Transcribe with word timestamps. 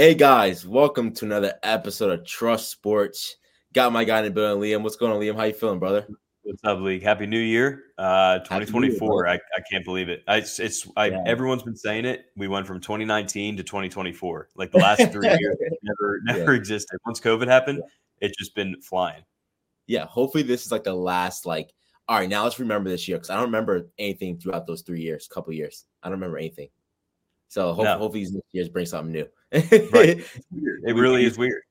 Hey 0.00 0.14
guys, 0.14 0.66
welcome 0.66 1.12
to 1.12 1.26
another 1.26 1.52
episode 1.62 2.10
of 2.10 2.24
Trust 2.24 2.70
Sports. 2.70 3.36
Got 3.74 3.92
my 3.92 4.02
guy 4.02 4.20
in 4.20 4.24
the 4.24 4.30
building, 4.30 4.62
Liam. 4.62 4.82
What's 4.82 4.96
going 4.96 5.12
on, 5.12 5.20
Liam? 5.20 5.36
How 5.36 5.44
you 5.44 5.52
feeling, 5.52 5.78
brother? 5.78 6.06
What's 6.40 6.64
up, 6.64 6.80
League? 6.80 7.02
Happy 7.02 7.26
New 7.26 7.38
Year, 7.38 7.82
uh, 7.98 8.38
2024. 8.38 9.26
Year, 9.26 9.26
I, 9.30 9.34
I 9.34 9.60
can't 9.70 9.84
believe 9.84 10.08
it. 10.08 10.22
I, 10.26 10.38
it's, 10.38 10.58
it's 10.58 10.88
I, 10.96 11.08
yeah. 11.08 11.22
everyone's 11.26 11.64
been 11.64 11.76
saying 11.76 12.06
it. 12.06 12.24
We 12.34 12.48
went 12.48 12.66
from 12.66 12.80
2019 12.80 13.58
to 13.58 13.62
2024. 13.62 14.48
Like 14.54 14.70
the 14.72 14.78
last 14.78 15.12
three 15.12 15.28
years, 15.38 15.56
never 15.82 16.20
never 16.24 16.52
yeah. 16.54 16.58
existed. 16.58 16.98
Once 17.04 17.20
COVID 17.20 17.46
happened, 17.46 17.82
yeah. 17.82 18.26
it's 18.26 18.38
just 18.38 18.54
been 18.54 18.80
flying. 18.80 19.22
Yeah, 19.86 20.06
hopefully 20.06 20.44
this 20.44 20.64
is 20.64 20.72
like 20.72 20.84
the 20.84 20.94
last. 20.94 21.44
Like, 21.44 21.74
all 22.08 22.18
right, 22.18 22.26
now 22.26 22.44
let's 22.44 22.58
remember 22.58 22.88
this 22.88 23.06
year 23.06 23.18
because 23.18 23.28
I 23.28 23.34
don't 23.34 23.44
remember 23.44 23.90
anything 23.98 24.38
throughout 24.38 24.66
those 24.66 24.80
three 24.80 25.02
years, 25.02 25.28
couple 25.28 25.52
years. 25.52 25.84
I 26.02 26.08
don't 26.08 26.18
remember 26.18 26.38
anything. 26.38 26.70
So 27.48 27.74
hope, 27.74 27.84
no. 27.84 27.98
hopefully 27.98 28.24
these 28.24 28.34
years 28.52 28.70
bring 28.70 28.86
something 28.86 29.12
new. 29.12 29.26
Right. 29.52 30.24
It 30.82 30.94
really 30.94 31.24
is 31.24 31.36
weird. 31.38 31.62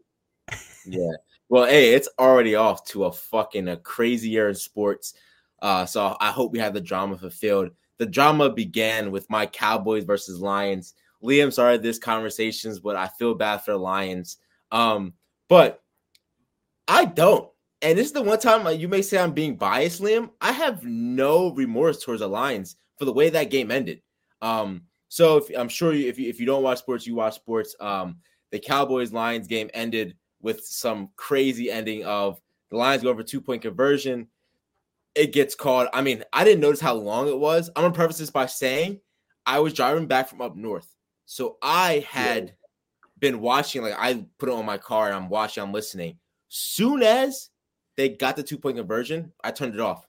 yeah. 0.86 1.12
Well, 1.50 1.66
hey, 1.66 1.94
it's 1.94 2.10
already 2.20 2.56
off 2.56 2.86
to 2.86 3.06
a 3.06 3.12
fucking 3.12 3.68
a 3.68 3.78
crazy 3.78 4.30
year 4.30 4.50
in 4.50 4.56
sports. 4.56 5.14
Uh, 5.62 5.86
so 5.86 6.16
I 6.20 6.32
hope 6.32 6.52
we 6.52 6.60
have 6.60 6.74
the 6.74 6.82
drama 6.82 7.18
fulfilled. 7.18 7.72
The 7.98 8.06
drama 8.06 8.50
began 8.50 9.12
with 9.12 9.30
my 9.30 9.46
Cowboys 9.46 10.04
versus 10.04 10.40
Lions. 10.40 10.94
Liam 11.24 11.52
started 11.52 11.82
this 11.82 12.00
conversations, 12.00 12.80
but 12.80 12.96
I 12.96 13.08
feel 13.08 13.36
bad 13.36 13.58
for 13.58 13.72
the 13.72 13.78
Lions. 13.78 14.38
Um, 14.72 15.14
but 15.50 15.82
I 16.88 17.06
don't. 17.06 17.50
And 17.82 17.98
this 17.98 18.08
is 18.08 18.14
the 18.14 18.22
one 18.22 18.40
time 18.40 18.64
like, 18.64 18.80
you 18.80 18.88
may 18.88 19.02
say 19.02 19.18
I'm 19.18 19.34
being 19.34 19.56
biased, 19.56 20.02
Liam. 20.02 20.30
I 20.42 20.52
have 20.52 20.84
no 20.84 21.54
remorse 21.54 22.04
towards 22.04 22.22
the 22.22 22.28
Lions 22.28 22.76
for 22.98 23.06
the 23.06 23.14
way 23.14 23.30
that 23.30 23.50
game 23.50 23.72
ended. 23.72 24.02
Um, 24.42 24.84
so 25.10 25.38
if, 25.38 25.50
I'm 25.58 25.68
sure 25.68 25.92
you, 25.92 26.08
if 26.08 26.18
you 26.18 26.30
if 26.30 26.40
you 26.40 26.46
don't 26.46 26.64
watch 26.64 26.78
sports, 26.78 27.06
you 27.06 27.16
watch 27.16 27.36
sports. 27.36 27.76
Um, 27.80 28.18
the 28.52 28.60
Cowboys 28.60 29.12
Lions 29.12 29.48
game 29.48 29.70
ended 29.74 30.16
with 30.42 30.64
some 30.64 31.10
crazy 31.16 31.70
ending 31.70 32.06
of 32.06 32.40
the 32.70 32.78
Lions 32.78 33.04
go 33.04 33.10
over 33.10 33.24
two 33.24 33.42
point 33.42 33.64
conversion. 33.64 34.28
It 35.16 35.34
gets 35.34 35.56
called. 35.56 35.90
I 35.94 36.02
mean, 36.02 36.24
I 36.32 36.44
didn't 36.44 36.62
notice 36.62 36.80
how 36.80 36.94
long 36.94 37.28
it 37.28 37.38
was. 37.38 37.70
I'm 37.76 37.84
gonna 37.84 37.94
preface 37.94 38.20
this 38.20 38.30
by 38.30 38.46
saying 38.46 39.02
I 39.46 39.60
was 39.60 39.74
driving 39.74 40.06
back 40.06 40.30
from 40.30 40.42
up 40.42 40.56
north, 40.56 40.88
so 41.26 41.58
I 41.64 42.06
had 42.08 42.46
yeah. 42.46 42.52
been 43.18 43.42
watching. 43.42 43.82
Like 43.82 43.96
I 43.98 44.24
put 44.38 44.50
it 44.50 44.56
on 44.56 44.66
my 44.66 44.78
car 44.78 45.08
and 45.08 45.16
I'm 45.16 45.30
watching. 45.30 45.64
I'm 45.64 45.74
listening. 45.74 46.20
Soon 46.50 47.02
as 47.02 47.50
they 47.98 48.10
got 48.10 48.36
the 48.36 48.44
two 48.44 48.60
point 48.60 48.78
conversion, 48.78 49.34
I 49.44 49.50
turned 49.50 49.74
it 49.74 49.82
off. 49.82 50.08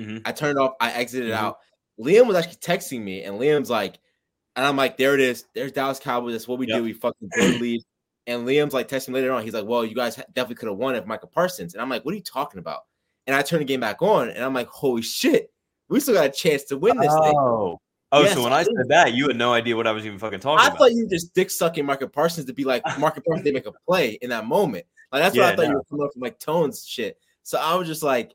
Mm-hmm. 0.00 0.18
I 0.24 0.32
turned 0.32 0.58
it 0.58 0.60
off. 0.60 0.74
I 0.80 0.90
exited 0.92 1.30
mm-hmm. 1.30 1.44
out. 1.44 1.58
Liam 2.00 2.26
was 2.26 2.36
actually 2.36 2.56
texting 2.56 3.02
me, 3.02 3.22
and 3.22 3.40
Liam's 3.40 3.70
like, 3.70 3.98
and 4.58 4.66
I'm 4.66 4.76
like, 4.76 4.96
there 4.96 5.14
it 5.14 5.20
is. 5.20 5.44
There's 5.54 5.70
Dallas 5.70 6.00
Cowboys. 6.00 6.32
That's 6.32 6.48
what 6.48 6.58
we 6.58 6.66
yep. 6.66 6.78
do. 6.78 6.82
We 6.82 6.92
fucking 6.92 7.30
go 7.34 7.46
lead. 7.46 7.80
And 8.26 8.46
Liam's 8.46 8.74
like 8.74 8.88
texting 8.88 9.14
later 9.14 9.32
on. 9.32 9.42
He's 9.42 9.54
like, 9.54 9.64
well, 9.64 9.86
you 9.86 9.94
guys 9.94 10.16
definitely 10.16 10.56
could 10.56 10.68
have 10.68 10.76
won 10.76 10.94
if 10.94 11.06
Micah 11.06 11.26
Parsons. 11.26 11.72
And 11.72 11.80
I'm 11.80 11.88
like, 11.88 12.04
what 12.04 12.12
are 12.12 12.16
you 12.18 12.22
talking 12.22 12.58
about? 12.58 12.80
And 13.26 13.34
I 13.34 13.40
turn 13.40 13.60
the 13.60 13.64
game 13.64 13.80
back 13.80 14.02
on, 14.02 14.28
and 14.28 14.44
I'm 14.44 14.52
like, 14.52 14.68
holy 14.68 15.00
shit, 15.00 15.50
we 15.88 15.98
still 15.98 16.12
got 16.12 16.26
a 16.26 16.30
chance 16.30 16.64
to 16.64 16.76
win 16.76 16.98
this 16.98 17.08
oh. 17.10 17.22
thing. 17.22 17.34
Oh, 17.34 17.78
oh 18.12 18.20
yes, 18.20 18.34
so 18.34 18.42
when 18.42 18.52
I, 18.52 18.58
I 18.58 18.64
said 18.64 18.88
that, 18.88 19.14
you 19.14 19.28
had 19.28 19.36
no 19.38 19.54
idea 19.54 19.74
what 19.74 19.86
I 19.86 19.92
was 19.92 20.04
even 20.04 20.18
fucking 20.18 20.40
talking 20.40 20.62
I 20.62 20.66
about. 20.66 20.74
I 20.74 20.78
thought 20.78 20.92
you 20.92 21.04
were 21.04 21.08
just 21.08 21.32
dick 21.32 21.50
sucking 21.50 21.86
Micah 21.86 22.06
Parsons 22.06 22.44
to 22.48 22.52
be 22.52 22.64
like 22.64 22.82
Micah 22.98 23.22
Parsons. 23.22 23.44
They 23.44 23.52
make 23.52 23.64
a 23.64 23.72
play 23.86 24.18
in 24.20 24.28
that 24.28 24.44
moment. 24.44 24.84
Like 25.10 25.22
that's 25.22 25.34
yeah, 25.34 25.44
what 25.44 25.52
I 25.54 25.56
thought 25.56 25.62
no. 25.62 25.68
you 25.70 25.76
were 25.76 25.84
coming 25.84 26.04
up 26.04 26.12
from 26.12 26.20
like 26.20 26.38
tones 26.38 26.86
shit. 26.86 27.16
So 27.44 27.58
I 27.58 27.76
was 27.76 27.88
just 27.88 28.02
like, 28.02 28.34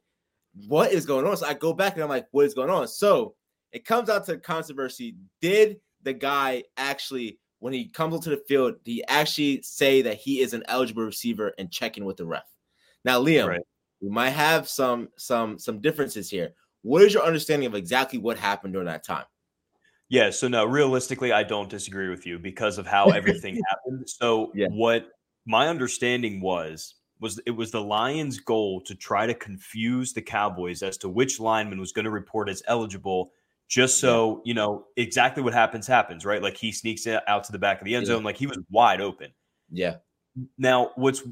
what 0.68 0.92
is 0.92 1.06
going 1.06 1.28
on? 1.28 1.38
So 1.38 1.46
I 1.46 1.54
go 1.54 1.72
back 1.72 1.94
and 1.94 2.02
I'm 2.02 2.10
like, 2.10 2.26
what 2.32 2.48
is 2.48 2.56
going 2.56 2.72
on? 2.72 2.88
So 2.88 3.36
it 3.72 3.86
comes 3.86 4.10
out 4.10 4.26
to 4.26 4.38
controversy. 4.38 5.18
Did 5.40 5.80
the 6.04 6.14
guy 6.14 6.64
actually, 6.78 7.40
when 7.60 7.74
he 7.74 7.86
comes 7.86 8.14
onto 8.14 8.30
the 8.30 8.44
field, 8.48 8.76
he 8.84 9.04
actually 9.08 9.62
say 9.62 10.02
that 10.02 10.18
he 10.18 10.42
is 10.42 10.54
an 10.54 10.64
eligible 10.68 11.04
receiver 11.04 11.54
and 11.58 11.72
checking 11.72 12.06
with 12.06 12.18
the 12.18 12.26
ref. 12.26 12.44
Now, 13.06 13.22
Liam, 13.22 13.48
right. 13.48 13.62
we 14.02 14.10
might 14.10 14.32
have 14.32 14.68
some 14.68 15.10
some 15.18 15.60
some 15.60 15.82
differences 15.82 16.30
here. 16.30 16.54
What 16.82 17.04
is 17.04 17.14
your 17.14 17.24
understanding 17.24 17.68
of 17.68 17.76
exactly 17.76 18.20
what 18.20 18.38
happened 18.38 18.74
during 18.74 18.88
that 18.88 19.06
time? 19.06 19.26
Yeah, 20.10 20.30
so 20.30 20.48
no, 20.48 20.66
realistically, 20.66 21.32
I 21.32 21.44
don't 21.44 21.70
disagree 21.70 22.10
with 22.10 22.26
you 22.26 22.38
because 22.38 22.78
of 22.78 22.86
how 22.86 23.10
everything 23.10 23.60
happened. 23.70 24.08
So 24.08 24.52
yeah. 24.54 24.68
what 24.70 25.08
my 25.46 25.68
understanding 25.68 26.42
was 26.42 26.96
was 27.20 27.40
it 27.46 27.52
was 27.52 27.72
the 27.72 27.82
Lions' 27.82 28.40
goal 28.40 28.82
to 28.82 28.96
try 28.96 29.26
to 29.26 29.34
confuse 29.34 30.14
the 30.14 30.22
Cowboys 30.22 30.84
as 30.84 30.98
to 30.98 31.10
which 31.10 31.40
lineman 31.40 31.80
was 31.80 31.94
going 31.94 32.06
to 32.06 32.12
report 32.12 32.50
as 32.50 32.62
eligible 32.68 33.32
just 33.70 34.00
so 34.00 34.42
you 34.46 34.54
know 34.54 34.86
exactly 34.98 35.42
what 35.42 35.54
happens 35.54 35.88
happens 35.88 36.26
right? 36.26 36.42
Like 36.42 36.58
he 36.58 36.72
sneaks 36.72 37.08
out 37.08 37.44
to 37.46 37.52
the 37.52 37.60
back 37.60 37.80
of 37.82 37.86
the 37.86 37.96
end 37.96 38.06
zone 38.06 38.24
like 38.24 38.38
he 38.38 38.48
was 38.48 38.60
wide 38.70 39.02
open. 39.02 39.32
Yeah. 39.72 39.96
Now 40.58 40.92
what's 40.96 41.24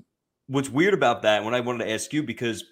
what's 0.52 0.70
weird 0.70 0.94
about 0.94 1.22
that 1.22 1.44
when 1.44 1.54
i 1.54 1.60
wanted 1.60 1.86
to 1.86 1.92
ask 1.92 2.12
you 2.12 2.22
because 2.22 2.66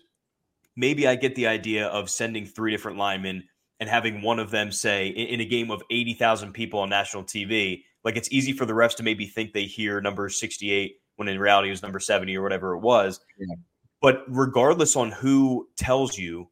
maybe 0.75 1.07
i 1.07 1.15
get 1.15 1.33
the 1.35 1.47
idea 1.47 1.87
of 1.87 2.09
sending 2.09 2.45
three 2.45 2.71
different 2.71 2.97
linemen 2.97 3.43
and 3.79 3.89
having 3.89 4.21
one 4.21 4.37
of 4.37 4.51
them 4.51 4.71
say 4.71 5.07
in, 5.07 5.27
in 5.27 5.39
a 5.39 5.45
game 5.45 5.71
of 5.71 5.81
80,000 5.89 6.51
people 6.51 6.81
on 6.81 6.89
national 6.89 7.23
tv 7.23 7.83
like 8.03 8.17
it's 8.17 8.31
easy 8.31 8.51
for 8.51 8.65
the 8.65 8.73
refs 8.73 8.95
to 8.97 9.03
maybe 9.03 9.25
think 9.25 9.53
they 9.53 9.65
hear 9.65 10.01
number 10.01 10.27
68 10.29 10.95
when 11.15 11.27
in 11.27 11.39
reality 11.39 11.69
it 11.69 11.71
was 11.71 11.81
number 11.81 11.99
70 11.99 12.35
or 12.37 12.41
whatever 12.41 12.73
it 12.73 12.79
was. 12.79 13.19
Yeah. 13.37 13.55
but 14.01 14.23
regardless 14.27 14.95
on 14.95 15.11
who 15.11 15.67
tells 15.77 16.17
you 16.17 16.49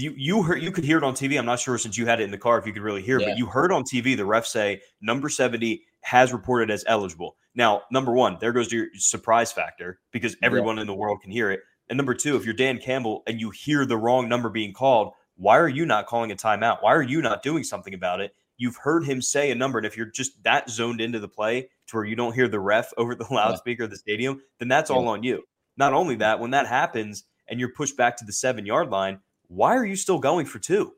you 0.00 0.14
you 0.16 0.42
heard 0.42 0.62
you 0.62 0.70
could 0.70 0.84
hear 0.84 0.98
it 0.98 1.04
on 1.04 1.14
TV. 1.14 1.38
I'm 1.38 1.46
not 1.46 1.60
sure 1.60 1.78
since 1.78 1.96
you 1.96 2.06
had 2.06 2.20
it 2.20 2.24
in 2.24 2.30
the 2.30 2.38
car 2.38 2.58
if 2.58 2.66
you 2.66 2.72
could 2.72 2.82
really 2.82 3.02
hear, 3.02 3.20
yeah. 3.20 3.28
but 3.28 3.38
you 3.38 3.46
heard 3.46 3.72
on 3.72 3.84
TV 3.84 4.16
the 4.16 4.24
ref 4.24 4.46
say 4.46 4.80
number 5.00 5.28
70 5.28 5.82
has 6.02 6.32
reported 6.32 6.70
as 6.70 6.84
eligible. 6.86 7.36
Now, 7.54 7.82
number 7.90 8.12
one, 8.12 8.38
there 8.40 8.52
goes 8.52 8.72
your 8.72 8.86
surprise 8.94 9.50
factor 9.50 9.98
because 10.12 10.36
everyone 10.42 10.76
yeah. 10.76 10.82
in 10.82 10.86
the 10.86 10.94
world 10.94 11.20
can 11.22 11.30
hear 11.30 11.50
it. 11.50 11.60
And 11.88 11.96
number 11.96 12.14
two, 12.14 12.36
if 12.36 12.44
you're 12.44 12.54
Dan 12.54 12.78
Campbell 12.78 13.22
and 13.26 13.40
you 13.40 13.50
hear 13.50 13.84
the 13.84 13.96
wrong 13.96 14.28
number 14.28 14.48
being 14.48 14.72
called, 14.72 15.12
why 15.36 15.58
are 15.58 15.68
you 15.68 15.86
not 15.86 16.06
calling 16.06 16.30
a 16.30 16.36
timeout? 16.36 16.78
Why 16.80 16.94
are 16.94 17.02
you 17.02 17.22
not 17.22 17.42
doing 17.42 17.64
something 17.64 17.94
about 17.94 18.20
it? 18.20 18.32
You've 18.56 18.76
heard 18.76 19.04
him 19.04 19.22
say 19.22 19.50
a 19.50 19.54
number, 19.54 19.78
and 19.78 19.86
if 19.86 19.96
you're 19.96 20.10
just 20.10 20.42
that 20.42 20.68
zoned 20.68 21.00
into 21.00 21.20
the 21.20 21.28
play 21.28 21.68
to 21.88 21.96
where 21.96 22.04
you 22.04 22.16
don't 22.16 22.34
hear 22.34 22.48
the 22.48 22.60
ref 22.60 22.92
over 22.96 23.14
the 23.14 23.26
loudspeaker 23.30 23.82
yeah. 23.82 23.84
of 23.84 23.90
the 23.90 23.96
stadium, 23.96 24.42
then 24.58 24.68
that's 24.68 24.90
all 24.90 25.08
on 25.08 25.22
you. 25.22 25.42
Not 25.76 25.92
only 25.92 26.16
that, 26.16 26.40
when 26.40 26.50
that 26.50 26.66
happens 26.66 27.24
and 27.48 27.60
you're 27.60 27.72
pushed 27.72 27.96
back 27.96 28.16
to 28.16 28.24
the 28.24 28.32
seven 28.32 28.66
yard 28.66 28.90
line, 28.90 29.20
why 29.48 29.76
are 29.76 29.84
you 29.84 29.96
still 29.96 30.18
going 30.18 30.46
for 30.46 30.58
two? 30.58 30.92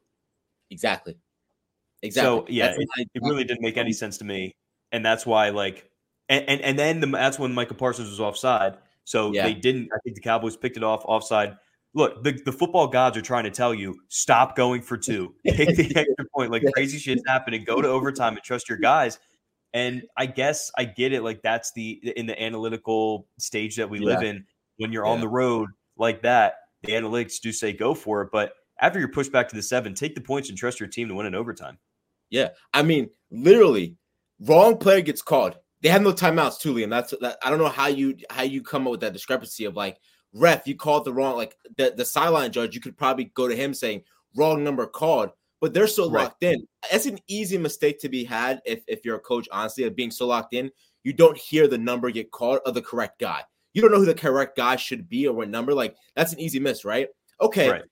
Exactly. 0.70 1.16
Exactly. 2.02 2.40
So 2.40 2.46
yeah, 2.48 2.74
it, 2.76 3.08
it, 3.14 3.22
really 3.22 3.44
didn't 3.44 3.62
make 3.62 3.76
any 3.76 3.92
sense 3.92 4.18
to 4.18 4.24
me, 4.24 4.54
and 4.92 5.04
that's 5.04 5.26
why 5.26 5.50
like, 5.50 5.90
and 6.28 6.44
and, 6.48 6.60
and 6.62 6.78
then 6.78 7.00
the, 7.00 7.06
that's 7.06 7.38
when 7.38 7.52
Micah 7.52 7.74
Parsons 7.74 8.08
was 8.08 8.20
offside. 8.20 8.78
So 9.04 9.32
yeah. 9.32 9.44
they 9.44 9.54
didn't. 9.54 9.88
I 9.94 9.98
think 10.04 10.16
the 10.16 10.22
Cowboys 10.22 10.56
picked 10.56 10.76
it 10.76 10.82
off 10.82 11.02
offside. 11.04 11.56
Look, 11.92 12.22
the, 12.22 12.40
the 12.44 12.52
football 12.52 12.86
gods 12.86 13.16
are 13.16 13.22
trying 13.22 13.44
to 13.44 13.50
tell 13.50 13.74
you 13.74 14.00
stop 14.08 14.56
going 14.56 14.80
for 14.80 14.96
two, 14.96 15.34
take 15.46 15.76
the 15.76 15.92
extra 15.96 16.24
point. 16.34 16.52
Like 16.52 16.62
crazy 16.74 16.98
shit's 16.98 17.22
happening. 17.26 17.64
Go 17.64 17.82
to 17.82 17.88
overtime 17.88 18.34
and 18.34 18.42
trust 18.42 18.68
your 18.68 18.78
guys. 18.78 19.18
And 19.74 20.04
I 20.16 20.26
guess 20.26 20.70
I 20.78 20.84
get 20.84 21.12
it. 21.12 21.22
Like 21.22 21.42
that's 21.42 21.72
the 21.72 22.00
in 22.16 22.26
the 22.26 22.40
analytical 22.40 23.26
stage 23.38 23.76
that 23.76 23.90
we 23.90 23.98
yeah. 23.98 24.06
live 24.06 24.22
in. 24.22 24.46
When 24.78 24.92
you're 24.92 25.04
yeah. 25.04 25.12
on 25.12 25.20
the 25.20 25.28
road 25.28 25.68
like 25.98 26.22
that, 26.22 26.59
the 26.82 26.92
analytics 26.92 27.40
do 27.40 27.52
say 27.52 27.72
go 27.72 27.94
for 27.94 28.22
it. 28.22 28.30
But 28.32 28.52
after 28.80 28.98
you're 28.98 29.08
pushed 29.08 29.32
back 29.32 29.48
to 29.48 29.56
the 29.56 29.62
seven, 29.62 29.94
take 29.94 30.14
the 30.14 30.20
points 30.20 30.48
and 30.48 30.58
trust 30.58 30.80
your 30.80 30.88
team 30.88 31.08
to 31.08 31.14
win 31.14 31.26
in 31.26 31.34
overtime. 31.34 31.78
Yeah. 32.30 32.48
I 32.72 32.82
mean, 32.82 33.10
literally, 33.30 33.96
wrong 34.40 34.76
player 34.78 35.00
gets 35.00 35.22
called. 35.22 35.56
They 35.82 35.88
have 35.88 36.02
no 36.02 36.12
timeouts 36.12 36.60
too, 36.60 36.74
Liam. 36.74 36.90
That's 36.90 37.14
that, 37.20 37.38
I 37.42 37.50
don't 37.50 37.58
know 37.58 37.68
how 37.68 37.86
you 37.86 38.16
how 38.28 38.42
you 38.42 38.62
come 38.62 38.86
up 38.86 38.92
with 38.92 39.00
that 39.00 39.12
discrepancy 39.12 39.64
of 39.64 39.76
like 39.76 39.98
ref, 40.32 40.66
you 40.66 40.76
called 40.76 41.04
the 41.04 41.12
wrong 41.12 41.36
like 41.36 41.56
the, 41.76 41.94
the 41.96 42.04
sideline 42.04 42.52
judge, 42.52 42.74
you 42.74 42.80
could 42.80 42.96
probably 42.96 43.24
go 43.34 43.48
to 43.48 43.56
him 43.56 43.72
saying 43.72 44.02
wrong 44.36 44.62
number 44.62 44.86
called, 44.86 45.30
but 45.60 45.72
they're 45.72 45.86
so 45.86 46.10
right. 46.10 46.24
locked 46.24 46.42
in. 46.42 46.66
That's 46.90 47.06
an 47.06 47.18
easy 47.28 47.56
mistake 47.56 47.98
to 48.00 48.08
be 48.08 48.24
had 48.24 48.60
if 48.66 48.82
if 48.88 49.04
you're 49.04 49.16
a 49.16 49.20
coach, 49.20 49.48
honestly, 49.50 49.84
of 49.84 49.96
being 49.96 50.10
so 50.10 50.26
locked 50.26 50.54
in, 50.54 50.70
you 51.02 51.12
don't 51.12 51.36
hear 51.36 51.66
the 51.66 51.78
number 51.78 52.10
get 52.10 52.30
called 52.30 52.60
of 52.66 52.74
the 52.74 52.82
correct 52.82 53.18
guy 53.18 53.42
you 53.72 53.82
don't 53.82 53.92
know 53.92 53.98
who 53.98 54.06
the 54.06 54.14
correct 54.14 54.56
guy 54.56 54.76
should 54.76 55.08
be 55.08 55.26
or 55.26 55.34
what 55.34 55.48
number. 55.48 55.74
Like 55.74 55.96
that's 56.16 56.32
an 56.32 56.40
easy 56.40 56.58
miss, 56.58 56.84
right? 56.84 57.08
Okay. 57.40 57.70
Right. 57.70 57.82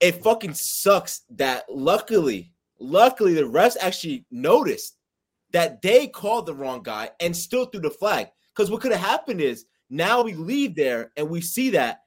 It 0.00 0.22
fucking 0.22 0.54
sucks 0.54 1.22
that 1.30 1.64
luckily, 1.68 2.52
luckily 2.78 3.34
the 3.34 3.42
refs 3.42 3.76
actually 3.80 4.24
noticed 4.30 4.96
that 5.52 5.82
they 5.82 6.06
called 6.06 6.46
the 6.46 6.54
wrong 6.54 6.82
guy 6.82 7.10
and 7.20 7.36
still 7.36 7.66
threw 7.66 7.80
the 7.80 7.90
flag. 7.90 8.28
Because 8.54 8.70
what 8.70 8.80
could 8.80 8.92
have 8.92 9.00
happened 9.00 9.40
is 9.40 9.66
now 9.90 10.22
we 10.22 10.34
leave 10.34 10.74
there 10.74 11.12
and 11.16 11.28
we 11.28 11.40
see 11.40 11.70
that 11.70 12.00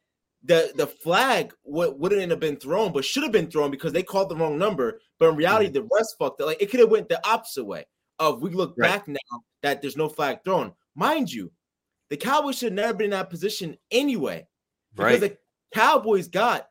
the 0.44 0.74
the 0.76 0.88
flag 0.88 1.54
w- 1.66 1.94
wouldn't 1.98 2.30
have 2.30 2.40
been 2.40 2.58
thrown, 2.58 2.92
but 2.92 3.06
should 3.06 3.24
have 3.24 3.32
been 3.32 3.50
thrown 3.50 3.72
because 3.72 3.94
they 3.94 4.04
called 4.04 4.30
the 4.30 4.36
wrong 4.36 4.58
number. 4.58 5.00
But 5.20 5.30
in 5.30 5.36
reality, 5.36 5.68
mm-hmm. 5.68 5.88
the 5.88 5.96
refs 5.96 6.18
fucked 6.18 6.42
it. 6.42 6.46
Like 6.46 6.62
it 6.62 6.70
could 6.70 6.80
have 6.80 6.92
went 6.92 7.10
the 7.10 7.26
opposite 7.28 7.64
way. 7.64 7.86
Of 8.20 8.42
we 8.42 8.52
look 8.52 8.76
right. 8.78 8.90
back 8.90 9.08
now 9.08 9.42
that 9.64 9.82
there's 9.82 9.98
no 9.98 10.08
flag 10.08 10.44
thrown. 10.44 10.72
Mind 10.96 11.32
you, 11.32 11.52
the 12.13 12.18
Cowboys 12.18 12.60
should 12.60 12.74
never 12.74 12.94
been 12.94 13.06
in 13.06 13.10
that 13.10 13.31
position 13.31 13.75
anyway. 13.89 14.45
Because 14.95 15.19
right. 15.19 15.31
the 15.31 15.38
Cowboys 15.74 16.27
got 16.27 16.68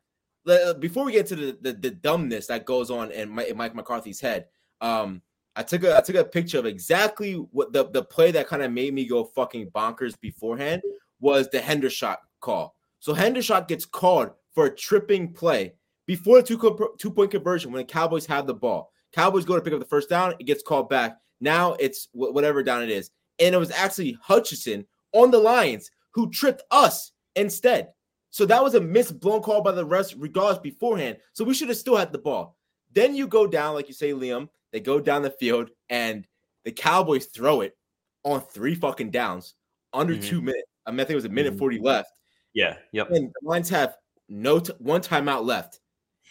uh, 0.49 0.75
before 0.75 1.05
we 1.05 1.11
get 1.11 1.27
to 1.27 1.35
the, 1.35 1.59
the, 1.61 1.73
the 1.73 1.91
dumbness 1.91 2.47
that 2.47 2.65
goes 2.65 2.93
on 2.93 3.11
in, 3.11 3.29
Mike 3.29 3.75
McCarthy's 3.75 4.21
head. 4.21 4.47
Um, 4.81 5.21
I 5.57 5.65
took 5.65 5.83
a 5.83 5.97
I 5.97 6.01
took 6.01 6.15
a 6.15 6.23
picture 6.23 6.61
of 6.61 6.67
exactly 6.67 7.35
what 7.35 7.73
the, 7.73 7.91
the 7.91 8.05
play 8.05 8.31
that 8.31 8.47
kind 8.47 8.63
of 8.63 8.71
made 8.71 8.95
me 8.95 9.05
go 9.05 9.25
fucking 9.25 9.71
bonkers 9.71 10.15
beforehand 10.21 10.81
was 11.19 11.49
the 11.49 11.59
Hendershot 11.59 12.19
call. 12.41 12.77
So 13.01 13.13
Hendershot 13.13 13.67
gets 13.67 13.85
called 13.85 14.31
for 14.55 14.67
a 14.67 14.77
tripping 14.77 15.33
play 15.33 15.75
before 16.07 16.41
the 16.41 16.47
two, 16.47 16.93
two 17.01 17.11
point 17.11 17.33
conversion 17.33 17.73
when 17.73 17.81
the 17.81 17.93
Cowboys 17.93 18.27
have 18.27 18.47
the 18.47 18.55
ball. 18.55 18.93
Cowboys 19.13 19.45
go 19.45 19.57
to 19.57 19.61
pick 19.61 19.73
up 19.73 19.81
the 19.81 19.87
first 19.87 20.09
down, 20.09 20.35
it 20.39 20.45
gets 20.45 20.63
called 20.63 20.89
back. 20.89 21.19
Now 21.41 21.73
it's 21.81 22.07
whatever 22.13 22.63
down 22.63 22.85
it 22.85 22.91
is. 22.91 23.11
And 23.41 23.57
it 23.57 23.59
was 23.59 23.73
actually 23.73 24.17
Hutchinson 24.23 24.87
on 25.13 25.31
the 25.31 25.39
Lions 25.39 25.91
who 26.13 26.31
tripped 26.31 26.63
us 26.71 27.13
instead. 27.37 27.89
So 28.31 28.47
that 28.47 28.63
was 28.63 28.75
a 28.75 28.81
missed 28.81 29.21
blown 29.21 29.43
call 29.43 29.63
by 29.63 29.73
the 29.73 29.85
rest, 29.85 30.15
regardless 30.19 30.59
beforehand. 30.59 31.19
So 31.35 31.45
we 31.45 31.55
should 31.55 31.69
have 31.69 31.77
still 31.77 31.97
had 31.97 32.13
the 32.13 32.19
ball. 32.19 32.57
Then 32.93 33.15
you 33.15 33.27
go 33.27 33.47
down, 33.47 33.75
like 33.75 33.89
you 33.89 33.95
say, 33.95 34.13
Liam. 34.13 34.49
They 34.73 34.81
go 34.81 35.01
down 35.01 35.23
the 35.23 35.31
field 35.31 35.71
and 35.91 36.27
the 36.65 36.73
Cowboys 36.73 37.27
throw 37.27 37.61
it 37.61 37.77
on 38.25 38.41
three 38.41 38.75
fucking 38.75 39.11
downs 39.11 39.55
under 39.93 40.15
mm-hmm. 40.15 40.23
two 40.23 40.41
minutes. 40.41 40.69
I 40.87 40.91
mean, 40.91 41.01
I 41.01 41.05
think 41.05 41.13
it 41.13 41.17
was 41.17 41.25
a 41.27 41.31
minute 41.31 41.53
mm-hmm. 41.53 41.59
40 41.59 41.81
left. 41.81 42.11
Yeah. 42.55 42.77
Yep. 42.93 43.11
And 43.11 43.29
the 43.29 43.49
Lions 43.49 43.69
have 43.69 43.97
no 44.29 44.61
t- 44.61 44.73
one 44.79 45.03
timeout 45.03 45.45
left. 45.45 45.81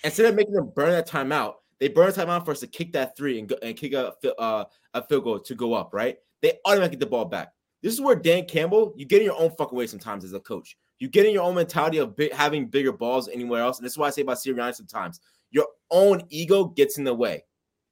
Instead 0.03 0.25
of 0.25 0.35
making 0.35 0.53
them 0.53 0.71
burn 0.75 0.91
that 0.91 1.07
timeout, 1.07 1.55
they 1.79 1.87
burn 1.87 2.09
a 2.09 2.11
timeout 2.11 2.45
for 2.45 2.51
us 2.51 2.59
to 2.61 2.67
kick 2.67 2.93
that 2.93 3.15
three 3.15 3.39
and 3.39 3.47
go, 3.47 3.55
and 3.61 3.77
kick 3.77 3.93
a, 3.93 4.13
uh, 4.39 4.65
a 4.93 5.03
field 5.03 5.23
goal 5.23 5.39
to 5.39 5.55
go 5.55 5.73
up, 5.73 5.93
right? 5.93 6.17
They 6.41 6.53
automatically 6.65 6.97
get 6.97 6.99
the 7.01 7.05
ball 7.07 7.25
back. 7.25 7.53
This 7.81 7.93
is 7.93 8.01
where 8.01 8.15
Dan 8.15 8.45
Campbell, 8.45 8.93
you 8.95 9.05
get 9.05 9.21
in 9.21 9.25
your 9.25 9.39
own 9.39 9.51
fucking 9.57 9.77
way 9.77 9.87
sometimes 9.87 10.23
as 10.23 10.33
a 10.33 10.39
coach. 10.39 10.77
You 10.99 11.09
get 11.09 11.25
in 11.25 11.33
your 11.33 11.43
own 11.43 11.55
mentality 11.55 11.97
of 11.97 12.15
big, 12.15 12.31
having 12.31 12.67
bigger 12.67 12.91
balls 12.91 13.27
anywhere 13.27 13.61
else. 13.61 13.79
And 13.79 13.85
this 13.85 13.93
is 13.93 13.97
why 13.97 14.07
I 14.07 14.11
say 14.11 14.21
about 14.21 14.37
Sirianni 14.37 14.75
sometimes. 14.75 15.19
Your 15.49 15.67
own 15.89 16.23
ego 16.29 16.65
gets 16.65 16.97
in 16.97 17.03
the 17.03 17.13
way. 17.13 17.43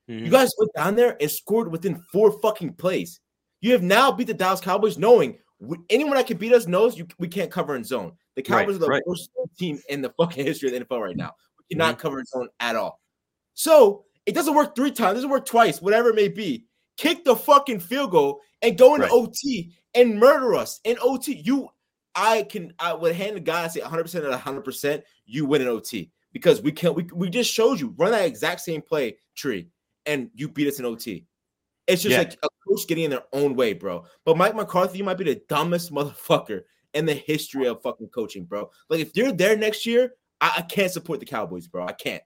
Mm-hmm. 0.10 0.26
You 0.26 0.32
guys 0.32 0.54
went 0.58 0.72
down 0.76 0.96
there 0.96 1.18
and 1.20 1.30
scored 1.30 1.72
within 1.72 1.96
four 2.12 2.40
fucking 2.40 2.74
plays. 2.74 3.20
You 3.62 3.72
have 3.72 3.84
now 3.84 4.12
beat 4.12 4.28
the 4.28 4.34
Dallas 4.34 4.62
Cowboys 4.62 4.98
knowing 4.98 5.38
anyone 5.90 6.16
that 6.16 6.28
can 6.28 6.38
beat 6.38 6.54
us 6.54 6.68
knows 6.68 6.98
you, 6.98 7.08
we 7.18 7.28
can't 7.28 7.52
cover 7.52 7.76
in 7.76 7.84
zone. 7.84 8.14
The 8.36 8.42
Cowboys 8.42 8.68
right, 8.68 8.76
are 8.76 8.80
the 8.80 8.88
right. 8.88 9.04
worst 9.06 9.30
team 9.58 9.80
in 9.90 10.02
the 10.02 10.14
fucking 10.18 10.46
history 10.46 10.70
of 10.70 10.74
the 10.74 10.86
NFL 10.86 11.02
right 11.02 11.18
now. 11.18 11.34
We 11.58 11.76
cannot 11.76 11.96
mm-hmm. 11.96 12.02
cover 12.02 12.20
in 12.20 12.26
zone 12.26 12.50
at 12.60 12.76
all. 12.76 13.02
So 13.54 14.06
it 14.26 14.36
doesn't 14.36 14.56
work 14.56 14.76
three 14.76 14.92
times, 14.92 15.12
it 15.12 15.16
doesn't 15.16 15.30
work 15.30 15.46
twice, 15.46 15.82
whatever 15.82 16.10
it 16.10 16.16
may 16.16 16.30
be. 16.30 16.66
Kick 16.98 17.24
the 17.24 17.36
fucking 17.36 17.80
field 17.80 18.12
goal 18.12 18.42
and 18.62 18.78
go 18.78 18.96
into 18.96 19.08
right. 19.08 19.14
OT 19.14 19.72
and 19.94 20.20
murder 20.20 20.56
us 20.56 20.80
in 20.84 20.98
OT. 21.02 21.42
You, 21.44 21.70
I 22.16 22.44
can, 22.44 22.74
I 22.80 22.94
would 22.94 23.16
hand 23.16 23.36
the 23.36 23.42
guy, 23.42 23.64
I 23.64 23.68
say 23.68 23.82
100% 23.82 24.32
at 24.32 24.42
100%, 24.42 25.02
you 25.26 25.46
win 25.46 25.62
in 25.62 25.68
OT 25.68 26.12
because 26.34 26.62
we 26.62 26.72
can't, 26.72 26.96
we, 26.96 27.08
we 27.14 27.30
just 27.30 27.52
showed 27.52 27.80
you 27.80 27.94
run 27.98 28.12
that 28.12 28.26
exact 28.26 28.62
same 28.62 28.82
play 28.82 29.18
tree 29.36 29.70
and 30.06 30.30
you 30.34 30.50
beat 30.50 30.68
us 30.68 30.80
in 30.80 30.86
OT. 30.86 31.26
It's 31.88 32.04
just 32.04 32.14
yeah. 32.14 32.20
like 32.20 32.34
a 32.44 32.48
coach 32.68 32.88
getting 32.88 33.06
in 33.06 33.12
their 33.12 33.24
own 33.34 33.56
way, 33.56 33.74
bro. 33.74 34.06
But 34.26 34.38
Mike 34.38 34.56
McCarthy, 34.56 35.00
you 35.00 35.04
might 35.04 35.18
be 35.18 35.24
the 35.24 35.42
dumbest 35.50 35.92
motherfucker 35.92 36.62
in 36.94 37.06
the 37.06 37.14
history 37.14 37.68
of 37.68 37.82
fucking 37.82 38.10
coaching, 38.10 38.46
bro. 38.46 38.70
Like 38.90 39.00
if 39.00 39.16
you're 39.16 39.32
there 39.32 39.58
next 39.58 39.86
year, 39.86 40.14
I, 40.42 40.56
I 40.58 40.62
can't 40.62 40.92
support 40.92 41.20
the 41.20 41.26
Cowboys, 41.26 41.68
bro. 41.68 41.86
I 41.86 41.94
can't. 41.94 42.24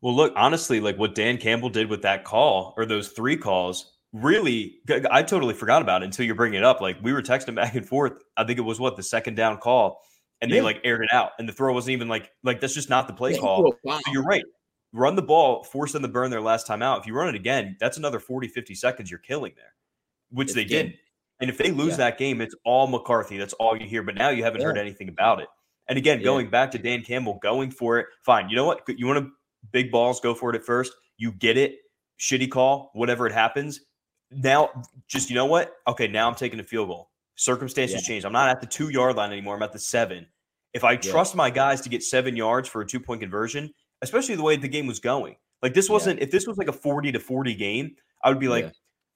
Well, 0.00 0.14
look, 0.14 0.32
honestly, 0.36 0.80
like 0.80 0.96
what 0.96 1.14
Dan 1.14 1.38
Campbell 1.38 1.70
did 1.70 1.90
with 1.90 2.02
that 2.02 2.24
call 2.24 2.74
or 2.76 2.86
those 2.86 3.08
three 3.08 3.36
calls, 3.36 3.97
really, 4.12 4.78
I 5.10 5.22
totally 5.22 5.54
forgot 5.54 5.82
about 5.82 6.02
it 6.02 6.06
until 6.06 6.26
you're 6.26 6.34
bringing 6.34 6.58
it 6.58 6.64
up. 6.64 6.80
Like 6.80 6.98
we 7.02 7.12
were 7.12 7.22
texting 7.22 7.54
back 7.54 7.74
and 7.74 7.86
forth. 7.86 8.22
I 8.36 8.44
think 8.44 8.58
it 8.58 8.62
was 8.62 8.80
what 8.80 8.96
the 8.96 9.02
second 9.02 9.36
down 9.36 9.58
call, 9.58 10.00
and 10.40 10.50
yeah. 10.50 10.56
they 10.56 10.62
like 10.62 10.80
aired 10.84 11.02
it 11.02 11.12
out, 11.12 11.32
and 11.38 11.48
the 11.48 11.52
throw 11.52 11.72
wasn't 11.72 11.92
even 11.92 12.08
like 12.08 12.30
like 12.42 12.60
that's 12.60 12.74
just 12.74 12.90
not 12.90 13.06
the 13.06 13.14
play 13.14 13.32
yeah, 13.32 13.38
call. 13.38 13.74
So 13.84 14.00
you're 14.12 14.24
right 14.24 14.44
run 14.92 15.16
the 15.16 15.22
ball, 15.22 15.64
force 15.64 15.92
them 15.92 16.02
to 16.02 16.08
burn 16.08 16.30
their 16.30 16.40
last 16.40 16.66
time 16.66 16.82
out. 16.82 17.00
If 17.00 17.06
you 17.06 17.14
run 17.14 17.28
it 17.28 17.34
again, 17.34 17.76
that's 17.80 17.96
another 17.96 18.20
40, 18.20 18.48
50 18.48 18.74
seconds 18.74 19.10
you're 19.10 19.20
killing 19.20 19.52
there, 19.56 19.74
which 20.30 20.48
it's 20.48 20.54
they 20.54 20.64
did. 20.64 20.94
And 21.40 21.48
if 21.48 21.58
they 21.58 21.70
lose 21.70 21.90
yeah. 21.90 21.96
that 21.96 22.18
game, 22.18 22.40
it's 22.40 22.54
all 22.64 22.86
McCarthy. 22.86 23.36
That's 23.36 23.52
all 23.54 23.76
you 23.76 23.86
hear. 23.86 24.02
But 24.02 24.16
now 24.16 24.30
you 24.30 24.42
haven't 24.42 24.62
heard 24.62 24.78
anything 24.78 25.08
about 25.08 25.40
it. 25.40 25.48
And 25.88 25.96
again, 25.96 26.22
going 26.22 26.50
back 26.50 26.72
to 26.72 26.78
Dan 26.78 27.02
Campbell, 27.02 27.38
going 27.40 27.70
for 27.70 27.98
it, 27.98 28.06
fine. 28.24 28.50
You 28.50 28.56
know 28.56 28.64
what? 28.64 28.82
You 28.88 29.06
want 29.06 29.24
to 29.24 29.30
big 29.72 29.90
balls, 29.90 30.20
go 30.20 30.34
for 30.34 30.50
it 30.50 30.56
at 30.56 30.64
first. 30.64 30.92
You 31.16 31.32
get 31.32 31.56
it. 31.56 31.76
Shitty 32.18 32.50
call, 32.50 32.90
whatever 32.94 33.26
it 33.26 33.32
happens. 33.32 33.80
Now, 34.30 34.70
just 35.06 35.30
you 35.30 35.36
know 35.36 35.46
what? 35.46 35.76
Okay, 35.86 36.06
now 36.06 36.28
I'm 36.28 36.34
taking 36.34 36.60
a 36.60 36.64
field 36.64 36.88
goal. 36.88 37.10
Circumstances 37.36 38.02
change. 38.02 38.24
I'm 38.24 38.32
not 38.32 38.48
at 38.48 38.60
the 38.60 38.66
two 38.66 38.88
yard 38.90 39.16
line 39.16 39.32
anymore. 39.32 39.56
I'm 39.56 39.62
at 39.62 39.72
the 39.72 39.78
seven. 39.78 40.26
If 40.74 40.84
I 40.84 40.96
trust 40.96 41.34
my 41.34 41.50
guys 41.50 41.80
to 41.82 41.88
get 41.88 42.02
seven 42.02 42.36
yards 42.36 42.68
for 42.68 42.82
a 42.82 42.86
two 42.86 43.00
point 43.00 43.20
conversion, 43.20 43.72
especially 44.02 44.34
the 44.34 44.42
way 44.42 44.56
the 44.56 44.68
game 44.68 44.86
was 44.86 45.00
going. 45.00 45.36
Like 45.62 45.74
this 45.74 45.88
wasn't 45.88 46.18
yeah. 46.18 46.24
if 46.24 46.30
this 46.30 46.46
was 46.46 46.58
like 46.58 46.68
a 46.68 46.72
40 46.72 47.12
to 47.12 47.20
40 47.20 47.54
game, 47.54 47.96
I 48.22 48.28
would 48.28 48.38
be 48.38 48.48
like, 48.48 48.64
yeah. 48.64 48.70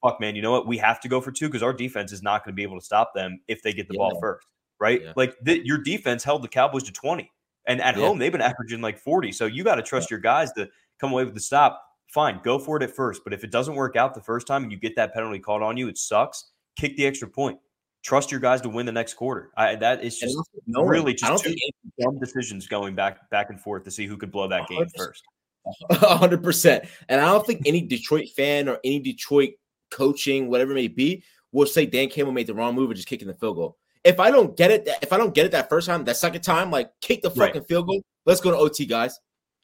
fuck 0.09 0.19
man, 0.19 0.35
you 0.35 0.41
know 0.41 0.51
what? 0.51 0.67
We 0.67 0.77
have 0.77 0.99
to 1.01 1.07
go 1.07 1.21
for 1.21 1.31
two 1.31 1.47
because 1.47 1.63
our 1.63 1.73
defense 1.73 2.11
is 2.11 2.23
not 2.23 2.43
going 2.43 2.53
to 2.53 2.55
be 2.55 2.63
able 2.63 2.79
to 2.79 2.85
stop 2.85 3.13
them 3.13 3.39
if 3.47 3.61
they 3.61 3.73
get 3.73 3.87
the 3.87 3.95
yeah. 3.95 3.99
ball 3.99 4.19
first. 4.19 4.47
Right? 4.79 5.01
Like 5.15 5.35
the, 5.41 5.65
your 5.65 5.77
defense 5.77 6.23
held 6.23 6.43
the 6.43 6.49
Cowboys 6.49 6.83
to 6.83 6.91
20. 6.91 7.31
And 7.65 7.81
at 7.81 7.95
home, 7.95 8.19
they've 8.19 8.31
been 8.31 8.41
averaging 8.41 8.81
like 8.81 8.97
40. 8.97 9.31
So 9.31 9.45
you 9.45 9.63
got 9.63 9.75
to 9.75 9.81
trust 9.81 10.11
your 10.11 10.19
guys 10.19 10.51
to 10.53 10.67
come 10.99 11.13
away 11.13 11.23
with 11.23 11.33
the 11.33 11.39
stop. 11.39 11.81
Fine, 12.13 12.41
go 12.43 12.59
for 12.59 12.77
it 12.77 12.83
at 12.83 12.95
first. 12.95 13.23
But 13.23 13.33
if 13.33 13.43
it 13.43 13.49
doesn't 13.49 13.73
work 13.73 13.95
out 13.95 14.13
the 14.13 14.21
first 14.21 14.45
time 14.45 14.61
and 14.61 14.71
you 14.71 14.77
get 14.77 14.95
that 14.97 15.15
penalty 15.15 15.39
called 15.39 15.63
on 15.63 15.77
you, 15.77 15.87
it 15.87 15.97
sucks. 15.97 16.51
Kick 16.77 16.95
the 16.95 17.07
extra 17.07 17.27
point. 17.27 17.57
Trust 18.03 18.29
your 18.29 18.39
guys 18.39 18.61
to 18.61 18.69
win 18.69 18.85
the 18.85 18.91
next 18.91 19.15
quarter. 19.15 19.51
I, 19.57 19.75
that 19.77 20.03
is 20.03 20.19
just 20.19 20.37
no, 20.67 20.83
really 20.83 21.15
just 21.15 21.43
two 21.43 21.55
dumb 21.99 22.19
decisions 22.19 22.67
going 22.67 22.93
back 22.93 23.27
back 23.31 23.49
and 23.49 23.59
forth 23.59 23.83
to 23.85 23.91
see 23.91 24.05
who 24.05 24.15
could 24.15 24.31
blow 24.31 24.47
that 24.47 24.67
game 24.67 24.83
100%. 24.83 24.89
first. 24.95 25.23
hundred 25.91 26.43
percent. 26.43 26.85
And 27.09 27.19
I 27.19 27.25
don't 27.25 27.47
think 27.47 27.63
any 27.65 27.81
Detroit 27.81 28.29
fan 28.35 28.69
or 28.69 28.79
any 28.83 28.99
Detroit 28.99 29.51
coaching, 29.89 30.49
whatever 30.49 30.73
it 30.73 30.75
may 30.75 30.89
be, 30.89 31.23
will 31.51 31.65
say 31.65 31.87
Dan 31.87 32.09
Campbell 32.09 32.33
made 32.33 32.45
the 32.45 32.53
wrong 32.53 32.75
move 32.75 32.91
or 32.91 32.93
just 32.93 33.07
kicking 33.07 33.27
the 33.27 33.33
field 33.33 33.55
goal. 33.55 33.77
If 34.03 34.19
I 34.19 34.29
don't 34.29 34.55
get 34.55 34.69
it, 34.69 34.87
if 35.01 35.11
I 35.13 35.17
don't 35.17 35.33
get 35.33 35.47
it 35.47 35.51
that 35.53 35.67
first 35.67 35.87
time, 35.87 36.03
that 36.03 36.17
second 36.17 36.41
time, 36.41 36.69
like 36.69 36.91
kick 37.01 37.23
the 37.23 37.31
fucking 37.31 37.61
right. 37.61 37.67
field 37.67 37.87
goal. 37.87 38.03
Let's 38.27 38.41
go 38.41 38.51
to 38.51 38.57
OT, 38.57 38.85
guys. 38.85 39.19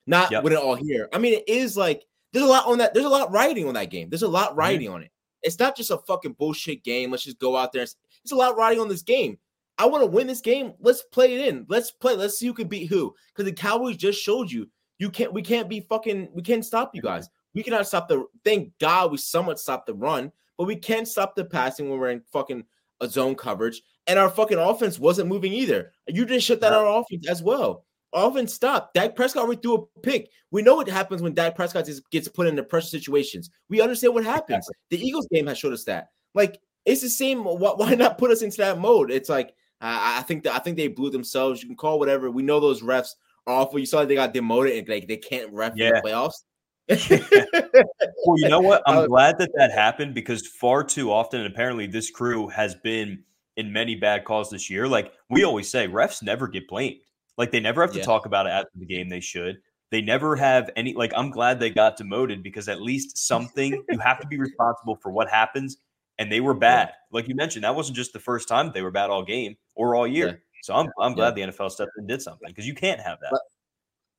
Not 0.07 0.31
yep. 0.31 0.43
win 0.43 0.53
it 0.53 0.59
all 0.59 0.75
here. 0.75 1.09
I 1.13 1.19
mean, 1.19 1.33
it 1.33 1.43
is 1.47 1.77
like 1.77 2.03
there's 2.33 2.45
a 2.45 2.49
lot 2.49 2.67
on 2.67 2.77
that. 2.79 2.93
There's 2.93 3.05
a 3.05 3.09
lot 3.09 3.31
riding 3.31 3.67
on 3.67 3.73
that 3.75 3.89
game. 3.89 4.09
There's 4.09 4.23
a 4.23 4.27
lot 4.27 4.49
mm-hmm. 4.49 4.59
riding 4.59 4.87
mm-hmm. 4.87 4.95
on 4.95 5.03
it. 5.03 5.11
It's 5.41 5.59
not 5.59 5.75
just 5.75 5.91
a 5.91 5.97
fucking 5.97 6.33
bullshit 6.33 6.83
game. 6.83 7.11
Let's 7.11 7.23
just 7.23 7.39
go 7.39 7.55
out 7.55 7.71
there. 7.71 7.83
It's 7.83 7.95
a 8.31 8.35
lot 8.35 8.57
riding 8.57 8.79
on 8.79 8.89
this 8.89 9.01
game. 9.01 9.37
I 9.77 9.85
want 9.85 10.03
to 10.03 10.07
win 10.07 10.27
this 10.27 10.41
game. 10.41 10.73
Let's 10.81 11.03
play 11.03 11.33
it 11.33 11.47
in. 11.47 11.65
Let's 11.69 11.91
play. 11.91 12.15
Let's 12.15 12.37
see 12.37 12.47
who 12.47 12.53
can 12.53 12.67
beat 12.67 12.87
who. 12.87 13.15
Because 13.33 13.49
the 13.49 13.55
Cowboys 13.55 13.95
just 13.95 14.21
showed 14.21 14.51
you 14.51 14.69
you 14.99 15.09
can't. 15.09 15.33
We 15.33 15.41
can't 15.41 15.69
be 15.69 15.79
fucking. 15.79 16.29
We 16.33 16.41
can't 16.41 16.65
stop 16.65 16.93
you 16.93 17.01
guys. 17.01 17.29
We 17.55 17.63
cannot 17.63 17.87
stop 17.87 18.07
the. 18.07 18.25
Thank 18.43 18.73
God 18.79 19.11
we 19.11 19.17
somewhat 19.17 19.59
stopped 19.59 19.87
the 19.87 19.93
run, 19.93 20.31
but 20.57 20.67
we 20.67 20.75
can't 20.75 21.07
stop 21.07 21.35
the 21.35 21.45
passing 21.45 21.89
when 21.89 21.99
we're 21.99 22.11
in 22.11 22.21
fucking 22.33 22.65
a 22.99 23.07
zone 23.07 23.35
coverage. 23.35 23.81
And 24.07 24.19
our 24.19 24.29
fucking 24.29 24.57
offense 24.57 24.99
wasn't 24.99 25.29
moving 25.29 25.53
either. 25.53 25.93
You 26.07 26.25
just 26.25 26.45
shut 26.45 26.61
that 26.61 26.73
our 26.73 27.01
offense 27.01 27.27
as 27.27 27.41
well. 27.41 27.85
Offense 28.13 28.53
stopped. 28.53 28.93
Dak 28.93 29.15
Prescott 29.15 29.43
already 29.43 29.61
threw 29.61 29.75
a 29.75 29.99
pick. 30.01 30.29
We 30.51 30.61
know 30.61 30.75
what 30.75 30.87
happens 30.87 31.21
when 31.21 31.33
Dak 31.33 31.55
Prescott 31.55 31.87
gets 32.11 32.27
put 32.27 32.47
into 32.47 32.63
pressure 32.63 32.87
situations. 32.87 33.49
We 33.69 33.81
understand 33.81 34.13
what 34.13 34.23
happens. 34.23 34.67
The 34.89 34.99
Eagles 34.99 35.27
game 35.31 35.47
has 35.47 35.57
showed 35.57 35.73
us 35.73 35.83
that. 35.85 36.09
Like 36.33 36.59
it's 36.85 37.01
the 37.01 37.09
same. 37.09 37.43
Why 37.43 37.95
not 37.95 38.17
put 38.17 38.31
us 38.31 38.41
into 38.41 38.57
that 38.57 38.79
mode? 38.79 39.11
It's 39.11 39.29
like 39.29 39.53
I 39.81 40.23
think 40.23 40.43
that 40.43 40.55
I 40.55 40.59
think 40.59 40.77
they 40.77 40.87
blew 40.87 41.09
themselves. 41.09 41.61
You 41.61 41.69
can 41.69 41.77
call 41.77 41.99
whatever. 41.99 42.29
We 42.29 42.43
know 42.43 42.59
those 42.59 42.81
refs 42.81 43.15
are 43.47 43.55
awful. 43.55 43.79
You 43.79 43.85
saw 43.85 44.03
they 44.03 44.15
got 44.15 44.33
demoted 44.33 44.77
and 44.77 44.89
like 44.89 45.07
they 45.07 45.17
can't 45.17 45.51
ref 45.53 45.73
yeah. 45.75 45.91
the 45.91 46.01
playoffs. 46.01 46.43
well, 48.25 48.37
you 48.37 48.49
know 48.49 48.59
what? 48.59 48.81
I'm 48.87 49.07
glad 49.07 49.37
that 49.37 49.51
that 49.55 49.71
happened 49.71 50.15
because 50.15 50.47
far 50.47 50.83
too 50.83 51.11
often, 51.11 51.41
and 51.41 51.53
apparently 51.53 51.87
this 51.87 52.09
crew 52.09 52.47
has 52.49 52.75
been 52.75 53.23
in 53.57 53.71
many 53.71 53.95
bad 53.95 54.25
calls 54.25 54.49
this 54.49 54.69
year. 54.69 54.87
Like 54.87 55.13
we 55.29 55.43
always 55.43 55.69
say, 55.69 55.87
refs 55.87 56.23
never 56.23 56.47
get 56.47 56.67
blamed. 56.67 56.97
Like 57.39 57.51
they 57.51 57.61
never 57.61 57.81
have 57.81 57.93
to 57.93 57.99
yeah. 57.99 58.03
talk 58.03 58.25
about 58.25 58.45
it 58.45 58.49
after 58.49 58.69
the 58.75 58.85
game. 58.85 59.07
They 59.07 59.21
should. 59.21 59.57
They 59.91 60.01
never 60.01 60.35
have 60.35 60.69
any. 60.75 60.93
Like 60.93 61.13
I'm 61.15 61.31
glad 61.31 61.59
they 61.59 61.69
got 61.69 61.97
demoted 61.97 62.43
because 62.43 62.67
at 62.67 62.81
least 62.81 63.17
something 63.17 63.81
you 63.89 63.97
have 63.97 64.19
to 64.19 64.27
be 64.27 64.37
responsible 64.37 64.97
for 65.01 65.11
what 65.11 65.29
happens 65.29 65.77
and 66.19 66.29
they 66.29 66.41
were 66.41 66.53
bad. 66.53 66.91
Like 67.11 67.29
you 67.29 67.35
mentioned, 67.35 67.63
that 67.63 67.73
wasn't 67.73 67.95
just 67.95 68.11
the 68.11 68.19
first 68.19 68.49
time 68.49 68.71
they 68.73 68.81
were 68.81 68.91
bad 68.91 69.09
all 69.09 69.23
game 69.23 69.55
or 69.73 69.95
all 69.95 70.05
year. 70.05 70.27
Yeah. 70.27 70.33
So 70.63 70.75
I'm 70.75 70.89
I'm 70.99 71.13
glad 71.13 71.35
yeah. 71.37 71.47
the 71.47 71.53
NFL 71.53 71.71
stepped 71.71 71.91
in 71.97 72.01
and 72.01 72.09
did 72.09 72.21
something 72.21 72.49
because 72.49 72.67
you 72.67 72.75
can't 72.75 72.99
have 72.99 73.17
that. 73.21 73.39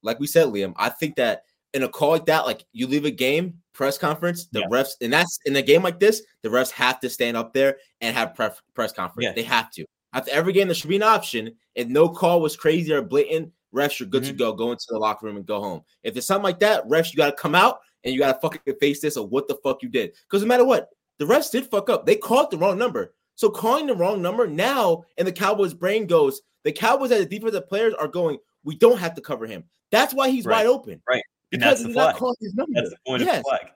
Like 0.02 0.18
we 0.18 0.26
said, 0.26 0.46
Liam, 0.46 0.72
I 0.76 0.88
think 0.88 1.16
that 1.16 1.42
in 1.74 1.82
a 1.82 1.88
call 1.88 2.12
like 2.12 2.24
that, 2.24 2.46
like 2.46 2.64
you 2.72 2.86
leave 2.86 3.04
a 3.04 3.10
game 3.10 3.58
press 3.74 3.98
conference, 3.98 4.46
the 4.46 4.60
yeah. 4.60 4.66
refs, 4.66 4.92
and 5.02 5.12
that's 5.12 5.38
in 5.44 5.54
a 5.56 5.62
game 5.62 5.82
like 5.82 6.00
this, 6.00 6.22
the 6.42 6.48
refs 6.48 6.70
have 6.70 7.00
to 7.00 7.10
stand 7.10 7.36
up 7.36 7.52
there 7.52 7.76
and 8.00 8.16
have 8.16 8.34
press 8.34 8.60
press 8.74 8.92
conference. 8.92 9.26
Yeah. 9.26 9.32
They 9.34 9.42
have 9.42 9.70
to. 9.72 9.84
After 10.12 10.30
every 10.32 10.52
game, 10.52 10.68
there 10.68 10.74
should 10.74 10.90
be 10.90 10.96
an 10.96 11.02
option. 11.02 11.52
If 11.74 11.88
no 11.88 12.08
call 12.08 12.40
was 12.40 12.56
crazy 12.56 12.92
or 12.92 13.02
blatant, 13.02 13.52
refs, 13.74 14.00
you're 14.00 14.08
good 14.08 14.22
mm-hmm. 14.22 14.32
to 14.32 14.38
go. 14.38 14.52
Go 14.52 14.72
into 14.72 14.86
the 14.88 14.98
locker 14.98 15.26
room 15.26 15.36
and 15.36 15.46
go 15.46 15.60
home. 15.60 15.82
If 16.02 16.14
there's 16.14 16.26
something 16.26 16.44
like 16.44 16.60
that, 16.60 16.86
refs, 16.88 17.12
you 17.12 17.16
got 17.16 17.30
to 17.30 17.40
come 17.40 17.54
out 17.54 17.80
and 18.04 18.12
you 18.12 18.20
got 18.20 18.32
to 18.32 18.40
fucking 18.40 18.74
face 18.80 19.00
this 19.00 19.16
or 19.16 19.26
what 19.26 19.48
the 19.48 19.58
fuck 19.62 19.82
you 19.82 19.88
did. 19.88 20.12
Because 20.28 20.42
no 20.42 20.48
matter 20.48 20.64
what, 20.64 20.88
the 21.18 21.24
refs 21.24 21.50
did 21.50 21.66
fuck 21.66 21.90
up. 21.90 22.06
They 22.06 22.16
called 22.16 22.50
the 22.50 22.58
wrong 22.58 22.78
number. 22.78 23.14
So 23.36 23.48
calling 23.48 23.86
the 23.86 23.94
wrong 23.94 24.20
number 24.20 24.46
now, 24.46 25.04
and 25.16 25.26
the 25.26 25.32
Cowboys' 25.32 25.74
brain 25.74 26.06
goes, 26.06 26.42
the 26.64 26.72
Cowboys 26.72 27.10
as 27.10 27.20
the 27.20 27.38
defensive 27.38 27.68
players 27.68 27.94
are 27.94 28.08
going, 28.08 28.38
we 28.64 28.76
don't 28.76 28.98
have 28.98 29.14
to 29.14 29.22
cover 29.22 29.46
him. 29.46 29.64
That's 29.90 30.12
why 30.12 30.28
he's 30.28 30.44
right. 30.44 30.58
wide 30.58 30.66
open. 30.66 31.00
Right. 31.08 31.22
Because 31.50 31.82
flag. 31.82 31.94
not 31.94 32.16
calling 32.16 32.36
his 32.40 32.54
number. 32.54 32.72
That's 32.74 32.90
the 32.90 32.96
point 33.06 33.22
yes. 33.22 33.38
of 33.38 33.44
the 33.44 33.48
flag. 33.48 33.72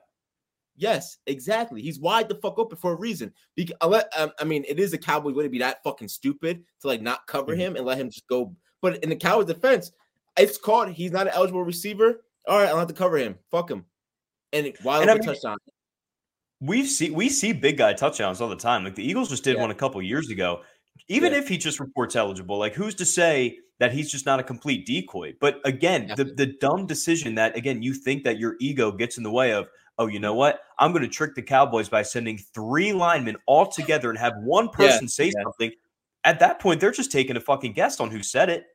Yes, 0.77 1.17
exactly. 1.25 1.81
He's 1.81 1.99
wide 1.99 2.27
the 2.27 2.35
fuck 2.35 2.59
open 2.59 2.77
for 2.77 2.91
a 2.93 2.97
reason. 2.97 3.33
Because, 3.55 4.03
um, 4.17 4.31
I 4.39 4.43
mean, 4.43 4.65
it 4.67 4.79
is 4.79 4.93
a 4.93 4.97
Cowboy 4.97 5.31
way 5.31 5.43
to 5.43 5.49
be 5.49 5.59
that 5.59 5.83
fucking 5.83 6.09
stupid 6.09 6.63
to 6.81 6.87
like 6.87 7.01
not 7.01 7.25
cover 7.27 7.53
mm-hmm. 7.53 7.61
him 7.61 7.75
and 7.75 7.85
let 7.85 7.97
him 7.97 8.09
just 8.09 8.27
go. 8.27 8.53
But 8.81 9.03
in 9.03 9.09
the 9.09 9.15
Cowboys 9.15 9.45
defense, 9.45 9.91
it's 10.37 10.57
called 10.57 10.89
he's 10.89 11.11
not 11.11 11.27
an 11.27 11.33
eligible 11.33 11.63
receiver. 11.63 12.23
All 12.47 12.59
right, 12.59 12.69
I'll 12.69 12.77
have 12.77 12.87
to 12.89 12.93
cover 12.93 13.17
him. 13.17 13.35
Fuck 13.51 13.71
him. 13.71 13.85
And 14.53 14.73
wide 14.83 15.03
open 15.03 15.09
I 15.09 15.13
mean, 15.13 15.23
touchdown. 15.23 15.57
We 16.61 16.85
see 16.85 17.09
we 17.09 17.29
see 17.29 17.53
big 17.53 17.77
guy 17.77 17.93
touchdowns 17.93 18.41
all 18.41 18.49
the 18.49 18.55
time. 18.55 18.83
Like 18.83 18.95
the 18.95 19.07
Eagles 19.07 19.29
just 19.29 19.43
did 19.43 19.55
yeah. 19.55 19.61
one 19.61 19.71
a 19.71 19.75
couple 19.75 20.01
years 20.01 20.29
ago. 20.29 20.61
Even 21.07 21.33
yeah. 21.33 21.39
if 21.39 21.47
he 21.47 21.57
just 21.57 21.79
reports 21.79 22.15
eligible, 22.15 22.57
like 22.57 22.73
who's 22.73 22.95
to 22.95 23.05
say 23.05 23.57
that 23.79 23.91
he's 23.91 24.09
just 24.09 24.25
not 24.25 24.39
a 24.39 24.43
complete 24.43 24.85
decoy? 24.85 25.33
But 25.39 25.59
again, 25.65 26.07
yeah. 26.07 26.15
the 26.15 26.25
the 26.25 26.45
dumb 26.45 26.85
decision 26.85 27.35
that 27.35 27.57
again 27.57 27.81
you 27.81 27.93
think 27.93 28.23
that 28.23 28.39
your 28.39 28.55
ego 28.59 28.91
gets 28.91 29.17
in 29.17 29.23
the 29.23 29.31
way 29.31 29.51
of 29.51 29.67
oh, 29.97 30.07
you 30.07 30.19
know 30.19 30.33
what? 30.33 30.61
I'm 30.79 30.91
going 30.91 31.03
to 31.03 31.09
trick 31.09 31.35
the 31.35 31.41
Cowboys 31.41 31.89
by 31.89 32.01
sending 32.01 32.37
three 32.37 32.93
linemen 32.93 33.37
all 33.45 33.67
together 33.67 34.09
and 34.09 34.19
have 34.19 34.33
one 34.37 34.69
person 34.69 35.03
yeah, 35.03 35.07
say 35.07 35.25
yeah. 35.25 35.43
something. 35.43 35.71
At 36.23 36.39
that 36.39 36.59
point, 36.59 36.79
they're 36.79 36.91
just 36.91 37.11
taking 37.11 37.37
a 37.37 37.39
fucking 37.39 37.73
guess 37.73 37.99
on 37.99 38.11
who 38.11 38.23
said 38.23 38.49
it. 38.49 38.65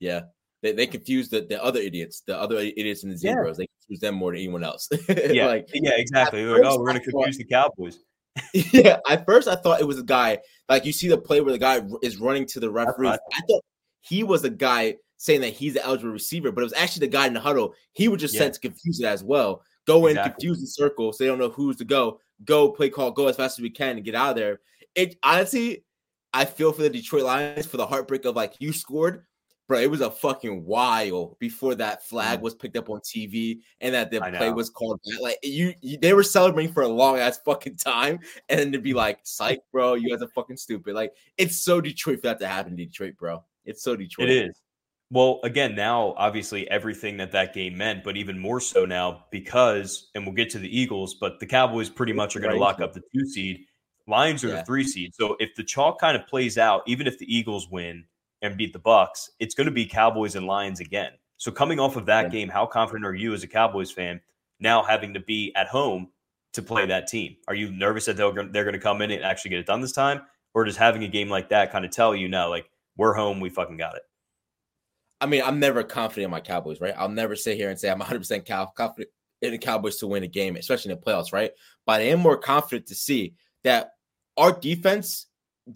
Yeah. 0.00 0.22
They, 0.62 0.72
they 0.72 0.86
confuse 0.86 1.28
the, 1.28 1.42
the 1.42 1.62
other 1.62 1.80
idiots, 1.80 2.22
the 2.26 2.38
other 2.38 2.56
idiots 2.56 3.04
in 3.04 3.10
the 3.10 3.16
Zeros. 3.16 3.58
Yeah. 3.58 3.64
They 3.64 3.68
confuse 3.80 4.00
them 4.00 4.14
more 4.16 4.32
than 4.32 4.40
anyone 4.40 4.64
else. 4.64 4.88
yeah, 5.08 5.46
like, 5.46 5.68
yeah, 5.72 5.92
exactly. 5.96 6.44
Like, 6.44 6.62
oh, 6.64 6.78
we're 6.78 6.86
going 6.86 7.02
to 7.02 7.10
confuse 7.10 7.38
the 7.38 7.44
Cowboys. 7.44 7.98
yeah, 8.52 8.98
at 9.08 9.24
first 9.24 9.48
I 9.48 9.54
thought 9.54 9.80
it 9.80 9.86
was 9.86 9.98
a 9.98 10.02
guy 10.02 10.38
like 10.68 10.84
you 10.84 10.92
see 10.92 11.08
the 11.08 11.16
play 11.16 11.40
where 11.40 11.52
the 11.52 11.58
guy 11.58 11.80
is 12.02 12.18
running 12.18 12.46
to 12.46 12.60
the 12.60 12.70
referee. 12.70 13.08
I 13.08 13.18
thought 13.48 13.64
he 14.00 14.24
was 14.24 14.44
a 14.44 14.50
guy 14.50 14.96
saying 15.16 15.40
that 15.40 15.54
he's 15.54 15.74
the 15.74 15.84
eligible 15.84 16.12
receiver, 16.12 16.52
but 16.52 16.60
it 16.60 16.64
was 16.64 16.74
actually 16.74 17.06
the 17.06 17.12
guy 17.12 17.26
in 17.26 17.32
the 17.32 17.40
huddle. 17.40 17.74
He 17.92 18.08
was 18.08 18.20
just 18.20 18.34
yeah. 18.34 18.40
sent 18.40 18.54
to 18.54 18.60
confuse 18.60 19.00
it 19.00 19.06
as 19.06 19.24
well. 19.24 19.62
Go 19.86 20.06
in, 20.06 20.16
confuse 20.16 20.60
the 20.60 20.66
circle 20.66 21.12
so 21.12 21.24
they 21.24 21.28
don't 21.28 21.38
know 21.38 21.50
who's 21.50 21.76
to 21.76 21.84
go. 21.84 22.20
Go 22.44 22.70
play 22.70 22.90
call, 22.90 23.10
go 23.10 23.28
as 23.28 23.36
fast 23.36 23.58
as 23.58 23.62
we 23.62 23.70
can 23.70 23.96
and 23.96 24.04
get 24.04 24.14
out 24.14 24.30
of 24.30 24.36
there. 24.36 24.60
It 24.94 25.16
honestly, 25.22 25.84
I 26.32 26.44
feel 26.44 26.72
for 26.72 26.82
the 26.82 26.90
Detroit 26.90 27.24
Lions 27.24 27.66
for 27.66 27.76
the 27.76 27.86
heartbreak 27.86 28.24
of 28.24 28.36
like 28.36 28.54
you 28.58 28.72
scored, 28.72 29.24
bro. 29.68 29.78
It 29.78 29.90
was 29.90 30.00
a 30.00 30.10
fucking 30.10 30.64
while 30.64 31.36
before 31.38 31.74
that 31.76 32.04
flag 32.04 32.40
mm. 32.40 32.42
was 32.42 32.54
picked 32.54 32.76
up 32.76 32.90
on 32.90 33.00
TV 33.00 33.60
and 33.80 33.94
that 33.94 34.10
the 34.10 34.20
play 34.20 34.50
was 34.50 34.68
called 34.68 35.00
back. 35.04 35.20
Like 35.20 35.38
you, 35.42 35.72
you, 35.80 35.98
they 35.98 36.12
were 36.12 36.22
celebrating 36.22 36.72
for 36.72 36.82
a 36.82 36.88
long 36.88 37.18
ass 37.18 37.38
fucking 37.44 37.76
time, 37.76 38.18
and 38.48 38.60
then 38.60 38.72
to 38.72 38.78
be 38.78 38.92
like, 38.92 39.20
"Psych, 39.22 39.60
bro, 39.72 39.94
you 39.94 40.10
guys 40.10 40.22
are 40.22 40.28
fucking 40.28 40.56
stupid." 40.56 40.94
Like 40.94 41.14
it's 41.38 41.62
so 41.62 41.80
Detroit 41.80 42.20
for 42.20 42.28
that 42.28 42.40
to 42.40 42.48
happen, 42.48 42.76
Detroit, 42.76 43.16
bro. 43.16 43.44
It's 43.64 43.82
so 43.82 43.96
Detroit. 43.96 44.28
It 44.28 44.48
is. 44.48 44.60
Well, 45.10 45.38
again, 45.44 45.76
now 45.76 46.14
obviously 46.16 46.68
everything 46.68 47.16
that 47.18 47.30
that 47.32 47.54
game 47.54 47.76
meant, 47.76 48.02
but 48.02 48.16
even 48.16 48.38
more 48.38 48.60
so 48.60 48.84
now 48.84 49.24
because, 49.30 50.10
and 50.14 50.26
we'll 50.26 50.34
get 50.34 50.50
to 50.50 50.58
the 50.58 50.78
Eagles, 50.80 51.14
but 51.14 51.38
the 51.38 51.46
Cowboys 51.46 51.88
pretty 51.88 52.12
much 52.12 52.34
are 52.34 52.40
going 52.40 52.54
to 52.54 52.60
lock 52.60 52.80
up 52.80 52.92
the 52.92 53.02
two 53.14 53.24
seed. 53.24 53.66
Lions 54.08 54.42
are 54.42 54.48
yeah. 54.48 54.56
the 54.56 54.64
three 54.64 54.84
seed. 54.84 55.14
So 55.14 55.36
if 55.38 55.54
the 55.54 55.62
chalk 55.62 56.00
kind 56.00 56.16
of 56.16 56.26
plays 56.26 56.58
out, 56.58 56.82
even 56.86 57.06
if 57.06 57.18
the 57.18 57.34
Eagles 57.34 57.68
win 57.70 58.04
and 58.42 58.56
beat 58.56 58.72
the 58.72 58.78
Bucks, 58.80 59.30
it's 59.38 59.54
going 59.54 59.66
to 59.66 59.72
be 59.72 59.86
Cowboys 59.86 60.34
and 60.34 60.46
Lions 60.46 60.80
again. 60.80 61.12
So 61.36 61.52
coming 61.52 61.78
off 61.78 61.96
of 61.96 62.06
that 62.06 62.24
yeah. 62.24 62.30
game, 62.30 62.48
how 62.48 62.66
confident 62.66 63.06
are 63.06 63.14
you 63.14 63.32
as 63.32 63.44
a 63.44 63.48
Cowboys 63.48 63.92
fan 63.92 64.20
now 64.58 64.82
having 64.82 65.14
to 65.14 65.20
be 65.20 65.52
at 65.54 65.68
home 65.68 66.08
to 66.54 66.62
play 66.62 66.84
that 66.86 67.06
team? 67.06 67.36
Are 67.46 67.54
you 67.54 67.70
nervous 67.70 68.06
that 68.06 68.16
they're 68.16 68.32
they're 68.32 68.64
going 68.64 68.72
to 68.72 68.80
come 68.80 69.02
in 69.02 69.10
and 69.12 69.22
actually 69.22 69.50
get 69.50 69.60
it 69.60 69.66
done 69.66 69.80
this 69.80 69.92
time, 69.92 70.22
or 70.54 70.64
does 70.64 70.76
having 70.76 71.04
a 71.04 71.08
game 71.08 71.28
like 71.28 71.50
that 71.50 71.70
kind 71.70 71.84
of 71.84 71.90
tell 71.90 72.14
you 72.14 72.28
now, 72.28 72.48
like 72.48 72.68
we're 72.96 73.12
home, 73.12 73.38
we 73.38 73.50
fucking 73.50 73.76
got 73.76 73.94
it? 73.96 74.02
I 75.20 75.26
mean, 75.26 75.42
I'm 75.44 75.58
never 75.58 75.82
confident 75.82 76.26
in 76.26 76.30
my 76.30 76.40
Cowboys, 76.40 76.80
right? 76.80 76.94
I'll 76.96 77.08
never 77.08 77.36
sit 77.36 77.56
here 77.56 77.70
and 77.70 77.78
say 77.78 77.90
I'm 77.90 78.00
100% 78.00 78.44
cow- 78.44 78.72
confident 78.76 79.10
in 79.42 79.52
the 79.52 79.58
Cowboys 79.58 79.96
to 79.96 80.06
win 80.06 80.22
a 80.22 80.28
game, 80.28 80.56
especially 80.56 80.92
in 80.92 80.98
the 80.98 81.04
playoffs, 81.04 81.32
right? 81.32 81.52
But 81.86 82.00
I 82.00 82.04
am 82.04 82.20
more 82.20 82.36
confident 82.36 82.86
to 82.88 82.94
see 82.94 83.34
that 83.64 83.92
our 84.36 84.52
defense 84.52 85.26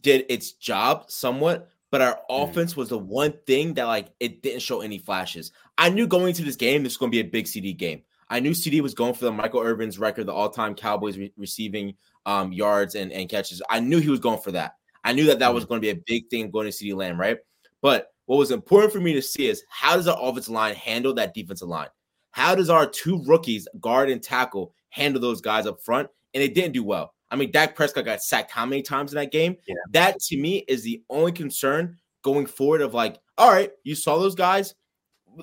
did 0.02 0.26
its 0.28 0.52
job 0.52 1.10
somewhat, 1.10 1.68
but 1.90 2.00
our 2.00 2.20
mm. 2.30 2.48
offense 2.48 2.76
was 2.76 2.90
the 2.90 2.98
one 2.98 3.34
thing 3.46 3.74
that 3.74 3.84
like 3.84 4.08
it 4.20 4.42
didn't 4.42 4.62
show 4.62 4.80
any 4.80 4.98
flashes. 4.98 5.52
I 5.78 5.88
knew 5.88 6.06
going 6.06 6.28
into 6.28 6.44
this 6.44 6.56
game 6.56 6.82
this 6.82 6.92
was 6.92 6.96
going 6.98 7.12
to 7.12 7.16
be 7.16 7.26
a 7.26 7.30
big 7.30 7.46
CeeDee 7.46 7.76
game. 7.76 8.02
I 8.28 8.38
knew 8.38 8.52
CeeDee 8.52 8.80
was 8.80 8.94
going 8.94 9.14
for 9.14 9.24
the 9.24 9.32
Michael 9.32 9.60
Irvin's 9.60 9.98
record, 9.98 10.26
the 10.26 10.32
all-time 10.32 10.74
Cowboys 10.74 11.18
re- 11.18 11.32
receiving 11.36 11.94
um, 12.26 12.52
yards 12.52 12.94
and, 12.94 13.10
and 13.10 13.28
catches. 13.28 13.60
I 13.68 13.80
knew 13.80 13.98
he 13.98 14.08
was 14.08 14.20
going 14.20 14.38
for 14.38 14.52
that. 14.52 14.74
I 15.02 15.12
knew 15.12 15.26
that 15.26 15.40
that 15.40 15.52
was 15.52 15.64
mm. 15.64 15.68
going 15.68 15.80
to 15.80 15.84
be 15.84 15.90
a 15.90 16.02
big 16.06 16.28
thing 16.28 16.50
going 16.50 16.70
to 16.70 16.72
CeeDee 16.72 16.94
Lamb, 16.94 17.18
right? 17.18 17.38
But 17.82 18.09
what 18.30 18.38
was 18.38 18.52
important 18.52 18.92
for 18.92 19.00
me 19.00 19.12
to 19.12 19.20
see 19.20 19.48
is 19.48 19.64
how 19.68 19.96
does 19.96 20.06
our 20.06 20.16
offensive 20.20 20.54
line 20.54 20.76
handle 20.76 21.12
that 21.14 21.34
defensive 21.34 21.66
line? 21.66 21.88
How 22.30 22.54
does 22.54 22.70
our 22.70 22.86
two 22.86 23.24
rookies, 23.24 23.66
guard 23.80 24.08
and 24.08 24.22
tackle, 24.22 24.72
handle 24.90 25.20
those 25.20 25.40
guys 25.40 25.66
up 25.66 25.82
front? 25.82 26.08
And 26.32 26.40
they 26.40 26.46
didn't 26.46 26.74
do 26.74 26.84
well. 26.84 27.12
I 27.32 27.34
mean, 27.34 27.50
Dak 27.50 27.74
Prescott 27.74 28.04
got 28.04 28.22
sacked 28.22 28.52
how 28.52 28.64
many 28.64 28.82
times 28.82 29.10
in 29.10 29.16
that 29.16 29.32
game? 29.32 29.56
Yeah. 29.66 29.74
That 29.90 30.20
to 30.20 30.36
me 30.36 30.58
is 30.68 30.84
the 30.84 31.02
only 31.10 31.32
concern 31.32 31.98
going 32.22 32.46
forward 32.46 32.82
of 32.82 32.94
like, 32.94 33.18
all 33.36 33.50
right, 33.50 33.72
you 33.82 33.96
saw 33.96 34.16
those 34.16 34.36
guys. 34.36 34.76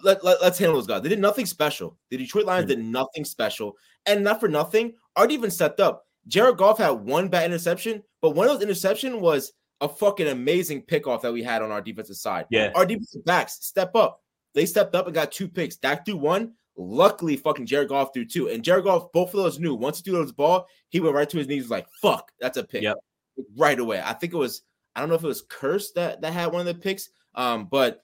Let, 0.02 0.24
let, 0.24 0.42
us 0.42 0.58
handle 0.58 0.78
those 0.78 0.88
guys. 0.88 1.02
They 1.02 1.10
did 1.10 1.20
nothing 1.20 1.46
special. 1.46 1.98
The 2.10 2.16
Detroit 2.16 2.46
Lions 2.46 2.72
mm-hmm. 2.72 2.84
did 2.84 2.90
nothing 2.90 3.26
special. 3.26 3.76
And 4.06 4.24
not 4.24 4.40
for 4.40 4.48
nothing, 4.48 4.94
Art 5.18 5.32
even 5.32 5.52
stepped 5.52 5.82
up. 5.82 6.06
Jared 6.30 6.56
Goff 6.56 6.78
had 6.78 6.92
one 6.92 7.28
bad 7.28 7.48
interception, 7.48 8.02
but 8.22 8.30
one 8.30 8.48
of 8.48 8.54
those 8.54 8.64
interception 8.64 9.20
was 9.20 9.52
a 9.82 9.90
fucking 9.90 10.28
amazing 10.28 10.84
pickoff 10.84 11.22
that 11.22 11.34
we 11.34 11.44
had 11.44 11.62
on 11.62 11.72
our 11.72 11.82
defensive 11.82 12.16
side. 12.16 12.46
Yeah. 12.50 12.72
Our 12.76 12.86
defensive 12.86 13.26
backs 13.26 13.60
step 13.62 13.96
up. 13.96 14.22
They 14.54 14.66
stepped 14.66 14.96
up 14.96 15.06
and 15.06 15.14
got 15.14 15.32
two 15.32 15.48
picks. 15.48 15.78
Dak 15.78 16.06
threw 16.06 16.18
one. 16.18 16.54
Luckily, 16.76 17.38
fucking 17.38 17.66
Jared 17.66 17.90
Goff 17.90 18.10
threw 18.14 18.26
two. 18.26 18.50
And 18.50 18.64
Jared 18.64 18.86
Goff, 18.86 19.12
both 19.12 19.30
of 19.30 19.42
those 19.44 19.60
knew 19.60 19.76
once 19.76 19.98
he 19.98 20.04
threw 20.04 20.14
those 20.14 20.32
ball, 20.32 20.68
he 20.90 21.00
went 21.00 21.16
right 21.16 21.30
to 21.30 21.38
his 21.38 21.48
knees. 21.48 21.64
Was 21.64 21.72
like, 21.72 21.88
fuck, 22.02 22.32
that's 22.40 22.58
a 22.58 22.64
pick. 22.64 22.84
Yep. 22.84 22.98
Right 23.56 23.80
away. 23.80 24.02
I 24.04 24.14
think 24.14 24.34
it 24.34 24.38
was, 24.38 24.62
I 24.96 25.00
don't 25.00 25.10
know 25.10 25.16
if 25.16 25.24
it 25.24 25.28
was 25.28 25.44
Curse 25.48 25.92
that, 25.94 26.22
that 26.22 26.34
had 26.34 26.52
one 26.52 26.62
of 26.62 26.68
the 26.68 26.76
picks. 26.76 27.10
Um, 27.36 27.66
but 27.66 28.04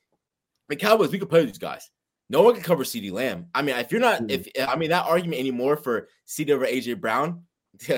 the 0.70 0.75
Cowboys, 0.75 1.12
we 1.12 1.20
could 1.20 1.30
play 1.30 1.46
these 1.46 1.58
guys. 1.58 1.89
No 2.30 2.42
one 2.42 2.53
can 2.53 2.63
cover 2.63 2.84
CeeDee 2.84 3.12
Lamb. 3.12 3.48
I 3.53 3.62
mean, 3.62 3.75
if 3.75 3.92
you're 3.92 4.01
not, 4.01 4.30
if 4.32 4.48
I 4.68 4.75
mean 4.75 4.89
that 4.89 5.06
argument 5.06 5.39
anymore 5.39 5.77
for 5.77 6.08
CeeDee 6.27 6.51
over 6.51 6.65
AJ 6.65 7.00
Brown, 7.00 7.44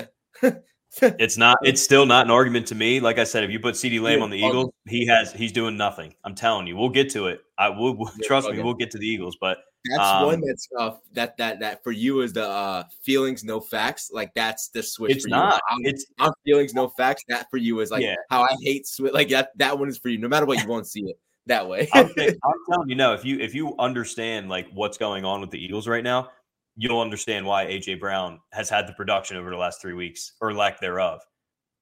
it's 1.18 1.36
not. 1.36 1.58
It's 1.62 1.82
still 1.82 2.06
not 2.06 2.26
an 2.26 2.30
argument 2.30 2.66
to 2.68 2.74
me. 2.74 3.00
Like 3.00 3.18
I 3.18 3.24
said, 3.24 3.44
if 3.44 3.50
you 3.50 3.60
put 3.60 3.74
CeeDee 3.74 4.00
Lamb 4.00 4.22
on 4.22 4.30
the 4.30 4.38
Eagles, 4.38 4.72
he 4.86 5.06
has. 5.06 5.32
He's 5.32 5.52
doing 5.52 5.76
nothing. 5.76 6.14
I'm 6.24 6.34
telling 6.34 6.66
you. 6.66 6.76
We'll 6.76 6.88
get 6.88 7.10
to 7.10 7.26
it. 7.26 7.40
I 7.58 7.68
will. 7.68 8.10
trust 8.22 8.48
me. 8.48 8.62
We'll 8.62 8.74
get 8.74 8.90
to 8.92 8.98
the 8.98 9.06
Eagles. 9.06 9.36
But 9.38 9.58
that's 9.90 10.02
um, 10.02 10.26
one 10.26 10.40
that's 10.40 10.68
uh, 10.78 10.92
that 11.12 11.36
that 11.36 11.60
that 11.60 11.84
for 11.84 11.92
you 11.92 12.22
is 12.22 12.32
the 12.32 12.48
uh, 12.48 12.84
feelings 13.02 13.44
no 13.44 13.60
facts. 13.60 14.10
Like 14.12 14.32
that's 14.34 14.68
the 14.68 14.82
switch. 14.82 15.16
It's 15.16 15.26
not. 15.26 15.60
I'm, 15.70 15.84
it's 15.84 16.06
I'm 16.18 16.32
feelings 16.44 16.72
no 16.72 16.88
facts. 16.88 17.24
That 17.28 17.50
for 17.50 17.58
you 17.58 17.80
is 17.80 17.90
like 17.90 18.02
yeah. 18.02 18.14
how 18.30 18.42
I 18.42 18.56
hate 18.62 18.86
switch. 18.86 19.12
Like 19.12 19.28
that. 19.30 19.50
That 19.56 19.78
one 19.78 19.88
is 19.88 19.98
for 19.98 20.08
you. 20.08 20.18
No 20.18 20.28
matter 20.28 20.46
what, 20.46 20.62
you 20.62 20.68
won't 20.68 20.86
see 20.86 21.02
it 21.02 21.18
that 21.46 21.68
way. 21.68 21.88
I'm, 21.92 22.06
I'm 22.18 22.54
telling 22.70 22.88
you, 22.88 22.96
no. 22.96 23.12
If 23.12 23.24
you 23.24 23.38
if 23.38 23.54
you 23.54 23.74
understand 23.78 24.48
like 24.48 24.68
what's 24.72 24.96
going 24.96 25.24
on 25.24 25.40
with 25.42 25.50
the 25.50 25.62
Eagles 25.62 25.86
right 25.86 26.04
now, 26.04 26.30
you'll 26.76 27.00
understand 27.00 27.46
why 27.46 27.66
AJ 27.66 28.00
Brown 28.00 28.40
has 28.52 28.68
had 28.68 28.86
the 28.86 28.92
production 28.92 29.36
over 29.36 29.50
the 29.50 29.56
last 29.56 29.80
three 29.80 29.94
weeks 29.94 30.32
or 30.40 30.52
lack 30.52 30.80
thereof. 30.80 31.20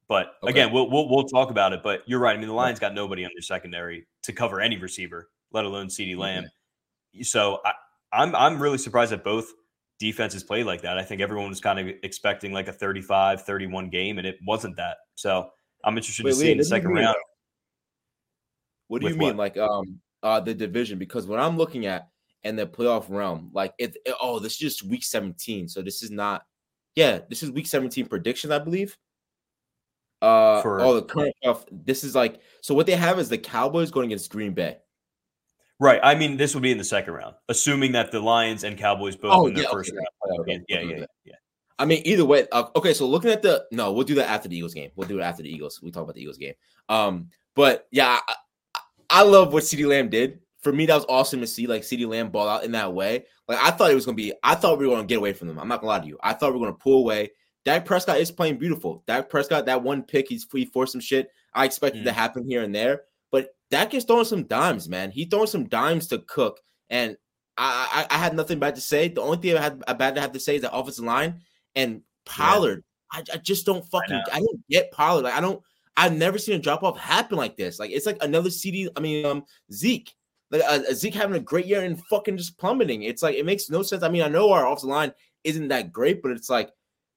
But 0.09 0.35
okay. 0.43 0.51
again, 0.51 0.73
we'll, 0.73 0.91
we'll, 0.91 1.09
we'll 1.09 1.25
talk 1.25 1.51
about 1.51 1.73
it. 1.73 1.83
But 1.83 2.03
you're 2.07 2.21
right. 2.21 2.37
I 2.37 2.39
mean, 2.39 2.49
the 2.49 2.55
Lions 2.55 2.79
got 2.79 2.95
nobody 2.95 3.25
on 3.25 3.31
their 3.35 3.43
secondary 3.43 4.07
to 4.23 4.33
cover 4.33 4.61
any 4.61 4.77
receiver, 4.77 5.31
let 5.53 5.65
alone 5.65 5.89
CeeDee 5.89 6.17
Lamb. 6.17 6.45
Mm-hmm. 6.45 7.23
So 7.23 7.61
I, 7.65 7.73
I'm 8.13 8.35
I'm 8.35 8.61
really 8.61 8.79
surprised 8.79 9.13
that 9.13 9.25
both 9.25 9.53
defenses 9.99 10.43
played 10.45 10.67
like 10.67 10.83
that. 10.83 10.99
I 10.99 11.03
think 11.03 11.21
everyone 11.21 11.49
was 11.49 11.61
kind 11.61 11.79
of 11.79 11.89
expecting 12.03 12.53
like 12.53 12.69
a 12.69 12.73
35, 12.73 13.43
31 13.43 13.89
game, 13.91 14.19
and 14.19 14.27
it 14.27 14.37
wasn't 14.47 14.77
that. 14.77 14.99
So 15.15 15.49
I'm 15.85 15.97
interested 15.97 16.25
Wait, 16.25 16.33
to 16.33 16.37
see 16.37 16.53
in 16.53 16.59
the 16.59 16.65
second 16.65 16.91
round. 16.91 17.17
What 18.89 19.01
do 19.01 19.09
you 19.09 19.15
mean, 19.15 19.29
what? 19.29 19.37
like 19.37 19.57
um 19.57 20.01
uh 20.23 20.41
the 20.41 20.55
division? 20.55 20.99
Because 20.99 21.27
what 21.27 21.41
I'm 21.41 21.57
looking 21.57 21.87
at 21.87 22.09
and 22.45 22.59
the 22.59 22.67
playoff 22.67 23.07
realm. 23.09 23.51
Like 23.53 23.75
it, 23.79 23.97
it, 24.05 24.15
oh, 24.21 24.39
this 24.39 24.53
is 24.53 24.59
just 24.59 24.83
week 24.85 25.05
17. 25.05 25.69
So 25.69 25.83
this 25.83 26.03
is 26.03 26.11
not 26.11 26.45
yeah, 26.95 27.21
this 27.29 27.43
is 27.43 27.51
week 27.51 27.67
17 27.67 28.07
prediction, 28.07 28.53
I 28.53 28.59
believe. 28.59 28.97
Uh 30.23 30.63
For, 30.63 30.81
oh 30.81 30.95
the 30.95 31.03
current 31.03 31.35
playoff. 31.45 31.65
This 31.71 32.05
is 32.05 32.15
like 32.15 32.41
so 32.61 32.75
what 32.75 32.87
they 32.87 32.97
have 32.97 33.19
is 33.19 33.29
the 33.29 33.39
Cowboys 33.39 33.91
going 33.91 34.07
against 34.07 34.31
Green 34.31 34.53
Bay. 34.53 34.79
Right. 35.81 36.01
I 36.03 36.15
mean, 36.15 36.37
this 36.37 36.55
would 36.55 36.63
be 36.63 36.71
in 36.71 36.79
the 36.79 36.85
second 36.85 37.15
round, 37.15 37.35
assuming 37.49 37.93
that 37.93 38.13
the 38.13 38.21
Lions 38.21 38.63
and 38.63 38.79
Cowboys 38.79 39.17
both 39.17 39.33
oh, 39.33 39.47
in 39.49 39.55
their 39.55 39.65
yeah, 39.65 39.71
first 39.71 39.91
okay. 39.91 39.99
round. 39.99 40.41
Okay. 40.41 40.65
Yeah, 40.69 40.81
yeah, 40.81 40.97
yeah, 40.99 41.07
yeah. 41.25 41.35
I 41.79 41.85
mean, 41.85 42.03
either 42.05 42.25
way. 42.25 42.47
Uh, 42.53 42.67
okay, 42.77 42.95
so 42.95 43.09
looking 43.09 43.31
at 43.31 43.43
the 43.43 43.65
no, 43.73 43.93
we'll 43.93 44.05
do 44.05 44.15
that 44.15 44.31
after 44.31 44.49
the 44.49 44.57
Eagles 44.57 44.75
game. 44.75 44.91
We'll 44.95 45.09
do 45.09 45.19
it 45.19 45.23
after 45.23 45.43
the 45.43 45.53
Eagles. 45.53 45.81
We 45.83 45.91
talk 45.91 46.05
about 46.05 46.15
the 46.15 46.23
Eagles 46.23 46.39
game. 46.39 46.55
Um, 46.89 47.31
but 47.57 47.89
yeah, 47.91 48.21
I, 48.27 48.35
I 49.11 49.23
love 49.23 49.53
what 49.53 49.65
CeeDee 49.65 49.89
Lamb 49.89 50.09
did 50.09 50.39
for 50.64 50.73
me, 50.73 50.87
that 50.87 50.94
was 50.94 51.04
awesome 51.09 51.40
to 51.40 51.47
see 51.47 51.66
like 51.66 51.83
CeeDee 51.83 52.09
Lamb 52.09 52.30
ball 52.30 52.49
out 52.49 52.64
in 52.64 52.73
that 52.73 52.94
way. 52.94 53.26
Like 53.47 53.59
I 53.62 53.71
thought 53.71 53.90
it 53.90 53.94
was 53.94 54.06
gonna 54.06 54.16
be, 54.16 54.33
I 54.42 54.54
thought 54.54 54.78
we 54.78 54.87
were 54.87 54.94
gonna 54.94 55.06
get 55.06 55.18
away 55.18 55.35
from 55.35 55.49
them. 55.49 55.59
I'm 55.61 55.68
not 55.68 55.83
gonna 55.83 55.92
lie 55.92 56.00
to 56.00 56.06
you. 56.06 56.18
I 56.23 56.33
thought 56.33 56.52
we 56.52 56.59
were 56.59 56.66
gonna 56.66 56.78
pull 56.78 57.00
away. 57.00 57.30
Dak 57.66 57.85
Prescott 57.85 58.18
is 58.18 58.30
playing 58.30 58.59
beautiful. 58.59 59.04
Dak 59.06 59.28
Prescott, 59.28 59.66
that 59.66 59.83
one 59.83 60.02
pick, 60.02 60.28
he's 60.28 60.47
he 60.50 60.64
forced 60.64 60.92
some 60.92 61.02
shit. 61.02 61.28
I 61.52 61.66
expected 61.66 62.02
mm. 62.02 62.06
to 62.06 62.12
happen 62.12 62.49
here 62.49 62.62
and 62.62 62.75
there, 62.75 63.02
but 63.30 63.54
Dak 63.71 63.92
is 63.92 64.04
throwing 64.04 64.25
some 64.25 64.44
dimes, 64.44 64.88
man. 64.88 65.11
He 65.11 65.26
throwing 65.26 65.47
some 65.47 65.68
dimes 65.68 66.09
to 66.09 66.18
cook, 66.18 66.61
and 66.88 67.16
I, 67.59 68.06
I, 68.11 68.14
I 68.14 68.18
had 68.18 68.35
nothing 68.35 68.59
bad 68.59 68.75
to 68.75 68.80
say. 68.80 69.09
The 69.09 69.21
only 69.21 69.37
thing 69.37 69.56
I 69.56 69.62
had 69.62 69.99
bad 69.99 70.14
to 70.14 70.21
have 70.23 70.33
to 70.33 70.40
say 70.40 70.56
is 70.56 70.62
that 70.62 70.75
offensive 70.75 71.04
line 71.04 71.42
and 71.75 72.00
Pollard. 72.25 72.83
Yeah. 73.12 73.21
I, 73.21 73.35
I 73.35 73.37
just 73.38 73.66
don't 73.66 73.85
fucking. 73.90 74.23
I, 74.33 74.37
I 74.37 74.38
don't 74.40 74.66
get 74.71 74.90
Pollard. 74.92 75.25
Like 75.25 75.35
I 75.35 75.40
don't. 75.40 75.62
I've 75.97 76.14
never 76.14 76.38
seen 76.38 76.56
a 76.56 76.59
drop 76.59 76.83
off 76.83 76.99
happen 76.99 77.37
like 77.37 77.56
this. 77.56 77.78
Like 77.78 77.90
it's 77.90 78.06
like 78.06 78.18
another 78.23 78.50
CD. 78.50 78.88
I 78.97 79.00
mean, 79.00 79.26
um, 79.26 79.44
Zeke. 79.71 80.14
Like 80.51 80.63
uh, 80.67 80.81
Zeke 80.93 81.15
having 81.15 81.37
a 81.37 81.41
great 81.41 81.67
year 81.67 81.83
and 81.83 82.03
fucking 82.07 82.37
just 82.37 82.59
plummeting. 82.59 83.03
It's 83.03 83.23
like 83.23 83.37
it 83.37 83.47
makes 83.47 83.71
no 83.71 83.83
sense. 83.83 84.03
I 84.03 84.09
mean, 84.09 84.23
I 84.23 84.29
know 84.29 84.53
our 84.53 84.67
offensive 84.67 84.91
line 84.91 85.13
isn't 85.43 85.69
that 85.69 85.93
great, 85.93 86.23
but 86.23 86.33
it's 86.33 86.51
like 86.51 86.71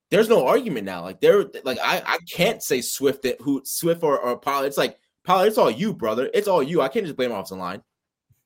there's 0.09 0.29
no 0.29 0.47
argument 0.47 0.85
now. 0.85 1.01
Like 1.01 1.19
there, 1.19 1.45
like 1.63 1.79
I, 1.83 2.01
I 2.05 2.17
can't 2.29 2.63
say 2.63 2.81
Swift 2.81 3.23
that 3.23 3.41
who 3.41 3.61
Swift 3.65 4.03
or, 4.03 4.19
or 4.19 4.37
Pollard. 4.37 4.67
It's 4.67 4.77
like 4.77 4.97
Pollard, 5.23 5.47
it's 5.47 5.57
all 5.57 5.71
you, 5.71 5.93
brother. 5.93 6.29
It's 6.33 6.47
all 6.47 6.63
you. 6.63 6.81
I 6.81 6.87
can't 6.87 7.05
just 7.05 7.17
blame 7.17 7.31
offensive 7.31 7.57
line. 7.57 7.81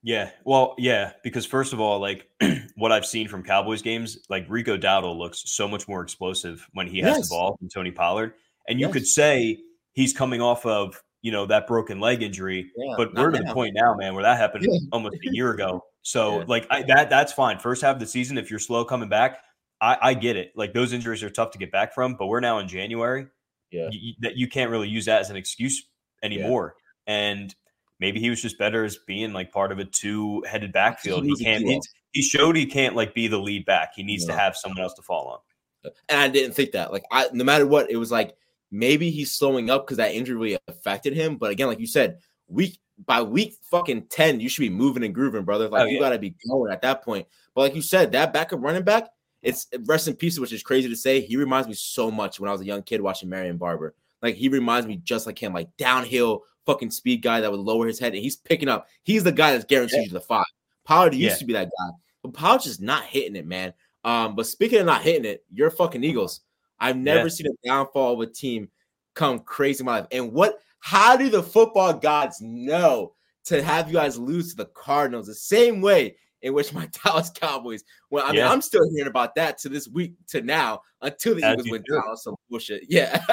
Yeah, 0.04 0.32
well, 0.46 0.74
yeah, 0.80 1.12
because 1.24 1.46
first 1.46 1.74
of 1.74 1.80
all, 1.80 2.00
like 2.00 2.28
what 2.76 2.92
I've 2.92 3.06
seen 3.06 3.28
from 3.28 3.44
Cowboys 3.44 3.84
games, 3.84 4.18
like 4.30 4.46
Rico 4.50 4.76
Dowdle 4.76 5.16
looks 5.16 5.44
so 5.46 5.68
much 5.68 5.88
more 5.88 6.02
explosive 6.02 6.68
when 6.74 6.88
he 6.88 7.00
has 7.00 7.18
yes. 7.18 7.30
the 7.30 7.36
ball 7.36 7.58
than 7.60 7.70
Tony 7.70 7.92
Pollard, 7.92 8.34
and 8.68 8.80
you 8.80 8.88
yes. 8.88 8.94
could 8.94 9.08
say 9.08 9.60
he's 9.94 10.14
coming 10.14 10.42
off 10.42 10.66
of 10.66 11.00
you 11.22 11.32
know 11.32 11.46
that 11.46 11.68
broken 11.68 12.00
leg 12.00 12.24
injury, 12.24 12.72
yeah, 12.76 12.94
but 12.98 13.14
we're 13.14 13.32
to 13.32 13.40
the 13.40 13.54
point 13.54 13.76
now, 13.76 13.96
man, 13.96 14.14
where 14.14 14.24
that 14.24 14.38
happened 14.38 14.66
yeah. 14.68 14.80
almost 14.92 15.16
a 15.16 15.20
year 15.32 15.52
ago. 15.52 15.86
So 16.02 16.40
yeah. 16.40 16.46
like 16.48 16.68
I, 16.70 16.84
that, 16.84 17.10
that's 17.10 17.32
fine. 17.32 17.60
First 17.60 17.82
half 17.82 17.96
of 17.96 18.00
the 18.00 18.08
season, 18.08 18.38
if 18.38 18.50
you're 18.50 18.60
slow 18.60 18.84
coming 18.86 19.10
back, 19.10 19.40
I, 19.80 19.98
I 20.02 20.14
get 20.14 20.36
it. 20.36 20.52
Like 20.56 20.74
those 20.74 20.94
injuries 20.94 21.24
are 21.24 21.30
tough 21.30 21.52
to 21.52 21.58
get 21.58 21.72
back 21.72 21.94
from, 21.94 22.16
but 22.16 22.28
we're 22.28 22.40
now 22.40 22.60
in 22.60 22.68
January. 22.68 23.28
Yeah, 23.72 23.86
that 23.86 23.94
you, 23.94 24.46
you 24.46 24.48
can't 24.48 24.70
really 24.70 24.90
use 24.90 25.06
that 25.06 25.22
as 25.22 25.30
an 25.30 25.36
excuse 25.36 25.88
anymore. 26.24 26.76
And 27.08 27.54
maybe 28.00 28.20
he 28.20 28.30
was 28.30 28.42
just 28.42 28.58
better 28.58 28.84
as 28.84 28.98
being 29.08 29.32
like 29.32 29.52
part 29.52 29.72
of 29.72 29.80
a 29.80 29.86
two-headed 29.86 30.74
backfield. 30.74 31.26
He 31.26 31.36
can't. 31.36 31.64
He, 31.64 31.80
he, 32.12 32.22
showed 32.22 32.56
he 32.56 32.66
can't 32.66 32.96
like 32.96 33.14
be 33.14 33.28
the 33.28 33.40
lead 33.40 33.66
back. 33.66 33.94
He 33.96 34.04
needs 34.04 34.26
to 34.26 34.34
have 34.34 34.58
someone 34.58 34.82
else 34.82 34.94
to 34.96 35.02
fall 35.02 35.28
on. 35.28 35.92
And 36.10 36.20
I 36.20 36.28
didn't 36.28 36.54
think 36.54 36.72
that. 36.72 36.92
Like 36.92 37.04
I, 37.12 37.28
no 37.32 37.44
matter 37.44 37.66
what, 37.66 37.90
it 37.90 37.96
was 37.96 38.12
like 38.12 38.36
maybe 38.72 39.12
he's 39.12 39.32
slowing 39.32 39.70
up 39.70 39.86
because 39.86 39.98
that 39.98 40.14
injury 40.14 40.36
really 40.36 40.60
affected 40.68 41.14
him. 41.14 41.38
But 41.38 41.52
again, 41.52 41.68
like 41.68 41.80
you 41.80 41.88
said, 41.88 42.20
week 42.48 42.80
by 43.06 43.22
week 43.22 43.58
fucking 43.70 44.08
ten, 44.08 44.40
you 44.40 44.50
should 44.50 44.62
be 44.62 44.70
moving 44.70 45.04
and 45.04 45.14
grooving, 45.14 45.44
brother. 45.44 45.70
Like 45.70 45.84
oh, 45.84 45.86
you 45.86 45.96
yeah. 45.96 46.00
got 46.00 46.10
to 46.10 46.20
be 46.20 46.36
going 46.48 46.72
at 46.72 46.82
that 46.82 47.04
point. 47.04 47.28
But 47.54 47.62
like 47.62 47.76
you 47.76 47.82
said, 47.82 48.12
that 48.14 48.34
backup 48.34 48.62
running 48.62 48.84
back, 48.84 49.10
it's 49.42 49.68
rest 49.86 50.08
in 50.08 50.16
peace, 50.16 50.40
which 50.40 50.54
is 50.54 50.64
crazy 50.64 50.90
to 50.90 50.96
say. 50.96 51.20
He 51.22 51.36
reminds 51.36 51.68
me 51.68 51.74
so 51.74 52.10
much 52.10 52.40
when 52.40 52.50
I 52.50 52.52
was 52.52 52.62
a 52.62 52.66
young 52.66 52.84
kid 52.84 53.02
watching 53.02 53.30
Marion 53.30 53.58
Barber. 53.58 53.96
Like 54.22 54.36
he 54.36 54.50
reminds 54.50 54.88
me 54.88 54.98
just 54.98 55.26
like 55.26 55.40
him, 55.40 55.54
like 55.54 55.76
downhill 55.78 56.44
fucking 56.66 56.92
speed 56.92 57.22
guy 57.22 57.42
that 57.42 57.52
would 57.52 57.60
lower 57.60 57.88
his 57.88 58.00
head 58.00 58.14
and 58.14 58.22
he's 58.22 58.36
picking 58.36 58.70
up. 58.70 58.88
He's 59.04 59.24
the 59.24 59.32
guy 59.32 59.52
that's 59.52 59.66
guaranteed 59.66 59.98
yeah. 59.98 60.04
you 60.04 60.10
the 60.10 60.22
five. 60.22 60.46
Pollard 60.84 61.14
used 61.14 61.36
yeah. 61.36 61.38
to 61.38 61.46
be 61.46 61.54
that 61.54 61.66
guy, 61.80 61.90
but 62.22 62.34
Pollard's 62.34 62.66
just 62.66 62.82
not 62.82 63.04
hitting 63.04 63.36
it, 63.36 63.46
man. 63.46 63.74
Um, 64.04 64.36
but 64.36 64.48
speaking 64.48 64.80
of 64.80 64.86
not 64.86 65.04
hitting 65.04 65.26
it, 65.26 65.44
you're 65.52 65.70
fucking 65.72 66.04
Eagles. 66.04 66.42
I've 66.82 66.98
never 66.98 67.24
yeah. 67.24 67.30
seen 67.30 67.48
a 67.48 67.68
downfall 67.68 68.14
of 68.14 68.28
a 68.28 68.32
team 68.32 68.70
come 69.14 69.40
crazy 69.40 69.82
in 69.82 69.86
my 69.86 70.00
life. 70.00 70.08
And 70.12 70.34
what? 70.34 70.60
How 70.80 71.16
do 71.16 71.30
the 71.30 71.44
football 71.44 71.94
gods 71.94 72.42
know 72.42 73.14
to 73.46 73.62
have 73.64 73.88
you 73.88 73.94
guys 73.94 74.18
lose 74.18 74.50
to 74.50 74.58
the 74.58 74.66
Cardinals 74.66 75.28
the 75.28 75.36
same 75.36 75.80
way 75.80 76.18
in 76.42 76.54
which 76.54 76.74
my 76.74 76.90
Dallas 77.04 77.30
Cowboys? 77.30 77.84
Well, 78.10 78.26
I 78.28 78.32
mean, 78.32 78.44
I'm 78.44 78.62
still 78.62 78.90
hearing 78.92 79.08
about 79.08 79.36
that 79.36 79.60
to 79.60 79.70
this 79.70 79.88
week 79.88 80.16
to 80.30 80.42
now 80.42 80.82
until 81.02 81.36
the 81.36 81.44
As 81.44 81.54
Eagles 81.54 81.70
win 81.70 81.84
Dallas 81.88 82.24
some 82.24 82.36
bullshit. 82.50 82.84
Yeah, 82.90 83.24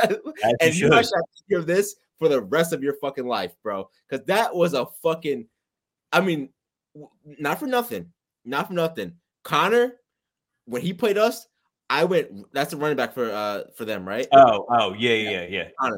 and 0.60 0.74
you, 0.74 0.86
you 0.86 0.90
guys 0.90 1.10
have 1.14 1.24
to 1.24 1.42
hear 1.48 1.62
this 1.62 1.96
for 2.18 2.28
the 2.28 2.42
rest 2.42 2.74
of 2.74 2.82
your 2.82 2.94
fucking 3.00 3.26
life, 3.26 3.54
bro. 3.62 3.88
Because 4.08 4.26
that 4.26 4.54
was 4.54 4.74
a 4.74 4.86
fucking, 5.02 5.46
I 6.12 6.20
mean, 6.20 6.50
not 7.24 7.58
for 7.58 7.66
nothing, 7.66 8.12
not 8.44 8.66
for 8.66 8.74
nothing. 8.74 9.14
Conner, 9.42 9.94
when 10.66 10.82
he 10.82 10.92
played 10.92 11.16
us, 11.16 11.46
I 11.90 12.04
went. 12.04 12.52
That's 12.52 12.72
a 12.72 12.76
running 12.76 12.96
back 12.96 13.14
for 13.14 13.30
uh 13.30 13.62
for 13.76 13.84
them, 13.84 14.06
right? 14.06 14.26
Oh, 14.32 14.66
oh, 14.68 14.94
yeah, 14.94 15.14
yeah, 15.14 15.46
yeah. 15.48 15.90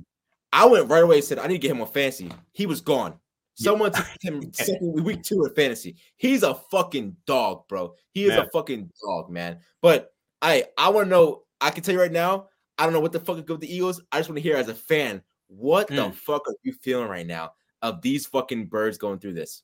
I 0.52 0.66
went 0.66 0.88
right 0.88 1.02
away. 1.02 1.16
And 1.16 1.24
Said 1.24 1.38
I 1.38 1.46
need 1.46 1.54
to 1.54 1.58
get 1.58 1.70
him 1.70 1.80
on 1.80 1.88
fantasy. 1.88 2.30
He 2.52 2.66
was 2.66 2.80
gone. 2.80 3.14
Someone 3.54 3.92
took 3.92 4.06
him 4.20 4.42
second 4.52 5.04
week 5.04 5.22
two 5.22 5.42
of 5.42 5.54
fantasy. 5.54 5.96
He's 6.16 6.42
a 6.42 6.54
fucking 6.54 7.16
dog, 7.26 7.68
bro. 7.68 7.94
He 8.12 8.24
is 8.24 8.30
man. 8.30 8.40
a 8.40 8.50
fucking 8.52 8.90
dog, 9.04 9.30
man. 9.30 9.58
But 9.82 10.12
I 10.40 10.64
I 10.78 10.88
want 10.90 11.06
to 11.06 11.10
know. 11.10 11.42
I 11.60 11.70
can 11.70 11.82
tell 11.82 11.94
you 11.94 12.00
right 12.00 12.12
now. 12.12 12.48
I 12.78 12.84
don't 12.84 12.94
know 12.94 13.00
what 13.00 13.12
the 13.12 13.20
fuck 13.20 13.36
is 13.36 13.42
good 13.42 13.60
with 13.60 13.60
the 13.60 13.74
Eagles. 13.74 14.00
I 14.10 14.18
just 14.18 14.30
want 14.30 14.38
to 14.38 14.42
hear 14.42 14.56
as 14.56 14.68
a 14.68 14.74
fan 14.74 15.22
what 15.50 15.88
mm. 15.88 15.96
the 15.96 16.12
fuck 16.12 16.48
are 16.48 16.54
you 16.62 16.72
feeling 16.72 17.08
right 17.08 17.26
now 17.26 17.52
of 17.82 18.00
these 18.02 18.26
fucking 18.26 18.66
birds 18.66 18.96
going 18.96 19.18
through 19.18 19.34
this? 19.34 19.62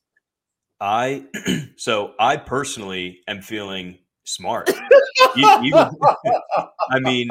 I 0.79 1.25
so 1.77 2.13
I 2.19 2.37
personally 2.37 3.21
am 3.27 3.41
feeling 3.41 3.97
smart. 4.27 4.69
I 5.19 6.99
mean, 6.99 7.29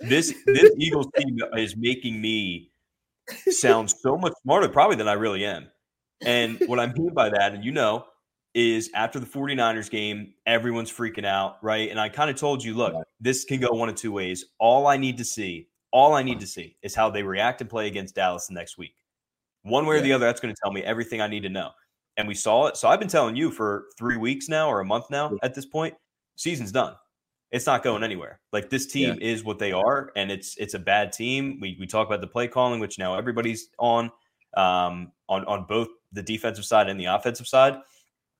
this 0.00 0.34
this 0.46 0.72
Eagles 0.78 1.08
team 1.16 1.38
is 1.56 1.76
making 1.76 2.20
me 2.20 2.70
sound 3.50 3.90
so 3.90 4.16
much 4.16 4.32
smarter, 4.42 4.68
probably 4.68 4.96
than 4.96 5.08
I 5.08 5.14
really 5.14 5.44
am. 5.44 5.68
And 6.24 6.58
what 6.66 6.80
I 6.80 6.86
mean 6.86 7.14
by 7.14 7.28
that, 7.30 7.54
and 7.54 7.64
you 7.64 7.72
know, 7.72 8.04
is 8.54 8.90
after 8.94 9.18
the 9.18 9.26
49ers 9.26 9.90
game, 9.90 10.34
everyone's 10.46 10.90
freaking 10.90 11.26
out, 11.26 11.56
right? 11.62 11.90
And 11.90 11.98
I 11.98 12.08
kind 12.08 12.30
of 12.30 12.36
told 12.36 12.62
you, 12.62 12.74
look, 12.74 12.94
this 13.20 13.44
can 13.44 13.60
go 13.60 13.70
one 13.72 13.88
of 13.88 13.94
two 13.94 14.12
ways. 14.12 14.44
All 14.58 14.86
I 14.86 14.96
need 14.96 15.18
to 15.18 15.24
see 15.24 15.68
all 15.94 16.14
I 16.14 16.24
need 16.24 16.40
to 16.40 16.46
see 16.46 16.76
is 16.82 16.92
how 16.92 17.08
they 17.08 17.22
react 17.22 17.60
and 17.60 17.70
play 17.70 17.86
against 17.86 18.16
Dallas 18.16 18.48
the 18.48 18.54
next 18.54 18.76
week. 18.76 18.96
One 19.62 19.86
way 19.86 19.98
or 19.98 20.00
the 20.00 20.12
other, 20.12 20.26
that's 20.26 20.40
going 20.40 20.52
to 20.52 20.60
tell 20.60 20.72
me 20.72 20.82
everything 20.82 21.20
I 21.20 21.28
need 21.28 21.44
to 21.44 21.48
know. 21.48 21.70
And 22.16 22.26
we 22.26 22.34
saw 22.34 22.66
it. 22.66 22.76
So 22.76 22.88
I've 22.88 22.98
been 22.98 23.08
telling 23.08 23.36
you 23.36 23.52
for 23.52 23.86
three 23.96 24.16
weeks 24.16 24.48
now 24.48 24.68
or 24.68 24.80
a 24.80 24.84
month 24.84 25.04
now 25.08 25.38
at 25.44 25.54
this 25.54 25.66
point, 25.66 25.94
season's 26.36 26.72
done. 26.72 26.94
It's 27.50 27.66
not 27.66 27.84
going 27.84 28.02
anywhere. 28.02 28.40
Like 28.52 28.68
this 28.68 28.86
team 28.86 29.16
yeah. 29.20 29.28
is 29.32 29.44
what 29.44 29.58
they 29.58 29.72
are, 29.72 30.10
and 30.16 30.30
it's 30.30 30.56
it's 30.56 30.74
a 30.74 30.78
bad 30.78 31.12
team. 31.12 31.58
We 31.60 31.76
we 31.78 31.86
talk 31.86 32.06
about 32.06 32.20
the 32.20 32.26
play 32.26 32.48
calling, 32.48 32.80
which 32.80 32.98
now 32.98 33.16
everybody's 33.16 33.68
on 33.78 34.10
um, 34.56 35.12
on 35.28 35.44
on 35.44 35.64
both 35.68 35.88
the 36.12 36.22
defensive 36.22 36.64
side 36.64 36.88
and 36.88 36.98
the 36.98 37.06
offensive 37.06 37.46
side. 37.46 37.76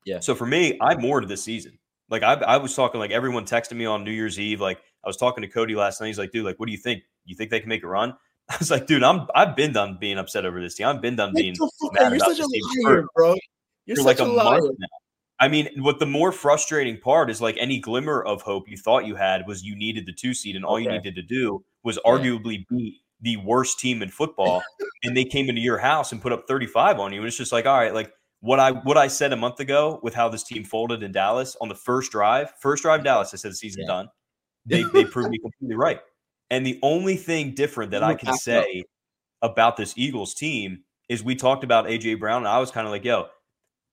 Yeah. 0.05 0.19
So 0.19 0.35
for 0.35 0.45
me, 0.45 0.77
I'm 0.81 1.01
more 1.01 1.21
to 1.21 1.27
this 1.27 1.43
season. 1.43 1.77
Like 2.09 2.23
I, 2.23 2.33
I 2.33 2.57
was 2.57 2.75
talking, 2.75 2.99
like 2.99 3.11
everyone 3.11 3.45
texted 3.45 3.73
me 3.73 3.85
on 3.85 4.03
New 4.03 4.11
Year's 4.11 4.39
Eve. 4.39 4.61
Like 4.61 4.79
I 5.03 5.07
was 5.07 5.17
talking 5.17 5.41
to 5.41 5.47
Cody 5.47 5.75
last 5.75 5.99
night. 5.99 6.07
He's 6.07 6.19
like, 6.19 6.31
dude, 6.31 6.45
like, 6.45 6.59
what 6.59 6.67
do 6.67 6.71
you 6.71 6.77
think? 6.77 7.03
You 7.25 7.35
think 7.35 7.49
they 7.49 7.59
can 7.59 7.69
make 7.69 7.83
a 7.83 7.87
run? 7.87 8.15
I 8.49 8.57
was 8.59 8.69
like, 8.69 8.85
dude, 8.85 9.03
I'm 9.03 9.27
I've 9.33 9.55
been 9.55 9.73
done 9.73 9.97
being 9.99 10.17
upset 10.17 10.45
over 10.45 10.61
this 10.61 10.75
team. 10.75 10.87
I've 10.87 11.01
been 11.01 11.15
done 11.15 11.33
being 11.33 11.55
mad 11.93 12.11
You're 12.11 12.19
such 12.19 12.39
a 12.39 12.47
liar, 12.85 13.05
bro. 13.15 13.35
You're 13.85 13.97
such 13.97 14.05
like 14.05 14.19
a, 14.19 14.23
a 14.23 14.27
month 14.27 14.75
now. 14.77 14.87
I 15.39 15.49
mean, 15.49 15.69
what 15.77 15.99
the 15.99 16.05
more 16.05 16.31
frustrating 16.31 16.97
part 16.97 17.29
is 17.29 17.41
like 17.41 17.57
any 17.59 17.79
glimmer 17.79 18.23
of 18.23 18.41
hope 18.41 18.69
you 18.69 18.77
thought 18.77 19.05
you 19.05 19.15
had 19.15 19.47
was 19.47 19.63
you 19.63 19.75
needed 19.75 20.05
the 20.05 20.13
two 20.13 20.33
seed, 20.33 20.55
and 20.55 20.63
all 20.63 20.75
okay. 20.75 20.83
you 20.83 20.91
needed 20.91 21.15
to 21.15 21.21
do 21.21 21.63
was 21.83 21.99
yeah. 22.03 22.11
arguably 22.11 22.65
beat 22.69 23.01
the 23.21 23.37
worst 23.37 23.79
team 23.79 24.01
in 24.01 24.09
football, 24.09 24.63
and 25.03 25.15
they 25.15 25.25
came 25.25 25.49
into 25.49 25.61
your 25.61 25.77
house 25.77 26.11
and 26.11 26.21
put 26.21 26.31
up 26.31 26.45
35 26.47 26.99
on 26.99 27.11
you. 27.11 27.19
And 27.19 27.27
it's 27.27 27.37
just 27.37 27.51
like, 27.51 27.65
all 27.65 27.77
right, 27.77 27.93
like 27.93 28.13
what 28.39 28.59
I 28.59 28.71
what 28.71 28.97
I 28.97 29.07
said 29.07 29.33
a 29.33 29.37
month 29.37 29.59
ago 29.59 29.99
with 30.03 30.13
how 30.13 30.29
this 30.29 30.43
team 30.43 30.63
folded 30.63 31.03
in 31.03 31.11
Dallas 31.11 31.57
on 31.59 31.67
the 31.67 31.75
first 31.75 32.11
drive, 32.11 32.53
first 32.61 32.83
drive 32.83 33.03
Dallas, 33.03 33.33
I 33.33 33.37
said 33.37 33.51
the 33.51 33.55
season's 33.55 33.85
yeah. 33.87 33.93
done. 33.93 34.09
They 34.65 34.83
they 34.93 35.03
proved 35.11 35.29
me 35.29 35.39
completely 35.39 35.75
right. 35.75 35.99
And 36.49 36.65
the 36.65 36.79
only 36.81 37.15
thing 37.17 37.55
different 37.55 37.91
that 37.91 38.03
I 38.03 38.13
can 38.13 38.33
say 38.35 38.83
about 39.41 39.77
this 39.77 39.93
Eagles 39.97 40.33
team 40.33 40.83
is 41.09 41.23
we 41.23 41.35
talked 41.35 41.63
about 41.63 41.85
AJ 41.85 42.19
Brown, 42.19 42.37
and 42.37 42.47
I 42.47 42.59
was 42.59 42.71
kind 42.71 42.85
of 42.85 42.91
like, 42.91 43.03
yo, 43.03 43.27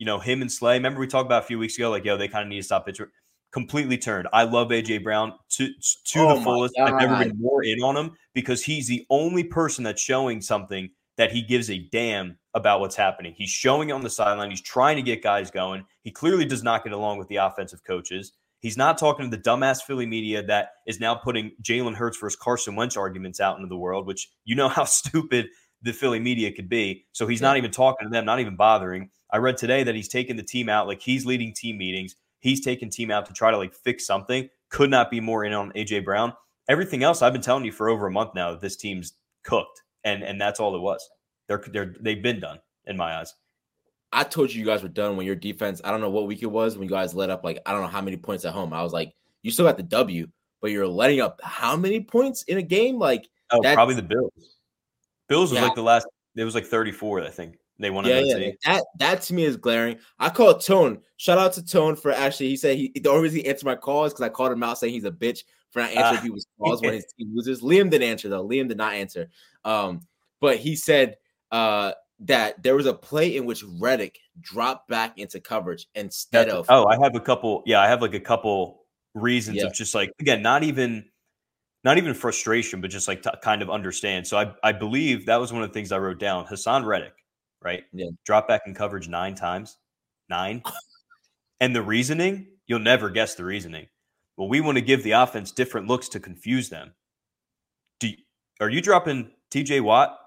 you 0.03 0.07
know, 0.07 0.19
him 0.19 0.43
and 0.43 0.51
Slay. 0.51 0.75
Remember 0.75 0.99
we 0.99 1.07
talked 1.07 1.27
about 1.27 1.45
a 1.45 1.47
few 1.47 1.61
weeks 1.61 1.77
ago, 1.79 1.89
like, 1.89 2.05
yo, 2.05 2.17
they 2.17 2.27
kind 2.27 2.43
of 2.43 2.49
need 2.49 2.57
to 2.57 2.65
stop 2.65 2.85
pitching. 2.85 3.07
Completely 3.53 3.97
turned. 3.97 4.27
I 4.33 4.43
love 4.43 4.71
AJ 4.71 5.05
Brown 5.05 5.35
to 5.51 5.69
to 6.07 6.19
oh 6.19 6.37
the 6.37 6.43
fullest. 6.43 6.75
God. 6.77 6.93
I've 6.93 7.09
never 7.09 7.25
been 7.25 7.41
more 7.41 7.63
in 7.63 7.81
on 7.85 7.97
him 7.97 8.11
because 8.35 8.65
he's 8.65 8.89
the 8.89 9.07
only 9.11 9.45
person 9.45 9.85
that's 9.85 10.03
showing 10.03 10.41
something 10.41 10.91
that 11.19 11.31
he 11.31 11.41
gives 11.41 11.71
a 11.71 11.87
damn 11.93 12.37
about 12.53 12.81
what's 12.81 12.97
happening. 12.97 13.33
He's 13.37 13.51
showing 13.51 13.91
it 13.91 13.93
on 13.93 14.03
the 14.03 14.11
sideline. 14.11 14.51
He's 14.51 14.61
trying 14.61 14.97
to 14.97 15.03
get 15.03 15.23
guys 15.23 15.53
going. 15.53 15.85
He 16.03 16.11
clearly 16.11 16.47
does 16.47 16.65
not 16.65 16.83
get 16.83 16.93
along 16.93 17.19
with 17.19 17.29
the 17.29 17.37
offensive 17.37 17.85
coaches. 17.85 18.33
He's 18.59 18.77
not 18.77 18.99
talking 18.99 19.31
to 19.31 19.37
the 19.37 19.41
dumbass 19.41 19.83
Philly 19.83 20.07
media 20.07 20.43
that 20.47 20.71
is 20.89 20.99
now 20.99 21.15
putting 21.15 21.53
Jalen 21.63 21.95
Hurts 21.95 22.19
versus 22.19 22.37
Carson 22.37 22.75
Wentz 22.75 22.97
arguments 22.97 23.39
out 23.39 23.57
into 23.57 23.69
the 23.69 23.79
world, 23.79 24.09
which 24.09 24.31
you 24.45 24.57
know 24.57 24.69
how 24.81 24.85
stupid 24.85 25.47
the 25.83 25.93
Philly 25.93 26.19
media 26.19 26.51
could 26.51 26.69
be. 26.69 27.05
So 27.13 27.29
he's 27.29 27.41
not 27.41 27.57
even 27.57 27.71
talking 27.71 28.09
to 28.09 28.11
them, 28.11 28.25
not 28.25 28.41
even 28.41 28.57
bothering. 28.57 29.11
I 29.33 29.39
read 29.39 29.57
today 29.57 29.83
that 29.83 29.95
he's 29.95 30.09
taking 30.09 30.37
the 30.37 30.43
team 30.43 30.69
out, 30.69 30.87
like 30.87 31.01
he's 31.01 31.25
leading 31.25 31.55
team 31.55 31.79
meetings. 31.79 32.17
He's 32.41 32.61
taking 32.61 32.91
team 32.91 33.11
out 33.11 33.27
to 33.27 33.33
try 33.33 33.51
to 33.51 33.57
like 33.57 33.73
fix 33.73 34.07
something. 34.07 34.49
Could 34.69 34.91
not 34.91 35.11
be 35.11 35.21
more 35.21 35.45
in 35.45 35.53
on 35.53 35.73
AJ 35.73 36.05
Brown. 36.05 36.33
Everything 36.69 37.03
else 37.03 37.23
I've 37.23 37.33
been 37.33 37.43
telling 37.43 37.65
you 37.65 37.73
for 37.73 37.89
over 37.89 38.07
a 38.07 38.11
month 38.11 38.35
now 38.35 38.51
that 38.51 38.61
this 38.61 38.77
team's 38.77 39.15
cooked, 39.43 39.83
and 40.05 40.23
and 40.23 40.41
that's 40.41 40.61
all 40.61 40.77
it 40.77 40.81
was. 40.81 41.09
They're 41.49 41.65
they're 41.73 41.95
they've 42.01 42.23
been 42.23 42.41
done 42.41 42.59
in 42.87 42.97
my 42.97 43.17
eyes. 43.17 43.35
I 44.13 44.25
told 44.25 44.53
you 44.53 44.61
you 44.61 44.67
guys 44.67 44.83
were 44.83 44.89
done 44.89 45.17
when 45.17 45.25
your 45.25 45.35
defense. 45.35 45.81
I 45.85 45.91
don't 45.91 46.01
know 46.01 46.11
what 46.11 46.27
week 46.27 46.43
it 46.43 46.47
was 46.47 46.77
when 46.77 46.85
you 46.89 46.95
guys 46.95 47.15
let 47.15 47.31
up 47.31 47.45
like 47.45 47.61
I 47.65 47.73
don't 47.73 47.81
know 47.81 47.89
how 47.89 48.03
many 48.03 48.17
points 48.17 48.45
at 48.45 48.53
home. 48.53 48.73
I 48.73 48.83
was 48.83 48.93
like, 48.93 49.15
you 49.43 49.51
still 49.51 49.65
got 49.65 49.79
the 49.79 49.83
W, 49.85 50.29
but 50.61 50.71
you're 50.71 50.87
letting 50.87 51.21
up 51.21 51.41
how 51.43 51.77
many 51.77 52.01
points 52.01 52.43
in 52.45 52.59
a 52.59 52.63
game? 52.63 52.99
Like 52.99 53.29
oh, 53.51 53.61
probably 53.61 53.95
the 53.95 54.03
Bills. 54.03 54.33
Bills 55.29 55.51
was 55.51 55.61
yeah. 55.61 55.67
like 55.67 55.75
the 55.75 55.83
last. 55.83 56.07
It 56.35 56.45
was 56.45 56.55
like 56.55 56.67
34, 56.67 57.23
I 57.23 57.31
think. 57.31 57.57
They 57.83 57.91
won. 57.91 58.07
Yeah, 58.07 58.21
yeah. 58.21 58.51
That 58.65 58.85
that 58.99 59.23
to 59.23 59.35
me 59.35 59.45
is 59.45 59.57
glaring. 59.57 59.99
I 60.19 60.31
call 60.31 60.57
Tone. 60.59 61.01
Shout 61.17 61.39
out 61.39 61.53
to 61.55 61.65
Tone 61.65 61.97
for 61.97 62.13
actually. 62.13 62.49
He 62.49 62.57
said 62.57 62.77
he 62.77 62.93
the 62.95 63.11
only 63.11 63.25
reason 63.25 63.41
he 63.41 63.47
answered 63.47 63.67
my 63.67 63.75
calls 63.75 64.13
because 64.13 64.25
I 64.25 64.29
called 64.29 64.53
him 64.53 64.63
out 64.63 64.79
saying 64.79 64.95
he's 64.95 65.05
a 65.05 65.11
bitch 65.11 65.43
for 65.73 65.81
not 65.81 65.91
answering 65.91 66.19
uh, 66.19 66.23
people's 66.23 66.47
calls 66.59 66.81
when 66.81 66.93
his 66.95 67.07
team 67.19 67.33
loses. 67.35 67.61
Liam 67.61 67.91
didn't 67.91 68.09
answer 68.09 68.29
though. 68.29 68.47
Liam 68.47 68.69
did 68.69 68.77
not 68.77 68.95
answer. 68.95 69.29
Um, 69.65 70.01
but 70.41 70.59
he 70.59 70.77
said 70.77 71.17
uh, 71.51 71.93
that 72.21 72.63
there 72.63 72.77
was 72.77 72.87
a 72.87 72.95
play 72.95 73.37
in 73.37 73.47
which 73.47 73.65
Reddick 73.81 74.19
dropped 74.41 74.89
back 74.89 75.19
into 75.19 75.41
coverage 75.41 75.89
instead 75.95 76.49
That's, 76.49 76.59
of. 76.59 76.67
Oh, 76.69 76.87
I 76.87 76.97
have 77.03 77.15
a 77.17 77.21
couple. 77.21 77.63
Yeah, 77.67 77.81
I 77.81 77.89
have 77.89 78.01
like 78.01 78.15
a 78.15 78.21
couple 78.21 78.85
reasons 79.15 79.59
yeah. 79.59 79.67
of 79.67 79.75
just 79.75 79.95
like 79.95 80.13
again, 80.21 80.43
not 80.43 80.63
even 80.63 81.07
not 81.85 81.99
even 81.99 82.15
frustration, 82.15 82.81
but 82.81 82.91
just 82.91 83.09
like 83.09 83.23
to 83.23 83.39
kind 83.43 83.63
of 83.63 83.71
understand. 83.71 84.27
So 84.27 84.39
I 84.39 84.53
I 84.63 84.73
believe 84.73 85.27
that 85.27 85.41
was 85.41 85.53
one 85.53 85.63
of 85.63 85.69
the 85.69 85.75
things 85.75 85.93
I 85.93 85.99
wrote 85.99 86.21
down. 86.21 86.47
Haason 86.47 86.85
Reddick, 86.85 87.22
right? 87.63 87.85
Yeah. 87.93 88.09
Drop 88.25 88.49
back 88.49 88.63
in 88.67 88.75
coverage 88.75 89.09
nine 89.09 89.35
times, 89.35 89.79
nine, 90.29 90.63
and 91.61 91.75
the 91.75 91.83
reasoning 91.83 92.49
you'll 92.67 92.79
never 92.79 93.11
guess 93.11 93.35
the 93.35 93.45
reasoning. 93.45 93.87
Well, 94.37 94.49
we 94.49 94.61
want 94.61 94.79
to 94.79 94.83
give 94.83 95.03
the 95.03 95.13
offense 95.13 95.53
different 95.53 95.89
looks 95.89 96.09
to 96.11 96.21
confuse 96.21 96.69
them. 96.69 96.95
Do 98.01 98.09
you, 98.09 98.17
are 98.61 98.71
you 98.71 98.81
dropping 98.81 99.31
T.J. 99.51 99.81
Watt 99.81 100.19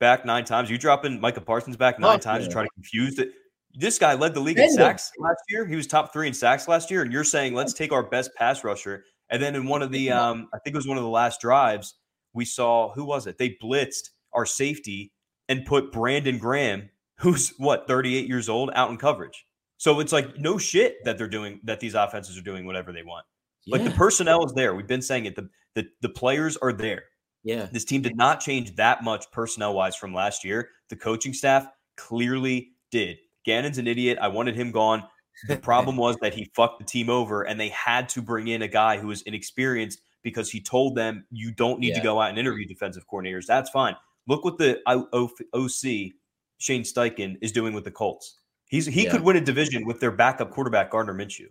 back 0.00 0.24
nine 0.24 0.44
times? 0.44 0.68
Are 0.68 0.72
you 0.72 0.78
dropping 0.78 1.20
Micah 1.20 1.40
Parsons 1.40 1.76
back 1.76 2.00
nine 2.00 2.16
oh, 2.16 2.20
times 2.20 2.42
yeah. 2.42 2.48
to 2.48 2.52
try 2.52 2.62
to 2.64 2.68
confuse 2.74 3.18
it? 3.18 3.30
This 3.74 3.98
guy 3.98 4.14
led 4.14 4.34
the 4.34 4.40
league 4.40 4.58
in 4.58 4.70
sacks 4.70 5.12
last 5.18 5.42
year. 5.48 5.64
He 5.64 5.76
was 5.76 5.86
top 5.86 6.12
three 6.12 6.26
in 6.26 6.34
sacks 6.34 6.68
last 6.68 6.90
year, 6.90 7.02
and 7.02 7.12
you're 7.12 7.24
saying 7.24 7.54
let's 7.54 7.72
take 7.72 7.92
our 7.92 8.02
best 8.02 8.34
pass 8.34 8.64
rusher. 8.64 9.04
And 9.30 9.42
then 9.42 9.54
in 9.54 9.66
one 9.66 9.80
of 9.80 9.90
the, 9.90 10.10
um, 10.10 10.48
I 10.52 10.58
think 10.58 10.74
it 10.74 10.78
was 10.78 10.86
one 10.86 10.98
of 10.98 11.04
the 11.04 11.08
last 11.08 11.40
drives, 11.40 11.94
we 12.34 12.44
saw 12.44 12.92
who 12.92 13.04
was 13.04 13.26
it? 13.26 13.38
They 13.38 13.56
blitzed 13.62 14.10
our 14.34 14.44
safety 14.44 15.12
and 15.52 15.66
put 15.66 15.92
Brandon 15.92 16.38
Graham, 16.38 16.88
who's 17.18 17.52
what 17.58 17.86
38 17.86 18.26
years 18.26 18.48
old, 18.48 18.70
out 18.74 18.90
in 18.90 18.96
coverage. 18.96 19.46
So 19.76 20.00
it's 20.00 20.12
like 20.12 20.38
no 20.38 20.58
shit 20.58 21.04
that 21.04 21.18
they're 21.18 21.28
doing 21.28 21.60
that. 21.64 21.80
These 21.80 21.94
offenses 21.94 22.38
are 22.38 22.42
doing 22.42 22.64
whatever 22.64 22.92
they 22.92 23.02
want. 23.02 23.26
Yeah. 23.66 23.76
Like 23.76 23.84
the 23.84 23.96
personnel 23.96 24.44
is 24.46 24.52
there. 24.54 24.74
We've 24.74 24.86
been 24.86 25.02
saying 25.02 25.26
it. 25.26 25.36
The, 25.36 25.48
the 25.74 25.86
the 26.00 26.08
players 26.08 26.56
are 26.56 26.72
there. 26.72 27.04
Yeah. 27.44 27.66
This 27.70 27.84
team 27.84 28.00
did 28.00 28.16
not 28.16 28.40
change 28.40 28.74
that 28.76 29.04
much 29.04 29.30
personnel 29.30 29.74
wise 29.74 29.94
from 29.94 30.14
last 30.14 30.44
year. 30.44 30.70
The 30.88 30.96
coaching 30.96 31.34
staff 31.34 31.66
clearly 31.96 32.70
did. 32.90 33.18
Gannon's 33.44 33.78
an 33.78 33.86
idiot. 33.86 34.18
I 34.20 34.28
wanted 34.28 34.54
him 34.54 34.70
gone. 34.70 35.04
The 35.48 35.56
problem 35.56 35.96
was 35.96 36.16
that 36.22 36.34
he 36.34 36.50
fucked 36.54 36.78
the 36.78 36.84
team 36.84 37.10
over 37.10 37.42
and 37.42 37.58
they 37.58 37.70
had 37.70 38.08
to 38.10 38.22
bring 38.22 38.48
in 38.48 38.62
a 38.62 38.68
guy 38.68 38.98
who 38.98 39.08
was 39.08 39.22
inexperienced 39.22 40.00
because 40.22 40.50
he 40.50 40.60
told 40.60 40.94
them 40.94 41.24
you 41.30 41.50
don't 41.50 41.80
need 41.80 41.88
yeah. 41.88 41.96
to 41.96 42.02
go 42.02 42.20
out 42.20 42.30
and 42.30 42.38
interview 42.38 42.66
defensive 42.66 43.04
coordinators. 43.12 43.46
That's 43.46 43.70
fine. 43.70 43.96
Look 44.28 44.44
what 44.44 44.58
the 44.58 44.80
OC 44.86 46.12
Shane 46.58 46.82
Steichen 46.82 47.36
is 47.42 47.52
doing 47.52 47.74
with 47.74 47.84
the 47.84 47.90
Colts. 47.90 48.38
He's 48.66 48.86
he 48.86 49.04
yeah. 49.04 49.10
could 49.10 49.22
win 49.22 49.36
a 49.36 49.40
division 49.40 49.84
with 49.86 50.00
their 50.00 50.10
backup 50.10 50.50
quarterback 50.50 50.90
Gardner 50.90 51.14
Minshew. 51.14 51.48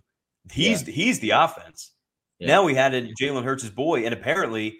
He's 0.51 0.87
yeah. 0.87 0.93
he's 0.93 1.19
the 1.19 1.31
offense. 1.31 1.91
Now 2.39 2.63
we 2.63 2.73
had 2.73 2.95
in 2.95 3.13
Jalen 3.13 3.43
Hurts' 3.43 3.69
boy, 3.69 4.03
and 4.03 4.15
apparently 4.15 4.79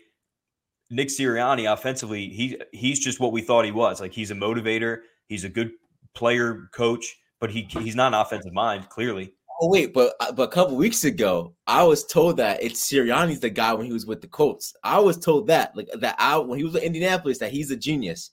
Nick 0.90 1.10
Sirianni 1.10 1.72
offensively, 1.72 2.28
he 2.30 2.60
he's 2.72 3.00
just 3.00 3.20
what 3.20 3.32
we 3.32 3.42
thought 3.42 3.66
he 3.66 3.72
was. 3.72 4.02
Like 4.02 4.14
he's 4.14 4.32
a 4.32 4.36
motivator, 4.36 5.02
he's 5.28 5.44
a 5.44 5.50
good 5.50 5.72
player 6.16 6.70
coach, 6.74 7.16
but 7.40 7.52
he 7.52 7.68
he's 7.70 7.96
not 7.96 8.14
an 8.14 8.20
offensive 8.20 8.54
mind, 8.54 8.90
clearly. 8.90 9.34
Oh 9.64 9.68
wait, 9.68 9.94
but 9.94 10.16
uh, 10.20 10.32
but 10.32 10.50
a 10.50 10.52
couple 10.52 10.76
weeks 10.76 11.04
ago, 11.04 11.54
I 11.68 11.84
was 11.84 12.04
told 12.04 12.38
that 12.38 12.64
it's 12.64 12.82
Sirianni's 12.82 13.42
the 13.42 13.50
guy 13.52 13.76
when 13.76 13.86
he 13.86 13.94
was 13.94 14.08
with 14.08 14.20
the 14.20 14.28
Colts. 14.28 14.74
I 14.84 15.00
was 15.00 15.18
told 15.18 15.46
that 15.48 15.78
like 15.78 15.88
that 16.00 16.16
I 16.18 16.36
when 16.40 16.58
he 16.58 16.66
was 16.66 16.76
in 16.76 16.82
Indianapolis 16.82 17.38
that 17.38 17.52
he's 17.52 17.70
a 17.70 17.76
genius. 17.76 18.32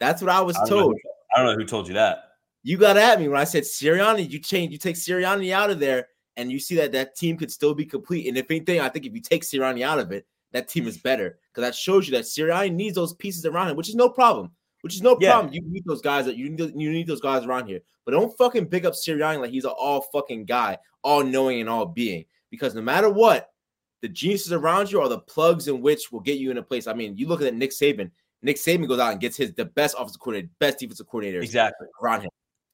That's 0.00 0.22
what 0.22 0.30
I 0.30 0.40
was 0.40 0.56
I 0.56 0.66
told. 0.66 0.94
Who, 0.94 1.10
I 1.36 1.42
don't 1.42 1.52
know 1.52 1.58
who 1.62 1.66
told 1.66 1.86
you 1.86 1.92
that. 1.94 2.30
You 2.62 2.78
got 2.78 2.96
at 2.96 3.20
me 3.20 3.28
when 3.28 3.38
I 3.38 3.44
said 3.44 3.64
Sirianni. 3.64 4.30
You 4.30 4.38
change, 4.38 4.72
you 4.72 4.78
take 4.78 4.96
Sirianni 4.96 5.52
out 5.52 5.68
of 5.68 5.80
there, 5.80 6.08
and 6.38 6.50
you 6.50 6.58
see 6.58 6.76
that 6.76 6.92
that 6.92 7.14
team 7.14 7.36
could 7.36 7.52
still 7.52 7.74
be 7.74 7.84
complete. 7.84 8.26
And 8.26 8.38
if 8.38 8.50
anything, 8.50 8.80
I 8.80 8.88
think 8.88 9.04
if 9.04 9.12
you 9.12 9.20
take 9.20 9.42
Sirianni 9.42 9.82
out 9.82 9.98
of 9.98 10.12
it, 10.12 10.26
that 10.52 10.68
team 10.68 10.86
is 10.86 10.96
better 10.96 11.38
because 11.52 11.68
that 11.68 11.74
shows 11.74 12.08
you 12.08 12.12
that 12.12 12.24
Sirianni 12.24 12.72
needs 12.72 12.94
those 12.94 13.12
pieces 13.12 13.44
around 13.44 13.68
him, 13.68 13.76
which 13.76 13.90
is 13.90 13.96
no 13.96 14.08
problem. 14.08 14.50
Which 14.84 14.96
is 14.96 15.00
no 15.00 15.16
yeah. 15.18 15.30
problem. 15.30 15.54
You 15.54 15.62
need 15.64 15.86
those 15.86 16.02
guys 16.02 16.26
that 16.26 16.36
you 16.36 16.50
need. 16.50 16.60
You 16.76 16.92
need 16.92 17.06
those 17.06 17.22
guys 17.22 17.46
around 17.46 17.68
here, 17.68 17.80
but 18.04 18.12
don't 18.12 18.36
fucking 18.36 18.66
pick 18.66 18.84
up 18.84 18.92
Sirianni 18.92 19.40
like 19.40 19.50
he's 19.50 19.64
an 19.64 19.70
all 19.70 20.02
fucking 20.12 20.44
guy, 20.44 20.76
all 21.02 21.24
knowing 21.24 21.62
and 21.62 21.70
all 21.70 21.86
being. 21.86 22.26
Because 22.50 22.74
no 22.74 22.82
matter 22.82 23.08
what, 23.08 23.48
the 24.02 24.10
geniuses 24.10 24.52
around 24.52 24.92
you 24.92 25.00
are 25.00 25.08
the 25.08 25.20
plugs 25.20 25.68
in 25.68 25.80
which 25.80 26.12
will 26.12 26.20
get 26.20 26.36
you 26.36 26.50
in 26.50 26.58
a 26.58 26.62
place. 26.62 26.86
I 26.86 26.92
mean, 26.92 27.16
you 27.16 27.26
look 27.26 27.40
at 27.40 27.54
Nick 27.54 27.70
Saban. 27.70 28.10
Nick 28.42 28.56
Saban 28.56 28.86
goes 28.86 28.98
out 28.98 29.12
and 29.12 29.22
gets 29.22 29.38
his 29.38 29.54
the 29.54 29.64
best 29.64 29.94
offensive 29.94 30.20
coordinator, 30.20 30.50
best 30.60 30.80
defensive 30.80 31.06
coordinator 31.06 31.40
exactly 31.40 31.86
around 32.02 32.20
him. 32.20 32.30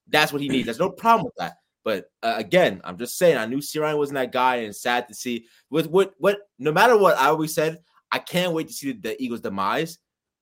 That's 0.08 0.32
what 0.32 0.42
he 0.42 0.48
needs. 0.48 0.64
There's 0.64 0.80
no 0.80 0.90
problem 0.90 1.26
with 1.26 1.36
that. 1.38 1.58
But 1.84 2.06
uh, 2.24 2.34
again, 2.36 2.80
I'm 2.82 2.98
just 2.98 3.18
saying, 3.18 3.36
I 3.36 3.46
knew 3.46 3.58
Sirianni 3.58 3.96
wasn't 3.96 4.16
that 4.16 4.32
guy, 4.32 4.56
and 4.56 4.74
sad 4.74 5.06
to 5.06 5.14
see. 5.14 5.46
With 5.70 5.86
what, 5.86 6.12
what, 6.18 6.38
no 6.58 6.72
matter 6.72 6.98
what, 6.98 7.16
I 7.16 7.26
always 7.26 7.54
said 7.54 7.78
I 8.10 8.18
can't 8.18 8.52
wait 8.52 8.66
to 8.66 8.74
see 8.74 8.90
the, 8.90 8.98
the 9.00 9.22
Eagles' 9.22 9.42
demise, 9.42 9.98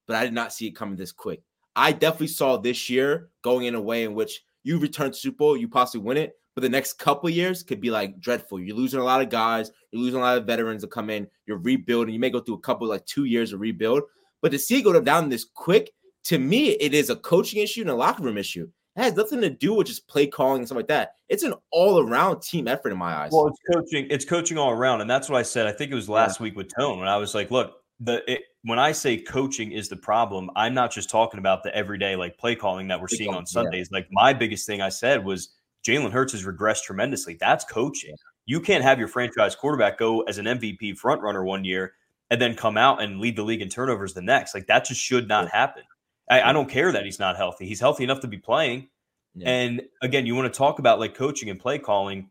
but 0.07 0.17
I 0.17 0.25
did 0.25 0.33
not 0.33 0.55
see 0.55 0.69
it 0.69 0.75
coming 0.75 0.97
this 0.97 1.13
quick. 1.13 1.43
I 1.79 1.93
definitely 1.93 2.27
saw 2.27 2.57
this 2.57 2.91
year 2.91 3.31
going 3.43 3.67
in 3.67 3.77
a 3.77 3.81
way 3.81 4.03
in 4.03 4.15
which 4.15 4.41
you 4.65 4.81
return 4.81 5.13
to 5.13 5.17
Super 5.17 5.37
Bowl, 5.37 5.57
you 5.57 5.69
possibly 5.69 6.05
win 6.05 6.17
it, 6.17 6.35
but 6.57 6.63
the 6.63 6.69
next 6.69 6.95
couple 6.95 7.31
years 7.31 7.63
could 7.63 7.81
be 7.81 7.89
like 7.89 8.19
dreadful. 8.19 8.59
You're 8.59 8.77
losing 8.77 8.99
a 8.99 9.05
lot 9.05 9.23
of 9.23 9.31
guys, 9.31 9.71
you're 9.93 10.03
losing 10.03 10.19
a 10.19 10.23
lot 10.23 10.39
of 10.39 10.45
veterans 10.45 10.83
to 10.83 10.89
come 10.89 11.09
in, 11.09 11.29
you're 11.47 11.59
rebuilding. 11.59 12.13
You 12.13 12.19
may 12.19 12.31
go 12.31 12.41
through 12.41 12.57
a 12.57 12.61
couple 12.61 12.89
like 12.89 13.07
two 13.07 13.27
years 13.27 13.53
of 13.53 13.61
rebuild, 13.61 14.03
but 14.43 14.51
to 14.51 14.59
see 14.59 14.81
it 14.81 14.83
go 14.83 15.01
down 15.01 15.29
this 15.29 15.45
quick, 15.45 15.93
to 16.25 16.39
me, 16.41 16.71
it 16.71 16.95
is 16.95 17.11
a 17.11 17.17
coaching 17.17 17.63
issue 17.63 17.83
and 17.83 17.91
a 17.91 17.95
locker 17.95 18.25
room 18.25 18.39
issue. 18.39 18.69
It 18.97 19.03
has 19.03 19.15
nothing 19.15 19.41
to 19.43 19.51
do 19.51 19.75
with 19.75 19.87
just 19.87 20.09
play 20.09 20.27
calling 20.27 20.59
and 20.59 20.67
stuff 20.67 20.77
like 20.77 20.89
that. 20.89 21.13
It's 21.29 21.45
an 21.45 21.55
all 21.71 22.01
around 22.01 22.43
team 22.43 22.67
effort 22.67 22.91
in 22.91 22.99
my 22.99 23.15
eyes. 23.15 23.31
Well, 23.33 23.47
it's 23.47 23.61
coaching. 23.73 24.09
It's 24.11 24.25
coaching 24.25 24.59
all 24.59 24.73
around, 24.73 25.01
and 25.01 25.09
that's 25.09 25.29
what 25.29 25.39
I 25.39 25.43
said. 25.43 25.69
I 25.69 25.73
think 25.73 25.93
it 25.93 25.95
was 25.95 26.09
last 26.09 26.41
yeah. 26.41 26.45
week 26.45 26.57
with 26.57 26.75
Tone 26.77 26.99
when 26.99 27.07
I 27.07 27.19
was 27.19 27.37
like, 27.37 27.53
"Look, 27.53 27.77
the 28.01 28.23
it, 28.31 28.43
when 28.63 28.79
I 28.79 28.93
say 28.93 29.19
coaching 29.19 29.73
is 29.73 29.89
the 29.89 29.97
problem, 29.97 30.51
I'm 30.57 30.75
not 30.75 30.93
just 30.93 31.11
talking 31.11 31.39
about 31.39 31.63
the 31.63 31.75
everyday 31.75 32.17
like 32.17 32.39
play 32.39 32.55
calling 32.55 32.89
that 32.89 33.01
we're 33.01 33.09
seeing 33.09 33.35
on 33.35 33.47
Sundays. 33.47 33.89
Yeah. 33.91 33.99
Like 33.99 34.09
my 34.11 34.33
biggest 34.33 34.67
thing 34.67 34.81
I 34.81 34.89
said 34.89 35.25
was 35.25 35.51
Jalen 35.87 36.13
Hurts 36.13 36.33
has 36.33 36.45
regressed 36.45 36.85
tremendously. 36.85 37.37
That's 37.41 37.65
coaching. 37.65 38.15
You 38.47 38.61
can't 38.61 38.85
have 38.85 38.99
your 38.99 39.09
franchise 39.09 39.55
quarterback 39.55 39.99
go 39.99 40.23
as 40.23 40.39
an 40.39 40.47
MVP 40.47 40.97
front 40.97 41.23
runner 41.23 41.45
one 41.45 41.65
year 41.65 41.95
and 42.31 42.41
then 42.41 42.55
come 42.55 42.77
out 42.77 43.03
and 43.03 43.21
lead 43.21 43.37
the 43.37 43.43
league 43.43 43.63
in 43.63 43.69
turnovers 43.69 44.15
the 44.15 44.23
next. 44.23 44.55
Like 44.55 44.67
that 44.67 44.87
just 44.87 45.01
should 45.01 45.29
not 45.29 45.49
happen. 45.51 45.83
I, 46.31 46.43
I, 46.43 46.53
don't 46.53 46.69
care 46.69 46.93
that 46.93 47.05
he's 47.05 47.19
not 47.19 47.37
healthy. 47.37 47.67
He's 47.67 47.81
healthy 47.81 48.05
enough 48.05 48.21
to 48.21 48.29
be 48.29 48.37
playing. 48.37 48.89
Yeah. 49.35 49.49
And 49.49 49.83
again, 50.03 50.27
you 50.27 50.35
want 50.35 50.53
to 50.53 50.57
talk 50.57 50.79
about 50.79 50.99
like 50.99 51.15
coaching 51.15 51.49
and 51.49 51.59
play 51.59 51.79
calling. 51.79 52.29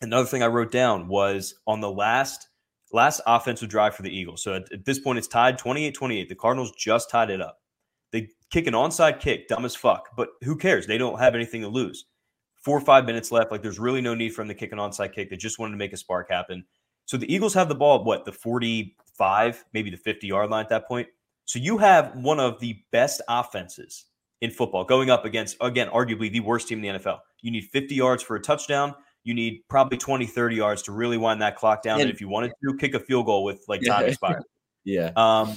Another 0.00 0.26
thing 0.26 0.42
I 0.42 0.46
wrote 0.46 0.72
down 0.72 1.06
was 1.08 1.54
on 1.66 1.80
the 1.80 1.90
last 1.90 2.48
last 2.92 3.20
offensive 3.26 3.68
drive 3.68 3.94
for 3.94 4.02
the 4.02 4.14
Eagles. 4.14 4.42
So 4.42 4.54
at, 4.54 4.72
at 4.72 4.84
this 4.84 4.98
point, 4.98 5.18
it's 5.18 5.28
tied 5.28 5.58
28-28. 5.58 6.28
The 6.28 6.34
Cardinals 6.34 6.72
just 6.72 7.10
tied 7.10 7.30
it 7.30 7.40
up. 7.40 7.58
They 8.12 8.28
kick 8.50 8.66
an 8.66 8.74
onside 8.74 9.20
kick, 9.20 9.48
dumb 9.48 9.64
as 9.64 9.76
fuck. 9.76 10.08
But 10.16 10.30
who 10.42 10.56
cares? 10.56 10.86
They 10.86 10.98
don't 10.98 11.18
have 11.18 11.34
anything 11.34 11.62
to 11.62 11.68
lose. 11.68 12.06
Four 12.62 12.78
or 12.78 12.82
five 12.82 13.06
minutes 13.06 13.32
left. 13.32 13.50
Like 13.50 13.62
there's 13.62 13.78
really 13.78 14.00
no 14.00 14.14
need 14.14 14.30
for 14.34 14.42
them 14.42 14.48
to 14.48 14.54
kick 14.54 14.72
an 14.72 14.78
onside 14.78 15.14
kick. 15.14 15.30
They 15.30 15.36
just 15.36 15.58
wanted 15.58 15.72
to 15.72 15.78
make 15.78 15.92
a 15.92 15.96
spark 15.96 16.30
happen. 16.30 16.64
So 17.06 17.16
the 17.16 17.32
Eagles 17.32 17.54
have 17.54 17.68
the 17.68 17.74
ball 17.74 18.00
at 18.00 18.04
what 18.04 18.24
the 18.24 18.32
45, 18.32 19.64
maybe 19.72 19.90
the 19.90 19.96
50 19.96 20.26
yard 20.26 20.50
line 20.50 20.64
at 20.64 20.68
that 20.70 20.86
point. 20.86 21.08
So 21.44 21.58
you 21.58 21.78
have 21.78 22.14
one 22.14 22.38
of 22.38 22.60
the 22.60 22.80
best 22.92 23.20
offenses 23.28 24.06
in 24.40 24.50
football 24.50 24.84
going 24.84 25.10
up 25.10 25.24
against, 25.24 25.56
again, 25.60 25.88
arguably 25.88 26.30
the 26.30 26.40
worst 26.40 26.68
team 26.68 26.84
in 26.84 26.94
the 26.94 27.00
NFL. 27.00 27.18
You 27.42 27.50
need 27.50 27.64
50 27.64 27.94
yards 27.94 28.22
for 28.22 28.36
a 28.36 28.40
touchdown. 28.40 28.94
You 29.24 29.34
need 29.34 29.62
probably 29.68 29.98
20, 29.98 30.26
30 30.26 30.56
yards 30.56 30.82
to 30.82 30.92
really 30.92 31.18
wind 31.18 31.42
that 31.42 31.56
clock 31.56 31.82
down. 31.82 32.00
And, 32.00 32.08
and 32.08 32.10
if 32.10 32.20
you 32.20 32.28
wanted 32.28 32.52
to, 32.64 32.76
kick 32.78 32.94
a 32.94 33.00
field 33.00 33.26
goal 33.26 33.44
with 33.44 33.62
like 33.68 33.82
time 33.84 34.02
yeah. 34.02 34.08
expired. 34.08 34.42
yeah. 34.84 35.10
Um, 35.16 35.56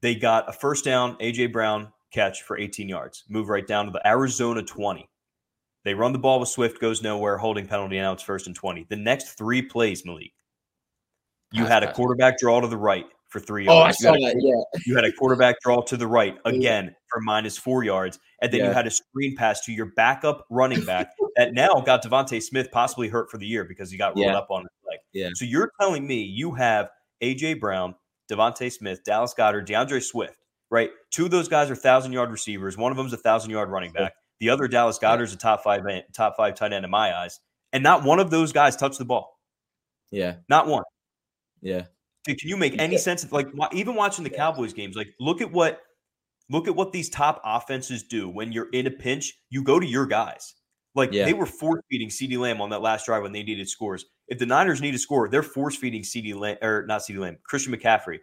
they 0.00 0.14
got 0.14 0.48
a 0.48 0.52
first 0.52 0.84
down, 0.84 1.16
AJ 1.16 1.52
Brown 1.52 1.92
catch 2.12 2.42
for 2.42 2.56
18 2.56 2.88
yards. 2.88 3.24
Move 3.28 3.48
right 3.48 3.66
down 3.66 3.86
to 3.86 3.90
the 3.90 4.06
Arizona 4.06 4.62
20. 4.62 5.08
They 5.84 5.94
run 5.94 6.12
the 6.12 6.18
ball 6.18 6.40
with 6.40 6.48
Swift, 6.48 6.80
goes 6.80 7.02
nowhere, 7.02 7.36
holding 7.36 7.66
penalty. 7.66 7.96
Now 7.96 8.12
it's 8.12 8.22
first 8.22 8.46
and 8.46 8.56
20. 8.56 8.86
The 8.88 8.96
next 8.96 9.36
three 9.36 9.60
plays, 9.60 10.04
Malik, 10.06 10.32
you 11.52 11.66
had 11.66 11.82
a 11.82 11.92
quarterback 11.92 12.38
draw 12.38 12.60
to 12.60 12.66
the 12.68 12.76
right 12.76 13.06
for 13.34 13.40
three 13.40 13.64
yards. 13.64 13.98
Oh, 14.00 14.08
I 14.08 14.12
saw 14.12 14.12
that. 14.12 14.36
Yeah. 14.38 14.80
You 14.86 14.94
had 14.94 15.04
a 15.04 15.10
quarterback 15.10 15.56
draw 15.60 15.82
to 15.82 15.96
the 15.96 16.06
right 16.06 16.38
again 16.44 16.94
for 17.10 17.20
minus 17.20 17.58
four 17.58 17.82
yards. 17.82 18.20
And 18.40 18.52
then 18.52 18.60
yeah. 18.60 18.68
you 18.68 18.72
had 18.72 18.86
a 18.86 18.92
screen 18.92 19.34
pass 19.34 19.60
to 19.62 19.72
your 19.72 19.86
backup 19.96 20.46
running 20.50 20.84
back 20.84 21.10
that 21.36 21.52
now 21.52 21.82
got 21.84 22.04
DeVonta 22.04 22.40
Smith 22.40 22.70
possibly 22.70 23.08
hurt 23.08 23.30
for 23.30 23.38
the 23.38 23.46
year 23.46 23.64
because 23.64 23.90
he 23.90 23.98
got 23.98 24.14
rolled 24.14 24.28
yeah. 24.28 24.38
up 24.38 24.46
on 24.50 24.62
his 24.62 24.70
leg. 24.88 25.00
Yeah. 25.12 25.28
So 25.34 25.44
you're 25.44 25.72
telling 25.80 26.06
me 26.06 26.22
you 26.22 26.52
have 26.52 26.90
AJ 27.22 27.58
Brown, 27.58 27.96
DeVonta 28.30 28.70
Smith, 28.72 29.02
Dallas 29.04 29.34
Goedert, 29.36 29.66
D'Andre 29.66 29.98
Swift, 29.98 30.38
right? 30.70 30.90
Two 31.10 31.24
of 31.24 31.32
those 31.32 31.48
guys 31.48 31.70
are 31.72 31.76
thousand 31.76 32.12
yard 32.12 32.30
receivers. 32.30 32.78
One 32.78 32.92
of 32.92 32.96
them 32.96 33.06
is 33.06 33.12
a 33.12 33.18
thousand 33.18 33.50
yard 33.50 33.68
running 33.68 33.90
back. 33.90 34.14
The 34.38 34.50
other 34.50 34.68
Dallas 34.68 35.00
Goedert 35.00 35.24
is 35.24 35.32
a 35.32 35.38
top 35.38 35.64
five 35.64 35.82
top 36.12 36.36
five 36.36 36.54
tight 36.54 36.72
end 36.72 36.84
in 36.84 36.90
my 36.90 37.16
eyes. 37.16 37.40
And 37.72 37.82
not 37.82 38.04
one 38.04 38.20
of 38.20 38.30
those 38.30 38.52
guys 38.52 38.76
touched 38.76 38.98
the 38.98 39.04
ball. 39.04 39.40
Yeah. 40.12 40.36
Not 40.48 40.68
one. 40.68 40.84
Yeah. 41.60 41.86
Dude, 42.24 42.38
can 42.38 42.48
you 42.48 42.56
make 42.56 42.78
any 42.80 42.96
sense 42.98 43.22
of 43.24 43.32
like 43.32 43.48
even 43.72 43.94
watching 43.94 44.24
the 44.24 44.30
Cowboys 44.30 44.72
games? 44.72 44.96
Like, 44.96 45.08
look 45.20 45.40
at 45.40 45.52
what 45.52 45.80
look 46.50 46.68
at 46.68 46.76
what 46.76 46.92
these 46.92 47.08
top 47.10 47.40
offenses 47.44 48.02
do 48.02 48.28
when 48.28 48.52
you're 48.52 48.68
in 48.70 48.86
a 48.86 48.90
pinch. 48.90 49.32
You 49.50 49.62
go 49.62 49.78
to 49.80 49.86
your 49.86 50.06
guys. 50.06 50.54
Like 50.94 51.12
Yeah. 51.12 51.24
they 51.24 51.32
were 51.34 51.46
force 51.46 51.82
feeding 51.90 52.08
CeeDee 52.08 52.38
Lamb 52.38 52.60
on 52.60 52.70
that 52.70 52.80
last 52.82 53.06
drive 53.06 53.22
when 53.22 53.32
they 53.32 53.42
needed 53.42 53.68
scores. 53.68 54.04
If 54.28 54.38
the 54.38 54.46
Niners 54.46 54.80
need 54.80 54.94
a 54.94 54.98
score, 54.98 55.28
they're 55.28 55.42
force 55.42 55.76
feeding 55.76 56.02
CeeDee 56.02 56.34
Lamb 56.34 56.56
or 56.62 56.86
not 56.86 57.00
CeeDee 57.02 57.18
Lamb, 57.18 57.38
Christian 57.44 57.74
McCaffrey. 57.74 58.18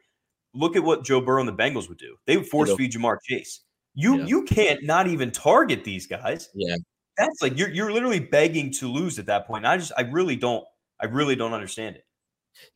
Look 0.53 0.75
at 0.75 0.83
what 0.83 1.03
Joe 1.05 1.21
Burrow 1.21 1.39
and 1.41 1.47
the 1.49 1.53
Bengals 1.53 1.87
would 1.89 1.97
do. 1.97 2.15
They 2.27 2.37
would 2.37 2.47
force 2.47 2.73
feed 2.73 2.91
Ja'Marr 2.93 3.17
Chase. 3.23 3.61
You 3.93 4.19
Yeah. 4.19 4.25
you 4.25 4.43
can't 4.43 4.83
not 4.83 5.07
even 5.07 5.31
target 5.31 5.83
these 5.83 6.07
guys. 6.07 6.49
Yeah. 6.55 6.75
That's 7.17 7.41
like 7.41 7.57
you're 7.57 7.69
you're 7.69 7.91
literally 7.91 8.19
begging 8.19 8.71
to 8.73 8.87
lose 8.91 9.19
at 9.19 9.25
that 9.27 9.45
point. 9.47 9.65
And 9.65 9.67
I 9.71 9.77
just 9.77 9.91
I 9.97 10.01
really 10.03 10.35
don't 10.35 10.63
I 10.99 11.05
really 11.05 11.35
don't 11.35 11.53
understand 11.53 11.97
it. 11.97 12.05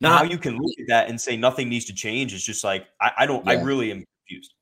Now 0.00 0.22
you 0.22 0.38
can 0.38 0.56
look 0.56 0.72
at 0.80 0.86
that 0.88 1.08
and 1.08 1.20
say 1.20 1.36
nothing 1.36 1.68
needs 1.68 1.84
to 1.86 1.94
change 1.94 2.34
It's 2.34 2.44
just 2.44 2.64
like 2.64 2.86
I, 3.00 3.12
I 3.18 3.26
don't 3.26 3.46
I 3.48 3.54
really 3.54 3.90
am 3.90 4.04
confused. 4.26 4.54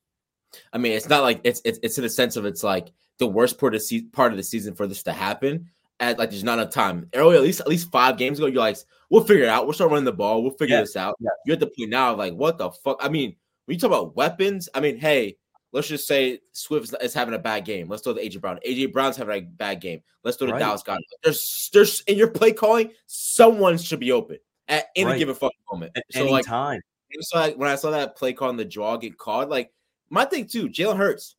I 0.73 0.79
mean, 0.79 0.93
it's 0.93 1.09
not 1.09 1.23
like 1.23 1.41
it's 1.45 1.61
it's 1.65 1.79
it's 1.83 1.99
in 1.99 2.05
a 2.05 2.09
sense 2.09 2.37
of 2.37 2.45
it's 2.45 2.63
like 2.63 2.93
the 3.19 3.27
worst 3.27 3.59
part 3.59 3.75
of 3.75 3.81
the 3.81 3.85
se- 3.85 4.09
part 4.13 4.33
of 4.33 4.37
the 4.37 4.43
season 4.43 4.75
for 4.75 4.87
this 4.87 5.03
to 5.05 5.13
happen. 5.13 5.71
At 6.01 6.19
like 6.19 6.31
there's 6.31 6.45
not 6.45 6.59
enough 6.59 6.73
time. 6.73 7.09
Earlier, 7.15 7.37
at 7.39 7.43
least 7.45 7.61
at 7.61 7.69
least 7.69 7.91
five 7.91 8.17
games 8.17 8.39
ago, 8.39 8.47
you're 8.49 8.59
like, 8.59 8.77
we'll 9.11 9.25
figure 9.25 9.45
it 9.45 9.49
out. 9.49 9.65
We'll 9.65 9.75
start 9.75 9.91
running 9.91 10.05
the 10.05 10.13
ball. 10.13 10.43
We'll 10.43 10.53
figure 10.53 10.77
Yeah. 10.77 10.81
this 10.83 10.97
out. 10.97 11.17
Yeah. 11.21 11.31
You're 11.47 11.55
at 11.55 11.61
the 11.61 11.69
point 11.69 11.91
now, 11.91 12.13
of 12.13 12.19
like, 12.19 12.35
what 12.35 12.59
the 12.59 12.71
fuck? 12.71 12.99
I 13.01 13.09
mean, 13.09 13.37
when 13.65 13.75
you 13.75 13.81
talk 13.81 13.89
about 13.91 14.17
weapons, 14.17 14.69
I 14.75 14.81
mean, 14.81 14.99
hey, 14.99 15.37
let's 15.73 15.89
just 15.89 16.07
say 16.07 16.41
Swift 16.53 16.95
is, 17.01 17.15
having 17.15 17.35
a 17.35 17.39
bad 17.39 17.65
game. 17.65 17.89
Let's 17.89 18.03
throw 18.03 18.13
the 18.13 18.21
AJ 18.21 18.41
Brown. 18.41 18.59
AJ 18.67 18.93
Brown's 18.93 19.17
having 19.17 19.37
a 19.37 19.41
bad 19.47 19.81
game. 19.81 20.01
Let's 20.25 20.37
throw 20.37 20.49
the 20.49 20.55
Right. 20.55 20.59
Dallas 20.59 20.83
guy. 20.83 20.99
There's 21.23 21.71
there's 21.73 22.01
in 22.03 22.19
your 22.19 22.29
play 22.31 22.53
calling, 22.53 22.91
someone 23.07 23.79
should 23.79 24.01
be 24.01 24.11
open 24.13 24.39
at 24.69 24.87
any 24.97 25.07
Right. 25.07 25.19
given 25.19 25.35
fucking 25.35 25.59
moment. 25.71 25.93
At 25.97 26.05
so 26.11 26.21
any 26.23 26.31
like 26.33 26.45
time. 26.47 26.81
was 27.15 27.31
like 27.35 27.57
when 27.57 27.69
I 27.69 27.75
saw 27.77 27.91
that 27.91 28.17
play 28.17 28.33
call 28.33 28.49
on 28.49 28.57
the 28.57 28.65
draw 28.65 28.97
get 28.97 29.17
called, 29.19 29.49
like 29.49 29.73
my 30.11 30.25
thing 30.25 30.47
too, 30.47 30.69
Jalen 30.69 30.97
Hurts. 30.97 31.37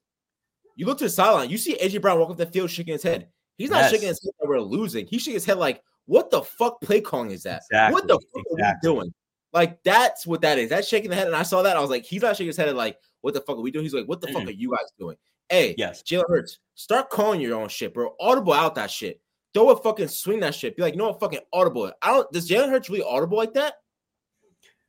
You 0.75 0.85
look 0.85 0.97
to 0.97 1.05
the 1.05 1.09
sideline, 1.09 1.49
you 1.49 1.57
see 1.57 1.77
AJ 1.77 2.01
Brown 2.01 2.19
walk 2.19 2.29
up 2.31 2.37
the 2.37 2.45
field 2.45 2.69
shaking 2.69 2.91
his 2.93 3.03
head. 3.03 3.29
He's 3.57 3.69
not 3.69 3.83
Yes. 3.83 3.91
shaking 3.91 4.07
his 4.09 4.21
head 4.23 4.33
that 4.39 4.47
we're 4.47 4.59
losing. 4.59 5.07
He's 5.07 5.21
shaking 5.21 5.35
his 5.35 5.45
head 5.45 5.57
like, 5.57 5.81
what 6.05 6.29
the 6.29 6.41
fuck 6.41 6.81
play 6.81 6.99
calling 7.01 7.31
is 7.31 7.43
that? 7.43 7.63
What 7.71 8.07
the 8.07 8.19
fuck 8.33 8.43
exactly. 8.51 8.89
are 8.89 8.93
we 8.93 8.99
doing? 8.99 9.13
Like 9.53 9.81
that's 9.83 10.27
what 10.27 10.41
that 10.41 10.57
is. 10.59 10.69
That's 10.69 10.87
shaking 10.87 11.09
the 11.09 11.15
head. 11.15 11.27
And 11.27 11.35
I 11.35 11.43
saw 11.43 11.61
that. 11.61 11.77
I 11.77 11.79
was 11.79 11.89
like, 11.89 12.03
he's 12.03 12.21
not 12.21 12.35
shaking 12.35 12.47
his 12.47 12.57
head 12.57 12.75
like, 12.75 12.97
what 13.21 13.33
the 13.33 13.39
fuck 13.41 13.57
are 13.57 13.61
we 13.61 13.71
doing? 13.71 13.83
He's 13.85 13.93
like, 13.93 14.07
what 14.07 14.19
the 14.21 14.27
fuck 14.27 14.43
Mm-mm. 14.43 14.47
are 14.49 14.51
you 14.51 14.71
guys 14.71 14.91
doing? 14.99 15.15
Hey, 15.49 15.75
Yes. 15.77 16.03
Jalen 16.03 16.27
Hurts, 16.27 16.59
start 16.73 17.09
calling 17.09 17.39
your 17.39 17.57
own 17.59 17.69
shit, 17.69 17.93
bro. 17.93 18.15
Audible 18.19 18.53
out 18.53 18.75
that 18.75 18.91
shit. 18.91 19.21
Throw 19.55 19.69
a 19.71 19.81
fucking 19.81 20.09
swing 20.09 20.41
that 20.41 20.53
shit. 20.53 20.75
Be 20.75 20.83
like, 20.83 20.95
no, 20.95 21.13
fucking 21.13 21.39
audible. 21.51 21.85
it. 21.87 21.95
I 22.03 22.11
don't. 22.11 22.31
Does 22.31 22.47
Jalen 22.47 22.69
Hurts 22.69 22.89
really 22.89 23.03
audible 23.03 23.37
like 23.37 23.53
that? 23.53 23.73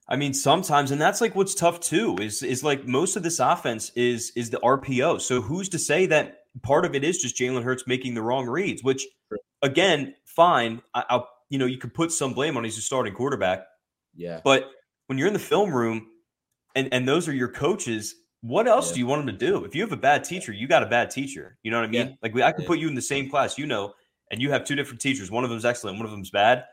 I 0.09 0.17
mean, 0.17 0.35
sometimes, 0.35 0.91
and 0.91 1.01
that's 1.01 1.21
like 1.21 1.35
what's 1.35 1.55
tough 1.55 1.81
too. 1.81 2.17
Is 2.21 2.43
is 2.43 2.63
like 2.63 2.87
most 2.87 3.17
of 3.17 3.23
this 3.23 3.41
offense 3.41 3.91
is 3.97 4.33
is 4.37 4.51
the 4.51 4.59
RPO. 4.59 5.21
So 5.21 5.41
who's 5.41 5.69
to 5.71 5.79
say 5.79 6.07
that 6.07 6.41
part 6.63 6.85
of 6.85 6.95
it 6.95 7.03
is 7.05 7.19
just 7.19 7.37
Jalen 7.37 7.63
Hurts 7.63 7.87
making 7.87 8.15
the 8.15 8.23
wrong 8.23 8.47
reads? 8.47 8.83
Which, 8.85 9.07
again, 9.63 10.15
fine. 10.25 10.83
I, 10.95 11.05
I'll 11.11 11.29
you 11.49 11.59
know 11.59 11.67
you 11.67 11.79
could 11.79 11.95
put 11.95 12.13
some 12.13 12.35
blame 12.35 12.57
on 12.57 12.65
he's 12.65 12.77
a 12.79 12.83
starting 12.83 13.15
quarterback, 13.15 13.65
Yeah. 14.15 14.41
but 14.45 14.69
when 15.07 15.17
you're 15.19 15.29
in 15.29 15.33
the 15.33 15.39
film 15.39 15.73
room, 15.73 16.09
and 16.75 16.93
and 16.93 17.07
those 17.07 17.29
are 17.29 17.35
your 17.35 17.49
coaches. 17.49 18.15
What 18.43 18.69
else 18.69 18.91
Yeah. 18.91 18.95
do 18.95 19.01
you 19.01 19.07
want 19.07 19.27
them 19.27 19.37
to 19.39 19.47
do? 19.47 19.65
If 19.65 19.75
you 19.75 19.83
have 19.83 19.91
a 19.93 19.97
bad 19.97 20.23
teacher, 20.23 20.53
you 20.53 20.69
got 20.69 20.85
a 20.85 20.87
bad 20.87 21.11
teacher. 21.11 21.59
You 21.65 21.71
know 21.73 21.79
what 21.81 21.89
I 21.89 21.91
mean? 21.91 22.07
Yeah. 22.09 22.15
Like 22.23 22.35
we, 22.35 22.43
I 22.45 22.53
could 22.53 22.63
Yeah. 22.63 22.69
put 22.69 22.79
you 22.79 22.87
in 22.87 22.95
the 22.95 23.03
same 23.03 23.29
class, 23.29 23.59
you 23.59 23.67
know, 23.67 23.95
and 24.31 24.41
you 24.41 24.51
have 24.51 24.65
two 24.65 24.75
different 24.75 25.01
teachers. 25.01 25.31
One 25.31 25.45
of 25.45 25.51
them's 25.51 25.65
excellent, 25.65 25.99
one 25.99 26.07
of 26.07 26.13
them's 26.13 26.31
bad. 26.31 26.65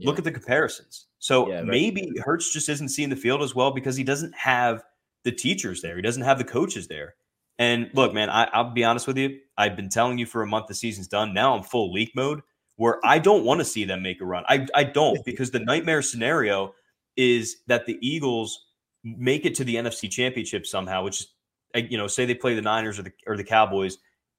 Look 0.00 0.18
at 0.18 0.24
the 0.24 0.32
comparisons. 0.32 1.06
So 1.18 1.48
Yeah, 1.48 1.62
maybe 1.62 2.10
Hurts 2.24 2.52
just 2.52 2.68
isn't 2.68 2.88
seeing 2.88 3.08
the 3.08 3.16
field 3.16 3.42
as 3.42 3.54
well 3.54 3.70
because 3.70 3.96
he 3.96 4.02
doesn't 4.02 4.34
have 4.34 4.82
the 5.24 5.32
teachers 5.32 5.80
there. 5.80 5.94
He 5.94 6.02
doesn't 6.02 6.22
have 6.22 6.38
the 6.38 6.44
coaches 6.44 6.88
there. 6.88 7.14
And 7.58 7.90
look, 7.94 8.12
man, 8.12 8.28
I, 8.28 8.44
I'll 8.52 8.72
be 8.72 8.82
honest 8.82 9.06
with 9.06 9.16
you. 9.16 9.38
I've 9.56 9.76
been 9.76 9.88
telling 9.88 10.18
you 10.18 10.26
for 10.26 10.42
a 10.42 10.46
month 10.46 10.66
the 10.66 10.74
season's 10.74 11.06
done. 11.06 11.32
Now 11.32 11.54
I'm 11.54 11.62
full 11.62 11.92
leak 11.92 12.12
mode 12.16 12.40
where 12.76 12.98
I 13.04 13.18
don't 13.18 13.44
want 13.44 13.60
to 13.60 13.64
see 13.64 13.84
them 13.84 14.02
make 14.02 14.20
a 14.20 14.24
run. 14.24 14.44
I, 14.48 14.66
I 14.74 14.84
don't 14.84 15.24
because 15.24 15.50
the 15.50 15.60
nightmare 15.60 16.02
scenario 16.02 16.74
is 17.16 17.58
that 17.68 17.86
the 17.86 17.98
Eagles 18.00 18.66
make 19.04 19.44
it 19.44 19.54
to 19.56 19.64
the 19.64 19.76
NFC 19.76 20.10
Championship 20.10 20.66
somehow, 20.66 21.04
which 21.04 21.20
is, 21.20 21.28
you 21.74 21.98
know, 21.98 22.06
say 22.06 22.24
they 22.24 22.34
play 22.34 22.54
the 22.54 22.62
Niners 22.62 22.98
or 22.98 23.02
the 23.02 23.12
or 23.26 23.36
the 23.36 23.44
Cowboys. 23.44 23.98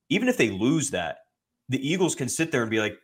Even 0.09 0.27
if 0.27 0.37
they 0.37 0.49
lose 0.49 0.91
that, 0.91 1.19
the 1.69 1.87
Eagles 1.87 2.15
can 2.15 2.29
sit 2.29 2.51
there 2.51 2.61
and 2.61 2.71
be 2.71 2.79
like, 2.79 2.97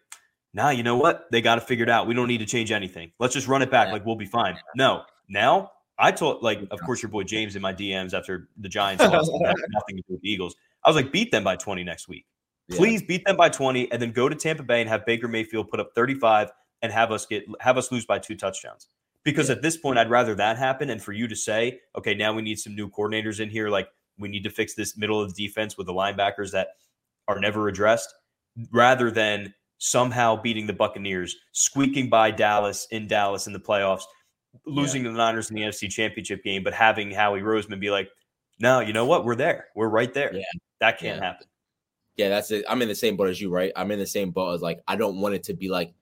nah, 0.54 0.70
you 0.70 0.84
know 0.84 0.98
what? 0.98 1.26
They 1.32 1.42
got 1.42 1.56
to 1.56 1.62
figure 1.62 1.84
it 1.84 1.88
figured 1.88 1.90
out. 1.90 2.08
We 2.08 2.14
don't 2.14 2.28
need 2.28 2.40
to 2.40 2.46
change 2.46 2.72
anything. 2.72 3.12
Let's 3.20 3.34
just 3.34 3.48
run 3.48 3.62
it 3.62 3.72
back. 3.72 3.88
Yeah. 3.88 3.94
Like 3.94 4.06
we'll 4.06 4.16
be 4.16 4.26
fine. 4.26 4.58
No, 4.76 5.04
now 5.28 5.72
I 5.98 6.12
told 6.12 6.42
like, 6.42 6.62
of 6.72 6.80
course, 6.82 7.02
your 7.02 7.10
boy 7.10 7.24
James 7.24 7.56
in 7.56 7.62
my 7.62 7.74
DMs 7.74 8.14
after 8.14 8.50
the 8.58 8.70
Giants 8.70 9.04
lost 9.04 9.32
had 9.46 9.56
nothing 9.72 9.98
to 9.98 10.04
do 10.08 10.14
with 10.14 10.22
the 10.22 10.32
Eagles. 10.32 10.56
I 10.84 10.90
was 10.90 10.96
like, 10.96 11.12
beat 11.12 11.32
them 11.32 11.44
by 11.44 11.56
20 11.56 11.84
next 11.84 12.08
week. 12.08 12.26
Yeah. 12.70 12.78
Please 12.78 13.02
beat 13.04 13.26
them 13.26 13.36
by 13.36 13.50
20 13.50 13.92
and 13.92 14.02
then 14.02 14.12
go 14.12 14.30
to 14.30 14.36
Tampa 14.36 14.64
Bay 14.64 14.82
and 14.82 14.90
have 14.90 15.06
Baker 15.06 15.28
Mayfield 15.28 15.70
put 15.70 15.80
up 15.80 15.92
35 15.96 16.52
and 16.82 16.92
have 16.92 17.12
us 17.12 17.26
get 17.26 17.46
have 17.60 17.78
us 17.78 17.92
lose 17.92 18.06
by 18.06 18.20
two 18.20 18.36
touchdowns. 18.36 18.88
Because 19.26 19.50
at 19.50 19.62
this 19.62 19.76
point, 19.76 20.00
I'd 20.00 20.10
rather 20.10 20.34
that 20.36 20.58
happen 20.58 20.90
and 20.90 21.02
for 21.04 21.12
you 21.12 21.28
to 21.28 21.36
say, 21.36 21.82
okay, 21.98 22.14
now 22.14 22.34
we 22.34 22.42
need 22.42 22.58
some 22.58 22.74
new 22.74 22.90
coordinators 22.90 23.42
in 23.42 23.50
here. 23.50 23.70
Like 23.70 23.90
we 24.18 24.30
need 24.30 24.44
to 24.44 24.50
fix 24.50 24.76
this 24.76 24.98
middle 24.98 25.22
of 25.22 25.34
the 25.34 25.48
defense 25.48 25.78
with 25.78 25.88
the 25.88 25.94
linebackers 25.94 26.52
that 26.52 26.70
are 27.28 27.40
never 27.40 27.68
addressed, 27.68 28.14
rather 28.72 29.12
than 29.12 29.54
somehow 29.78 30.42
beating 30.42 30.68
the 30.68 30.74
Buccaneers, 30.74 31.36
squeaking 31.52 32.10
by 32.10 32.32
Dallas 32.32 32.88
in 32.92 33.08
Dallas 33.08 33.48
in 33.48 33.54
the 33.54 33.60
playoffs, 33.60 34.04
losing 34.66 35.04
to 35.04 35.12
the 35.12 35.18
Niners 35.18 35.50
in 35.50 35.56
the 35.56 35.62
NFC 35.62 35.90
Championship 35.90 36.44
game, 36.44 36.64
but 36.64 36.74
having 36.74 37.12
Howie 37.12 37.42
Roseman 37.42 37.80
be 37.80 37.90
like, 37.90 38.10
no, 38.60 38.82
you 38.82 38.92
know 38.94 39.06
what? 39.06 39.24
We're 39.24 39.36
there. 39.36 39.68
We're 39.76 39.88
right 39.90 40.14
there. 40.14 40.34
Yeah. 40.36 40.44
That 40.82 41.00
can't 41.00 41.18
Yeah. 41.20 41.26
happen. 41.26 41.48
Yeah, 42.18 42.28
that's 42.30 42.52
it. 42.52 42.66
I'm 42.68 42.82
in 42.82 42.90
the 42.90 42.96
same 42.96 43.16
boat 43.16 43.30
as 43.30 43.40
you, 43.40 43.50
right? 43.50 43.72
I'm 43.78 43.92
in 43.92 44.00
the 44.00 44.06
same 44.06 44.32
boat 44.32 44.54
as 44.54 44.62
like 44.62 44.82
I 44.88 44.98
don't 44.98 45.22
want 45.22 45.36
it 45.36 45.44
to 45.44 45.54
be 45.54 45.70
like 45.70 45.94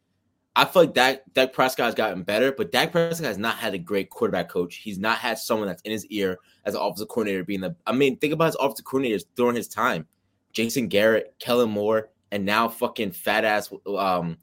I 0.56 0.66
feel 0.66 0.82
like 0.84 0.96
Dak 0.96 1.22
Dak 1.34 1.54
Prescott 1.54 1.86
has 1.86 1.94
gotten 1.94 2.24
better, 2.24 2.52
but 2.52 2.72
Dak 2.72 2.92
Prescott 2.92 3.28
has 3.28 3.38
not 3.38 3.58
had 3.58 3.76
a 3.76 3.78
great 3.78 4.10
quarterback 4.10 4.50
coach. 4.50 4.78
He's 4.78 4.98
not 4.98 5.20
had 5.20 5.38
someone 5.38 5.68
that's 5.68 5.84
in 5.84 5.92
his 5.92 6.08
ear 6.08 6.40
as 6.66 6.74
an 6.74 6.82
offensive 6.82 7.10
coordinator 7.10 7.44
being 7.44 7.62
the 7.62 7.76
I 7.86 7.92
mean, 7.92 8.18
think 8.18 8.34
about 8.34 8.46
his 8.48 8.56
offensive 8.60 8.86
coordinators 8.86 9.26
during 9.36 9.56
his 9.56 9.68
time. 9.68 10.08
Jason 10.54 10.88
Garrett, 10.88 11.36
Kellen 11.38 11.70
Moore, 11.70 12.10
and 12.32 12.46
now 12.46 12.68
fucking 12.68 13.12
fat 13.12 13.46
ass 13.46 13.72
um 13.88 14.38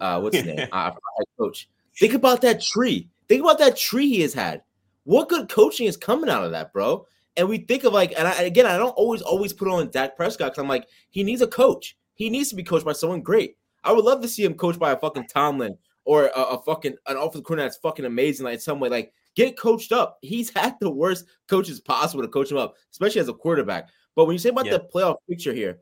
uh 0.00 0.20
what's 0.20 0.36
his 0.36 0.46
name? 0.46 0.68
Uh, 0.72 0.92
coach. 1.38 1.68
Think 1.98 2.14
about 2.14 2.40
that 2.42 2.60
tree. 2.60 3.08
Think 3.28 3.42
about 3.42 3.58
that 3.58 3.76
tree 3.76 4.08
he 4.08 4.20
has 4.22 4.34
had. 4.34 4.62
What 5.04 5.28
good 5.28 5.48
coaching 5.48 5.86
is 5.86 5.96
coming 5.96 6.30
out 6.30 6.44
of 6.44 6.50
that, 6.52 6.72
bro? 6.72 7.06
And 7.36 7.48
we 7.48 7.58
think 7.58 7.84
of 7.84 7.92
like, 7.92 8.12
and 8.18 8.26
I, 8.28 8.42
again, 8.42 8.66
I 8.66 8.76
don't 8.76 8.90
always 8.90 9.22
always 9.22 9.52
put 9.52 9.68
on 9.68 9.90
Dak 9.90 10.16
Prescott 10.16 10.52
because 10.52 10.62
I'm 10.62 10.68
like, 10.68 10.86
he 11.10 11.22
needs 11.24 11.42
a 11.42 11.46
coach. 11.46 11.96
He 12.14 12.28
needs 12.30 12.50
to 12.50 12.56
be 12.56 12.62
coached 12.62 12.84
by 12.84 12.92
someone 12.92 13.22
great. 13.22 13.56
I 13.84 13.92
would 13.92 14.04
love 14.04 14.20
to 14.22 14.28
see 14.28 14.44
him 14.44 14.54
coached 14.54 14.78
by 14.78 14.92
a 14.92 14.96
fucking 14.96 15.26
Tomlin 15.28 15.76
or 16.04 16.26
a, 16.26 16.40
a 16.40 16.62
fucking 16.62 16.96
an 17.06 17.16
offensive 17.16 17.44
coordinator 17.44 17.68
that's 17.70 17.78
fucking 17.78 18.04
amazing, 18.04 18.44
like 18.44 18.54
in 18.54 18.60
some 18.60 18.78
way. 18.80 18.88
Like, 18.88 19.12
get 19.36 19.58
coached 19.58 19.92
up. 19.92 20.18
He's 20.22 20.50
had 20.54 20.76
the 20.80 20.90
worst 20.90 21.24
coaches 21.48 21.80
possible 21.80 22.22
to 22.22 22.28
coach 22.28 22.50
him 22.50 22.58
up, 22.58 22.74
especially 22.90 23.20
as 23.20 23.28
a 23.28 23.34
quarterback. 23.34 23.88
But 24.16 24.26
when 24.26 24.34
you 24.34 24.38
say 24.38 24.50
about 24.50 24.66
Yeah. 24.66 24.72
the 24.72 24.88
playoff 24.92 25.16
picture 25.28 25.52
here, 25.54 25.78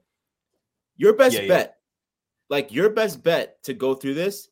your 0.99 1.15
best 1.15 1.37
Yeah, 1.37 1.43
yeah. 1.43 1.49
bet, 1.49 1.77
like 2.51 2.73
your 2.73 2.91
best 2.91 3.23
bet 3.23 3.63
to 3.63 3.73
go 3.73 3.95
through 3.95 4.15
this 4.15 4.49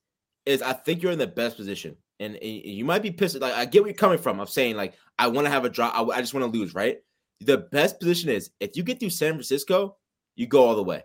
is 0.47 0.63
I 0.63 0.73
think 0.73 1.03
you're 1.03 1.13
in 1.13 1.19
the 1.19 1.27
best 1.27 1.57
position. 1.57 1.97
And, 2.19 2.37
and 2.37 2.65
you 2.65 2.85
might 2.87 3.03
be 3.03 3.11
pissed. 3.11 3.39
Like 3.39 3.53
I 3.53 3.67
get 3.67 3.83
where 3.83 3.91
you're 3.91 3.99
coming 3.99 4.19
from. 4.19 4.41
I'm 4.41 4.47
saying 4.47 4.77
like 4.77 4.95
I 5.19 5.27
want 5.27 5.45
to 5.47 5.51
have 5.51 5.67
a 5.67 5.69
drop. 5.69 5.95
I, 5.95 6.03
I 6.03 6.21
just 6.21 6.33
want 6.33 6.51
to 6.51 6.59
lose, 6.59 6.75
right? 6.75 6.99
The 7.41 7.59
best 7.59 8.01
position 8.01 8.31
is 8.31 8.51
if 8.59 8.75
you 8.75 8.83
get 8.83 8.99
through 8.99 9.11
San 9.11 9.33
Francisco, 9.33 9.97
you 10.35 10.47
go 10.47 10.67
all 10.67 10.77
the 10.77 10.83
way. 10.83 11.03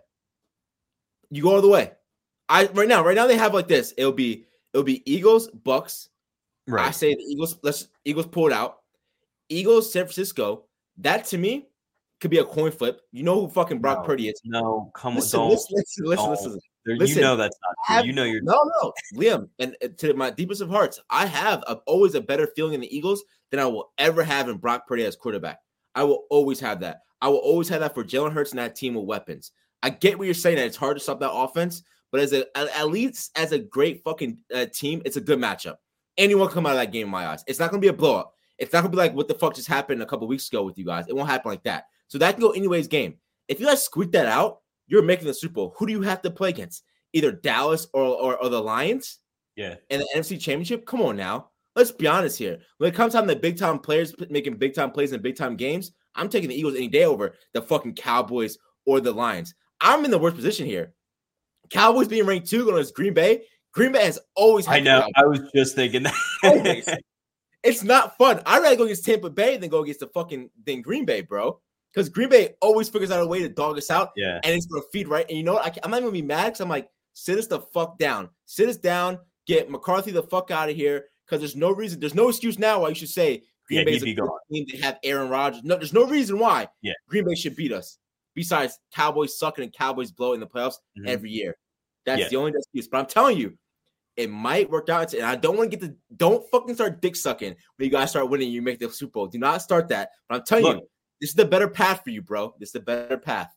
You 1.30 1.42
go 1.42 1.54
all 1.54 1.60
the 1.60 1.68
way. 1.68 1.92
I 2.48 2.66
right 2.68 2.88
now, 2.88 3.04
right 3.04 3.14
now 3.16 3.26
they 3.26 3.36
have 3.36 3.52
like 3.52 3.68
this. 3.68 3.92
It'll 3.98 4.12
be 4.12 4.46
it'll 4.72 4.84
be 4.84 5.02
Eagles, 5.10 5.48
Bucks. 5.48 6.08
Right. 6.66 6.86
I 6.86 6.90
say 6.92 7.14
the 7.14 7.22
Eagles. 7.22 7.58
Let's 7.62 7.88
Eagles 8.04 8.26
pull 8.26 8.46
it 8.46 8.52
out. 8.52 8.78
Eagles, 9.48 9.92
San 9.92 10.04
Francisco. 10.04 10.64
That 10.98 11.26
to 11.26 11.38
me 11.38 11.68
could 12.22 12.30
be 12.30 12.38
a 12.38 12.44
coin 12.44 12.70
flip. 12.70 13.00
You 13.10 13.24
know 13.24 13.40
who 13.40 13.48
fucking 13.48 13.80
Brock 13.80 13.98
No. 13.98 14.04
Purdy 14.04 14.28
is. 14.28 14.40
No, 14.44 14.90
come 14.94 15.14
on. 15.14 15.16
Listen, 15.16 15.40
Don't. 15.40 15.50
listen, 15.50 15.76
listen, 15.76 16.04
listen, 16.04 16.24
don't. 16.24 16.30
listen. 16.30 16.60
There- 16.84 16.96
listen, 16.96 17.16
you 17.16 17.22
know 17.22 17.36
that's 17.36 17.58
not 17.62 17.74
true. 17.86 17.96
have- 17.96 18.06
you 18.06 18.12
know 18.12 18.22
you're. 18.24 18.42
No, 18.42 18.58
no, 18.80 18.92
Liam, 19.14 19.48
and 19.58 19.76
uh, 19.84 19.88
to 19.98 20.14
my 20.14 20.30
deepest 20.30 20.62
of 20.62 20.70
hearts, 20.70 21.00
I 21.10 21.26
have 21.26 21.64
a, 21.66 21.74
always 21.86 22.14
a 22.14 22.20
better 22.20 22.46
feeling 22.56 22.74
in 22.74 22.80
the 22.80 22.96
Eagles 22.96 23.24
than 23.50 23.58
I 23.60 23.66
will 23.66 23.92
ever 23.98 24.22
have 24.22 24.48
in 24.48 24.56
Brock 24.56 24.86
Purdy 24.86 25.04
as 25.04 25.16
quarterback. 25.16 25.58
I 25.96 26.04
will 26.04 26.24
always 26.30 26.60
have 26.60 26.80
that. 26.80 27.00
I 27.20 27.28
will 27.28 27.38
always 27.38 27.68
have 27.68 27.80
that 27.80 27.94
for 27.94 28.04
Jalen 28.04 28.32
Hurts 28.32 28.50
and 28.50 28.58
that 28.60 28.76
team 28.76 28.94
with 28.94 29.04
weapons. 29.04 29.50
I 29.82 29.90
get 29.90 30.16
what 30.16 30.24
you're 30.24 30.34
saying 30.34 30.56
that 30.56 30.66
it's 30.66 30.76
hard 30.76 30.96
to 30.96 31.02
stop 31.02 31.18
that 31.20 31.32
offense, 31.32 31.82
but 32.12 32.20
as 32.20 32.32
a 32.32 32.46
at, 32.56 32.88
least 32.88 33.36
as 33.36 33.50
a 33.50 33.58
great 33.58 34.02
fucking 34.04 34.38
uh, 34.54 34.66
team, 34.72 35.02
it's 35.04 35.16
a 35.16 35.20
good 35.20 35.40
matchup. 35.40 35.76
Anyone 36.16 36.48
come 36.48 36.66
out 36.66 36.72
of 36.72 36.78
that 36.78 36.92
game, 36.92 37.06
in 37.06 37.10
my 37.10 37.26
eyes, 37.26 37.42
it's 37.48 37.58
not 37.58 37.70
gonna 37.70 37.80
be 37.80 37.88
a 37.88 37.92
blowout. 37.92 38.30
It's 38.58 38.72
not 38.72 38.82
gonna 38.82 38.90
be 38.90 38.96
like 38.96 39.14
what 39.14 39.26
the 39.26 39.34
fuck 39.34 39.54
just 39.54 39.66
happened 39.66 40.02
a 40.02 40.06
couple 40.06 40.28
weeks 40.28 40.48
ago 40.48 40.62
with 40.62 40.78
you 40.78 40.84
guys. 40.84 41.06
It 41.08 41.16
won't 41.16 41.28
happen 41.28 41.50
like 41.50 41.64
that. 41.64 41.86
So 42.12 42.18
that 42.18 42.32
can 42.32 42.42
go 42.42 42.50
anyways. 42.50 42.88
Game. 42.88 43.14
If 43.48 43.58
you 43.58 43.64
guys 43.64 43.82
squeak 43.82 44.12
that 44.12 44.26
out, 44.26 44.58
you're 44.86 45.02
making 45.02 45.26
the 45.26 45.32
Super 45.32 45.54
Bowl. 45.54 45.74
Who 45.78 45.86
do 45.86 45.92
you 45.94 46.02
have 46.02 46.20
to 46.20 46.30
play 46.30 46.50
against? 46.50 46.84
Either 47.14 47.32
Dallas 47.32 47.88
or 47.94 48.04
or, 48.04 48.36
or 48.36 48.50
the 48.50 48.60
Lions 48.60 49.20
Yeah. 49.56 49.76
And 49.88 50.02
the 50.02 50.08
NFC 50.14 50.38
Championship. 50.38 50.84
Come 50.84 51.00
on 51.00 51.16
now, 51.16 51.48
let's 51.74 51.90
be 51.90 52.06
honest 52.06 52.36
here. 52.36 52.58
When 52.76 52.90
it 52.90 52.94
comes 52.94 53.14
time 53.14 53.26
to 53.28 53.34
big 53.34 53.56
time 53.56 53.78
players 53.78 54.14
making 54.28 54.58
big 54.58 54.74
time 54.74 54.90
plays 54.90 55.12
in 55.12 55.22
big 55.22 55.36
time 55.36 55.56
games, 55.56 55.92
I'm 56.14 56.28
taking 56.28 56.50
the 56.50 56.54
Eagles 56.54 56.74
any 56.74 56.88
day 56.88 57.06
over 57.06 57.34
the 57.54 57.62
fucking 57.62 57.94
Cowboys 57.94 58.58
or 58.84 59.00
the 59.00 59.12
Lions. 59.12 59.54
I'm 59.80 60.04
in 60.04 60.10
the 60.10 60.18
worst 60.18 60.36
position 60.36 60.66
here. 60.66 60.92
Cowboys 61.70 62.08
being 62.08 62.26
ranked 62.26 62.50
two 62.50 62.64
going 62.64 62.74
against 62.74 62.94
Green 62.94 63.14
Bay. 63.14 63.44
Green 63.72 63.92
Bay 63.92 64.04
has 64.04 64.18
always. 64.36 64.68
I 64.68 64.80
know. 64.80 65.08
I 65.16 65.24
was 65.24 65.40
just 65.54 65.74
thinking 65.74 66.02
that. 66.02 67.02
it's 67.62 67.82
not 67.82 68.18
fun. 68.18 68.42
I'd 68.44 68.62
rather 68.62 68.76
go 68.76 68.84
against 68.84 69.06
Tampa 69.06 69.30
Bay 69.30 69.56
than 69.56 69.70
go 69.70 69.82
against 69.82 70.00
the 70.00 70.08
fucking 70.08 70.50
than 70.66 70.82
Green 70.82 71.06
Bay, 71.06 71.22
bro. 71.22 71.58
Because 71.92 72.08
Green 72.08 72.28
Bay 72.28 72.54
always 72.60 72.88
figures 72.88 73.10
out 73.10 73.22
a 73.22 73.26
way 73.26 73.40
to 73.40 73.48
dog 73.48 73.76
us 73.76 73.90
out. 73.90 74.10
Yeah. 74.16 74.40
And 74.44 74.54
it's 74.54 74.66
gonna 74.66 74.84
feed 74.92 75.08
right. 75.08 75.26
And 75.28 75.36
you 75.36 75.44
know 75.44 75.54
what? 75.54 75.66
I, 75.66 75.84
am 75.84 75.90
not 75.90 75.98
even 75.98 76.08
gonna 76.08 76.12
be 76.12 76.22
mad 76.22 76.46
because 76.46 76.60
I'm 76.60 76.68
like, 76.68 76.88
sit 77.12 77.38
us 77.38 77.46
the 77.46 77.60
fuck 77.60 77.98
down. 77.98 78.30
Sit 78.46 78.68
us 78.68 78.76
down. 78.76 79.18
Get 79.46 79.70
McCarthy 79.70 80.10
the 80.10 80.22
fuck 80.22 80.50
out 80.50 80.70
of 80.70 80.76
here. 80.76 81.06
Because 81.26 81.40
there's 81.40 81.56
no 81.56 81.70
reason. 81.70 82.00
There's 82.00 82.14
no 82.14 82.28
excuse 82.28 82.58
now 82.58 82.82
why 82.82 82.88
you 82.88 82.94
should 82.94 83.08
say 83.08 83.42
Green 83.66 83.80
yeah, 83.80 83.84
Bay's 83.84 84.02
a 84.02 84.06
team. 84.50 84.66
They 84.70 84.78
have 84.78 84.98
Aaron 85.02 85.28
Rodgers. 85.28 85.62
No, 85.64 85.76
there's 85.76 85.92
no 85.92 86.06
reason 86.06 86.38
why. 86.38 86.68
Yeah. 86.82 86.92
Green 87.08 87.24
Bay 87.24 87.34
should 87.34 87.56
beat 87.56 87.72
us. 87.72 87.98
Besides 88.34 88.78
Cowboys 88.94 89.38
sucking 89.38 89.64
and 89.64 89.72
Cowboys 89.72 90.10
blowing 90.10 90.40
the 90.40 90.46
playoffs 90.46 90.76
mm-hmm. 90.98 91.08
every 91.08 91.30
year. 91.30 91.56
That's 92.06 92.22
yeah. 92.22 92.28
the 92.28 92.36
only 92.36 92.52
excuse. 92.56 92.88
But 92.88 92.98
I'm 92.98 93.06
telling 93.06 93.38
you, 93.38 93.56
it 94.16 94.30
might 94.30 94.70
work 94.70 94.88
out. 94.88 95.12
And 95.14 95.24
I 95.24 95.36
don't 95.36 95.56
want 95.56 95.70
to 95.70 95.76
get 95.76 95.86
the 95.86 95.96
don't 96.16 96.44
fucking 96.50 96.74
start 96.74 97.00
dick 97.00 97.16
sucking 97.16 97.54
when 97.76 97.84
you 97.84 97.90
guys 97.90 98.10
start 98.10 98.28
winning. 98.28 98.50
You 98.50 98.62
make 98.62 98.78
the 98.78 98.90
Super 98.90 99.12
Bowl. 99.12 99.26
Do 99.26 99.38
not 99.38 99.62
start 99.62 99.88
that. 99.88 100.10
But 100.28 100.36
I'm 100.36 100.44
telling 100.44 100.64
Look, 100.64 100.76
you, 100.78 100.88
this 101.22 101.30
is 101.30 101.36
the 101.36 101.44
better 101.44 101.68
path 101.68 102.02
for 102.02 102.10
you, 102.10 102.20
bro. 102.20 102.52
This 102.58 102.70
is 102.70 102.72
the 102.72 102.80
better 102.80 103.16
path. 103.16 103.48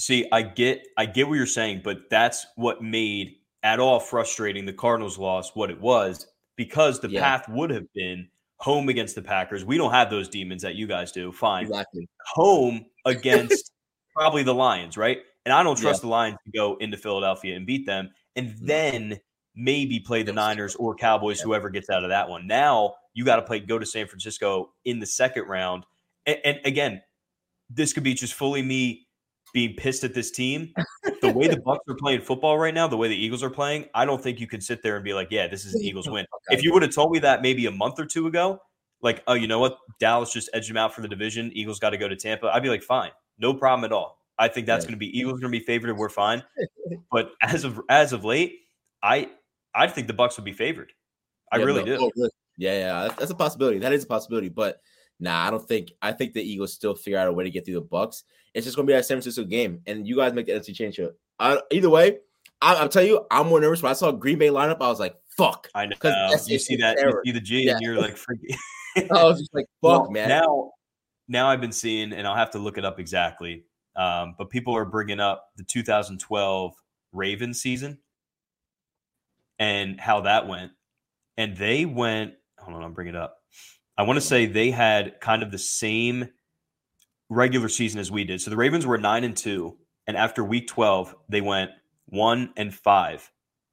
See, 0.00 0.26
I 0.32 0.42
get, 0.42 0.84
I 0.96 1.06
get 1.06 1.28
what 1.28 1.36
you're 1.36 1.46
saying, 1.46 1.82
but 1.84 2.10
that's 2.10 2.44
what 2.56 2.82
made 2.82 3.36
at 3.62 3.78
all 3.78 4.00
frustrating 4.00 4.66
the 4.66 4.72
Cardinals 4.72 5.16
loss 5.16 5.52
what 5.54 5.70
it 5.70 5.80
was 5.80 6.26
because 6.56 6.98
the 6.98 7.08
yeah. 7.08 7.20
path 7.20 7.48
would 7.48 7.70
have 7.70 7.86
been 7.94 8.28
home 8.56 8.88
against 8.88 9.14
the 9.14 9.22
Packers. 9.22 9.64
We 9.64 9.78
don't 9.78 9.92
have 9.92 10.10
those 10.10 10.28
demons 10.28 10.62
that 10.62 10.74
you 10.74 10.88
guys 10.88 11.12
do. 11.12 11.30
Fine. 11.30 11.66
Exactly. 11.66 12.08
Home 12.34 12.84
against 13.04 13.70
probably 14.16 14.42
the 14.42 14.54
Lions, 14.54 14.96
right? 14.96 15.18
And 15.44 15.52
I 15.52 15.62
don't 15.62 15.78
trust 15.78 16.00
yeah. 16.00 16.08
the 16.08 16.10
Lions 16.10 16.38
to 16.46 16.50
go 16.50 16.76
into 16.80 16.96
Philadelphia 16.96 17.54
and 17.54 17.64
beat 17.64 17.86
them. 17.86 18.10
And 18.34 18.48
mm-hmm. 18.48 18.66
then 18.66 19.20
maybe 19.54 20.00
play 20.00 20.24
the 20.24 20.32
Niners 20.32 20.74
or 20.74 20.96
Cowboys, 20.96 21.40
whoever 21.40 21.70
gets 21.70 21.90
out 21.90 22.02
of 22.02 22.10
that 22.10 22.28
one. 22.28 22.48
Now 22.48 22.94
you 23.14 23.24
got 23.24 23.36
to 23.36 23.42
play, 23.42 23.60
go 23.60 23.78
to 23.78 23.86
San 23.86 24.08
Francisco 24.08 24.70
in 24.84 24.98
the 24.98 25.06
second 25.06 25.44
round. 25.44 25.84
And, 26.28 26.38
and, 26.44 26.58
again, 26.64 27.02
this 27.70 27.92
could 27.92 28.04
be 28.04 28.14
just 28.14 28.34
fully 28.34 28.62
me 28.62 29.08
being 29.54 29.74
pissed 29.74 30.04
at 30.04 30.14
this 30.14 30.30
team. 30.30 30.72
The 31.22 31.32
way 31.32 31.48
the 31.48 31.60
Bucks 31.64 31.84
are 31.88 31.96
playing 31.96 32.20
football 32.20 32.58
right 32.58 32.74
now, 32.74 32.86
the 32.86 32.96
way 32.96 33.08
the 33.08 33.16
Eagles 33.16 33.42
are 33.42 33.50
playing, 33.50 33.86
I 33.94 34.04
don't 34.04 34.22
think 34.22 34.38
you 34.38 34.46
can 34.46 34.60
sit 34.60 34.82
there 34.82 34.96
and 34.96 35.04
be 35.04 35.14
like, 35.14 35.28
"Yeah, 35.30 35.48
this 35.48 35.64
is 35.64 35.74
an 35.74 35.82
Eagles 35.82 36.08
win." 36.08 36.26
If 36.50 36.62
you 36.62 36.72
would 36.72 36.82
have 36.82 36.94
told 36.94 37.12
me 37.12 37.18
that 37.20 37.42
maybe 37.42 37.66
a 37.66 37.70
month 37.70 37.98
or 37.98 38.04
two 38.04 38.26
ago, 38.26 38.60
like, 39.00 39.22
"Oh, 39.26 39.34
you 39.34 39.46
know 39.46 39.58
what? 39.58 39.78
Dallas 39.98 40.32
just 40.32 40.50
edged 40.52 40.68
them 40.68 40.76
out 40.76 40.94
for 40.94 41.00
the 41.00 41.08
division. 41.08 41.50
Eagles 41.54 41.78
got 41.78 41.90
to 41.90 41.98
go 41.98 42.08
to 42.08 42.16
Tampa." 42.16 42.48
I'd 42.48 42.62
be 42.62 42.68
like, 42.68 42.82
"Fine, 42.82 43.10
no 43.38 43.54
problem 43.54 43.84
at 43.84 43.92
all." 43.92 44.18
I 44.38 44.48
think 44.48 44.66
that's 44.66 44.84
going 44.84 44.94
to 44.94 44.98
be 44.98 45.18
Eagles 45.18 45.40
going 45.40 45.52
to 45.52 45.58
be 45.58 45.64
favored. 45.64 45.96
We're 45.96 46.08
fine. 46.10 46.44
but 47.10 47.32
as 47.42 47.64
of 47.64 47.80
as 47.88 48.12
of 48.12 48.24
late, 48.24 48.60
I 49.02 49.30
I 49.74 49.86
think 49.88 50.06
the 50.06 50.12
Bucks 50.12 50.36
would 50.36 50.44
be 50.44 50.52
favored. 50.52 50.92
I 51.50 51.58
yeah, 51.58 51.64
really 51.64 51.84
no, 51.84 51.96
do. 51.96 52.10
Oh, 52.16 52.28
yeah, 52.58 52.72
yeah, 52.72 53.08
that's 53.18 53.30
a 53.30 53.34
possibility. 53.34 53.78
That 53.78 53.92
is 53.92 54.04
a 54.04 54.06
possibility, 54.06 54.48
but 54.48 54.80
nah, 55.20 55.46
I 55.46 55.50
don't 55.50 55.66
think. 55.66 55.92
I 56.02 56.12
think 56.12 56.32
the 56.32 56.42
Eagles 56.42 56.72
still 56.72 56.94
figure 56.94 57.18
out 57.18 57.28
a 57.28 57.32
way 57.32 57.44
to 57.44 57.50
get 57.50 57.64
through 57.64 57.74
the 57.74 57.80
Bucks. 57.80 58.24
It's 58.54 58.64
just 58.64 58.76
gonna 58.76 58.86
be 58.86 58.92
that 58.92 59.04
San 59.04 59.16
Francisco 59.16 59.44
game, 59.44 59.80
and 59.86 60.06
you 60.06 60.16
guys 60.16 60.32
make 60.32 60.46
the 60.46 60.52
NFC 60.52 60.74
change 60.74 60.98
up. 61.00 61.12
Uh, 61.38 61.58
either 61.70 61.90
way, 61.90 62.18
I, 62.60 62.80
will 62.82 62.88
tell 62.88 63.04
you, 63.04 63.26
I'm 63.30 63.48
more 63.48 63.60
nervous. 63.60 63.82
When 63.82 63.90
I 63.90 63.94
saw 63.94 64.10
Green 64.10 64.38
Bay 64.38 64.48
lineup, 64.48 64.80
I 64.80 64.88
was 64.88 65.00
like, 65.00 65.16
"Fuck!" 65.36 65.68
I 65.74 65.86
know. 65.86 65.96
You 66.46 66.58
see 66.58 66.76
that? 66.76 66.98
You 67.00 67.20
see 67.24 67.32
the 67.32 67.40
G, 67.40 67.66
yeah. 67.66 67.72
and 67.72 67.80
you're 67.80 68.00
like, 68.00 68.16
"Freaking." 68.16 68.56
I 69.10 69.24
was 69.24 69.38
just 69.38 69.54
like, 69.54 69.66
"Fuck, 69.82 70.02
well, 70.02 70.10
man." 70.10 70.28
Now, 70.28 70.72
now 71.28 71.48
I've 71.48 71.60
been 71.60 71.72
seeing, 71.72 72.12
and 72.12 72.26
I'll 72.26 72.36
have 72.36 72.50
to 72.52 72.58
look 72.58 72.78
it 72.78 72.84
up 72.84 72.98
exactly. 72.98 73.64
Um, 73.96 74.36
but 74.38 74.48
people 74.48 74.76
are 74.76 74.84
bringing 74.84 75.18
up 75.18 75.50
the 75.56 75.64
2012 75.64 76.74
Ravens 77.12 77.60
season 77.60 77.98
and 79.58 80.00
how 80.00 80.20
that 80.22 80.46
went. 80.46 80.72
And 81.36 81.56
they 81.56 81.84
went, 81.84 82.34
hold 82.58 82.76
on, 82.76 82.82
I'll 82.82 82.90
bring 82.90 83.08
it 83.08 83.16
up. 83.16 83.42
I 83.98 84.02
want 84.02 84.16
to 84.16 84.20
say 84.20 84.46
they 84.46 84.70
had 84.70 85.20
kind 85.20 85.42
of 85.42 85.50
the 85.50 85.58
same 85.58 86.28
regular 87.28 87.68
season 87.68 87.98
as 87.98 88.10
we 88.10 88.22
did. 88.22 88.40
So 88.40 88.50
the 88.50 88.56
Ravens 88.56 88.86
were 88.86 88.96
nine 88.96 89.24
and 89.24 89.36
two, 89.36 89.76
and 90.06 90.16
after 90.16 90.44
week 90.44 90.68
12, 90.68 91.14
they 91.28 91.40
went 91.40 91.72
one 92.06 92.52
and 92.56 92.72
five. 92.72 93.28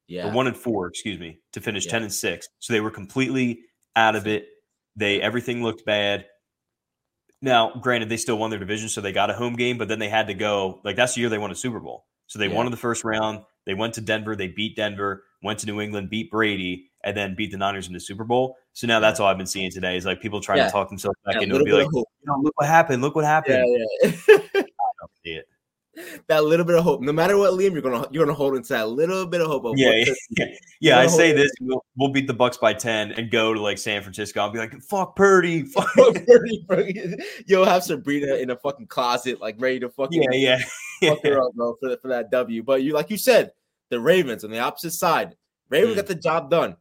Yeah. 0.08 0.28
Or 0.28 0.32
one 0.32 0.46
and 0.46 0.56
four, 0.56 0.88
excuse 0.88 1.18
me, 1.18 1.40
to 1.52 1.60
finish 1.60 1.86
yeah. 1.86 1.92
10 1.92 2.02
and 2.02 2.12
six. 2.12 2.48
So 2.58 2.72
they 2.72 2.80
were 2.80 2.90
completely 2.90 3.60
out 3.94 4.16
of 4.16 4.26
it. 4.26 4.46
They 4.96 5.22
everything 5.22 5.62
looked 5.62 5.84
bad. 5.84 6.26
Now, 7.40 7.74
granted, 7.74 8.08
they 8.08 8.16
still 8.16 8.38
won 8.38 8.50
their 8.50 8.58
division, 8.58 8.88
so 8.88 9.00
they 9.00 9.12
got 9.12 9.30
a 9.30 9.34
home 9.34 9.54
game, 9.54 9.78
but 9.78 9.88
then 9.88 9.98
they 9.98 10.08
had 10.08 10.26
to 10.26 10.34
go. 10.34 10.80
Like 10.84 10.96
that's 10.96 11.14
the 11.14 11.20
year 11.20 11.30
they 11.30 11.38
won 11.38 11.50
a 11.50 11.56
Super 11.56 11.80
Bowl. 11.80 12.06
So 12.26 12.38
they 12.38 12.48
yeah. 12.48 12.54
won 12.54 12.66
in 12.66 12.72
the 12.72 12.76
first 12.76 13.04
round. 13.04 13.40
They 13.64 13.74
went 13.74 13.94
to 13.94 14.00
Denver. 14.00 14.34
They 14.34 14.48
beat 14.48 14.76
Denver 14.76 15.22
went 15.42 15.60
to 15.60 15.66
New 15.66 15.80
England, 15.80 16.10
beat 16.10 16.30
Brady, 16.30 16.90
and 17.04 17.16
then 17.16 17.34
beat 17.34 17.52
the 17.52 17.56
Niners 17.56 17.86
in 17.86 17.94
the 17.94 18.00
Super 18.00 18.24
Bowl. 18.24 18.56
So 18.76 18.86
now 18.86 19.00
that's 19.00 19.20
all 19.20 19.26
I've 19.26 19.38
been 19.38 19.46
seeing 19.46 19.70
today 19.70 19.96
is 19.96 20.04
like 20.04 20.20
people 20.20 20.38
trying 20.38 20.58
yeah. 20.58 20.66
to 20.66 20.70
talk 20.70 20.90
themselves 20.90 21.16
back 21.24 21.36
yeah, 21.36 21.44
into 21.44 21.56
it. 21.56 21.64
Be 21.64 21.72
like, 21.72 21.88
you 21.94 22.04
know, 22.26 22.38
look 22.42 22.52
what 22.58 22.68
happened. 22.68 23.00
Look 23.00 23.14
what 23.14 23.24
happened. 23.24 23.64
Yeah, 23.66 23.86
yeah. 24.02 24.10
I 24.54 24.64
don't 25.00 25.10
see 25.24 25.30
it. 25.30 25.48
That 26.26 26.44
little 26.44 26.66
bit 26.66 26.76
of 26.76 26.84
hope. 26.84 27.00
No 27.00 27.10
matter 27.10 27.38
what, 27.38 27.54
Liam, 27.54 27.72
you're 27.72 27.80
gonna 27.80 28.06
you're 28.10 28.22
gonna 28.22 28.36
hold 28.36 28.54
into 28.54 28.74
that 28.74 28.90
little 28.90 29.24
bit 29.24 29.40
of 29.40 29.46
hope. 29.46 29.64
Of 29.64 29.78
yeah, 29.78 30.04
yeah, 30.36 30.44
yeah. 30.78 30.98
I 30.98 31.06
say 31.06 31.32
this, 31.32 31.50
we'll, 31.58 31.82
we'll, 31.96 32.10
beat 32.10 32.26
the 32.26 32.34
Bucs 32.34 32.60
by 32.60 32.74
ten 32.74 33.12
and 33.12 33.30
go 33.30 33.54
to 33.54 33.60
like 33.62 33.78
San 33.78 34.02
Francisco. 34.02 34.42
I'll 34.42 34.50
be 34.50 34.58
like, 34.58 34.78
fuck 34.82 35.16
Purdy, 35.16 35.62
fuck 35.62 35.88
Purdy. 36.68 37.16
You'll 37.46 37.64
have 37.64 37.82
Sabrina 37.82 38.34
in 38.34 38.50
a 38.50 38.56
fucking 38.56 38.88
closet, 38.88 39.40
like 39.40 39.56
ready 39.58 39.80
to 39.80 39.88
fucking 39.88 40.22
yeah, 40.32 40.60
yeah, 41.00 41.14
fuck 41.14 41.24
her 41.24 41.40
up, 41.40 41.54
bro, 41.54 41.74
for, 41.80 41.96
for 42.02 42.08
that 42.08 42.30
W. 42.30 42.62
But 42.62 42.82
you, 42.82 42.92
like 42.92 43.08
you 43.08 43.16
said, 43.16 43.52
the 43.88 43.98
Ravens 43.98 44.44
on 44.44 44.50
the 44.50 44.58
opposite 44.58 44.92
side 44.92 45.34
Ravens 45.70 45.94
mm. 45.94 45.96
got 45.96 46.06
the 46.06 46.14
job 46.14 46.50
done. 46.50 46.76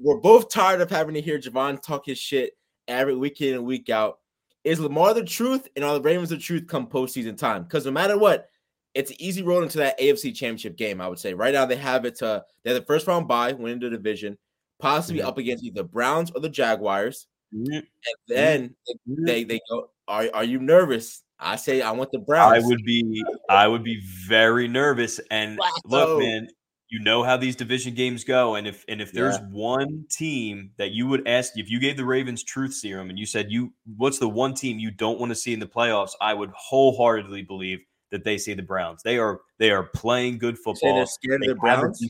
We're 0.00 0.20
both 0.20 0.50
tired 0.50 0.80
of 0.80 0.90
having 0.90 1.14
to 1.14 1.20
hear 1.20 1.38
Javon 1.38 1.80
talk 1.82 2.06
his 2.06 2.18
shit 2.18 2.52
every 2.88 3.16
week 3.16 3.40
in 3.40 3.54
and 3.54 3.64
week 3.64 3.90
out. 3.90 4.18
Is 4.64 4.80
Lamar 4.80 5.14
the 5.14 5.24
truth 5.24 5.66
and 5.74 5.84
are 5.84 5.94
the 5.94 6.00
Ravens 6.00 6.30
the 6.30 6.38
truth 6.38 6.66
come 6.68 6.86
postseason 6.86 7.36
time? 7.36 7.64
Because 7.64 7.84
no 7.84 7.90
matter 7.90 8.16
what, 8.16 8.48
it's 8.94 9.10
an 9.10 9.20
easy 9.20 9.42
road 9.42 9.62
into 9.62 9.78
that 9.78 9.98
AFC 9.98 10.34
championship 10.34 10.76
game, 10.76 11.00
I 11.00 11.08
would 11.08 11.18
say. 11.18 11.34
Right 11.34 11.54
now, 11.54 11.66
they 11.66 11.76
have 11.76 12.04
it 12.04 12.16
to 12.16 12.44
they're 12.62 12.74
the 12.74 12.82
first 12.82 13.06
round 13.06 13.26
bye, 13.26 13.52
winning 13.52 13.80
the 13.80 13.90
division, 13.90 14.38
possibly 14.78 15.20
mm-hmm. 15.20 15.28
up 15.28 15.38
against 15.38 15.64
either 15.64 15.82
Browns 15.82 16.30
or 16.30 16.40
the 16.40 16.48
Jaguars. 16.48 17.26
Mm-hmm. 17.54 17.72
And 17.74 17.86
then 18.28 18.68
mm-hmm. 19.08 19.24
they, 19.24 19.44
they 19.44 19.60
go, 19.70 19.90
Are 20.08 20.28
are 20.32 20.44
you 20.44 20.58
nervous? 20.58 21.22
I 21.38 21.56
say 21.56 21.82
I 21.82 21.90
want 21.90 22.12
the 22.12 22.18
Browns. 22.18 22.62
I 22.62 22.66
would 22.66 22.84
be 22.84 23.24
I 23.48 23.66
would 23.66 23.82
be 23.82 24.00
very 24.28 24.68
nervous. 24.68 25.20
And 25.30 25.58
look, 25.84 26.20
man, 26.20 26.48
you 26.92 26.98
know 26.98 27.22
how 27.22 27.38
these 27.38 27.56
division 27.56 27.94
games 27.94 28.22
go 28.22 28.54
and 28.54 28.66
if 28.66 28.84
and 28.86 29.00
if 29.00 29.12
there's 29.12 29.38
yeah. 29.38 29.46
one 29.50 30.04
team 30.10 30.72
that 30.76 30.90
you 30.90 31.06
would 31.06 31.26
ask 31.26 31.54
if 31.56 31.70
you 31.70 31.80
gave 31.80 31.96
the 31.96 32.04
Ravens 32.04 32.44
truth 32.44 32.74
serum 32.74 33.08
and 33.08 33.18
you 33.18 33.24
said 33.24 33.50
you 33.50 33.72
what's 33.96 34.18
the 34.18 34.28
one 34.28 34.52
team 34.52 34.78
you 34.78 34.90
don't 34.90 35.18
want 35.18 35.30
to 35.30 35.34
see 35.34 35.54
in 35.54 35.58
the 35.58 35.66
playoffs? 35.66 36.10
I 36.20 36.34
would 36.34 36.50
wholeheartedly 36.54 37.44
believe 37.44 37.78
that 38.10 38.24
they 38.24 38.36
see 38.36 38.52
the 38.52 38.62
Browns. 38.62 39.02
They 39.02 39.16
are 39.16 39.40
they 39.58 39.70
are 39.70 39.84
playing 39.84 40.36
good 40.36 40.58
football 40.58 40.96
they're 40.96 41.06
scared 41.06 41.40
they 41.40 41.48
of 41.48 41.56
the 41.56 41.60
Browns? 41.60 42.06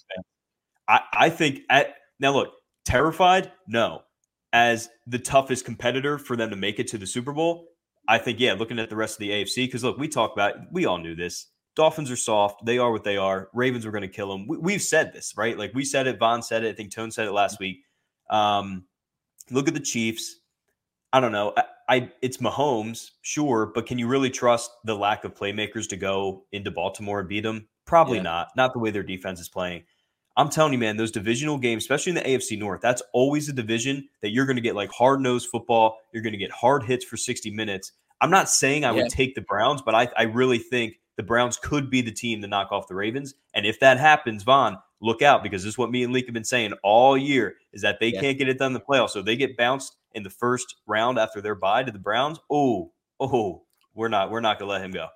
I 0.89 1.01
I 1.13 1.31
think 1.31 1.61
at 1.71 1.95
now 2.19 2.33
look 2.33 2.53
terrified? 2.85 3.53
No. 3.69 4.03
As 4.53 4.89
the 5.07 5.21
toughest 5.21 5.65
competitor 5.65 6.19
for 6.19 6.37
them 6.37 6.51
to 6.51 6.57
make 6.57 6.81
it 6.81 6.89
to 6.89 6.99
the 6.99 7.07
Super 7.07 7.33
Bowl 7.33 7.69
I 8.09 8.19
think 8.19 8.41
yeah 8.41 8.55
looking 8.55 8.81
at 8.81 8.91
the 8.91 8.97
rest 8.97 9.15
of 9.15 9.21
the 9.21 9.31
AFC 9.31 9.67
because 9.67 9.85
look 9.85 9.97
we 9.97 10.09
talk 10.09 10.33
about 10.33 10.55
we 10.73 10.87
all 10.87 10.99
knew 10.99 11.15
this 11.15 11.47
Dolphins 11.75 12.11
are 12.11 12.17
soft. 12.17 12.65
They 12.65 12.79
are 12.79 12.93
what 12.93 13.05
they 13.05 13.17
are. 13.17 13.49
Ravens 13.55 13.87
were 13.87 13.93
going 13.93 14.03
to 14.03 14.09
kill 14.09 14.31
them. 14.31 14.47
We, 14.47 14.73
have 14.75 14.83
said 14.83 15.13
this, 15.13 15.35
right? 15.37 15.57
Like 15.57 15.73
we 15.75 15.85
said 15.85 16.07
it. 16.07 16.19
Von 16.19 16.43
said 16.43 16.65
it. 16.65 16.71
I 16.71 16.73
think 16.73 16.93
Tone 16.93 17.11
said 17.11 17.27
it 17.27 17.33
last 17.33 17.59
week. 17.59 17.85
Um, 18.29 18.85
look 19.51 19.69
at 19.69 19.75
the 19.75 19.81
Chiefs. 19.81 20.37
I 21.13 21.21
don't 21.21 21.33
know. 21.33 21.53
I, 21.57 21.65
I, 21.89 22.11
it's 22.23 22.39
Mahomes, 22.39 23.11
sure, 23.23 23.67
but 23.75 23.87
can 23.87 23.99
you 23.99 24.07
really 24.07 24.31
trust 24.31 24.71
the 24.85 24.95
lack 24.95 25.25
of 25.25 25.35
playmakers 25.35 25.89
to 25.89 25.97
go 25.97 26.45
into 26.53 26.71
Baltimore 26.71 27.21
and 27.21 27.29
beat 27.29 27.43
them? 27.43 27.69
Probably 27.85 28.19
yeah. 28.19 28.23
not. 28.23 28.49
Not 28.57 28.73
the 28.73 28.79
way 28.79 28.91
their 28.91 29.03
defense 29.03 29.41
is 29.41 29.49
playing. 29.49 29.85
I'm 30.37 30.49
telling 30.49 30.73
you, 30.73 30.79
man, 30.79 30.97
those 30.97 31.11
divisional 31.11 31.59
games, 31.59 31.83
especially 31.83 32.11
in 32.11 32.17
the 32.17 32.23
AFC 32.23 32.59
North, 32.59 32.81
that's 32.81 33.03
always 33.13 33.49
a 33.49 33.53
division 33.53 34.09
that 34.23 34.31
you're 34.31 34.47
going 34.47 34.57
to 34.57 34.63
get 34.63 34.75
like 34.75 34.91
hard 34.91 35.21
nosed 35.21 35.49
football. 35.51 35.99
You're 36.13 36.23
going 36.23 36.33
to 36.33 36.39
get 36.39 36.51
hard 36.51 36.85
hits 36.85 37.05
for 37.05 37.19
60 37.19 37.51
minutes. 37.51 37.93
I'm 38.21 38.31
not 38.31 38.49
saying 38.49 38.85
I 38.85 38.95
yeah. 38.95 39.03
would 39.03 39.11
take 39.11 39.35
the 39.35 39.43
Browns, 39.43 39.83
but 39.83 39.95
I, 39.95 40.09
I 40.17 40.23
really 40.23 40.59
think 40.59 40.95
the 41.17 41.23
Browns 41.23 41.57
could 41.57 41.91
be 41.91 42.01
the 42.01 42.13
team 42.13 42.41
to 42.43 42.49
knock 42.49 42.73
off 42.73 42.89
the 42.89 42.95
Ravens. 42.95 43.35
And 43.55 43.67
if 43.67 43.81
that 43.81 43.99
happens, 43.99 44.43
Von, 44.43 44.79
look 45.01 45.23
out 45.23 45.43
because 45.43 45.63
this 45.63 45.75
is 45.75 45.79
what 45.79 45.91
me 45.91 46.05
and 46.05 46.13
Leak 46.13 46.27
have 46.27 46.35
been 46.35 46.45
saying 46.45 46.73
all 46.83 47.17
year 47.17 47.57
is 47.73 47.83
that 47.83 48.01
they 48.01 48.09
yeah. 48.09 48.21
can't 48.21 48.39
get 48.39 48.49
it 48.49 48.59
done 48.59 48.69
in 48.69 48.75
the 48.75 48.81
playoffs. 48.81 49.11
So 49.11 49.23
they 49.23 49.37
get 49.37 49.57
bounced 49.57 49.97
in 50.15 50.23
the 50.23 50.31
first 50.31 50.77
round 50.87 51.19
after 51.19 51.41
their 51.41 51.55
bye 51.55 51.83
to 51.83 51.93
the 51.93 51.99
Browns. 51.99 52.39
Oh, 52.51 52.93
oh, 53.21 53.63
we're 53.95 54.09
not 54.09 54.31
we're 54.31 54.41
not 54.41 54.59
gonna 54.59 54.71
let 54.71 54.83
him 54.83 54.93
go. 54.93 55.09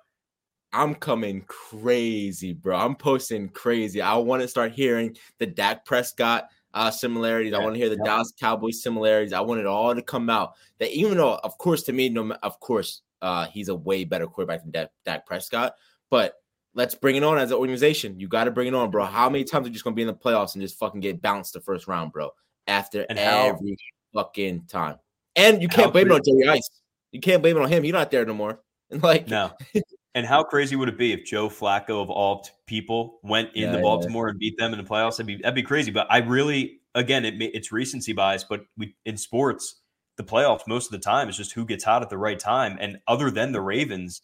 I'm 0.73 0.95
coming 0.95 1.43
crazy, 1.47 2.53
bro. 2.53 2.77
I'm 2.77 2.95
posting 2.95 3.49
crazy. 3.49 4.01
I 4.01 4.15
want 4.15 4.41
to 4.41 4.47
start 4.47 4.73
hearing 4.73 5.15
the 5.39 5.45
Dak 5.45 5.85
Prescott 5.85 6.49
uh, 6.73 6.91
similarities. 6.91 7.53
Yeah, 7.53 7.59
I 7.59 7.63
want 7.63 7.75
to 7.75 7.79
hear 7.79 7.89
the 7.89 7.97
yeah. 8.03 8.11
Dallas 8.11 8.33
Cowboys 8.37 8.83
similarities. 8.83 9.33
I 9.33 9.39
want 9.39 9.61
it 9.61 9.65
all 9.65 9.95
to 9.95 10.01
come 10.01 10.29
out. 10.29 10.53
That 10.79 10.91
even 10.91 11.17
though, 11.17 11.35
of 11.35 11.57
course, 11.57 11.83
to 11.83 11.93
me, 11.93 12.09
no, 12.09 12.31
of 12.43 12.59
course, 12.59 13.01
uh, 13.21 13.45
he's 13.47 13.69
a 13.69 13.75
way 13.75 14.03
better 14.03 14.27
quarterback 14.27 14.61
than 14.61 14.71
Dak, 14.71 14.89
Dak 15.05 15.25
Prescott. 15.25 15.73
But 16.09 16.35
let's 16.73 16.95
bring 16.95 17.15
it 17.15 17.23
on 17.23 17.37
as 17.37 17.51
an 17.51 17.57
organization. 17.57 18.19
You 18.19 18.27
got 18.27 18.45
to 18.45 18.51
bring 18.51 18.67
it 18.67 18.73
on, 18.75 18.91
bro. 18.91 19.05
How 19.05 19.29
many 19.29 19.43
times 19.43 19.65
are 19.65 19.69
you 19.69 19.73
just 19.73 19.83
gonna 19.83 19.95
be 19.95 20.01
in 20.03 20.07
the 20.07 20.13
playoffs 20.13 20.53
and 20.55 20.61
just 20.61 20.77
fucking 20.79 21.01
get 21.01 21.21
bounced 21.21 21.53
the 21.53 21.61
first 21.61 21.87
round, 21.87 22.11
bro? 22.11 22.31
After 22.67 23.05
And 23.09 23.17
how- 23.17 23.47
every 23.47 23.77
fucking 24.13 24.65
time, 24.67 24.97
and 25.35 25.61
you 25.61 25.67
can't 25.67 25.85
How 25.85 25.91
blame 25.91 26.07
it 26.07 26.13
on 26.13 26.21
Jerry 26.25 26.47
Ice. 26.57 26.69
You 27.11 27.19
can't 27.21 27.41
blame 27.41 27.57
it 27.57 27.61
on 27.63 27.69
him. 27.69 27.83
He's 27.83 27.93
not 27.93 28.11
there 28.11 28.25
no 28.25 28.33
more. 28.33 28.59
And 28.89 29.03
like, 29.03 29.27
No. 29.27 29.51
And 30.15 30.25
how 30.25 30.41
crazy 30.41 30.75
would 30.75 30.89
it 30.89 30.97
be 30.97 31.13
if 31.13 31.25
Joe 31.25 31.47
Flacco 31.47 32.01
of 32.01 32.09
all 32.09 32.43
people 32.65 33.19
went 33.21 33.49
Yeah, 33.53 33.65
into 33.67 33.77
yeah. 33.77 33.83
Baltimore 33.83 34.29
and 34.29 34.39
beat 34.39 34.57
them 34.57 34.73
in 34.73 34.79
the 34.79 34.83
playoffs? 34.89 35.17
That'd 35.17 35.27
be 35.27 35.35
that'd 35.35 35.53
be 35.53 35.61
crazy. 35.61 35.91
But 35.91 36.07
I 36.09 36.19
really, 36.19 36.79
again, 36.95 37.23
it, 37.23 37.35
it's 37.39 37.71
recency 37.71 38.13
bias. 38.13 38.43
But 38.43 38.61
we 38.77 38.95
in 39.05 39.15
sports, 39.15 39.75
the 40.17 40.23
playoffs 40.23 40.67
most 40.67 40.87
of 40.87 40.91
the 40.91 41.03
time 41.03 41.29
is 41.29 41.37
just 41.37 41.53
who 41.53 41.65
gets 41.65 41.83
hot 41.83 42.01
at 42.01 42.09
the 42.09 42.17
right 42.17 42.39
time. 42.39 42.77
And 42.81 42.99
other 43.07 43.31
than 43.31 43.51
the 43.51 43.61
Ravens, 43.61 44.21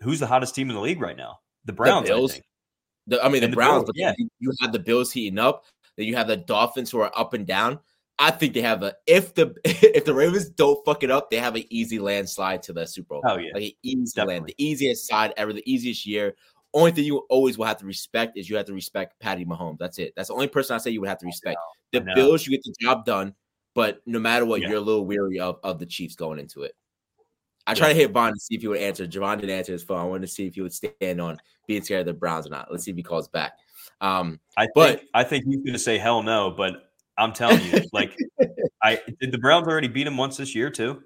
who's 0.00 0.20
the 0.20 0.26
hottest 0.26 0.54
team 0.54 0.68
in 0.68 0.76
the 0.76 0.82
league 0.82 1.00
right 1.00 1.16
now? 1.16 1.40
The 1.64 1.72
Browns, 1.72 2.04
I 2.04 2.12
Bills. 2.12 2.32
think. 2.32 2.44
the, 3.06 3.24
I 3.24 3.28
mean, 3.28 3.40
the, 3.40 3.48
the 3.48 3.56
Browns, 3.56 3.84
Bills, 3.84 3.84
but 3.86 3.96
yeah. 3.96 4.14
you, 4.38 4.52
have 4.60 4.72
the 4.72 4.78
Bills 4.78 5.10
heating 5.10 5.38
up. 5.38 5.64
Then 5.96 6.06
you 6.06 6.16
have 6.16 6.28
the 6.28 6.36
Dolphins 6.36 6.90
who 6.90 7.00
are 7.00 7.12
up 7.18 7.34
and 7.34 7.46
down. 7.46 7.80
I 8.18 8.30
think 8.30 8.54
they 8.54 8.60
have 8.60 8.82
a 8.82 8.94
if 9.06 9.34
the 9.34 9.54
if 9.64 10.04
the 10.04 10.14
Ravens 10.14 10.50
don't 10.50 10.84
fuck 10.84 11.02
it 11.02 11.10
up, 11.10 11.30
they 11.30 11.38
have 11.38 11.56
an 11.56 11.64
easy 11.70 11.98
landslide 11.98 12.62
to 12.64 12.72
the 12.72 12.86
Super 12.86 13.14
Bowl. 13.14 13.22
Oh 13.26 13.36
yeah, 13.36 13.52
like 13.54 13.62
an 13.64 13.70
easy 13.82 14.22
land, 14.22 14.46
the 14.46 14.54
easiest 14.58 15.08
side 15.08 15.32
ever, 15.36 15.52
the 15.52 15.70
easiest 15.70 16.06
year. 16.06 16.34
Only 16.74 16.92
thing 16.92 17.04
you 17.04 17.18
always 17.28 17.58
will 17.58 17.66
have 17.66 17.78
to 17.78 17.86
respect 17.86 18.38
is 18.38 18.48
you 18.48 18.56
have 18.56 18.66
to 18.66 18.72
respect 18.72 19.18
Patty 19.20 19.44
Mahomes. 19.44 19.78
That's 19.78 19.98
it. 19.98 20.14
That's 20.16 20.28
the 20.28 20.34
only 20.34 20.48
person 20.48 20.74
I 20.74 20.78
say 20.78 20.90
you 20.90 21.00
would 21.00 21.08
have 21.08 21.18
to 21.18 21.26
respect. 21.26 21.58
The. 21.92 22.00
Bills, 22.00 22.46
you 22.46 22.52
get 22.52 22.62
the 22.64 22.74
job 22.80 23.04
done, 23.04 23.34
but 23.74 24.00
no 24.06 24.18
matter 24.18 24.44
what, 24.44 24.60
Yeah. 24.60 24.68
you're 24.70 24.78
a 24.78 24.80
little 24.82 25.04
weary 25.04 25.40
of, 25.40 25.58
of 25.62 25.78
the 25.78 25.86
Chiefs 25.86 26.14
going 26.16 26.38
into 26.38 26.62
it. 26.62 26.74
I 27.66 27.74
tried 27.74 27.90
to 27.90 27.94
hit 27.94 28.10
Vaughn 28.10 28.32
to 28.34 28.40
see 28.40 28.56
if 28.56 28.62
he 28.62 28.68
would 28.68 28.80
answer. 28.80 29.06
Javon 29.06 29.40
didn't 29.40 29.56
answer 29.56 29.72
his 29.72 29.84
phone. 29.84 29.98
I 30.00 30.04
wanted 30.04 30.22
to 30.26 30.32
see 30.32 30.46
if 30.46 30.54
he 30.56 30.62
would 30.62 30.72
stand 30.72 31.20
on 31.20 31.38
being 31.68 31.82
scared 31.82 32.00
of 32.00 32.06
the 32.06 32.12
Browns 32.18 32.46
or 32.46 32.50
not. 32.50 32.70
Let's 32.72 32.82
see 32.84 32.90
if 32.90 32.96
he 32.96 33.04
calls 33.04 33.28
back. 33.28 33.52
Um, 34.00 34.40
I 34.56 34.66
But- 34.74 34.98
think 34.98 35.10
I 35.14 35.22
think 35.24 35.44
he's 35.44 35.58
going 35.58 35.72
to 35.72 35.78
say 35.78 35.96
hell 35.96 36.22
no. 36.24 36.50
But 36.50 36.90
I'm 37.16 37.32
telling 37.32 37.60
you, 37.66 37.80
like, 37.92 38.16
I 38.82 39.00
did 39.20 39.30
the 39.30 39.38
Browns 39.38 39.68
already 39.68 39.86
beat 39.88 40.06
him 40.08 40.16
once 40.16 40.36
this 40.36 40.54
year 40.56 40.70
too. 40.70 41.02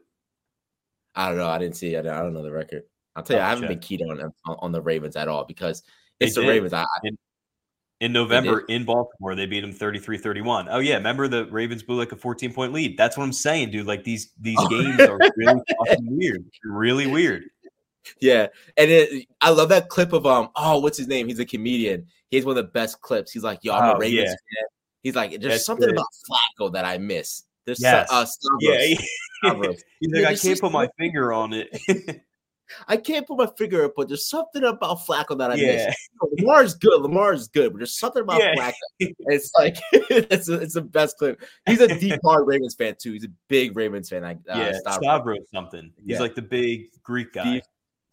I 1.14 1.28
don't 1.28 1.36
know. 1.38 1.48
I 1.48 1.58
didn't 1.58 1.76
see. 1.76 1.94
I 1.96 2.00
don't, 2.02 2.14
I 2.14 2.20
don't 2.20 2.32
know 2.32 2.42
the 2.42 2.50
record. 2.52 2.84
I'll 3.14 3.22
tell 3.22 3.36
you, 3.36 3.42
I 3.42 3.46
Oh, 3.46 3.48
haven't 3.50 3.62
check. 3.64 3.70
been 3.70 3.78
keyed 3.80 4.02
on, 4.02 4.32
on 4.46 4.72
the 4.72 4.80
Ravens 4.80 5.16
at 5.16 5.28
all 5.28 5.44
because 5.44 5.82
They 6.20 6.26
it's 6.26 6.34
the 6.34 6.42
did. 6.42 6.48
Ravens. 6.48 6.72
I, 6.72 6.82
I- 6.82 7.10
In 8.00 8.12
November 8.12 8.60
in 8.68 8.84
Baltimore, 8.84 9.34
they 9.34 9.46
beat 9.46 9.64
him 9.64 9.72
33-31. 9.72 10.66
Oh 10.70 10.80
yeah, 10.80 10.96
remember 10.96 11.28
the 11.28 11.46
Ravens 11.46 11.82
blew 11.82 11.96
like 11.96 12.12
a 12.12 12.16
14 12.16 12.52
point 12.52 12.72
lead. 12.74 12.98
That's 12.98 13.16
what 13.16 13.24
I'm 13.24 13.32
saying, 13.32 13.70
dude. 13.70 13.86
Like 13.86 14.04
these 14.04 14.32
these 14.38 14.58
Oh. 14.60 14.68
games 14.68 15.00
are 15.00 15.18
really 15.36 15.60
fucking 15.86 16.06
weird. 16.16 16.44
Really 16.62 17.06
weird. 17.06 17.44
yeah, 18.20 18.48
and 18.76 18.90
it, 18.90 19.26
I 19.40 19.48
love 19.50 19.70
that 19.70 19.88
clip 19.88 20.12
of 20.12 20.26
um. 20.26 20.50
Oh, 20.56 20.78
what's 20.80 20.98
his 20.98 21.08
name? 21.08 21.26
He's 21.26 21.38
a 21.38 21.46
comedian. 21.46 22.06
He's 22.30 22.44
one 22.44 22.56
of 22.58 22.62
the 22.64 22.70
best 22.70 23.00
clips. 23.00 23.32
He's 23.32 23.42
like, 23.42 23.60
"Yo, 23.62 23.72
I'm 23.72 23.90
Oh, 23.90 23.92
a 23.94 23.98
Ravens 23.98 24.28
yeah. 24.28 24.60
fan." 24.60 24.68
He's 25.02 25.14
like, 25.16 25.30
"There's 25.30 25.44
That's 25.54 25.64
something 25.64 25.86
good. 25.88 25.94
about 25.96 26.06
Flacco 26.60 26.72
that 26.74 26.84
I 26.84 26.98
miss." 26.98 27.44
There's 27.64 27.80
Yes. 27.80 28.10
so, 28.10 28.14
uh, 28.14 28.24
Stavros. 28.26 28.60
Yeah. 28.60 28.96
Stavros. 29.42 29.82
He's 30.00 30.10
Yeah, 30.12 30.28
like, 30.28 30.36
I 30.36 30.36
can't 30.38 30.60
put 30.60 30.70
my 30.72 30.88
finger 30.98 31.32
on 31.32 31.52
it. 31.54 31.70
I 32.88 32.96
can't 32.96 33.26
put 33.26 33.38
my 33.38 33.48
finger 33.58 33.84
up, 33.84 33.92
but 33.96 34.08
there's 34.08 34.28
something 34.28 34.64
about 34.64 34.98
Flacco 35.00 35.36
that 35.38 35.50
I 35.50 35.54
yeah. 35.54 35.86
miss. 35.86 35.96
Lamar's 36.38 36.74
good. 36.74 37.00
Lamar's 37.00 37.48
good, 37.48 37.72
but 37.72 37.78
there's 37.78 37.98
something 37.98 38.22
about 38.22 38.40
Yeah. 38.40 38.54
Flacco. 38.54 38.72
It's 39.28 39.52
like 39.58 39.76
it's 39.92 40.48
a, 40.48 40.54
it's 40.60 40.74
the 40.74 40.82
best 40.82 41.18
clip. 41.18 41.42
He's 41.66 41.80
a 41.80 41.98
deep 41.98 42.20
hard 42.24 42.46
Ravens 42.46 42.74
fan 42.74 42.96
too. 43.00 43.12
He's 43.12 43.24
a 43.24 43.30
big 43.48 43.76
Ravens 43.76 44.08
fan. 44.08 44.22
Like 44.22 44.38
uh, 44.48 44.58
yeah. 44.58 44.72
Stavros. 44.78 45.02
Stavros 45.02 45.38
something. 45.54 45.92
He's 45.96 46.06
Yeah. 46.14 46.20
like 46.20 46.34
the 46.34 46.42
big 46.42 46.86
Greek 47.02 47.32
guy. 47.32 47.42
Steve- 47.42 47.62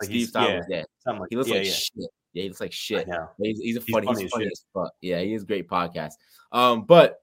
Like 0.01 0.05
Steve 0.05 0.15
he's- 0.15 0.29
Stavros. 0.29 0.65
Yeah, 0.69 0.83
something 1.03 1.21
like 1.21 1.29
he 1.29 1.35
looks 1.35 1.49
yeah, 1.49 1.55
like 1.55 1.65
yeah. 1.65 1.71
shit. 1.71 2.09
Yeah, 2.33 2.41
he 2.43 2.49
looks 2.49 2.61
like 2.61 2.73
shit. 2.73 3.07
He's, 3.39 3.59
he's 3.59 3.77
a 3.77 3.81
funny. 3.81 4.07
He's, 4.07 4.15
funny 4.15 4.25
as 4.25 4.31
funny 4.31 4.45
as 4.47 4.65
fuck. 4.73 4.91
Yeah, 5.01 5.19
he 5.21 5.33
is 5.33 5.43
a 5.43 5.45
great 5.45 5.69
podcast. 5.69 6.13
Um, 6.51 6.83
but 6.85 7.19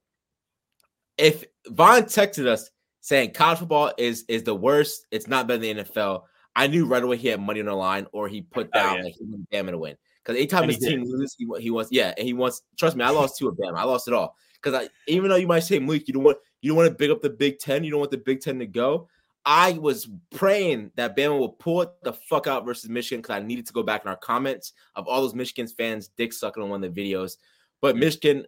if 1.18 1.45
Vaughn 1.68 2.03
texted 2.05 2.47
us 2.47 2.70
saying 3.01 3.33
college 3.33 3.59
football 3.59 3.93
is 3.99 4.24
is 4.28 4.45
the 4.45 4.55
worst, 4.55 5.07
it's 5.11 5.26
not 5.26 5.47
better 5.47 5.59
than 5.59 5.78
the 5.78 5.85
NFL. 5.85 6.22
I 6.61 6.67
knew 6.67 6.87
right 6.87 7.03
away 7.03 7.17
he 7.17 7.29
had 7.29 7.41
money 7.41 7.61
on 7.61 7.67
the 7.67 7.75
line, 7.75 8.07
or 8.13 8.29
he 8.29 8.43
put 8.43 8.69
Oh, 8.75 8.79
down 8.79 8.97
yeah. 8.99 9.03
like 9.05 9.15
he 9.19 9.25
wanted 9.25 9.49
Bama 9.51 9.71
to 9.71 9.79
win. 9.79 9.97
Because 10.23 10.37
anytime 10.37 10.65
And 10.65 10.73
his 10.73 10.81
team 10.81 11.03
loses, 11.05 11.35
he, 11.39 11.47
he 11.59 11.71
wants 11.71 11.91
yeah, 11.91 12.13
and 12.19 12.27
he 12.27 12.35
wants. 12.35 12.63
Trust 12.79 12.97
me, 12.97 13.05
I 13.05 13.11
lost 13.11 13.39
two 13.39 13.49
of 13.49 13.57
Bama. 13.57 13.77
I 13.79 13.85
lost 13.85 14.07
it 14.09 14.15
all 14.15 14.37
because 14.55 14.75
I 14.75 14.89
even 15.07 15.31
though 15.31 15.37
you 15.37 15.47
might 15.47 15.61
say 15.61 15.79
Malik, 15.79 16.07
you 16.09 16.15
don't 16.15 16.25
want 16.25 16.39
you 16.61 16.71
don't 16.71 16.77
want 16.77 16.89
to 16.91 16.95
big 16.95 17.11
up 17.11 17.23
the 17.23 17.31
Big 17.31 17.59
Ten, 17.59 17.83
you 17.85 17.91
don't 17.91 18.01
want 18.01 18.11
the 18.11 18.19
Big 18.19 18.41
Ten 18.41 18.59
to 18.59 18.67
go. 18.67 19.09
I 19.47 19.73
was 19.73 20.07
praying 20.35 20.91
that 20.97 21.17
Bama 21.17 21.41
would 21.41 21.59
pull 21.59 21.81
it 21.81 21.89
the 22.03 22.13
fuck 22.13 22.47
out 22.47 22.67
versus 22.67 22.91
Michigan 22.91 23.23
because 23.23 23.37
I 23.37 23.43
needed 23.43 23.67
to 23.69 23.73
go 23.73 23.83
back 23.83 24.05
in 24.05 24.11
our 24.11 24.17
comments 24.19 24.75
of 24.97 25.09
all 25.09 25.23
those 25.23 25.35
Michigan 25.35 25.67
fans 25.67 26.09
dick 26.09 26.35
sucking 26.35 26.63
on 26.63 26.69
one 26.69 26.85
of 26.85 26.95
the 26.95 27.03
videos. 27.03 27.39
But 27.81 27.97
Michigan, 27.97 28.45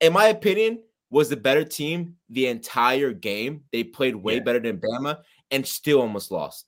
in 0.00 0.14
my 0.14 0.28
opinion, 0.28 0.80
was 1.10 1.28
the 1.28 1.36
better 1.36 1.64
team 1.64 2.16
the 2.30 2.46
entire 2.46 3.12
game. 3.12 3.64
They 3.72 3.84
played 3.84 4.16
way 4.16 4.36
Yeah. 4.36 4.40
better 4.40 4.60
than 4.60 4.78
Bama 4.80 5.18
and 5.50 5.66
still 5.66 6.00
almost 6.00 6.30
lost. 6.30 6.64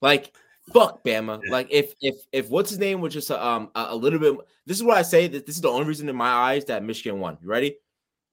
Like 0.00 0.34
fuck 0.72 1.02
Bama. 1.04 1.40
Like 1.48 1.68
if 1.70 1.94
if 2.00 2.14
if 2.32 2.48
what's 2.48 2.70
his 2.70 2.78
name 2.78 3.00
was 3.00 3.12
just 3.12 3.30
a, 3.30 3.44
um 3.44 3.70
a, 3.74 3.86
a 3.90 3.96
little 3.96 4.18
bit. 4.18 4.36
This 4.66 4.76
is 4.76 4.82
what 4.84 4.96
I 4.96 5.02
say 5.02 5.26
that 5.28 5.46
this 5.46 5.56
is 5.56 5.62
the 5.62 5.68
only 5.68 5.86
reason 5.86 6.08
in 6.08 6.16
my 6.16 6.28
eyes 6.30 6.64
that 6.66 6.82
Michigan 6.84 7.20
won. 7.20 7.38
You 7.42 7.48
ready? 7.48 7.76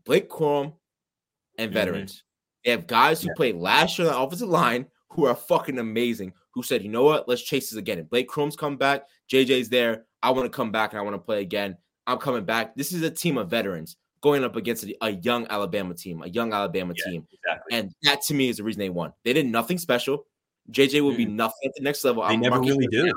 Blake 0.06 0.30
Corum 0.30 0.74
and 1.58 1.72
Mhm. 1.72 1.74
veterans. 1.74 2.24
They 2.64 2.72
have 2.72 2.88
guys 2.88 3.22
who 3.22 3.30
Yeah. 3.30 3.34
played 3.36 3.56
last 3.56 3.98
year 3.98 4.08
on 4.10 4.14
the 4.14 4.20
offensive 4.20 4.50
line 4.50 4.88
who 5.10 5.26
are 5.26 5.36
fucking 5.36 5.80
amazing. 5.80 6.34
Who 6.52 6.64
said, 6.64 6.84
you 6.84 6.90
know 6.90 7.04
what? 7.04 7.28
Let's 7.28 7.42
chase 7.42 7.70
this 7.70 7.78
again. 7.78 7.98
And 8.00 8.10
Blake 8.10 8.28
Corum's 8.30 8.56
come 8.56 8.78
back. 8.78 9.08
JJ's 9.32 9.70
there. 9.70 10.06
I 10.22 10.32
want 10.32 10.46
to 10.46 10.56
come 10.56 10.72
back 10.72 10.92
and 10.92 11.00
I 11.00 11.02
want 11.04 11.14
to 11.16 11.20
play 11.20 11.42
again. 11.42 11.78
I'm 12.08 12.18
coming 12.18 12.46
back. 12.46 12.76
This 12.76 12.92
is 12.92 13.02
a 13.04 13.10
team 13.10 13.38
of 13.38 13.50
veterans 13.50 13.98
going 14.22 14.44
up 14.44 14.56
against 14.56 14.84
a, 14.84 14.96
a 15.02 15.12
young 15.12 15.48
Alabama 15.50 15.94
team, 15.94 16.22
a 16.24 16.28
young 16.28 16.52
Alabama 16.54 16.94
Yeah. 16.98 17.12
team. 17.12 17.28
Exactly. 17.32 17.78
And 17.78 17.92
that 18.04 18.22
to 18.24 18.34
me 18.34 18.50
is 18.50 18.58
the 18.58 18.64
reason 18.64 18.80
they 18.80 18.90
won. 18.90 19.14
They 19.24 19.34
did 19.34 19.46
nothing 19.46 19.78
special. 19.78 20.26
JJ 20.72 21.02
will 21.02 21.16
be 21.16 21.26
nothing 21.26 21.68
at 21.70 21.72
the 21.76 21.84
next 21.84 22.04
level. 22.04 22.24
They 22.24 22.34
I'm 22.34 22.42
never 22.42 22.60
really 22.60 22.88
do. 22.88 23.06
down. 23.06 23.14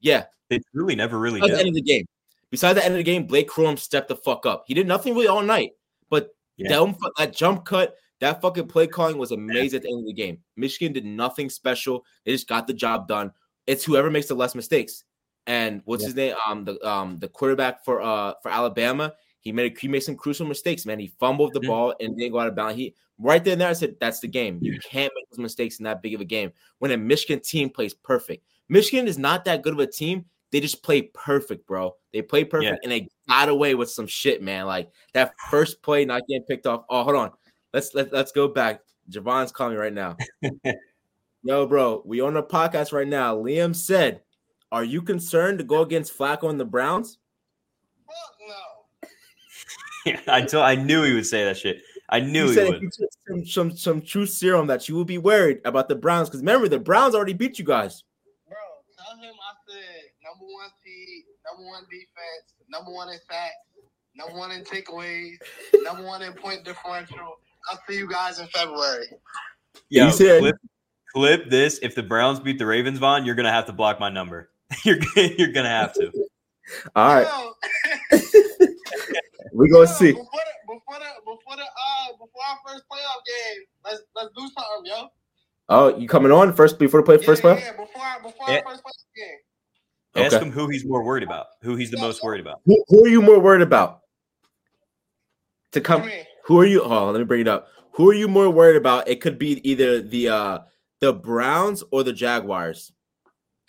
Yeah. 0.00 0.24
They 0.50 0.60
really 0.74 0.94
never 0.94 1.18
really 1.18 1.40
Besides 1.40 1.54
the 1.54 1.60
end 1.60 1.68
of 1.68 1.74
the 1.74 1.82
game. 1.82 2.04
Besides 2.50 2.78
the 2.78 2.84
end 2.84 2.94
of 2.94 2.98
the 2.98 3.04
game, 3.04 3.26
Blake 3.26 3.48
Corum 3.48 3.78
stepped 3.78 4.08
the 4.08 4.16
fuck 4.16 4.44
up. 4.44 4.64
He 4.66 4.74
did 4.74 4.86
nothing 4.86 5.14
really 5.14 5.26
all 5.28 5.42
night, 5.42 5.70
but 6.10 6.30
Yeah. 6.58 6.68
that, 6.68 7.12
that 7.18 7.34
jump 7.34 7.64
cut, 7.64 7.96
that 8.20 8.42
fucking 8.42 8.68
play 8.68 8.86
calling 8.86 9.16
was 9.16 9.32
amazing 9.32 9.78
at 9.78 9.82
the 9.84 9.88
end 9.88 10.00
of 10.00 10.06
the 10.06 10.12
game. 10.12 10.38
Michigan 10.56 10.92
did 10.92 11.04
nothing 11.06 11.48
special. 11.48 12.04
They 12.24 12.32
just 12.32 12.46
got 12.48 12.66
the 12.66 12.74
job 12.74 13.08
done. 13.08 13.32
It's 13.66 13.84
whoever 13.84 14.10
makes 14.10 14.26
the 14.26 14.34
less 14.34 14.54
mistakes. 14.54 15.04
And 15.46 15.80
what's 15.86 16.02
Yeah. 16.02 16.06
his 16.08 16.14
name? 16.16 16.34
Um, 16.46 16.64
the 16.64 16.88
um 16.88 17.18
the 17.18 17.28
quarterback 17.28 17.84
for 17.84 18.00
uh 18.02 18.34
for 18.42 18.50
Alabama. 18.50 19.14
He 19.42 19.50
made 19.50 19.76
he 19.76 19.88
made 19.88 20.04
some 20.04 20.16
crucial 20.16 20.46
mistakes, 20.46 20.86
man. 20.86 21.00
He 21.00 21.12
fumbled 21.18 21.52
the 21.52 21.60
ball 21.60 21.94
and 22.00 22.16
didn't 22.16 22.32
go 22.32 22.38
out 22.38 22.46
of 22.46 22.54
bounds. 22.54 22.76
He 22.76 22.94
right 23.18 23.42
there 23.42 23.52
and 23.52 23.60
there. 23.60 23.68
I 23.68 23.72
said 23.72 23.96
that's 24.00 24.20
the 24.20 24.28
game. 24.28 24.58
You 24.62 24.78
can't 24.78 25.12
make 25.14 25.28
those 25.30 25.38
mistakes 25.38 25.78
in 25.78 25.84
that 25.84 26.00
big 26.00 26.14
of 26.14 26.20
a 26.20 26.24
game 26.24 26.52
when 26.78 26.92
a 26.92 26.96
Michigan 26.96 27.40
team 27.40 27.68
plays 27.68 27.92
perfect. 27.92 28.46
Michigan 28.68 29.08
is 29.08 29.18
not 29.18 29.44
that 29.44 29.62
good 29.62 29.72
of 29.74 29.80
a 29.80 29.86
team. 29.86 30.24
They 30.52 30.60
just 30.60 30.82
play 30.82 31.02
perfect, 31.02 31.66
bro. 31.66 31.96
They 32.12 32.22
play 32.22 32.44
perfect 32.44 32.80
and 32.84 32.92
they 32.92 33.08
got 33.28 33.48
away 33.48 33.74
with 33.74 33.90
some 33.90 34.06
shit, 34.06 34.42
man. 34.42 34.66
Like 34.66 34.90
that 35.12 35.32
first 35.50 35.82
play 35.82 36.04
not 36.04 36.22
getting 36.28 36.44
picked 36.44 36.66
off. 36.66 36.84
Oh, 36.88 37.02
hold 37.02 37.16
on. 37.16 37.32
Let's 37.72 37.94
let, 37.94 38.12
let's 38.12 38.32
go 38.32 38.46
back. 38.48 38.80
Javon's 39.10 39.50
calling 39.50 39.74
me 39.74 39.80
right 39.80 39.92
now. 39.92 40.16
Yo, 41.42 41.66
bro, 41.66 42.02
we 42.04 42.20
on 42.20 42.34
the 42.34 42.42
podcast 42.42 42.92
right 42.92 43.08
now. 43.08 43.34
Liam 43.34 43.74
said, 43.74 44.20
Are 44.70 44.84
you 44.84 45.02
concerned 45.02 45.58
to 45.58 45.64
go 45.64 45.82
against 45.82 46.16
Flacco 46.16 46.48
and 46.48 46.60
the 46.60 46.64
Browns? 46.64 47.18
Fuck. 50.04 50.20
I 50.28 50.42
told, 50.42 50.64
I 50.64 50.74
knew 50.74 51.02
he 51.04 51.14
would 51.14 51.26
say 51.26 51.44
that 51.44 51.56
shit. 51.58 51.82
I 52.08 52.20
knew 52.20 52.42
He 52.44 52.48
he, 52.50 52.54
said 52.54 52.66
if 52.66 52.70
would. 52.74 52.82
you 52.82 52.90
some, 53.26 53.46
some 53.46 53.76
some 53.76 54.02
true 54.02 54.26
serum 54.26 54.66
that 54.66 54.88
you 54.88 54.96
would 54.96 55.06
be 55.06 55.18
worried 55.18 55.60
about 55.64 55.88
the 55.88 55.94
Browns. 55.94 56.28
Because 56.28 56.40
remember, 56.40 56.68
the 56.68 56.78
Browns 56.78 57.14
already 57.14 57.32
beat 57.32 57.58
you 57.58 57.64
guys. 57.64 58.04
Bro, 58.48 58.56
tell 58.98 59.16
him 59.16 59.32
I 59.32 59.72
said 59.72 59.80
number 60.22 60.44
one 60.52 60.68
seed, 60.84 61.24
number 61.50 61.66
one 61.68 61.82
defense, 61.84 62.54
number 62.68 62.90
one 62.92 63.08
in 63.08 63.18
sacks, 63.30 63.54
number 64.14 64.34
one 64.38 64.50
in 64.50 64.62
takeaways, 64.64 65.36
number 65.82 66.02
one 66.04 66.22
in 66.22 66.32
point 66.34 66.64
differential. 66.64 67.38
I'll 67.70 67.80
see 67.88 67.96
you 67.96 68.08
guys 68.08 68.40
in 68.40 68.46
February. 68.48 69.06
Yo, 69.88 70.06
You 70.06 70.12
said- 70.12 70.40
clip, 70.40 70.56
clip 71.14 71.48
this. 71.50 71.78
If 71.82 71.94
the 71.94 72.02
Browns 72.02 72.40
beat 72.40 72.58
the 72.58 72.66
Ravens, 72.66 72.98
Vaughn, 72.98 73.24
you're 73.24 73.34
gonna 73.36 73.52
have 73.52 73.66
to 73.66 73.72
block 73.72 73.98
my 74.00 74.10
number. 74.10 74.50
you're 74.84 74.98
you're 75.16 75.52
gonna 75.52 75.68
have 75.70 75.92
to. 75.94 76.10
All 76.96 77.14
right, 77.14 77.26
Yo, 77.26 77.52
we 79.52 79.68
yo, 79.68 79.74
gonna 79.74 79.86
see. 79.86 80.12
Before 80.12 80.24
the, 80.24 80.74
before 80.74 80.98
the, 80.98 81.10
before 81.24 81.56
the, 81.56 81.62
uh, 81.62 82.12
before 82.12 82.42
our 82.48 82.58
first 82.66 82.84
playoff 82.90 83.20
game, 83.26 83.62
let's 83.84 84.02
let's 84.16 84.30
do 84.36 84.42
something, 84.42 84.86
yo. 84.86 85.08
Oh, 85.68 85.96
you 85.96 86.08
coming 86.08 86.32
on 86.32 86.52
first 86.52 86.78
before 86.78 87.00
the 87.00 87.06
play 87.06 87.18
Yeah, 87.18 87.26
first 87.26 87.42
yeah, 87.44 87.54
play? 87.54 87.62
yeah, 87.62 87.70
before 87.72 88.22
before 88.22 88.46
Yeah. 88.48 88.60
our 88.64 88.72
first 88.72 88.84
playoff 88.84 89.16
game. 89.16 89.38
Ask 90.24 90.36
Okay. 90.36 90.44
him 90.44 90.52
who 90.52 90.68
he's 90.68 90.84
more 90.84 91.02
worried 91.02 91.22
about. 91.22 91.46
Who 91.62 91.76
he's 91.76 91.90
the 91.90 91.98
most 91.98 92.22
worried 92.22 92.40
about. 92.40 92.60
Who, 92.66 92.84
who 92.88 93.04
are 93.04 93.08
you 93.08 93.22
more 93.22 93.38
worried 93.38 93.62
about? 93.62 94.00
To 95.72 95.80
come 95.80 96.02
Come. 96.02 96.10
Who 96.44 96.60
are 96.60 96.66
you? 96.66 96.82
Oh, 96.82 97.10
let 97.10 97.18
me 97.18 97.24
bring 97.24 97.40
it 97.40 97.48
up. 97.48 97.68
Who 97.92 98.10
are 98.10 98.14
you 98.14 98.28
more 98.28 98.50
worried 98.50 98.76
about? 98.76 99.08
It 99.08 99.20
could 99.20 99.38
be 99.38 99.66
either 99.68 100.02
the 100.02 100.28
uh 100.28 100.58
the 101.00 101.12
Browns 101.12 101.82
or 101.90 102.02
the 102.02 102.12
Jaguars. 102.12 102.92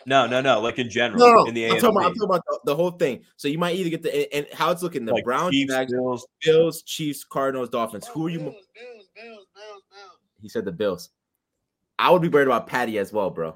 No, 0.06 0.28
no, 0.28 0.42
no. 0.42 0.60
Like 0.60 0.80
in 0.80 0.90
general, 0.90 1.20
No, 1.20 1.34
no, 1.34 1.46
in 1.46 1.54
the 1.54 1.66
I'm 1.66 1.72
AFC. 1.78 1.80
talking 1.82 1.98
about, 1.98 2.06
I'm 2.06 2.14
talking 2.14 2.24
about 2.24 2.44
the, 2.48 2.60
the 2.66 2.76
whole 2.76 2.92
thing. 2.92 3.22
So 3.38 3.48
you 3.48 3.58
might 3.58 3.76
either 3.76 3.90
get 3.90 4.04
the 4.04 4.34
and 4.36 4.48
how 4.54 4.72
it's 4.72 4.84
looking: 4.84 5.06
the 5.06 5.14
like 5.14 5.24
Browns, 5.24 5.52
Chiefs, 5.52 5.74
Jags, 5.74 5.92
Bills. 5.92 6.28
Bills, 6.44 6.82
Chiefs, 6.84 7.24
Cardinals, 7.24 7.70
Dolphins. 7.70 8.08
Who 8.08 8.28
are 8.28 8.30
you? 8.30 8.40
Bills, 8.40 8.56
Bills, 8.76 9.08
Bills, 9.16 9.48
Bills, 9.56 9.84
Bills. 9.92 10.20
He 10.42 10.50
said 10.50 10.66
the 10.66 10.72
Bills. 10.72 11.10
I 12.00 12.10
would 12.10 12.22
be 12.22 12.28
worried 12.28 12.48
about 12.48 12.68
Patty 12.68 12.98
as 12.98 13.14
well, 13.14 13.30
bro. 13.30 13.56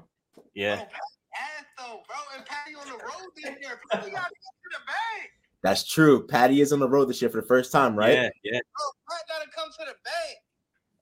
Yeah. 0.54 0.76
Bro, 0.76 0.84
ass 0.84 1.64
though, 1.76 2.00
bro. 2.06 2.16
And 2.36 2.46
Patty 2.46 2.74
on 2.74 2.86
the 2.86 2.92
road 2.92 3.30
this 3.36 3.44
year. 3.60 3.80
Patty 3.90 4.10
got 4.10 4.28
to 4.28 4.34
go 4.34 4.50
to 4.52 4.70
the 4.70 4.86
bank. 4.86 5.30
That's 5.62 5.86
true. 5.86 6.26
Patty 6.26 6.60
is 6.60 6.72
on 6.72 6.78
the 6.78 6.88
road 6.88 7.06
this 7.08 7.20
year 7.20 7.30
for 7.30 7.40
the 7.40 7.46
first 7.46 7.72
time, 7.72 7.96
right? 7.96 8.14
Yeah, 8.14 8.28
yeah. 8.44 8.52
Bro, 8.52 8.86
Pat 9.10 9.28
got 9.28 9.44
to 9.44 9.50
come 9.54 9.68
to 9.70 9.84
the 9.86 9.96
bank. 10.04 10.38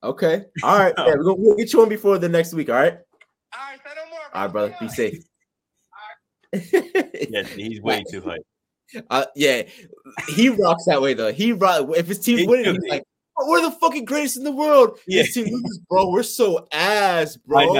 Okay. 0.02 0.44
All 0.62 0.78
right. 0.78 0.94
Yeah, 0.98 1.04
we're 1.16 1.24
gonna, 1.24 1.34
we'll 1.38 1.56
get 1.56 1.72
you 1.72 1.82
on 1.82 1.88
before 1.88 2.18
the 2.18 2.28
next 2.28 2.54
week. 2.54 2.68
All 2.70 2.76
right. 2.76 2.94
All 2.94 3.70
right, 3.70 3.78
say 3.84 3.90
no 3.96 4.10
more. 4.10 4.20
All 4.34 4.42
right, 4.42 4.52
brother. 4.52 4.76
Be 4.80 4.88
safe. 4.88 5.24
Yeah, 7.30 7.42
he's 7.44 7.80
way 7.82 8.04
too 8.10 8.20
hype. 8.20 8.42
uh, 9.10 9.24
yeah, 9.34 9.62
he 10.28 10.48
rocks 10.48 10.84
that 10.86 11.00
way 11.02 11.14
though. 11.14 11.32
He 11.32 11.52
rock 11.52 11.88
if 11.96 12.06
his 12.06 12.18
team 12.20 12.48
winning, 12.48 12.74
he's 12.80 12.90
like, 12.90 13.02
"Oh, 13.38 13.48
"We're 13.50 13.62
the 13.62 13.72
fucking 13.72 14.04
greatest 14.04 14.36
in 14.36 14.44
the 14.44 14.52
world." 14.52 14.98
Yeah. 15.06 15.22
His 15.22 15.34
team 15.34 15.46
loses, 15.46 15.80
bro. 15.88 16.10
We're 16.10 16.22
so 16.22 16.66
ass, 16.72 17.36
bro. 17.46 17.74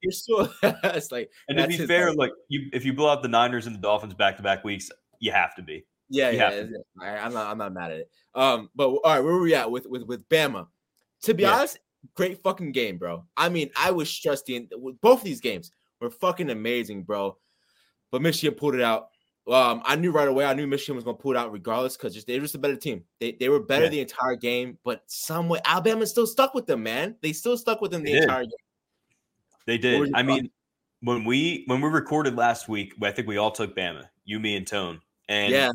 You're 0.00 0.12
so 0.12 0.48
ass. 0.62 1.12
Like, 1.12 1.30
And 1.48 1.58
to 1.58 1.66
be 1.68 1.76
fair, 1.86 2.10
vibe. 2.12 2.16
like 2.16 2.32
you, 2.48 2.68
if 2.72 2.84
you 2.84 2.92
blow 2.94 3.08
out 3.10 3.22
the 3.22 3.28
Niners 3.28 3.66
and 3.66 3.74
the 3.76 3.80
Dolphins 3.80 4.14
back 4.14 4.36
to 4.38 4.42
back 4.42 4.64
weeks, 4.64 4.90
you 5.18 5.30
have 5.32 5.54
to 5.56 5.62
be. 5.62 5.84
yeah, 6.08 6.30
You 6.30 6.38
yeah. 6.38 6.50
yeah. 6.54 6.64
Right, 6.96 7.18
I'm 7.24 7.32
not, 7.34 7.46
I'm 7.50 7.58
not 7.58 7.72
mad 7.74 7.90
at 7.92 7.98
it. 7.98 8.10
Um, 8.34 8.70
but 8.74 8.88
all 8.88 9.00
right, 9.04 9.20
where 9.20 9.34
were 9.34 9.40
we 9.42 9.54
at 9.54 9.70
with 9.70 9.86
with 9.86 10.02
with 10.04 10.28
Bama? 10.28 10.66
To 11.24 11.34
be 11.34 11.42
Yeah. 11.42 11.54
honest, 11.54 11.78
great 12.14 12.42
fucking 12.42 12.72
game, 12.72 12.96
bro. 12.96 13.24
I 13.36 13.48
mean, 13.50 13.70
I 13.76 13.90
was 13.90 14.08
stressed 14.08 14.48
in 14.48 14.68
both 15.02 15.22
these 15.22 15.40
games 15.40 15.70
were 16.00 16.10
fucking 16.10 16.50
amazing, 16.50 17.02
bro. 17.04 17.36
But 18.10 18.22
Michigan 18.22 18.56
pulled 18.56 18.74
it 18.74 18.80
out. 18.82 19.08
Um, 19.48 19.80
I 19.84 19.94
knew 19.94 20.10
right 20.10 20.26
away. 20.26 20.44
I 20.44 20.54
knew 20.54 20.66
Michigan 20.66 20.96
was 20.96 21.04
gonna 21.04 21.16
pull 21.16 21.30
it 21.32 21.36
out 21.36 21.52
regardless 21.52 21.96
because 21.96 22.14
just 22.14 22.26
they 22.26 22.34
were 22.38 22.42
just 22.44 22.56
a 22.56 22.58
better 22.58 22.76
team. 22.76 23.04
They 23.20 23.32
they 23.32 23.48
were 23.48 23.60
better 23.60 23.84
Yeah. 23.84 23.90
the 23.90 24.00
entire 24.00 24.34
game, 24.34 24.76
but 24.84 25.02
some 25.06 25.48
way 25.48 25.60
Alabama 25.64 26.04
still 26.06 26.26
stuck 26.26 26.52
with 26.54 26.66
them, 26.66 26.82
man. 26.82 27.16
They 27.22 27.32
still 27.32 27.56
stuck 27.56 27.80
with 27.80 27.92
them 27.92 28.02
the 28.02 28.10
They 28.12 28.18
did. 28.18 28.22
entire 28.24 28.42
game. 28.42 28.50
They 29.66 29.78
did. 29.78 30.10
I 30.14 30.22
mean, 30.22 30.50
when 31.00 31.24
we 31.24 31.64
when 31.66 31.80
we 31.80 31.88
recorded 31.88 32.36
last 32.36 32.68
week, 32.68 32.94
I 33.02 33.10
think 33.12 33.28
we 33.28 33.36
all 33.36 33.50
took 33.50 33.76
Bama, 33.76 34.08
you, 34.24 34.40
me, 34.40 34.56
and 34.56 34.66
Tone. 34.66 35.00
And 35.28 35.52
yeah, 35.52 35.70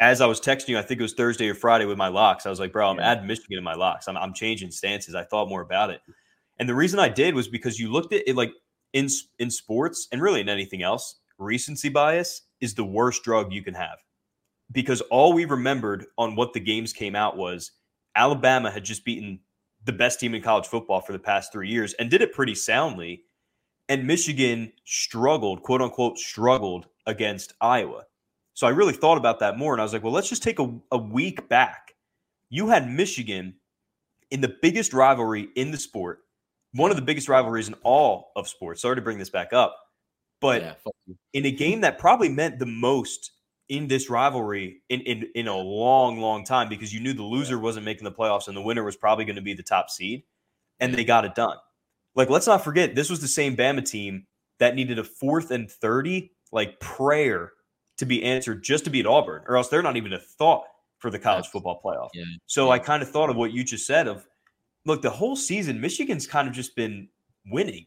as 0.00 0.20
I 0.20 0.26
was 0.26 0.40
texting 0.40 0.68
you, 0.68 0.78
I 0.78 0.82
think 0.82 1.00
it 1.00 1.04
was 1.04 1.14
Thursday 1.14 1.48
or 1.48 1.54
Friday 1.54 1.86
with 1.86 1.98
my 1.98 2.08
locks. 2.08 2.46
I 2.46 2.50
was 2.50 2.60
like, 2.60 2.72
bro, 2.72 2.88
I'm 2.88 2.98
Yeah. 2.98 3.10
adding 3.12 3.26
Michigan 3.26 3.58
in 3.58 3.64
my 3.64 3.74
locks. 3.74 4.06
I'm, 4.08 4.16
I'm 4.16 4.32
changing 4.34 4.70
stances. 4.70 5.14
I 5.16 5.24
thought 5.24 5.48
more 5.48 5.62
about 5.62 5.90
it. 5.90 6.00
And 6.58 6.68
the 6.68 6.74
reason 6.74 6.98
I 7.00 7.08
did 7.08 7.34
was 7.34 7.48
because 7.48 7.78
you 7.80 7.90
looked 7.90 8.12
at 8.12 8.22
it 8.28 8.36
like 8.36 8.52
in 8.92 9.08
in 9.38 9.50
sports 9.50 10.08
and 10.12 10.20
really 10.22 10.40
in 10.40 10.48
anything 10.48 10.82
else, 10.82 11.16
recency 11.38 11.88
bias 11.88 12.42
is 12.60 12.74
the 12.74 12.84
worst 12.84 13.22
drug 13.24 13.52
you 13.52 13.62
can 13.62 13.74
have. 13.74 13.98
Because 14.70 15.00
all 15.02 15.32
we 15.32 15.44
remembered 15.44 16.06
on 16.18 16.36
what 16.36 16.52
the 16.52 16.60
games 16.60 16.92
came 16.92 17.16
out 17.16 17.36
was 17.36 17.72
Alabama 18.16 18.70
had 18.70 18.84
just 18.84 19.04
beaten 19.04 19.40
the 19.84 19.92
best 19.92 20.20
team 20.20 20.34
in 20.34 20.42
college 20.42 20.66
football 20.66 21.00
for 21.00 21.12
the 21.12 21.18
past 21.18 21.52
three 21.52 21.68
years 21.68 21.94
and 21.94 22.10
did 22.10 22.20
it 22.20 22.32
pretty 22.32 22.54
soundly. 22.54 23.22
And 23.88 24.06
Michigan 24.06 24.72
struggled, 24.84 25.62
quote 25.62 25.80
unquote, 25.80 26.18
struggled 26.18 26.86
against 27.06 27.54
Iowa. 27.60 28.04
So 28.52 28.66
I 28.66 28.70
really 28.70 28.92
thought 28.92 29.18
about 29.18 29.38
that 29.38 29.56
more. 29.56 29.72
And 29.72 29.80
I 29.80 29.84
was 29.84 29.92
like, 29.92 30.02
well, 30.02 30.12
let's 30.12 30.28
just 30.28 30.42
take 30.42 30.58
a, 30.58 30.70
a 30.90 30.98
week 30.98 31.48
back. 31.48 31.94
You 32.50 32.68
had 32.68 32.90
Michigan 32.90 33.54
in 34.30 34.40
the 34.40 34.56
biggest 34.60 34.92
rivalry 34.92 35.48
in 35.54 35.70
the 35.70 35.78
sport, 35.78 36.20
one 36.72 36.90
of 36.90 36.96
the 36.96 37.02
biggest 37.02 37.28
rivalries 37.28 37.68
in 37.68 37.74
all 37.82 38.32
of 38.36 38.48
sports. 38.48 38.82
Sorry 38.82 38.96
to 38.96 39.02
bring 39.02 39.18
this 39.18 39.30
back 39.30 39.52
up, 39.52 39.76
but 40.40 40.62
yeah, 40.62 41.14
in 41.32 41.46
a 41.46 41.50
game 41.50 41.80
that 41.82 41.98
probably 41.98 42.28
meant 42.28 42.58
the 42.58 42.66
most 42.66 43.32
in 43.68 43.86
this 43.86 44.08
rivalry 44.08 44.80
in, 44.88 45.00
in, 45.02 45.28
in 45.34 45.46
a 45.46 45.56
long, 45.56 46.18
long 46.20 46.44
time 46.44 46.68
because 46.68 46.92
you 46.92 47.00
knew 47.00 47.12
the 47.12 47.22
loser 47.22 47.58
wasn't 47.58 47.84
making 47.84 48.04
the 48.04 48.12
playoffs 48.12 48.48
and 48.48 48.56
the 48.56 48.62
winner 48.62 48.82
was 48.82 48.96
probably 48.96 49.24
going 49.24 49.36
to 49.36 49.42
be 49.42 49.54
the 49.54 49.62
top 49.62 49.90
seed. 49.90 50.22
And 50.80 50.94
they 50.94 51.04
got 51.04 51.24
it 51.24 51.34
done. 51.34 51.56
Like, 52.14 52.30
let's 52.30 52.46
not 52.46 52.64
forget, 52.64 52.94
this 52.94 53.10
was 53.10 53.20
the 53.20 53.28
same 53.28 53.56
Bama 53.56 53.84
team 53.84 54.26
that 54.58 54.74
needed 54.74 54.98
a 54.98 55.04
fourth 55.04 55.50
and 55.50 55.70
30, 55.70 56.30
like 56.50 56.80
prayer 56.80 57.52
to 57.98 58.06
be 58.06 58.24
answered 58.24 58.62
just 58.62 58.84
to 58.84 58.90
beat 58.90 59.06
Auburn, 59.06 59.42
or 59.46 59.56
else 59.56 59.68
they're 59.68 59.82
not 59.82 59.96
even 59.96 60.12
a 60.12 60.18
thought 60.18 60.64
for 60.98 61.10
the 61.10 61.18
college 61.18 61.46
football 61.46 61.80
playoff. 61.84 62.08
yeah, 62.14 62.24
So 62.46 62.66
yeah. 62.66 62.72
I 62.72 62.78
kind 62.78 63.02
of 63.02 63.10
thought 63.10 63.28
of 63.28 63.36
what 63.36 63.52
you 63.52 63.64
just 63.64 63.86
said 63.86 64.08
of 64.08 64.26
look, 64.84 65.02
the 65.02 65.10
whole 65.10 65.36
season, 65.36 65.80
Michigan's 65.80 66.26
kind 66.26 66.48
of 66.48 66.54
just 66.54 66.74
been 66.74 67.08
winning. 67.46 67.86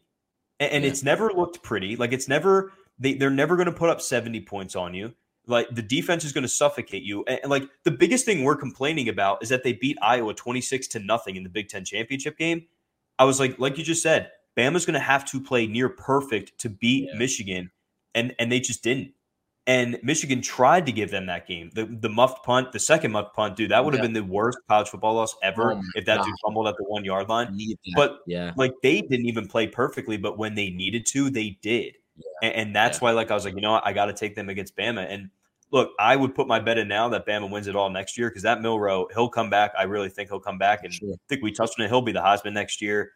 And, 0.62 0.72
and 0.72 0.84
Yeah. 0.84 0.90
it's 0.90 1.02
never 1.02 1.30
looked 1.32 1.62
pretty. 1.62 1.96
Like 1.96 2.12
it's 2.12 2.28
never 2.28 2.72
they, 2.98 3.14
they're 3.14 3.30
never 3.30 3.56
going 3.56 3.66
to 3.66 3.72
put 3.72 3.90
up 3.90 4.00
70 4.00 4.40
points 4.42 4.76
on 4.76 4.94
you. 4.94 5.12
Like 5.46 5.68
the 5.74 5.82
defense 5.82 6.24
is 6.24 6.32
going 6.32 6.42
to 6.42 6.48
suffocate 6.48 7.02
you. 7.02 7.24
And, 7.26 7.40
and, 7.42 7.50
like 7.50 7.64
the 7.84 7.90
biggest 7.90 8.24
thing 8.24 8.44
we're 8.44 8.56
complaining 8.56 9.08
about 9.08 9.42
is 9.42 9.48
that 9.48 9.64
they 9.64 9.72
beat 9.72 9.98
Iowa 10.00 10.34
26 10.34 10.86
to 10.88 11.00
nothing 11.00 11.34
in 11.36 11.42
the 11.42 11.48
Big 11.50 11.68
Ten 11.68 11.84
championship 11.84 12.38
game. 12.38 12.66
I 13.18 13.24
was 13.24 13.40
like, 13.40 13.58
like 13.58 13.76
you 13.76 13.84
just 13.84 14.02
said, 14.02 14.30
Bama's 14.56 14.86
going 14.86 14.94
to 14.94 15.00
have 15.00 15.24
to 15.32 15.40
play 15.40 15.66
near 15.66 15.88
perfect 15.88 16.58
to 16.60 16.68
beat 16.70 17.08
Yeah. 17.10 17.18
Michigan, 17.18 17.70
and 18.14 18.34
and 18.38 18.52
they 18.52 18.60
just 18.60 18.82
didn't. 18.84 19.12
And 19.66 19.96
Michigan 20.02 20.42
tried 20.42 20.86
to 20.86 20.92
give 20.92 21.12
them 21.12 21.26
that 21.26 21.46
game. 21.46 21.70
The 21.72 21.86
the 21.86 22.08
muffed 22.08 22.44
punt, 22.44 22.72
the 22.72 22.80
second 22.80 23.12
muffed 23.12 23.34
punt, 23.36 23.54
dude, 23.54 23.70
that 23.70 23.84
would 23.84 23.94
have 23.94 24.00
Yeah. 24.00 24.08
been 24.08 24.12
the 24.14 24.24
worst 24.24 24.58
college 24.68 24.88
football 24.88 25.14
loss 25.14 25.36
ever 25.42 25.74
Oh 25.74 25.82
if 25.94 26.04
that 26.06 26.24
dude 26.24 26.34
fumbled 26.44 26.66
at 26.66 26.76
the 26.76 26.84
one 26.84 27.04
yard 27.04 27.28
line. 27.28 27.56
But 27.94 28.18
yeah, 28.26 28.52
like 28.56 28.72
they 28.82 29.02
didn't 29.02 29.26
even 29.26 29.46
play 29.46 29.68
perfectly, 29.68 30.16
but 30.16 30.36
when 30.36 30.56
they 30.56 30.70
needed 30.70 31.06
to, 31.12 31.30
they 31.30 31.58
did. 31.62 31.94
Yeah. 32.16 32.24
And, 32.42 32.54
and 32.54 32.76
that's 32.76 33.00
why, 33.00 33.12
like, 33.12 33.30
I 33.30 33.34
was 33.34 33.44
like, 33.44 33.54
you 33.54 33.60
know 33.60 33.72
what, 33.72 33.86
I 33.86 33.92
got 33.92 34.06
to 34.06 34.12
take 34.12 34.34
them 34.34 34.48
against 34.48 34.76
Bama. 34.76 35.06
And 35.08 35.30
look, 35.70 35.92
I 35.98 36.16
would 36.16 36.34
put 36.34 36.48
my 36.48 36.58
bet 36.58 36.76
in 36.76 36.88
now 36.88 37.08
that 37.10 37.24
Bama 37.24 37.48
wins 37.48 37.68
it 37.68 37.76
all 37.76 37.88
next 37.88 38.18
year 38.18 38.28
because 38.28 38.42
that 38.42 38.60
Milroe, 38.60 39.06
he'll 39.14 39.28
come 39.30 39.48
back. 39.48 39.72
I 39.78 39.84
really 39.84 40.08
think 40.10 40.28
he'll 40.28 40.40
come 40.40 40.58
back, 40.58 40.82
and 40.84 40.92
Sure. 40.92 41.12
I 41.14 41.16
think 41.28 41.42
we 41.42 41.52
touched 41.52 41.78
on 41.78 41.86
it. 41.86 41.88
He'll 41.88 42.02
be 42.02 42.12
the 42.12 42.20
Heisman 42.20 42.52
next 42.52 42.82
year. 42.82 43.12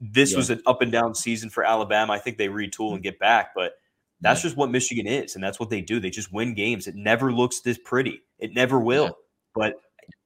This 0.00 0.32
Yeah. 0.32 0.38
was 0.38 0.50
an 0.50 0.60
up 0.66 0.82
and 0.82 0.90
down 0.92 1.14
season 1.14 1.48
for 1.48 1.64
Alabama. 1.64 2.12
I 2.12 2.18
think 2.18 2.36
they 2.38 2.48
retool 2.48 2.92
and 2.92 3.02
get 3.04 3.18
back, 3.20 3.54
but 3.54 3.78
that's 4.20 4.42
just 4.42 4.56
what 4.56 4.70
Michigan 4.70 5.06
is, 5.06 5.34
and 5.34 5.44
that's 5.44 5.60
what 5.60 5.70
they 5.70 5.80
do. 5.80 6.00
They 6.00 6.10
just 6.10 6.32
win 6.32 6.54
games. 6.54 6.86
It 6.86 6.94
never 6.94 7.32
looks 7.32 7.60
this 7.60 7.78
pretty. 7.84 8.22
It 8.38 8.54
never 8.54 8.78
will. 8.80 9.04
Yeah. 9.04 9.10
But 9.54 9.74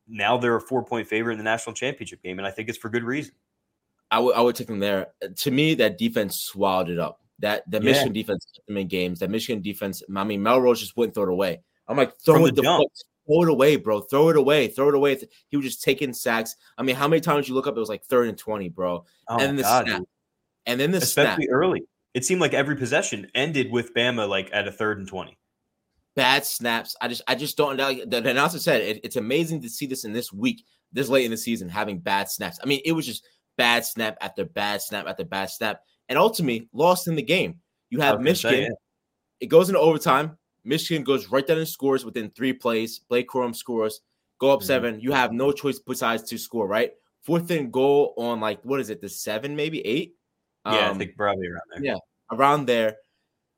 now 0.09 0.37
they're 0.39 0.57
a 0.57 0.61
four 0.61 0.85
point 0.85 1.09
favorite 1.09 1.33
in 1.33 1.39
the 1.39 1.45
national 1.45 1.75
championship 1.75 2.23
game, 2.23 2.39
and 2.39 2.47
I 2.47 2.51
think 2.51 2.69
it's 2.69 2.79
for 2.79 2.89
good 2.89 3.05
reason. 3.05 3.35
I 4.11 4.19
would 4.19 4.35
I 4.35 4.41
would 4.41 4.57
take 4.57 4.67
them 4.67 4.81
there. 4.81 5.09
To 5.37 5.51
me, 5.51 5.75
that 5.75 5.99
defense 5.99 6.41
swallowed 6.41 6.91
it 6.91 6.99
up. 6.99 7.21
That 7.39 7.69
the 7.71 7.79
Yeah. 7.79 7.85
Michigan 7.85 8.13
defense 8.13 8.47
them 8.67 8.77
in 8.77 8.89
games. 8.89 9.21
That 9.21 9.31
Michigan 9.31 9.63
defense, 9.63 10.03
I 10.15 10.25
mean, 10.25 10.43
Milroe 10.43 10.75
just 10.75 10.97
wouldn't 10.97 11.15
throw 11.15 11.25
it 11.25 11.29
away. 11.31 11.63
I'm 11.89 11.97
like, 11.97 12.13
throw 12.21 12.45
it 12.47 12.55
the 12.55 12.63
the 12.63 12.89
throw 13.27 13.43
it 13.43 13.49
away, 13.49 13.77
bro. 13.77 14.01
Throw 14.01 14.29
it 14.29 14.37
away, 14.37 14.69
throw 14.69 14.89
it 14.89 14.95
away. 14.95 15.21
He 15.49 15.57
was 15.57 15.65
just 15.67 15.83
taking 15.83 16.13
sacks. 16.13 16.57
I 16.77 16.83
mean, 16.83 16.97
how 16.97 17.09
many 17.09 17.21
times 17.21 17.49
you 17.49 17.55
look 17.55 17.67
up? 17.67 17.77
It 17.77 17.81
was 17.81 17.89
like 17.89 18.05
third 18.05 18.29
and 18.29 18.37
twenty, 18.37 18.69
bro. 18.69 19.05
Oh 19.29 19.35
and 19.35 19.41
then 19.41 19.57
the 19.57 19.63
God, 19.63 19.87
snap, 19.87 19.99
dude. 19.99 20.09
and 20.67 20.81
then 20.81 20.91
the 20.91 20.99
especially 20.99 21.45
snap. 21.45 21.55
early. 21.55 21.83
It 22.15 22.25
seemed 22.25 22.41
like 22.41 22.55
every 22.55 22.77
possession 22.77 23.29
ended 23.35 23.71
with 23.71 23.95
Bama 23.95 24.29
like 24.29 24.51
at 24.53 24.67
a 24.67 24.73
third 24.73 24.99
and 24.99 25.07
twenty. 25.09 25.39
bad 26.17 26.45
snaps. 26.45 26.97
I 27.01 27.09
just 27.09 27.23
I 27.29 27.35
just 27.35 27.57
don't 27.57 27.77
like 27.77 28.09
the, 28.11 28.21
the 28.21 28.31
announcer 28.31 28.59
said 28.59 28.81
it, 28.83 29.01
it's 29.05 29.17
amazing 29.17 29.63
to 29.63 29.69
see 29.69 29.87
this 29.87 30.05
in 30.05 30.13
this 30.13 30.33
week, 30.33 30.65
this 30.93 31.09
late 31.09 31.25
in 31.25 31.31
the 31.31 31.37
season, 31.37 31.69
having 31.69 31.99
bad 31.99 32.29
snaps. 32.29 32.59
I 32.63 32.67
mean, 32.67 32.81
it 32.85 32.93
was 32.93 33.07
just 33.07 33.25
bad 33.57 33.85
snap 33.85 34.17
after 34.21 34.45
bad 34.45 34.83
snap 34.83 35.07
after 35.07 35.25
bad 35.25 35.51
snap, 35.51 35.83
and 36.09 36.19
ultimately 36.19 36.69
lost 36.73 37.07
in 37.09 37.15
the 37.15 37.23
game. 37.23 37.61
You 37.91 38.01
have 38.01 38.17
gonna 38.17 38.35
say, 38.35 38.51
Michigan. 38.51 38.75
It 39.41 39.47
goes 39.47 39.69
into 39.69 39.81
overtime. 39.81 40.37
Michigan 40.65 41.05
goes 41.05 41.29
right 41.29 41.47
down 41.47 41.59
and 41.59 41.69
scores 41.69 42.05
within 42.05 42.31
three 42.31 42.53
plays. 42.53 42.99
Blake 43.09 43.29
Corum 43.29 43.55
scores. 43.55 44.01
Go 44.39 44.51
up 44.51 44.61
Mhm. 44.61 44.65
seven. 44.65 45.01
You 45.01 45.13
have 45.13 45.33
no 45.33 45.53
choice 45.53 45.79
besides 45.79 46.25
to 46.25 46.39
score. 46.39 46.67
Right, 46.67 46.93
fourth 47.23 47.51
and 47.51 47.73
goal 47.73 48.15
on 48.19 48.41
like 48.41 48.61
what 48.65 48.81
is 48.81 48.91
it? 48.91 49.01
The 49.01 49.09
seven, 49.09 49.55
maybe 49.55 49.81
eight. 49.87 50.17
Yeah, 50.67 50.73
I 50.73 50.89
Um, 50.89 50.99
think 50.99 51.17
probably 51.17 51.49
around 51.49 51.63
there. 51.75 51.85
yeah. 51.85 51.97
around 52.33 52.67
there. 52.67 52.97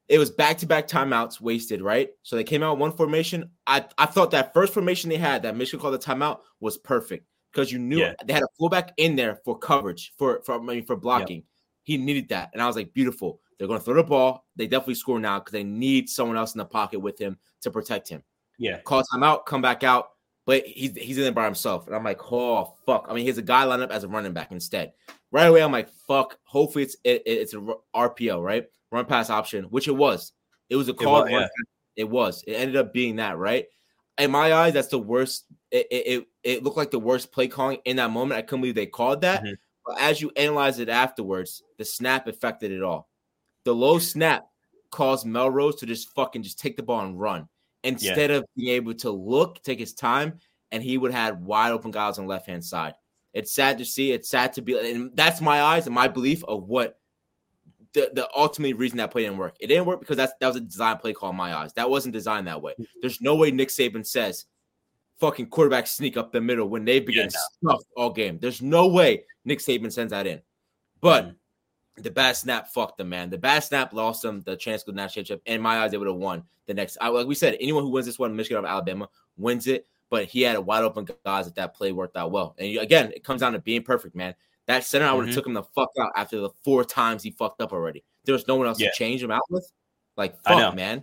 It 0.08 0.18
was 0.18 0.30
back 0.30 0.58
to 0.58 0.66
back 0.66 0.88
timeouts 0.88 1.40
wasted, 1.40 1.80
right? 1.80 2.10
So 2.22 2.36
they 2.36 2.44
came 2.44 2.62
out 2.62 2.78
one 2.78 2.92
formation. 2.92 3.50
I, 3.66 3.84
I 3.96 4.06
thought 4.06 4.30
that 4.32 4.52
first 4.52 4.74
formation 4.74 5.08
they 5.10 5.16
had 5.16 5.42
that 5.42 5.56
Michigan 5.56 5.80
called 5.80 5.94
the 5.94 5.98
timeout 5.98 6.40
was 6.60 6.76
perfect 6.78 7.26
because 7.52 7.72
you 7.72 7.78
knew 7.78 7.98
Yeah. 7.98 8.14
they 8.24 8.32
had 8.32 8.42
a 8.42 8.48
fullback 8.58 8.92
in 8.98 9.16
there 9.16 9.36
for 9.44 9.58
coverage 9.58 10.12
for 10.18 10.42
for 10.44 10.54
I 10.54 10.58
mean, 10.62 10.84
for 10.84 10.96
blocking. 10.96 11.44
He 11.84 11.96
needed 11.96 12.28
that, 12.28 12.50
and 12.52 12.60
I 12.62 12.66
was 12.66 12.76
like, 12.76 12.92
beautiful. 12.92 13.40
They're 13.58 13.68
going 13.68 13.78
to 13.80 13.84
throw 13.84 13.94
the 13.94 14.02
ball. 14.04 14.44
They 14.56 14.66
definitely 14.66 14.94
score 14.96 15.18
now 15.20 15.38
because 15.38 15.52
they 15.52 15.64
need 15.64 16.08
someone 16.08 16.36
else 16.36 16.54
in 16.54 16.58
the 16.58 16.64
pocket 16.64 16.98
with 17.00 17.18
him 17.18 17.38
to 17.62 17.70
protect 17.70 18.08
him. 18.08 18.22
Yeah, 18.58 18.78
Call 18.80 19.02
timeout, 19.12 19.46
come 19.46 19.62
back 19.62 19.82
out, 19.82 20.10
but 20.46 20.64
he's 20.66 20.96
he's 20.96 21.18
in 21.18 21.24
there 21.24 21.32
by 21.32 21.44
himself, 21.44 21.86
and 21.86 21.94
I'm 21.94 22.04
like, 22.04 22.20
oh 22.32 22.74
fuck. 22.84 23.06
I 23.08 23.14
mean, 23.14 23.22
he 23.22 23.28
has 23.28 23.38
a 23.38 23.42
guy 23.42 23.64
lined 23.64 23.82
up 23.82 23.90
as 23.90 24.04
a 24.04 24.08
running 24.08 24.32
back 24.32 24.50
instead. 24.50 24.92
Right 25.30 25.46
away, 25.46 25.62
I'm 25.62 25.72
like, 25.72 25.88
fuck. 26.08 26.38
Hopefully, 26.44 26.84
it's 26.84 26.96
it, 27.04 27.22
it's 27.26 27.54
a 27.54 27.60
r- 27.94 28.08
RPO, 28.10 28.42
right? 28.42 28.66
Run 28.90 29.06
pass 29.06 29.30
option, 29.30 29.64
which 29.64 29.88
it 29.88 29.92
was. 29.96 30.32
It 30.68 30.76
was 30.76 30.88
a 30.88 30.94
call. 30.94 31.22
was, 31.22 31.30
yeah. 31.30 31.46
It 31.96 32.08
was. 32.08 32.42
It 32.46 32.54
ended 32.54 32.76
up 32.76 32.92
being 32.92 33.16
that, 33.16 33.38
right? 33.38 33.66
In 34.18 34.30
my 34.30 34.52
eyes, 34.52 34.74
that's 34.74 34.88
the 34.88 34.98
worst. 34.98 35.46
It, 35.70 35.86
it, 35.90 36.06
it, 36.06 36.26
it 36.42 36.64
looked 36.64 36.76
like 36.76 36.90
the 36.90 36.98
worst 36.98 37.32
play 37.32 37.48
calling 37.48 37.78
in 37.84 37.96
that 37.96 38.10
moment. 38.10 38.38
I 38.38 38.42
couldn't 38.42 38.62
believe 38.62 38.74
they 38.74 38.86
called 38.86 39.22
that. 39.22 39.42
Mhm. 39.42 39.56
But 39.86 40.00
as 40.00 40.20
you 40.20 40.30
analyze 40.36 40.78
it 40.78 40.88
afterwards, 40.88 41.62
the 41.78 41.84
snap 41.84 42.28
affected 42.28 42.72
it 42.72 42.82
all. 42.82 43.08
The 43.64 43.74
low 43.74 43.98
snap 43.98 44.46
caused 44.90 45.26
Milroe 45.26 45.72
to 45.72 45.86
just 45.86 46.10
fucking 46.14 46.42
just 46.42 46.58
take 46.58 46.76
the 46.76 46.82
ball 46.82 47.00
and 47.00 47.18
run 47.18 47.48
instead 47.84 48.30
yeah. 48.30 48.36
of 48.36 48.44
being 48.56 48.74
able 48.74 48.94
to 48.94 49.10
look, 49.10 49.62
take 49.62 49.78
his 49.78 49.94
time, 49.94 50.38
and 50.70 50.82
he 50.82 50.98
would 50.98 51.12
have 51.12 51.40
wide 51.40 51.72
open 51.72 51.90
guys 51.90 52.18
on 52.18 52.24
the 52.24 52.30
left 52.30 52.46
hand 52.46 52.64
side. 52.64 52.94
It's 53.34 53.54
sad 53.54 53.78
to 53.78 53.84
see. 53.84 54.12
It's 54.12 54.28
sad 54.28 54.52
to 54.54 54.62
be, 54.62 54.78
and 54.78 55.10
that's 55.14 55.40
my 55.40 55.62
eyes 55.62 55.86
and 55.86 55.94
my 55.94 56.08
belief 56.08 56.44
of 56.44 56.64
what 56.64 56.98
the, 57.94 58.10
the 58.14 58.28
ultimate 58.36 58.76
reason 58.76 58.98
that 58.98 59.10
play 59.10 59.22
didn't 59.22 59.38
work. 59.38 59.56
It 59.60 59.66
didn't 59.68 59.86
work 59.86 60.00
because 60.00 60.16
that's 60.16 60.32
that 60.40 60.46
was 60.46 60.56
a 60.56 60.60
design 60.60 60.98
play 60.98 61.12
call 61.12 61.30
in 61.30 61.36
my 61.36 61.54
eyes. 61.54 61.72
That 61.74 61.90
wasn't 61.90 62.14
designed 62.14 62.46
that 62.46 62.60
way. 62.60 62.72
Mm-hmm. 62.72 62.84
There's 63.00 63.20
no 63.20 63.36
way 63.36 63.50
Nick 63.50 63.68
Saban 63.68 64.06
says 64.06 64.46
fucking 65.20 65.46
quarterback 65.46 65.86
sneak 65.86 66.16
up 66.16 66.32
the 66.32 66.40
middle 66.40 66.68
when 66.68 66.84
they've 66.84 67.06
been 67.06 67.14
yeah, 67.14 67.28
stuffed 67.28 67.86
all 67.96 68.10
game. 68.10 68.38
There's 68.40 68.60
no 68.60 68.88
way 68.88 69.24
Nick 69.44 69.60
Saban 69.60 69.92
sends 69.92 70.10
that 70.10 70.26
in. 70.26 70.40
But 71.00 71.24
mm-hmm. 71.24 71.34
The 71.96 72.10
bad 72.10 72.36
snap 72.36 72.68
fucked 72.68 72.98
them, 72.98 73.08
man. 73.10 73.30
The 73.30 73.38
bad 73.38 73.60
snap 73.60 73.92
lost 73.92 74.22
them 74.22 74.40
the 74.42 74.56
chance 74.56 74.82
to 74.82 74.92
go 74.92 74.96
national 74.96 75.24
championship. 75.24 75.42
In 75.46 75.60
my 75.60 75.78
eyes, 75.78 75.90
they 75.90 75.98
would 75.98 76.08
have 76.08 76.16
won 76.16 76.44
the 76.66 76.74
next. 76.74 76.96
I, 77.00 77.08
like 77.08 77.26
we 77.26 77.34
said, 77.34 77.56
anyone 77.60 77.82
who 77.82 77.90
wins 77.90 78.06
this 78.06 78.18
one, 78.18 78.34
Michigan 78.34 78.64
or 78.64 78.68
Alabama, 78.68 79.08
wins 79.36 79.66
it. 79.66 79.86
But 80.10 80.26
he 80.26 80.42
had 80.42 80.56
a 80.56 80.60
wide 80.60 80.84
open 80.84 81.08
guys 81.24 81.46
that 81.46 81.54
that 81.54 81.74
play 81.74 81.92
worked 81.92 82.16
out 82.16 82.30
well. 82.30 82.54
And 82.58 82.76
again, 82.78 83.12
it 83.14 83.24
comes 83.24 83.40
down 83.40 83.54
to 83.54 83.58
being 83.58 83.82
perfect, 83.82 84.14
man. 84.14 84.34
That 84.66 84.84
center, 84.84 85.06
I 85.06 85.12
would 85.12 85.26
have 85.26 85.30
mm-hmm. 85.30 85.38
took 85.38 85.46
him 85.46 85.54
the 85.54 85.62
fuck 85.62 85.88
out 85.98 86.12
after 86.16 86.38
the 86.38 86.50
four 86.62 86.84
times 86.84 87.22
he 87.22 87.30
fucked 87.30 87.62
up 87.62 87.72
already. 87.72 88.04
There 88.24 88.34
was 88.34 88.46
no 88.46 88.56
one 88.56 88.66
else 88.66 88.78
yeah. 88.78 88.90
to 88.90 88.94
change 88.94 89.22
him 89.22 89.30
out 89.30 89.42
with. 89.50 89.70
Like 90.16 90.40
fuck, 90.42 90.74
man. 90.74 91.02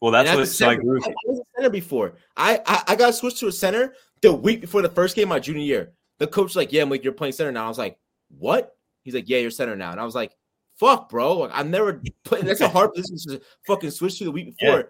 Well, 0.00 0.12
that's 0.12 0.34
what 0.34 0.48
so 0.48 0.68
I 0.68 0.74
agree. 0.74 1.00
I 1.04 1.12
was 1.26 1.40
a 1.40 1.42
center 1.56 1.70
before. 1.70 2.14
I, 2.36 2.60
I 2.66 2.82
I 2.88 2.96
got 2.96 3.14
switched 3.14 3.38
to 3.38 3.48
a 3.48 3.52
center 3.52 3.94
the 4.22 4.32
week 4.32 4.60
before 4.60 4.82
the 4.82 4.88
first 4.88 5.16
game 5.16 5.28
my 5.28 5.38
junior 5.38 5.62
year. 5.62 5.92
The 6.18 6.26
coach 6.26 6.44
was 6.44 6.56
like, 6.56 6.72
"Yeah, 6.72 6.82
I'm 6.82 6.90
like 6.90 7.04
you're 7.04 7.12
playing 7.12 7.32
center 7.32 7.52
now." 7.52 7.66
I 7.66 7.68
was 7.68 7.78
like, 7.78 7.98
"What?" 8.38 8.76
He's 9.04 9.14
like, 9.14 9.28
"Yeah, 9.28 9.38
you're 9.38 9.50
center 9.50 9.76
now." 9.76 9.92
And 9.92 10.00
I 10.00 10.04
was 10.04 10.14
like, 10.14 10.34
"Fuck, 10.76 11.08
bro! 11.08 11.38
Like 11.38 11.52
I've 11.54 11.68
never 11.68 12.02
played. 12.24 12.44
That's 12.44 12.60
a 12.60 12.68
hard 12.68 12.92
position 12.92 13.32
to 13.32 13.40
fucking 13.66 13.90
switch 13.90 14.18
to 14.18 14.24
the 14.24 14.32
week 14.32 14.56
before." 14.58 14.78
Yeah. 14.78 14.82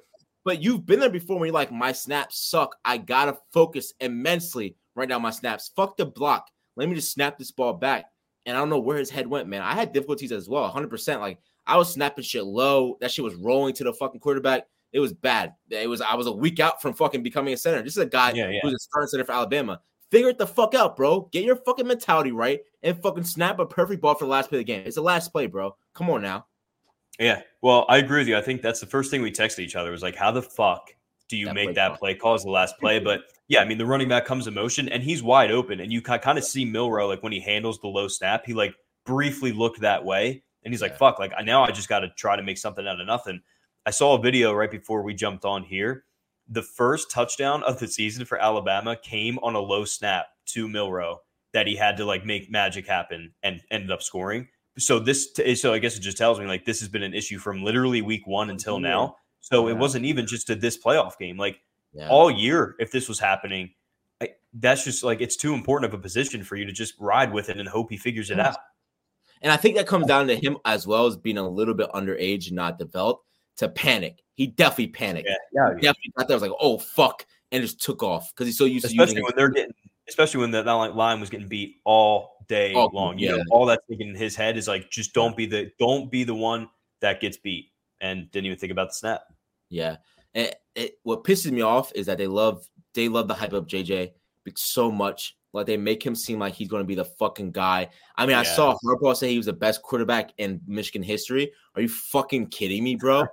But 0.44 0.62
you've 0.62 0.86
been 0.86 1.00
there 1.00 1.10
before 1.10 1.38
when 1.38 1.48
you're 1.48 1.54
like, 1.54 1.72
"My 1.72 1.92
snaps 1.92 2.38
suck. 2.38 2.76
I 2.84 2.98
gotta 2.98 3.36
focus 3.52 3.92
immensely 4.00 4.76
right 4.94 5.08
now. 5.08 5.18
My 5.18 5.30
snaps. 5.30 5.70
Fuck 5.76 5.96
the 5.96 6.06
block. 6.06 6.50
Let 6.76 6.88
me 6.88 6.94
just 6.94 7.12
snap 7.12 7.38
this 7.38 7.50
ball 7.50 7.74
back." 7.74 8.06
And 8.46 8.56
I 8.56 8.60
don't 8.60 8.70
know 8.70 8.78
where 8.78 8.98
his 8.98 9.10
head 9.10 9.26
went, 9.26 9.48
man. 9.48 9.62
I 9.62 9.74
had 9.74 9.92
difficulties 9.92 10.32
as 10.32 10.48
well, 10.48 10.62
100. 10.62 10.88
percent 10.88 11.20
Like 11.20 11.38
I 11.66 11.76
was 11.76 11.92
snapping 11.92 12.24
shit 12.24 12.44
low. 12.44 12.96
That 13.00 13.10
shit 13.10 13.24
was 13.24 13.34
rolling 13.34 13.74
to 13.74 13.84
the 13.84 13.92
fucking 13.92 14.20
quarterback. 14.20 14.66
It 14.92 15.00
was 15.00 15.12
bad. 15.12 15.54
It 15.70 15.88
was 15.88 16.00
I 16.00 16.14
was 16.14 16.26
a 16.26 16.32
week 16.32 16.60
out 16.60 16.80
from 16.80 16.94
fucking 16.94 17.22
becoming 17.22 17.54
a 17.54 17.56
center. 17.56 17.82
This 17.82 17.96
is 17.96 18.02
a 18.02 18.06
guy 18.06 18.32
yeah, 18.32 18.48
yeah. 18.48 18.60
who's 18.62 18.74
a 18.74 18.78
starting 18.78 19.08
center 19.08 19.24
for 19.24 19.32
Alabama. 19.32 19.80
Figure 20.10 20.28
it 20.28 20.38
the 20.38 20.46
fuck 20.46 20.74
out, 20.74 20.96
bro. 20.96 21.22
Get 21.32 21.44
your 21.44 21.56
fucking 21.56 21.86
mentality 21.86 22.30
right 22.30 22.60
and 22.84 23.02
fucking 23.02 23.24
snap 23.24 23.58
a 23.58 23.66
perfect 23.66 24.02
ball 24.02 24.14
for 24.14 24.26
the 24.26 24.30
last 24.30 24.50
play 24.50 24.58
of 24.58 24.60
the 24.60 24.72
game. 24.72 24.82
It's 24.86 24.94
the 24.94 25.02
last 25.02 25.32
play, 25.32 25.46
bro. 25.46 25.74
Come 25.94 26.10
on 26.10 26.22
now. 26.22 26.46
Yeah. 27.18 27.40
Well, 27.62 27.86
I 27.88 27.98
agree 27.98 28.18
with 28.18 28.28
you. 28.28 28.36
I 28.36 28.42
think 28.42 28.60
that's 28.62 28.80
the 28.80 28.86
first 28.86 29.10
thing 29.10 29.22
we 29.22 29.32
texted 29.32 29.60
each 29.60 29.76
other 29.76 29.90
was 29.90 30.02
like, 30.02 30.16
how 30.16 30.30
the 30.30 30.42
fuck 30.42 30.94
do 31.28 31.36
you 31.36 31.46
that 31.46 31.54
make 31.54 31.68
play 31.68 31.74
that 31.74 31.88
call. 31.88 31.96
play 31.96 32.14
call 32.14 32.34
as 32.34 32.44
the 32.44 32.50
last 32.50 32.78
play? 32.78 32.98
But 32.98 33.22
yeah, 33.48 33.60
I 33.60 33.64
mean, 33.64 33.78
the 33.78 33.86
running 33.86 34.08
back 34.08 34.26
comes 34.26 34.46
in 34.46 34.54
motion 34.54 34.88
and 34.88 35.02
he's 35.02 35.22
wide 35.22 35.50
open. 35.50 35.80
And 35.80 35.92
you 35.92 36.02
kind 36.02 36.38
of 36.38 36.44
see 36.44 36.64
Milroe, 36.64 37.08
like 37.08 37.22
when 37.22 37.32
he 37.32 37.40
handles 37.40 37.80
the 37.80 37.88
low 37.88 38.08
snap, 38.08 38.44
he 38.44 38.52
like 38.52 38.74
briefly 39.06 39.52
looked 39.52 39.80
that 39.80 40.04
way. 40.04 40.42
And 40.64 40.72
he's 40.72 40.82
like, 40.82 40.92
yeah. 40.92 40.98
fuck, 40.98 41.18
like 41.18 41.32
I 41.36 41.42
now 41.42 41.62
I 41.62 41.70
just 41.70 41.88
got 41.88 42.00
to 42.00 42.08
try 42.16 42.36
to 42.36 42.42
make 42.42 42.58
something 42.58 42.86
out 42.86 43.00
of 43.00 43.06
nothing. 43.06 43.40
I 43.86 43.90
saw 43.90 44.14
a 44.16 44.22
video 44.22 44.52
right 44.52 44.70
before 44.70 45.02
we 45.02 45.14
jumped 45.14 45.44
on 45.44 45.62
here. 45.62 46.04
The 46.48 46.62
first 46.62 47.10
touchdown 47.10 47.62
of 47.62 47.78
the 47.78 47.88
season 47.88 48.24
for 48.24 48.38
Alabama 48.38 48.96
came 48.96 49.38
on 49.38 49.54
a 49.54 49.60
low 49.60 49.84
snap 49.84 50.26
to 50.46 50.68
Milroe 50.68 51.20
that 51.54 51.66
he 51.66 51.74
had 51.76 51.96
to 51.96 52.04
like 52.04 52.26
make 52.26 52.50
magic 52.50 52.86
happen 52.86 53.32
and 53.42 53.62
ended 53.70 53.90
up 53.90 54.02
scoring. 54.02 54.48
So 54.76 54.98
this, 54.98 55.30
eh, 55.38 55.54
so 55.54 55.72
I 55.72 55.78
guess 55.78 55.96
it 55.96 56.00
just 56.00 56.18
tells 56.18 56.38
me 56.38 56.46
like 56.46 56.64
this 56.64 56.80
has 56.80 56.88
been 56.88 57.04
an 57.04 57.14
issue 57.14 57.38
from 57.38 57.62
literally 57.64 58.02
week 58.02 58.26
one 58.26 58.50
until 58.50 58.78
now. 58.78 59.16
So 59.40 59.68
yeah. 59.68 59.74
it 59.74 59.78
wasn't 59.78 60.04
even 60.04 60.26
just 60.26 60.48
to 60.48 60.56
this 60.56 60.76
playoff 60.76 61.16
game. 61.16 61.38
Like 61.38 61.60
yeah. 61.92 62.08
all 62.08 62.30
year, 62.30 62.74
if 62.80 62.90
this 62.90 63.08
was 63.08 63.20
happening, 63.20 63.70
I, 64.20 64.30
that's 64.54 64.84
just 64.84 65.04
like 65.04 65.20
it's 65.20 65.36
too 65.36 65.54
important 65.54 65.92
of 65.92 65.98
a 65.98 66.02
position 66.02 66.42
for 66.42 66.56
you 66.56 66.64
to 66.64 66.72
just 66.72 66.94
ride 66.98 67.32
with 67.32 67.48
it 67.48 67.58
and 67.58 67.68
hope 67.68 67.88
he 67.88 67.96
figures 67.96 68.30
it 68.30 68.40
out. 68.40 68.56
And 69.42 69.52
I 69.52 69.56
think 69.56 69.76
that 69.76 69.86
comes 69.86 70.06
down 70.06 70.26
to 70.28 70.36
him 70.36 70.56
as 70.64 70.86
well 70.86 71.06
as 71.06 71.16
being 71.16 71.38
a 71.38 71.48
little 71.48 71.74
bit 71.74 71.90
underage 71.90 72.48
and 72.48 72.56
not 72.56 72.78
developed 72.78 73.26
to 73.58 73.68
panic. 73.68 74.22
He 74.34 74.48
definitely 74.48 74.88
panicked. 74.88 75.28
Yeah, 75.28 75.36
yeah, 75.52 75.68
yeah. 75.68 75.74
definitely 75.74 76.12
got 76.16 76.26
there. 76.26 76.36
Was 76.36 76.42
like, 76.42 76.58
oh 76.60 76.78
fuck, 76.78 77.26
and 77.52 77.62
just 77.62 77.80
took 77.80 78.02
off 78.02 78.32
because 78.32 78.46
he's 78.48 78.58
so 78.58 78.64
used 78.64 78.86
especially 78.86 78.96
to 78.96 79.20
Especially 79.20 79.22
when 79.22 79.32
they're 79.36 79.50
getting, 79.50 79.74
especially 80.08 80.40
when 80.40 80.50
that 80.50 80.66
line 80.66 81.20
was 81.20 81.30
getting 81.30 81.48
beat 81.48 81.76
all 81.84 82.44
day 82.48 82.74
oh, 82.74 82.90
long. 82.92 83.18
You 83.18 83.30
yeah. 83.30 83.36
know, 83.36 83.44
all 83.50 83.66
that's 83.66 83.82
thinking 83.88 84.08
in 84.08 84.14
his 84.14 84.36
head 84.36 84.56
is 84.56 84.68
like, 84.68 84.90
just 84.90 85.14
don't 85.14 85.36
be 85.36 85.46
the 85.46 85.70
don't 85.78 86.10
be 86.10 86.24
the 86.24 86.34
one 86.34 86.68
that 87.00 87.20
gets 87.20 87.36
beat, 87.36 87.70
and 88.00 88.30
didn't 88.30 88.46
even 88.46 88.58
think 88.58 88.72
about 88.72 88.88
the 88.88 88.94
snap. 88.94 89.22
Yeah, 89.70 89.96
and 90.34 90.52
it, 90.74 90.98
what 91.02 91.24
pisses 91.24 91.50
me 91.50 91.62
off 91.62 91.92
is 91.94 92.06
that 92.06 92.18
they 92.18 92.26
love 92.26 92.66
they 92.94 93.08
love 93.08 93.28
the 93.28 93.34
hype 93.34 93.52
of 93.52 93.66
JJ 93.66 94.12
so 94.56 94.90
much. 94.90 95.36
Like 95.52 95.66
they 95.66 95.76
make 95.76 96.04
him 96.04 96.16
seem 96.16 96.40
like 96.40 96.54
he's 96.54 96.68
going 96.68 96.82
to 96.82 96.86
be 96.86 96.96
the 96.96 97.04
fucking 97.04 97.52
guy. 97.52 97.88
I 98.16 98.26
mean, 98.26 98.32
yeah. 98.32 98.40
I 98.40 98.42
saw 98.42 98.76
Harbaugh 98.84 99.16
say 99.16 99.30
he 99.30 99.36
was 99.36 99.46
the 99.46 99.52
best 99.52 99.82
quarterback 99.82 100.32
in 100.38 100.60
Michigan 100.66 101.02
history. 101.02 101.52
Are 101.76 101.82
you 101.82 101.88
fucking 101.88 102.48
kidding 102.48 102.82
me, 102.82 102.96
bro? 102.96 103.26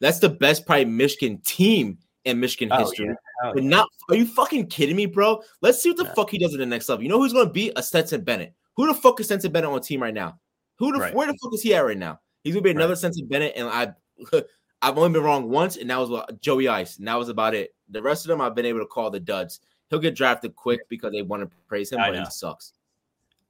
That's 0.00 0.20
the 0.20 0.28
best 0.28 0.66
probably 0.66 0.84
Michigan 0.84 1.40
team 1.44 1.98
in 2.24 2.40
Michigan 2.40 2.70
oh, 2.72 2.78
history. 2.78 3.06
Yeah. 3.06 3.14
Oh, 3.42 3.52
but 3.54 3.64
not 3.64 3.88
are 4.08 4.16
you 4.16 4.26
fucking 4.26 4.66
kidding 4.66 4.96
me, 4.96 5.06
bro? 5.06 5.42
Let's 5.60 5.82
see 5.82 5.90
what 5.90 5.98
the 5.98 6.04
yeah. 6.04 6.14
fuck 6.14 6.30
he 6.30 6.38
does 6.38 6.54
at 6.54 6.58
the 6.58 6.66
next 6.66 6.88
level. 6.88 7.02
You 7.02 7.08
know 7.08 7.18
who's 7.18 7.32
gonna 7.32 7.50
be 7.50 7.72
a 7.76 7.82
Stetson 7.82 8.22
Bennett? 8.22 8.54
Who 8.76 8.86
the 8.86 8.94
fuck 8.94 9.20
is 9.20 9.26
Stetson 9.26 9.52
Bennett 9.52 9.68
on 9.68 9.74
the 9.74 9.80
team 9.80 10.02
right 10.02 10.14
now? 10.14 10.38
Who 10.76 10.92
the 10.92 10.98
right. 10.98 11.14
where 11.14 11.26
the 11.26 11.36
fuck 11.42 11.54
is 11.54 11.62
he 11.62 11.74
at 11.74 11.80
right 11.80 11.98
now? 11.98 12.20
He's 12.42 12.54
gonna 12.54 12.62
be 12.62 12.70
another 12.70 12.92
right. 12.92 12.98
Stetson 12.98 13.26
Bennett, 13.26 13.54
and 13.56 13.68
I 13.68 13.92
I've 14.82 14.98
only 14.98 15.10
been 15.10 15.22
wrong 15.22 15.48
once, 15.48 15.76
and 15.76 15.88
that 15.90 15.98
was 15.98 16.10
what 16.10 16.40
Joey 16.40 16.68
Ice, 16.68 16.98
and 16.98 17.08
that 17.08 17.18
was 17.18 17.28
about 17.28 17.54
it. 17.54 17.74
The 17.90 18.02
rest 18.02 18.24
of 18.24 18.28
them 18.28 18.40
I've 18.40 18.54
been 18.54 18.66
able 18.66 18.80
to 18.80 18.86
call 18.86 19.10
the 19.10 19.20
duds. 19.20 19.60
He'll 19.90 19.98
get 19.98 20.16
drafted 20.16 20.56
quick 20.56 20.80
because 20.88 21.12
they 21.12 21.22
want 21.22 21.42
to 21.42 21.56
praise 21.68 21.92
him, 21.92 22.00
I 22.00 22.08
but 22.08 22.16
know. 22.16 22.24
he 22.24 22.30
sucks. 22.30 22.72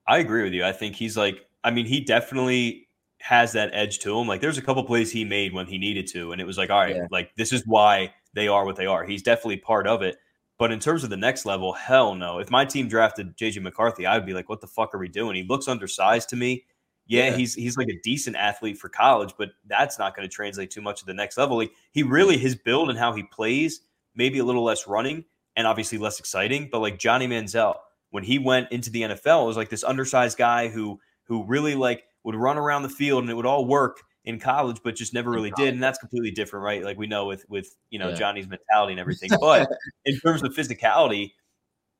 I 0.06 0.18
agree 0.18 0.42
with 0.42 0.52
you. 0.52 0.64
I 0.64 0.72
think 0.72 0.94
he's 0.96 1.16
like, 1.16 1.46
I 1.62 1.70
mean, 1.70 1.86
he 1.86 2.00
definitely 2.00 2.88
has 3.18 3.52
that 3.52 3.70
edge 3.72 4.00
to 4.00 4.18
him. 4.18 4.28
Like 4.28 4.42
there's 4.42 4.58
a 4.58 4.62
couple 4.62 4.84
plays 4.84 5.10
he 5.10 5.24
made 5.24 5.54
when 5.54 5.66
he 5.66 5.78
needed 5.78 6.06
to, 6.08 6.32
and 6.32 6.40
it 6.40 6.44
was 6.44 6.58
like, 6.58 6.70
all 6.70 6.80
right, 6.80 6.94
yeah. 6.94 7.06
like 7.10 7.34
this 7.36 7.52
is 7.52 7.62
why 7.66 8.12
they 8.34 8.48
are 8.48 8.64
what 8.64 8.76
they 8.76 8.86
are. 8.86 9.04
He's 9.04 9.22
definitely 9.22 9.58
part 9.58 9.86
of 9.86 10.02
it. 10.02 10.16
But 10.58 10.70
in 10.70 10.78
terms 10.78 11.02
of 11.02 11.10
the 11.10 11.16
next 11.16 11.46
level, 11.46 11.72
hell 11.72 12.14
no. 12.14 12.38
If 12.38 12.50
my 12.50 12.64
team 12.64 12.88
drafted 12.88 13.36
JJ 13.36 13.62
McCarthy, 13.62 14.06
I 14.06 14.16
would 14.16 14.26
be 14.26 14.34
like, 14.34 14.48
what 14.48 14.60
the 14.60 14.66
fuck 14.66 14.94
are 14.94 14.98
we 14.98 15.08
doing? 15.08 15.34
He 15.34 15.42
looks 15.42 15.66
undersized 15.66 16.28
to 16.28 16.36
me. 16.36 16.64
Yeah, 17.06 17.30
yeah. 17.30 17.36
he's 17.36 17.54
he's 17.54 17.76
like 17.76 17.88
a 17.88 18.00
decent 18.02 18.36
athlete 18.36 18.78
for 18.78 18.88
college, 18.88 19.34
but 19.36 19.50
that's 19.66 19.98
not 19.98 20.16
going 20.16 20.28
to 20.28 20.34
translate 20.34 20.70
too 20.70 20.80
much 20.80 21.00
to 21.00 21.06
the 21.06 21.12
next 21.12 21.36
level. 21.36 21.56
Like 21.56 21.72
he 21.90 22.02
really 22.02 22.38
his 22.38 22.54
build 22.54 22.88
and 22.88 22.98
how 22.98 23.12
he 23.12 23.24
plays, 23.24 23.80
maybe 24.14 24.38
a 24.38 24.44
little 24.44 24.64
less 24.64 24.86
running 24.86 25.24
and 25.56 25.66
obviously 25.66 25.98
less 25.98 26.18
exciting. 26.18 26.68
But 26.70 26.80
like 26.80 26.98
Johnny 26.98 27.26
Manziel, 27.26 27.74
when 28.10 28.24
he 28.24 28.38
went 28.38 28.70
into 28.72 28.90
the 28.90 29.02
NFL, 29.02 29.42
it 29.42 29.46
was 29.46 29.56
like 29.56 29.68
this 29.68 29.84
undersized 29.84 30.38
guy 30.38 30.68
who 30.68 30.98
who 31.24 31.44
really 31.44 31.74
like 31.74 32.04
would 32.22 32.36
run 32.36 32.56
around 32.56 32.84
the 32.84 32.88
field 32.88 33.22
and 33.22 33.30
it 33.30 33.34
would 33.34 33.44
all 33.44 33.66
work 33.66 34.00
in 34.24 34.40
college, 34.40 34.80
but 34.82 34.96
just 34.96 35.12
never 35.12 35.30
really 35.30 35.52
did. 35.56 35.74
And 35.74 35.82
that's 35.82 35.98
completely 35.98 36.30
different, 36.30 36.64
right? 36.64 36.82
Like 36.82 36.96
we 36.96 37.06
know 37.06 37.26
with 37.26 37.44
with 37.48 37.74
you 37.90 37.98
know 37.98 38.10
yeah. 38.10 38.14
Johnny's 38.14 38.48
mentality 38.48 38.92
and 38.92 39.00
everything. 39.00 39.30
But 39.40 39.68
in 40.04 40.18
terms 40.20 40.42
of 40.42 40.54
physicality, 40.54 41.32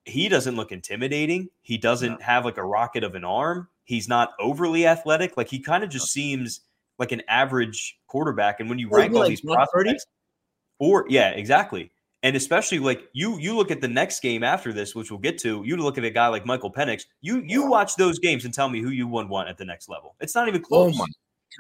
he 0.04 0.28
doesn't 0.28 0.56
look 0.56 0.72
intimidating. 0.72 1.48
He 1.62 1.78
doesn't 1.78 2.22
have 2.22 2.44
like 2.44 2.56
a 2.56 2.64
rocket 2.64 3.04
of 3.04 3.14
an 3.14 3.24
arm. 3.24 3.68
He's 3.84 4.08
not 4.08 4.30
overly 4.40 4.86
athletic. 4.86 5.36
Like 5.36 5.48
he 5.48 5.60
kind 5.60 5.84
of 5.84 5.90
just 5.90 6.10
seems 6.10 6.60
like 6.98 7.12
an 7.12 7.22
average 7.28 7.98
quarterback. 8.06 8.60
And 8.60 8.68
when 8.68 8.78
you 8.78 8.88
rank 8.88 9.12
all 9.12 9.20
like 9.20 9.28
these 9.28 9.40
prospects, 9.40 10.06
or 10.78 11.06
yeah, 11.08 11.30
exactly. 11.30 11.90
And 12.22 12.36
especially 12.36 12.78
like 12.78 13.02
you, 13.12 13.38
you 13.38 13.54
look 13.54 13.70
at 13.70 13.82
the 13.82 13.88
next 13.88 14.20
game 14.20 14.42
after 14.42 14.72
this, 14.72 14.94
which 14.94 15.10
we'll 15.10 15.20
get 15.20 15.36
to. 15.40 15.62
You 15.64 15.76
look 15.76 15.98
at 15.98 16.04
a 16.04 16.10
guy 16.10 16.28
like 16.28 16.46
Michael 16.46 16.72
Penix. 16.72 17.02
You 17.20 17.42
you 17.46 17.66
watch 17.66 17.96
those 17.96 18.18
games 18.18 18.46
and 18.46 18.54
tell 18.54 18.70
me 18.70 18.80
who 18.80 18.88
you 18.88 19.06
would 19.08 19.28
want 19.28 19.48
at 19.50 19.58
the 19.58 19.64
next 19.66 19.90
level. 19.90 20.14
It's 20.20 20.34
not 20.34 20.48
even 20.48 20.62
oh 20.64 20.68
close. 20.68 20.94
Oh 20.94 20.98
my 20.98 21.06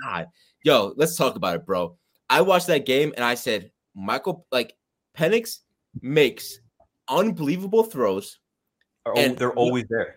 god, 0.04 0.28
yo, 0.64 0.92
let's 0.96 1.14
talk 1.14 1.36
about 1.36 1.54
it, 1.54 1.66
bro. 1.66 1.96
I 2.28 2.40
watched 2.40 2.66
that 2.66 2.86
game 2.86 3.12
and 3.14 3.24
I 3.24 3.34
said 3.34 3.70
Michael 3.94 4.46
like 4.50 4.74
Penix 5.16 5.60
makes 6.02 6.58
unbelievable 7.06 7.84
throws. 7.84 8.40
Are, 9.06 9.16
and 9.16 9.36
they're 9.36 9.52
always 9.52 9.84
there. 9.88 10.16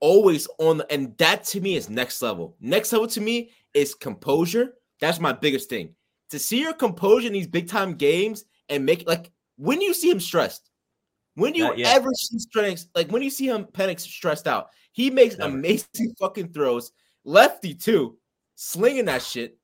Always 0.00 0.46
on 0.58 0.78
the, 0.78 0.92
and 0.92 1.16
that 1.18 1.44
to 1.46 1.60
me 1.60 1.76
is 1.76 1.88
next 1.88 2.20
level. 2.22 2.56
Next 2.60 2.92
level 2.92 3.08
to 3.08 3.20
me 3.20 3.50
is 3.74 3.94
composure. 3.94 4.74
That's 5.00 5.18
my 5.18 5.32
biggest 5.32 5.68
thing. 5.68 5.94
To 6.30 6.38
see 6.38 6.60
your 6.60 6.74
composure 6.74 7.26
in 7.26 7.32
these 7.32 7.46
big 7.46 7.68
time 7.68 7.94
games 7.94 8.44
and 8.68 8.84
make 8.84 9.08
like 9.08 9.32
when 9.56 9.80
you 9.80 9.94
see 9.94 10.10
him 10.10 10.20
stressed, 10.20 10.70
when 11.34 11.54
you 11.54 11.72
ever 11.84 12.10
see 12.14 12.38
strength, 12.38 12.86
like 12.94 13.10
when 13.10 13.22
you 13.22 13.30
see 13.30 13.48
him 13.48 13.64
Penix 13.64 14.00
stressed 14.00 14.46
out, 14.46 14.68
he 14.92 15.10
makes 15.10 15.38
Never. 15.38 15.54
amazing 15.56 16.14
fucking 16.20 16.52
throws. 16.52 16.92
Lefty 17.24 17.74
too, 17.74 18.18
slinging 18.54 19.06
that 19.06 19.22
shit, 19.22 19.56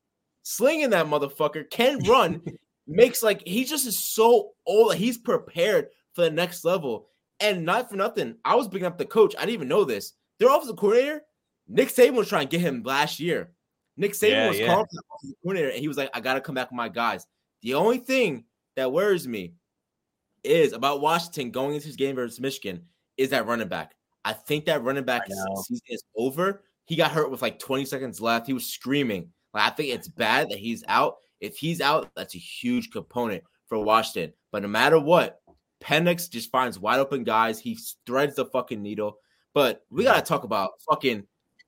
slinging 0.49 0.89
that 0.89 1.05
motherfucker. 1.05 1.69
Can 1.69 1.99
run, 2.07 2.41
makes 2.87 3.21
like 3.21 3.45
he 3.45 3.63
just 3.63 3.85
is 3.85 4.03
so 4.03 4.51
old. 4.65 4.95
He's 4.95 5.17
prepared 5.17 5.89
for 6.13 6.23
the 6.23 6.31
next 6.31 6.65
level. 6.65 7.07
And 7.39 7.63
not 7.63 7.89
for 7.89 7.95
nothing, 7.95 8.35
I 8.43 8.55
was 8.55 8.67
bringing 8.67 8.87
up 8.87 8.97
the 8.97 9.05
coach. 9.05 9.35
I 9.37 9.41
didn't 9.41 9.53
even 9.53 9.67
know 9.69 9.85
this. 9.85 10.13
Their 10.39 10.49
offensive 10.49 10.75
coordinator, 10.75 11.21
Nick 11.67 11.89
Saban 11.89 12.15
was 12.15 12.27
trying 12.27 12.47
to 12.47 12.57
get 12.57 12.61
him 12.65 12.83
last 12.83 13.19
year. 13.19 13.51
Nick 13.95 14.13
Saban 14.13 14.31
Yeah, 14.31 14.47
was 14.49 14.59
yeah. 14.59 14.67
called 14.67 14.87
as 15.23 15.33
coordinator, 15.43 15.69
and 15.69 15.79
he 15.79 15.87
was 15.87 15.97
like, 15.97 16.09
"I 16.13 16.19
got 16.19 16.33
to 16.33 16.41
come 16.41 16.55
back 16.55 16.71
with 16.71 16.77
my 16.77 16.89
guys." 16.89 17.25
The 17.61 17.75
only 17.75 17.99
thing 17.99 18.45
that 18.75 18.91
worries 18.91 19.27
me 19.27 19.53
is 20.43 20.73
about 20.73 21.01
Washington 21.01 21.51
going 21.51 21.75
into 21.75 21.87
his 21.87 21.95
game 21.95 22.15
versus 22.15 22.39
Michigan 22.39 22.83
is 23.17 23.29
that 23.29 23.45
running 23.45 23.67
back. 23.67 23.93
I 24.25 24.33
think 24.33 24.65
that 24.65 24.83
running 24.83 25.03
back 25.03 25.27
season 25.27 25.85
is 25.87 26.03
over. 26.15 26.63
He 26.85 26.95
got 26.95 27.11
hurt 27.11 27.29
with 27.29 27.41
like 27.41 27.59
20 27.59 27.85
seconds 27.85 28.19
left. 28.19 28.47
He 28.47 28.53
was 28.53 28.65
screaming. 28.65 29.29
I 29.53 29.69
think 29.69 29.93
it's 29.93 30.07
bad 30.07 30.49
that 30.49 30.59
he's 30.59 30.83
out. 30.87 31.15
If 31.39 31.57
he's 31.57 31.81
out, 31.81 32.09
that's 32.15 32.35
a 32.35 32.39
huge 32.39 32.91
component 32.91 33.43
for 33.67 33.79
Washington. 33.83 34.33
But 34.51 34.61
no 34.61 34.67
matter 34.67 34.99
what, 34.99 35.39
Penix 35.81 36.29
just 36.29 36.51
finds 36.51 36.79
wide 36.79 36.99
open 36.99 37.23
guys. 37.23 37.59
He 37.59 37.77
threads 38.05 38.35
the 38.35 38.45
fucking 38.45 38.81
needle. 38.81 39.17
But 39.53 39.83
we 39.89 40.03
gotta 40.03 40.21
talk 40.21 40.43
about 40.43 40.71
fucking 40.89 41.23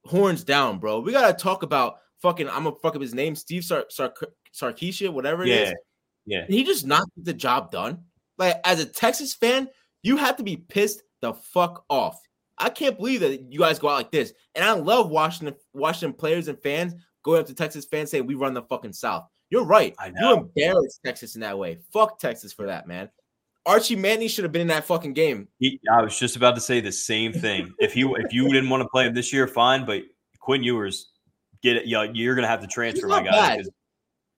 horns 0.06 0.44
down, 0.44 0.80
bro. 0.80 1.00
We 1.00 1.12
gotta 1.12 1.34
talk 1.34 1.64
about 1.64 1.98
fucking. 2.22 2.50
I'm 2.50 2.64
gonna 2.66 2.76
fuck 2.82 2.96
up 2.96 3.02
his 3.02 3.14
name, 3.14 3.36
Steve 3.36 3.64
Sar- 3.64 3.86
Sar- 3.90 4.14
Sarkisian, 4.54 5.14
whatever 5.14 5.44
it 5.44 5.50
is. 5.50 5.70
Yeah. 5.70 5.74
Yeah. 6.26 6.46
He 6.48 6.64
just 6.64 6.86
not 6.86 7.04
get 7.16 7.26
the 7.26 7.34
job 7.34 7.72
done. 7.72 8.04
Like 8.38 8.60
as 8.66 8.80
a 8.80 8.86
Texas 8.86 9.34
fan, 9.34 9.70
you 10.04 10.18
have 10.18 10.38
to 10.38 10.44
be 10.44 10.58
pissed 10.58 11.04
the 11.22 11.34
fuck 11.34 11.86
off. 11.90 12.20
I 12.58 12.70
can't 12.70 12.98
believe 12.98 13.22
that 13.22 13.52
you 13.52 13.60
guys 13.60 13.80
go 13.80 13.90
out 13.90 13.96
like 13.96 14.12
this. 14.12 14.34
And 14.54 14.64
I 14.64 14.74
love 14.74 15.10
Washington, 15.10 15.56
Washington 15.74 16.14
players 16.14 16.48
and 16.48 16.62
fans 16.62 16.94
going 17.24 17.40
up 17.42 17.48
to 17.48 17.54
Texas 17.54 17.86
fans 17.86 18.12
saying 18.12 18.26
we 18.26 18.36
run 18.36 18.54
the 18.54 18.64
fucking 18.64 18.94
South. 18.94 19.28
You're 19.50 19.66
right. 19.66 19.94
I 20.00 20.12
You 20.18 20.34
embarrassed 20.38 21.02
Texas 21.06 21.36
in 21.36 21.42
that 21.42 21.58
way. 21.58 21.80
Fuck 21.92 22.20
Texas 22.20 22.54
for 22.54 22.66
that, 22.68 22.88
man. 22.88 23.10
Archie 23.66 23.96
Manning 23.96 24.28
should 24.28 24.44
have 24.44 24.52
been 24.52 24.62
in 24.64 24.68
that 24.70 24.86
fucking 24.86 25.14
game. 25.14 25.48
He, 25.60 25.80
I 25.92 26.02
was 26.02 26.18
just 26.18 26.36
about 26.36 26.56
to 26.56 26.62
say 26.62 26.80
the 26.82 26.92
same 26.92 27.32
thing. 27.34 27.72
If 27.80 27.96
you 27.96 28.16
if 28.16 28.34
you 28.34 28.48
didn't 28.52 28.70
want 28.70 28.82
to 28.82 28.90
play 28.90 29.06
him 29.06 29.14
this 29.14 29.32
year, 29.32 29.48
fine. 29.48 29.86
But 29.86 30.04
Quinn 30.40 30.64
Ewers, 30.64 31.12
get 31.62 31.78
it. 31.78 31.86
Yeah, 31.86 32.08
you're 32.12 32.34
gonna 32.36 32.48
have 32.48 32.62
to 32.62 32.68
transfer, 32.68 33.08
my 33.08 33.22
guy. 33.22 33.32
bad. 33.32 33.58
'cause 33.60 33.70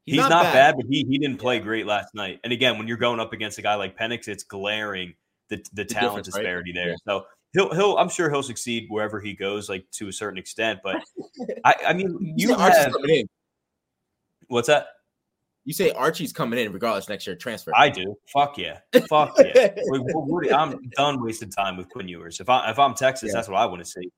He's, 0.06 0.18
not, 0.18 0.44
bad. 0.44 0.76
but 0.76 0.86
he 0.90 1.06
he 1.06 1.18
didn't 1.18 1.38
play 1.38 1.60
great 1.60 1.86
last 1.86 2.14
night. 2.14 2.42
And 2.44 2.52
again, 2.52 2.78
when 2.78 2.90
you're 2.90 2.98
going 2.98 3.22
up 3.22 3.32
against 3.32 3.58
a 3.58 3.62
guy 3.62 3.76
like 3.76 3.98
Penix, 3.98 4.28
it's 4.28 4.44
glaring 4.44 5.14
the 5.50 5.64
the, 5.72 5.86
talent 5.86 6.26
difference, 6.26 6.36
right? 6.36 6.42
disparity 6.42 6.74
there. 6.74 6.90
Yeah. 6.90 6.96
So 7.08 7.26
he'll 7.54 7.74
he'll 7.74 7.98
I'm 7.98 8.10
sure 8.10 8.30
he'll 8.30 8.44
succeed 8.44 8.86
wherever 8.90 9.20
he 9.20 9.34
goes, 9.34 9.70
like 9.70 9.86
to 9.94 10.08
a 10.08 10.14
certain 10.14 10.38
extent. 10.38 10.80
But 10.84 10.98
I 11.66 11.74
I 11.88 11.94
mean, 11.94 12.18
You, 12.38 12.50
you 12.50 12.56
Archie's 12.56 12.78
have 12.78 12.94
coming 12.94 13.10
in. 13.18 13.30
what's 14.48 14.68
that? 14.68 14.88
You 15.66 15.72
say 15.74 15.92
Archie's 15.92 16.34
coming 16.34 16.60
in 16.60 16.74
regardless 16.74 17.08
next 17.08 17.26
year 17.26 17.36
transfer. 17.38 17.72
I 17.76 17.90
do. 17.90 18.18
Fuck 18.34 18.58
yeah. 18.58 18.80
Fuck 19.10 19.38
yeah. 19.40 19.74
We- 19.90 20.00
we- 20.00 20.14
we- 20.16 20.52
I'm 20.52 20.90
done 20.98 21.24
wasting 21.24 21.50
time 21.50 21.78
with 21.78 21.88
Quinn 21.90 22.08
Ewers. 22.10 22.40
If 22.42 22.50
I 22.50 22.70
if 22.70 22.78
I'm 22.80 22.94
Texas, 22.96 23.30
Yeah. 23.30 23.34
that's 23.36 23.48
what 23.48 23.58
I 23.58 23.66
want 23.66 23.80
to 23.80 23.90
see. 23.90 24.12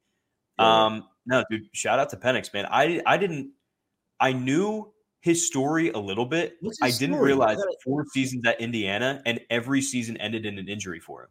Yeah. 0.60 0.86
Um, 0.86 1.08
no, 1.28 1.44
dude, 1.52 1.64
shout 1.74 2.00
out 2.00 2.10
to 2.10 2.18
Penix, 2.18 2.52
man. 2.54 2.66
I 2.72 3.02
I 3.06 3.18
didn't 3.18 3.52
I 4.20 4.32
knew 4.34 4.92
his 5.22 5.46
story 5.48 5.90
a 5.90 5.98
little 6.00 6.26
bit. 6.26 6.58
I 6.82 6.90
didn't 6.92 7.16
story? 7.16 7.28
realize 7.28 7.58
four 7.84 8.06
seasons 8.14 8.46
at 8.48 8.60
Indiana 8.62 9.22
and 9.26 9.40
every 9.50 9.82
season 9.82 10.18
ended 10.18 10.46
in 10.46 10.58
an 10.60 10.68
injury 10.68 11.00
for 11.00 11.24
him. 11.24 11.30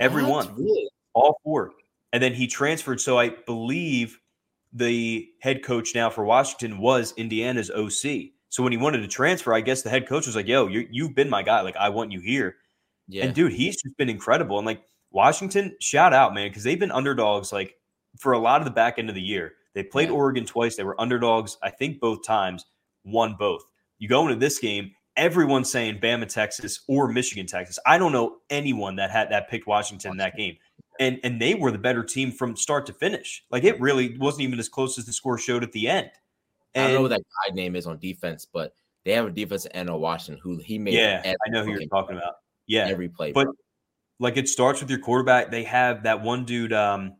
Every 0.00 0.24
one. 0.24 0.54
Really? 0.56 0.88
All 1.14 1.38
four. 1.44 1.72
And 2.12 2.22
then 2.22 2.34
he 2.34 2.46
transferred. 2.46 3.00
So 3.00 3.18
I 3.18 3.30
believe 3.30 4.18
the 4.72 5.28
head 5.40 5.64
coach 5.64 5.94
now 5.94 6.10
for 6.10 6.24
Washington 6.24 6.78
was 6.78 7.12
Indiana's 7.16 7.70
OC. 7.70 8.30
So 8.48 8.62
when 8.62 8.72
he 8.72 8.78
wanted 8.78 8.98
to 9.02 9.08
transfer, 9.08 9.52
I 9.54 9.60
guess 9.60 9.82
the 9.82 9.90
head 9.90 10.06
coach 10.08 10.26
was 10.26 10.36
like, 10.36 10.46
"Yo, 10.46 10.66
you 10.66 10.86
you've 10.90 11.14
been 11.14 11.28
my 11.30 11.42
guy. 11.42 11.60
Like 11.62 11.76
I 11.76 11.88
want 11.88 12.12
you 12.12 12.20
here." 12.20 12.56
Yeah. 13.08 13.24
And 13.24 13.34
dude, 13.34 13.52
he's 13.52 13.74
just 13.82 13.96
been 13.96 14.08
incredible. 14.08 14.58
And 14.58 14.66
like 14.66 14.82
Washington, 15.10 15.76
shout 15.80 16.12
out, 16.12 16.34
man, 16.34 16.48
because 16.48 16.62
they've 16.64 16.78
been 16.78 16.92
underdogs 16.92 17.52
like 17.52 17.74
for 18.18 18.32
a 18.32 18.38
lot 18.38 18.60
of 18.60 18.64
the 18.64 18.70
back 18.70 18.98
end 18.98 19.08
of 19.08 19.14
the 19.14 19.22
year. 19.22 19.52
They 19.74 19.82
played 19.82 20.08
Yeah. 20.08 20.14
Oregon 20.14 20.44
twice. 20.46 20.76
They 20.76 20.84
were 20.84 21.00
underdogs, 21.00 21.58
I 21.62 21.70
think, 21.70 22.00
both 22.00 22.24
times, 22.24 22.64
won 23.04 23.36
both. 23.38 23.62
You 23.98 24.08
go 24.08 24.22
into 24.22 24.36
this 24.36 24.58
game, 24.58 24.92
everyone's 25.16 25.70
saying 25.70 25.98
Bama, 26.00 26.28
Texas, 26.28 26.80
or 26.88 27.08
Michigan, 27.08 27.46
Texas. 27.46 27.78
I 27.86 27.98
don't 27.98 28.12
know 28.12 28.38
anyone 28.50 28.96
that 28.96 29.10
had 29.10 29.30
that 29.30 29.48
picked 29.48 29.66
Washington 29.66 30.12
in 30.12 30.16
that 30.18 30.36
game. 30.36 30.56
And 30.98 31.20
and 31.24 31.40
they 31.40 31.54
were 31.54 31.70
the 31.70 31.78
better 31.78 32.02
team 32.02 32.32
from 32.32 32.56
start 32.56 32.86
to 32.86 32.92
finish. 32.94 33.44
Like 33.50 33.64
it 33.64 33.78
really 33.80 34.16
wasn't 34.18 34.42
even 34.42 34.58
as 34.58 34.68
close 34.68 34.98
as 34.98 35.04
the 35.04 35.12
score 35.12 35.36
showed 35.38 35.62
at 35.62 35.72
the 35.72 35.88
end. 35.88 36.10
I 36.74 36.80
don't 36.84 36.92
know 36.94 37.02
what 37.02 37.08
that 37.08 37.22
guy 37.48 37.54
name 37.54 37.74
is 37.76 37.86
on 37.86 37.98
defense, 37.98 38.46
but 38.50 38.74
they 39.04 39.12
have 39.12 39.26
a 39.26 39.30
defensive 39.30 39.70
end 39.74 39.88
on 39.90 40.00
Washington 40.00 40.40
who 40.42 40.58
he 40.58 40.78
made. 40.78 40.94
yeah, 40.94 41.22
I 41.24 41.48
know 41.50 41.64
who 41.64 41.70
you're 41.72 41.86
talking 41.86 42.16
about. 42.16 42.34
Yeah, 42.66 42.86
Every 42.88 43.08
play, 43.08 43.32
But 43.32 43.44
bro. 43.44 43.52
like 44.18 44.36
it 44.36 44.48
starts 44.48 44.80
with 44.80 44.90
your 44.90 44.98
quarterback. 44.98 45.50
They 45.50 45.62
have 45.64 46.02
that 46.02 46.22
one 46.22 46.44
dude, 46.44 46.72
um, 46.72 47.14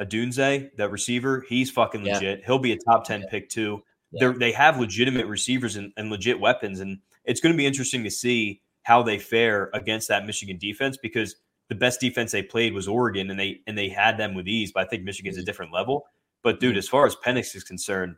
Odunze, 0.00 0.70
that 0.76 0.90
receiver. 0.90 1.44
He's 1.48 1.70
fucking 1.70 2.04
Yeah. 2.04 2.14
legit. 2.14 2.44
He'll 2.46 2.58
be 2.58 2.72
a 2.72 2.78
top 2.78 3.04
ten 3.04 3.24
pick 3.30 3.48
too. 3.48 3.82
Yeah. 4.12 4.18
They're, 4.20 4.38
they 4.38 4.52
have 4.52 4.80
legitimate 4.80 5.26
receivers 5.26 5.76
and, 5.76 5.92
and 5.96 6.10
legit 6.10 6.40
weapons, 6.40 6.80
and 6.80 6.98
it's 7.30 7.40
going 7.40 7.52
to 7.52 7.56
be 7.56 7.66
interesting 7.66 8.02
to 8.04 8.10
see 8.10 8.60
how 8.82 9.02
they 9.02 9.18
fare 9.18 9.70
against 9.72 10.08
that 10.08 10.26
Michigan 10.26 10.58
defense 10.58 10.96
because 11.00 11.36
the 11.68 11.74
best 11.76 12.00
defense 12.00 12.32
they 12.32 12.42
played 12.42 12.74
was 12.74 12.88
Oregon, 12.88 13.30
and 13.30 13.38
they 13.38 13.60
and 13.66 13.78
they 13.78 13.88
had 13.88 14.18
them 14.18 14.34
with 14.34 14.48
ease. 14.48 14.72
But 14.72 14.86
I 14.86 14.88
think 14.88 15.04
Michigan's 15.04 15.38
a 15.38 15.44
different 15.44 15.72
level. 15.72 16.06
But 16.42 16.58
dude, 16.58 16.76
as 16.76 16.88
far 16.88 17.06
as 17.06 17.14
Penix 17.14 17.54
is 17.54 17.62
concerned, 17.62 18.16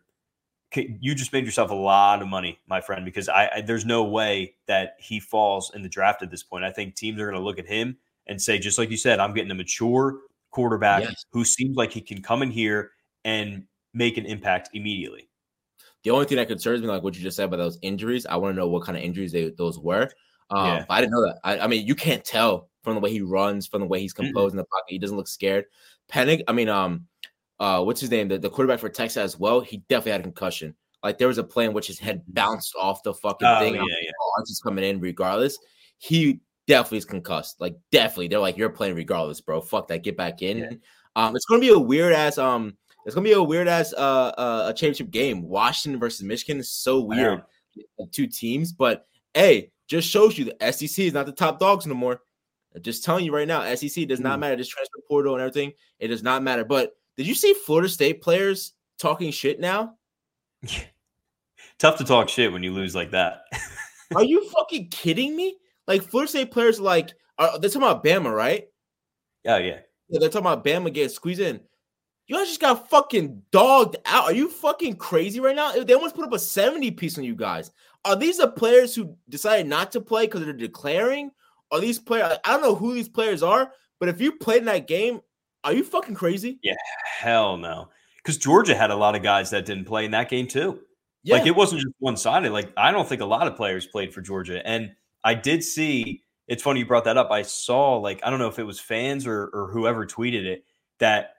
you 0.74 1.14
just 1.14 1.32
made 1.32 1.44
yourself 1.44 1.70
a 1.70 1.74
lot 1.74 2.22
of 2.22 2.28
money, 2.28 2.58
my 2.66 2.80
friend, 2.80 3.04
because 3.04 3.28
I, 3.28 3.50
I 3.56 3.60
there's 3.60 3.84
no 3.84 4.04
way 4.04 4.54
that 4.66 4.94
he 4.98 5.20
falls 5.20 5.70
in 5.74 5.82
the 5.82 5.88
draft 5.88 6.22
at 6.22 6.30
this 6.30 6.42
point. 6.42 6.64
I 6.64 6.70
think 6.70 6.94
teams 6.94 7.20
are 7.20 7.26
going 7.26 7.38
to 7.38 7.44
look 7.44 7.58
at 7.58 7.66
him 7.66 7.98
and 8.26 8.40
say, 8.40 8.58
just 8.58 8.78
like 8.78 8.90
you 8.90 8.96
said, 8.96 9.20
I'm 9.20 9.34
getting 9.34 9.50
a 9.50 9.54
mature 9.54 10.20
quarterback 10.50 11.02
Yes. 11.02 11.24
who 11.32 11.44
seems 11.44 11.76
like 11.76 11.92
he 11.92 12.00
can 12.00 12.22
come 12.22 12.42
in 12.42 12.50
here 12.50 12.92
and 13.24 13.64
make 13.92 14.16
an 14.16 14.24
impact 14.24 14.70
immediately. 14.72 15.28
The 16.05 16.11
only 16.11 16.26
thing 16.26 16.36
that 16.38 16.48
concerns 16.48 16.80
me, 16.82 16.88
like 16.88 17.03
what 17.03 17.14
you 17.16 17.22
just 17.22 17.36
said 17.36 17.44
about 17.44 17.59
those 17.59 17.78
injuries, 17.82 18.26
I 18.26 18.36
want 18.36 18.55
to 18.55 18.61
know 18.61 18.68
what 18.68 18.84
kind 18.84 18.98
of 18.98 19.05
injuries 19.05 19.32
they, 19.32 19.50
those 19.50 19.78
were. 19.78 20.11
Um, 20.50 20.66
Yeah. 20.66 20.84
I 20.90 21.00
didn't 21.00 21.12
know 21.12 21.22
that. 21.26 21.38
I, 21.44 21.59
I 21.61 21.66
mean, 21.68 21.86
you 21.86 21.94
can't 21.94 22.24
tell 22.24 22.68
from 22.82 22.94
the 22.94 23.00
way 23.00 23.11
he 23.11 23.20
runs, 23.20 23.66
from 23.66 23.80
the 23.80 23.86
way 23.86 24.00
he's 24.00 24.12
composed 24.12 24.53
in 24.53 24.57
the 24.57 24.64
pocket. 24.64 24.86
He 24.88 24.98
doesn't 24.98 25.16
look 25.16 25.28
scared. 25.28 25.66
Penning, 26.09 26.42
I 26.48 26.53
mean, 26.53 26.68
um, 26.68 27.07
uh, 27.61 27.82
what's 27.84 28.00
his 28.00 28.11
name? 28.11 28.26
The, 28.28 28.38
the 28.38 28.50
quarterback 28.50 28.80
for 28.80 28.88
Texas 28.88 29.18
as 29.18 29.38
well. 29.38 29.61
He 29.61 29.78
definitely 29.88 30.12
had 30.12 30.20
a 30.20 30.24
concussion. 30.24 30.74
Like 31.05 31.18
there 31.18 31.28
was 31.28 31.38
a 31.38 31.44
play 31.44 31.64
in 31.64 31.72
which 31.72 31.86
his 31.86 31.98
head 31.98 32.22
bounced 32.28 32.74
off 32.80 33.03
the 33.05 33.14
fucking 33.14 33.46
Oh, 33.46 33.59
thing. 33.61 33.74
yeah, 33.74 33.80
yeah. 33.80 34.11
oh, 34.20 34.32
Archie's 34.38 34.61
coming 34.61 34.84
in 34.84 35.00
regardless. 35.00 35.59
He 35.98 36.40
definitely 36.66 36.98
is 36.98 37.05
concussed. 37.05 37.61
Like 37.61 37.76
definitely, 37.92 38.28
they're 38.28 38.38
like, 38.40 38.57
you're 38.57 38.68
playing 38.70 38.96
regardless, 38.96 39.40
bro. 39.40 39.61
Fuck 39.61 39.88
that. 39.88 40.03
Get 40.03 40.16
back 40.16 40.42
in. 40.42 40.59
Yeah. 40.59 40.70
Um, 41.14 41.36
it's 41.36 41.44
gonna 41.44 41.61
be 41.61 41.68
a 41.70 41.78
weird 41.78 42.12
ass 42.12 42.38
um. 42.38 42.76
It's 43.05 43.14
gonna 43.14 43.24
be 43.24 43.32
a 43.32 43.42
weird 43.42 43.68
ass 43.68 43.92
uh, 43.92 44.32
uh 44.36 44.64
a 44.68 44.72
championship 44.72 45.11
game. 45.11 45.42
Washington 45.42 45.98
versus 45.98 46.22
Michigan 46.22 46.59
is 46.59 46.70
so 46.70 47.00
weird. 47.00 47.42
Two 48.12 48.26
teams, 48.26 48.72
but 48.72 49.07
hey, 49.34 49.70
just 49.88 50.09
shows 50.09 50.36
you 50.38 50.44
the 50.44 50.72
SEC 50.72 51.05
is 51.07 51.12
not 51.12 51.26
the 51.26 51.32
top 51.32 51.59
dogs 51.59 51.86
no 51.86 51.94
more. 51.94 52.20
I'm 52.74 52.82
just 52.82 53.05
telling 53.05 53.24
you 53.24 53.34
right 53.34 53.48
now, 53.48 53.62
SEC 53.74 54.07
does 54.07 54.20
not 54.20 54.38
Mm. 54.38 54.40
matter. 54.40 54.57
This 54.57 54.68
transfer 54.68 55.00
portal 55.09 55.34
and 55.34 55.42
everything, 55.42 55.72
it 55.98 56.09
does 56.09 56.22
not 56.22 56.42
matter. 56.42 56.64
But 56.64 56.92
did 57.16 57.26
you 57.26 57.34
see 57.34 57.55
Florida 57.55 57.88
State 57.88 58.22
players 58.22 58.72
talking 58.98 59.30
shit 59.30 59.61
now? 59.61 59.96
Tough 61.78 61.98
to 61.98 62.05
talk 62.05 62.28
shit 62.28 62.53
when 62.53 62.62
you 62.62 62.72
lose 62.72 62.94
like 62.94 63.11
that. 63.11 63.44
Are 64.14 64.24
you 64.24 64.48
fucking 64.50 64.88
kidding 64.88 65.34
me? 65.34 65.57
Like 65.86 66.03
Florida 66.03 66.30
State 66.30 66.50
players, 66.50 66.78
are 66.78 66.82
like 66.82 67.12
are, 67.38 67.59
they're 67.59 67.70
talking 67.70 67.88
about 67.88 68.05
Bama, 68.05 68.34
right? 68.34 68.68
oh 69.46 69.57
yeah. 69.57 69.80
Yeah, 70.09 70.18
they're 70.20 70.28
talking 70.28 70.46
about 70.46 70.64
Bama 70.64 70.92
getting 70.92 71.09
squeezed 71.09 71.40
in. 71.40 71.61
You 72.32 72.38
guys 72.38 72.48
just 72.48 72.62
got 72.62 72.88
fucking 72.88 73.42
dogged 73.50 73.96
out. 74.06 74.24
Are 74.24 74.32
you 74.32 74.48
fucking 74.48 74.96
crazy 74.96 75.38
right 75.38 75.54
now? 75.54 75.72
They 75.72 75.92
almost 75.92 76.14
put 76.14 76.24
up 76.24 76.32
a 76.32 76.38
70 76.38 76.90
piece 76.92 77.18
on 77.18 77.24
you 77.24 77.34
guys. 77.34 77.70
Are 78.06 78.16
these 78.16 78.38
the 78.38 78.48
players 78.48 78.94
who 78.94 79.14
decided 79.28 79.66
not 79.66 79.92
to 79.92 80.00
play 80.00 80.24
because 80.24 80.42
they're 80.42 80.54
declaring? 80.54 81.30
Are 81.70 81.78
these 81.78 81.98
players? 81.98 82.38
I 82.42 82.52
don't 82.52 82.62
know 82.62 82.74
who 82.74 82.94
these 82.94 83.10
players 83.10 83.42
are, 83.42 83.70
but 84.00 84.08
if 84.08 84.18
you 84.18 84.32
played 84.32 84.60
in 84.60 84.64
that 84.64 84.88
game, 84.88 85.20
are 85.62 85.74
you 85.74 85.84
fucking 85.84 86.14
crazy? 86.14 86.58
Yeah, 86.62 86.72
hell 87.18 87.58
no. 87.58 87.90
Because 88.16 88.38
Georgia 88.38 88.74
had 88.74 88.90
a 88.90 88.96
lot 88.96 89.14
of 89.14 89.22
guys 89.22 89.50
that 89.50 89.66
didn't 89.66 89.84
play 89.84 90.06
in 90.06 90.12
that 90.12 90.30
game 90.30 90.46
too. 90.46 90.80
Yeah. 91.24 91.34
Like 91.34 91.46
it 91.46 91.54
wasn't 91.54 91.82
just 91.82 91.94
one 91.98 92.16
sided. 92.16 92.50
Like 92.50 92.72
I 92.78 92.92
don't 92.92 93.06
think 93.06 93.20
a 93.20 93.26
lot 93.26 93.46
of 93.46 93.56
players 93.56 93.86
played 93.86 94.14
for 94.14 94.22
Georgia. 94.22 94.66
And 94.66 94.92
I 95.22 95.34
did 95.34 95.62
see 95.62 96.22
it's 96.48 96.62
funny 96.62 96.80
you 96.80 96.86
brought 96.86 97.04
that 97.04 97.18
up. 97.18 97.30
I 97.30 97.42
saw 97.42 97.98
like 97.98 98.20
I 98.24 98.30
don't 98.30 98.38
know 98.38 98.48
if 98.48 98.58
it 98.58 98.64
was 98.64 98.80
fans 98.80 99.26
or 99.26 99.50
or 99.52 99.68
whoever 99.70 100.06
tweeted 100.06 100.46
it 100.46 100.64
that 100.98 101.34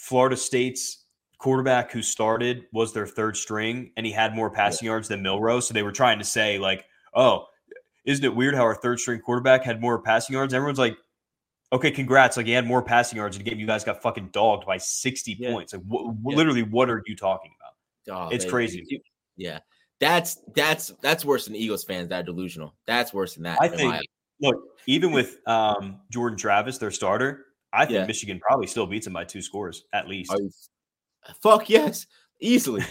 Florida 0.00 0.36
State's 0.36 1.04
quarterback 1.38 1.90
who 1.92 2.02
started 2.02 2.64
was 2.72 2.92
their 2.92 3.06
third 3.06 3.36
string 3.36 3.90
and 3.96 4.04
he 4.06 4.12
had 4.12 4.34
more 4.34 4.50
passing 4.50 4.86
yards 4.86 5.08
than 5.08 5.22
Milroe's. 5.22 5.66
So 5.68 5.74
they 5.74 5.82
were 5.82 5.92
trying 5.92 6.18
to 6.18 6.24
say, 6.24 6.58
like, 6.58 6.84
oh, 7.14 7.46
isn't 8.04 8.24
it 8.24 8.34
weird 8.34 8.54
how 8.54 8.62
our 8.62 8.74
third 8.74 8.98
string 8.98 9.20
quarterback 9.20 9.62
had 9.62 9.80
more 9.80 10.00
passing 10.00 10.34
yards? 10.34 10.54
Everyone's 10.54 10.78
like, 10.78 10.96
okay, 11.72 11.90
congrats. 11.90 12.36
Like 12.36 12.46
he 12.46 12.52
had 12.52 12.66
more 12.66 12.82
passing 12.82 13.18
yards 13.18 13.36
in 13.36 13.42
a 13.42 13.44
game. 13.44 13.58
You 13.60 13.66
guys 13.66 13.84
got 13.84 14.02
fucking 14.02 14.30
dogged 14.32 14.66
by 14.66 14.78
60 14.78 15.36
Yeah. 15.38 15.52
points. 15.52 15.72
Like 15.74 15.82
Yeah. 15.90 16.10
literally, 16.24 16.62
what 16.62 16.88
are 16.90 17.02
you 17.06 17.14
talking 17.14 17.52
about? 17.60 18.26
Oh, 18.28 18.34
It's 18.34 18.44
baby. 18.44 18.50
crazy. 18.50 19.02
Yeah. 19.36 19.58
That's 20.00 20.38
that's 20.54 20.88
that's 21.02 21.26
worse 21.26 21.44
than 21.44 21.54
Eagles 21.54 21.84
fans 21.84 22.08
that 22.08 22.24
delusional. 22.24 22.74
That's 22.86 23.12
worse 23.12 23.34
than 23.34 23.42
that. 23.44 23.58
I 23.60 23.68
think 23.68 23.94
look, 24.40 24.56
even 24.86 25.12
with 25.12 25.46
um, 25.46 26.00
Jordan 26.10 26.38
Travis, 26.38 26.78
their 26.78 26.90
starter, 26.90 27.44
I 27.72 27.86
think 27.86 27.96
Yeah. 27.98 28.06
Michigan 28.06 28.40
probably 28.40 28.66
still 28.66 28.86
beats 28.86 29.06
them 29.06 29.12
by 29.12 29.24
two 29.24 29.42
scores 29.42 29.84
at 29.92 30.08
least. 30.08 30.32
You- 30.36 30.50
fuck 31.42 31.68
yes. 31.70 32.06
easily, 32.40 32.84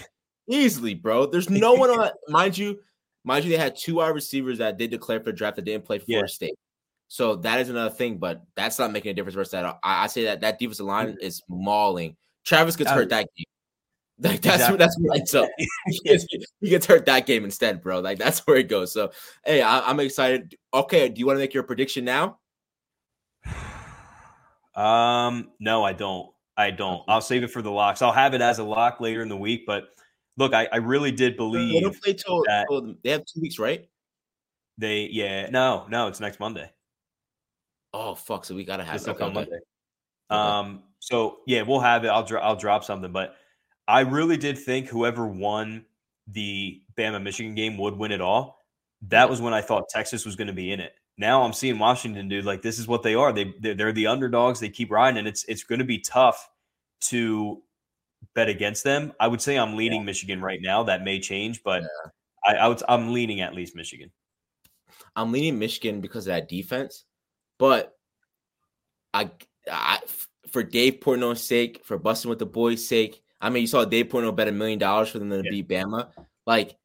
easily, 0.47 0.93
bro. 0.93 1.25
There's 1.25 1.49
no 1.49 1.73
one 1.75 1.89
on. 1.89 2.09
Mind 2.27 2.57
you, 2.57 2.79
mind 3.23 3.45
you, 3.45 3.51
they 3.51 3.57
had 3.57 3.75
two 3.75 3.95
wide 3.95 4.09
receivers 4.09 4.59
that 4.59 4.77
did 4.77 4.91
declare 4.91 5.19
for 5.19 5.31
draft 5.31 5.55
that 5.57 5.65
didn't 5.65 5.85
play 5.85 5.99
for 5.99 6.05
Yeah. 6.07 6.17
Florida 6.19 6.31
State. 6.33 6.55
So 7.07 7.35
that 7.37 7.59
is 7.59 7.69
another 7.69 7.89
thing, 7.93 8.17
but 8.19 8.43
that's 8.55 8.77
not 8.77 8.91
making 8.91 9.11
a 9.11 9.13
difference 9.15 9.33
versus 9.35 9.51
that. 9.51 9.65
I, 9.65 9.77
I 9.83 10.07
say 10.07 10.25
that 10.25 10.41
that 10.41 10.59
defensive 10.59 10.85
line 10.85 11.17
is 11.21 11.41
mauling. 11.49 12.15
Travis 12.45 12.75
gets 12.75 12.91
Uh, 12.91 12.93
hurt 12.95 13.09
that 13.09 13.27
game. 13.35 13.45
Like 14.21 14.41
that's 14.41 14.55
Exactly. 14.57 14.77
that's 14.77 14.97
where 14.99 15.17
it's 15.17 15.33
up. 15.33 15.49
He 15.87 15.99
gets, 16.03 16.25
he 16.61 16.69
gets 16.69 16.85
hurt 16.85 17.05
that 17.05 17.25
game 17.25 17.45
instead, 17.45 17.81
bro. 17.81 17.99
Like 18.01 18.19
that's 18.19 18.39
where 18.45 18.57
it 18.57 18.67
goes. 18.69 18.91
So 18.93 19.11
hey, 19.45 19.61
I, 19.61 19.79
I'm 19.79 19.99
excited. 20.01 20.55
Okay, 20.73 21.09
do 21.09 21.19
you 21.19 21.25
want 21.25 21.37
to 21.37 21.39
make 21.39 21.53
your 21.53 21.63
prediction 21.63 22.05
now? 22.05 22.37
Um, 24.79 25.51
no, 25.59 25.83
I 25.83 25.93
don't. 25.93 26.29
I 26.57 26.71
don't. 26.71 27.03
I'll 27.07 27.21
save 27.21 27.43
it 27.43 27.51
for 27.51 27.61
the 27.61 27.71
locks. 27.71 28.01
I'll 28.01 28.11
have 28.11 28.33
it 28.33 28.41
as 28.41 28.59
a 28.59 28.63
lock 28.63 28.99
later 28.99 29.21
in 29.21 29.29
the 29.29 29.37
week. 29.37 29.63
But 29.65 29.85
look, 30.37 30.53
I, 30.53 30.67
I 30.71 30.77
really 30.77 31.11
did 31.11 31.33
They 31.33 31.37
believe 31.37 31.81
don't 31.83 32.01
play 32.01 32.13
till, 32.13 32.43
that- 32.47 32.65
till- 32.69 32.95
they 33.03 33.11
have 33.11 33.25
two 33.25 33.41
weeks, 33.41 33.59
right? 33.59 33.87
they. 34.77 35.09
Yeah, 35.11 35.49
no, 35.49 35.85
no, 35.89 36.07
it's 36.07 36.19
next 36.19 36.39
Monday. 36.39 36.69
Oh 37.93 38.13
fuck! 38.15 38.45
So 38.45 38.55
we 38.55 38.63
gotta 38.63 38.83
have 38.83 38.95
It's 38.95 39.07
it. 39.07 39.11
okay, 39.11 39.23
Okay, 39.25 39.39
okay. 39.39 39.49
Monday. 39.49 39.59
Um, 40.29 40.83
so 40.99 41.39
yeah, 41.47 41.63
we'll 41.63 41.79
have 41.79 42.05
it. 42.05 42.09
I'll 42.09 42.23
dro- 42.23 42.41
I'll 42.41 42.55
drop 42.55 42.83
something, 42.83 43.11
but 43.11 43.35
I 43.87 44.01
really 44.01 44.37
did 44.37 44.57
think 44.57 44.87
whoever 44.87 45.25
won 45.27 45.85
the 46.27 46.81
Bama 46.95 47.21
Michigan 47.21 47.55
game 47.55 47.77
would 47.77 47.97
win 47.97 48.11
it 48.11 48.21
all. 48.21 48.59
That 49.07 49.29
was 49.29 49.41
when 49.41 49.53
I 49.53 49.61
thought 49.61 49.89
Texas 49.89 50.25
was 50.25 50.35
going 50.35 50.47
to 50.47 50.53
be 50.53 50.71
in 50.71 50.79
it. 50.79 50.93
Now 51.19 51.43
I'm 51.43 51.51
seeing 51.51 51.77
Washington, 51.77 52.29
dude. 52.29 52.45
Like 52.45 52.61
this 52.61 52.79
is 52.79 52.87
what 52.87 53.03
they 53.03 53.13
are. 53.13 53.33
They 53.33 53.53
they're, 53.59 53.75
they're 53.75 53.91
the 53.91 54.07
underdogs. 54.07 54.61
They 54.61 54.69
keep 54.69 54.89
riding, 54.89 55.17
and 55.19 55.27
it's 55.27 55.43
it's 55.49 55.65
going 55.65 55.79
to 55.79 55.85
be 55.85 55.99
tough 55.99 56.49
to 57.01 57.61
bet 58.33 58.47
against 58.47 58.85
them. 58.85 59.11
I 59.19 59.27
would 59.27 59.41
say 59.41 59.57
I'm 59.57 59.75
leaning 59.75 60.05
Michigan 60.05 60.41
right 60.41 60.61
now. 60.61 60.81
That 60.83 61.03
may 61.03 61.19
change, 61.19 61.61
but 61.61 61.83
I, 62.47 62.55
I 62.55 62.67
would, 62.69 62.81
I'm 62.87 63.11
leaning 63.11 63.41
at 63.41 63.53
least 63.53 63.75
Michigan. 63.75 64.09
I'm 65.13 65.33
leaning 65.33 65.59
Michigan 65.59 65.99
because 65.99 66.25
of 66.25 66.31
that 66.31 66.47
defense, 66.47 67.03
but 67.57 67.97
I, 69.13 69.31
I 69.69 69.99
for 70.49 70.63
Dave 70.63 71.01
Portnoy's 71.01 71.43
sake, 71.43 71.81
for 71.83 71.97
busting 71.97 72.29
with 72.29 72.39
the 72.39 72.45
boys' 72.45 72.87
sake. 72.87 73.21
I 73.41 73.49
mean, 73.49 73.61
you 73.61 73.67
saw 73.67 73.83
Dave 73.83 74.07
Portnoy 74.07 74.35
bet 74.37 74.47
a 74.47 74.53
million 74.53 74.79
dollars 74.79 75.09
for 75.09 75.19
them 75.19 75.29
to 75.31 75.41
Yeah. 75.43 75.51
beat 75.51 75.67
Bama. 75.67 76.09
Like, 76.45 76.77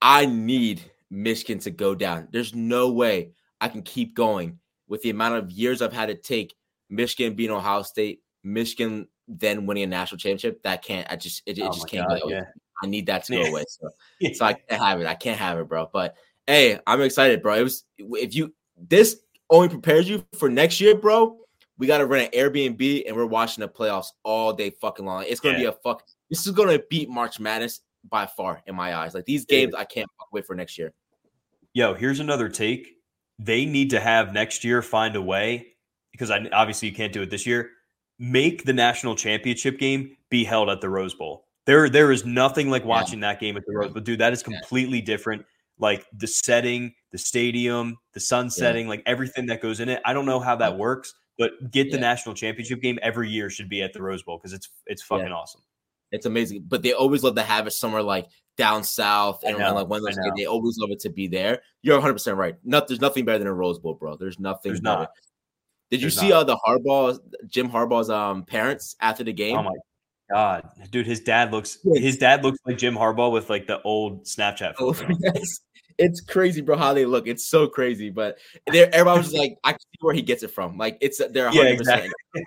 I 0.00 0.24
need 0.24 0.80
Michigan 1.10 1.58
to 1.60 1.70
go 1.70 1.94
down. 1.94 2.28
There's 2.32 2.54
no 2.54 2.90
way 2.90 3.32
I 3.60 3.68
can 3.68 3.82
keep 3.82 4.14
going 4.14 4.58
with 4.88 5.02
the 5.02 5.10
amount 5.10 5.36
of 5.36 5.50
years 5.50 5.82
I've 5.82 5.92
had 5.92 6.06
to 6.06 6.14
take 6.14 6.54
Michigan 6.88 7.34
beating 7.34 7.54
Ohio 7.56 7.82
State, 7.82 8.22
Michigan 8.44 9.08
then 9.28 9.66
winning 9.66 9.84
a 9.84 9.86
national 9.86 10.18
championship. 10.18 10.62
That 10.62 10.82
can't. 10.82 11.06
I 11.10 11.16
just 11.16 11.42
it, 11.46 11.58
it 11.58 11.62
Oh 11.62 11.72
just 11.72 11.88
can't 11.88 12.08
God, 12.08 12.20
go. 12.22 12.28
yeah. 12.28 12.44
I 12.82 12.86
need 12.86 13.06
that 13.06 13.24
to 13.24 13.32
go 13.32 13.44
away. 13.44 13.64
So 13.68 13.88
so 14.34 14.44
I 14.44 14.52
can't 14.54 14.82
have 14.82 15.00
it. 15.00 15.06
I 15.06 15.14
can't 15.14 15.38
have 15.38 15.58
it, 15.58 15.68
bro. 15.68 15.88
But 15.92 16.14
hey, 16.46 16.78
I'm 16.86 17.00
excited, 17.02 17.42
bro. 17.42 17.54
It 17.54 17.62
was 17.62 17.84
if 17.98 18.34
you 18.34 18.54
this 18.76 19.16
only 19.50 19.68
prepares 19.68 20.08
you 20.08 20.24
for 20.38 20.48
next 20.48 20.80
year, 20.80 20.94
bro. 20.94 21.38
We 21.78 21.86
got 21.86 21.98
to 21.98 22.06
rent 22.06 22.34
an 22.34 22.40
Airbnb 22.40 23.04
and 23.06 23.14
we're 23.14 23.26
watching 23.26 23.60
the 23.60 23.68
playoffs 23.68 24.06
all 24.22 24.52
day 24.52 24.70
fucking 24.70 25.04
long. 25.04 25.24
It's 25.28 25.40
gonna 25.40 25.58
be 25.58 25.66
a 25.66 25.72
fuck. 25.72 26.02
This 26.30 26.46
is 26.46 26.52
gonna 26.52 26.78
beat 26.88 27.08
March 27.08 27.38
Madness 27.38 27.80
by 28.08 28.26
far 28.26 28.62
in 28.66 28.74
my 28.74 28.94
eyes. 28.94 29.14
Like 29.14 29.26
these 29.26 29.44
games, 29.44 29.74
I 29.74 29.84
can't 29.84 30.08
wait 30.32 30.46
for 30.46 30.54
next 30.54 30.78
year. 30.78 30.92
Yo, 31.74 31.92
here's 31.92 32.20
another 32.20 32.48
take. 32.48 32.96
They 33.38 33.66
need 33.66 33.90
to 33.90 34.00
have 34.00 34.32
next 34.32 34.64
year 34.64 34.82
find 34.82 35.14
a 35.16 35.22
way 35.22 35.66
because 36.12 36.30
I 36.30 36.46
obviously 36.52 36.88
you 36.88 36.94
can't 36.94 37.12
do 37.12 37.22
it 37.22 37.30
this 37.30 37.46
year. 37.46 37.70
Make 38.18 38.64
the 38.64 38.72
national 38.72 39.14
championship 39.14 39.78
game 39.78 40.16
be 40.30 40.42
held 40.44 40.70
at 40.70 40.80
the 40.80 40.88
Rose 40.88 41.14
Bowl. 41.14 41.44
There, 41.66 41.88
there 41.90 42.12
is 42.12 42.24
nothing 42.24 42.70
like 42.70 42.82
Yeah. 42.82 42.88
watching 42.88 43.20
that 43.20 43.40
game 43.40 43.56
at 43.56 43.64
the 43.66 43.74
Rose 43.76 43.92
Bowl, 43.92 44.02
dude. 44.02 44.20
That 44.20 44.32
is 44.32 44.40
Yeah. 44.46 44.58
completely 44.58 45.00
different. 45.02 45.44
Like 45.78 46.06
the 46.14 46.26
setting, 46.26 46.94
the 47.12 47.18
stadium, 47.18 47.98
the 48.14 48.20
sun 48.20 48.48
setting, 48.48 48.88
like 48.88 49.02
everything 49.04 49.44
that 49.46 49.60
goes 49.60 49.80
in 49.80 49.90
it. 49.90 50.00
I 50.06 50.14
don't 50.14 50.24
know 50.24 50.40
how 50.40 50.56
that 50.56 50.78
works, 50.78 51.12
but 51.36 51.70
get 51.70 51.90
the 51.90 51.96
Yeah. 51.96 52.00
national 52.02 52.34
championship 52.34 52.80
game 52.80 52.98
every 53.02 53.28
year 53.28 53.50
should 53.50 53.68
be 53.68 53.82
at 53.82 53.92
the 53.92 54.00
Rose 54.00 54.22
Bowl 54.22 54.38
because 54.38 54.54
it's 54.54 54.70
it's 54.86 55.02
fucking 55.02 55.32
awesome. 55.32 55.60
It's 56.12 56.24
amazing, 56.24 56.62
but 56.68 56.82
they 56.82 56.92
always 56.94 57.22
love 57.22 57.34
to 57.34 57.42
have 57.42 57.66
it 57.66 57.72
somewhere 57.72 58.02
like 58.02 58.26
down 58.56 58.82
south 58.84 59.42
and 59.44 59.58
know, 59.58 59.74
like 59.74 59.88
one 59.88 59.98
of 59.98 60.04
those. 60.04 60.18
They 60.36 60.46
always 60.46 60.78
love 60.78 60.90
it 60.90 61.00
to 61.00 61.10
be 61.10 61.28
there. 61.28 61.60
You're 61.82 61.96
100 61.96 62.14
percent 62.14 62.36
right. 62.36 62.56
Not, 62.64 62.88
there's 62.88 63.00
nothing 63.00 63.24
better 63.24 63.38
than 63.38 63.46
a 63.46 63.52
Rose 63.52 63.78
Bowl, 63.78 63.94
bro. 63.94 64.16
There's 64.16 64.38
nothing. 64.38 64.70
There's 64.70 64.80
better. 64.80 65.00
not. 65.00 65.10
Did 65.90 66.00
you 66.00 66.06
There's 66.06 66.18
see 66.18 66.30
not. 66.30 66.36
uh, 66.36 66.44
the 66.44 66.58
Harbaugh, 66.66 67.18
Jim 67.46 67.70
Harbaugh's 67.70 68.10
um 68.10 68.44
parents 68.44 68.96
after 69.00 69.22
the 69.22 69.32
game? 69.32 69.56
Oh 69.56 69.62
my 69.62 69.74
god, 70.32 70.68
dude! 70.90 71.06
His 71.06 71.20
dad 71.20 71.52
looks 71.52 71.78
his 71.94 72.16
dad 72.16 72.42
looks 72.42 72.58
like 72.66 72.78
Jim 72.78 72.96
Harbaugh 72.96 73.30
with 73.30 73.48
like 73.50 73.66
the 73.66 73.80
old 73.82 74.24
Snapchat 74.24 74.74
Oh, 74.80 74.94
yes. 75.20 75.60
It's 75.98 76.20
crazy, 76.20 76.60
bro, 76.60 76.76
how 76.76 76.92
they 76.92 77.06
look. 77.06 77.26
It's 77.26 77.48
so 77.48 77.68
crazy. 77.68 78.10
But 78.10 78.38
everybody 78.66 79.18
was 79.18 79.32
like, 79.32 79.56
I 79.64 79.72
can 79.72 79.80
see 79.80 79.98
where 80.00 80.12
he 80.12 80.20
gets 80.20 80.42
it 80.42 80.50
from. 80.50 80.76
Like, 80.76 80.98
it's 81.00 81.18
they're 81.18 81.48
100%. 81.50 81.54
Yeah, 81.54 81.62
exactly. 81.62 82.10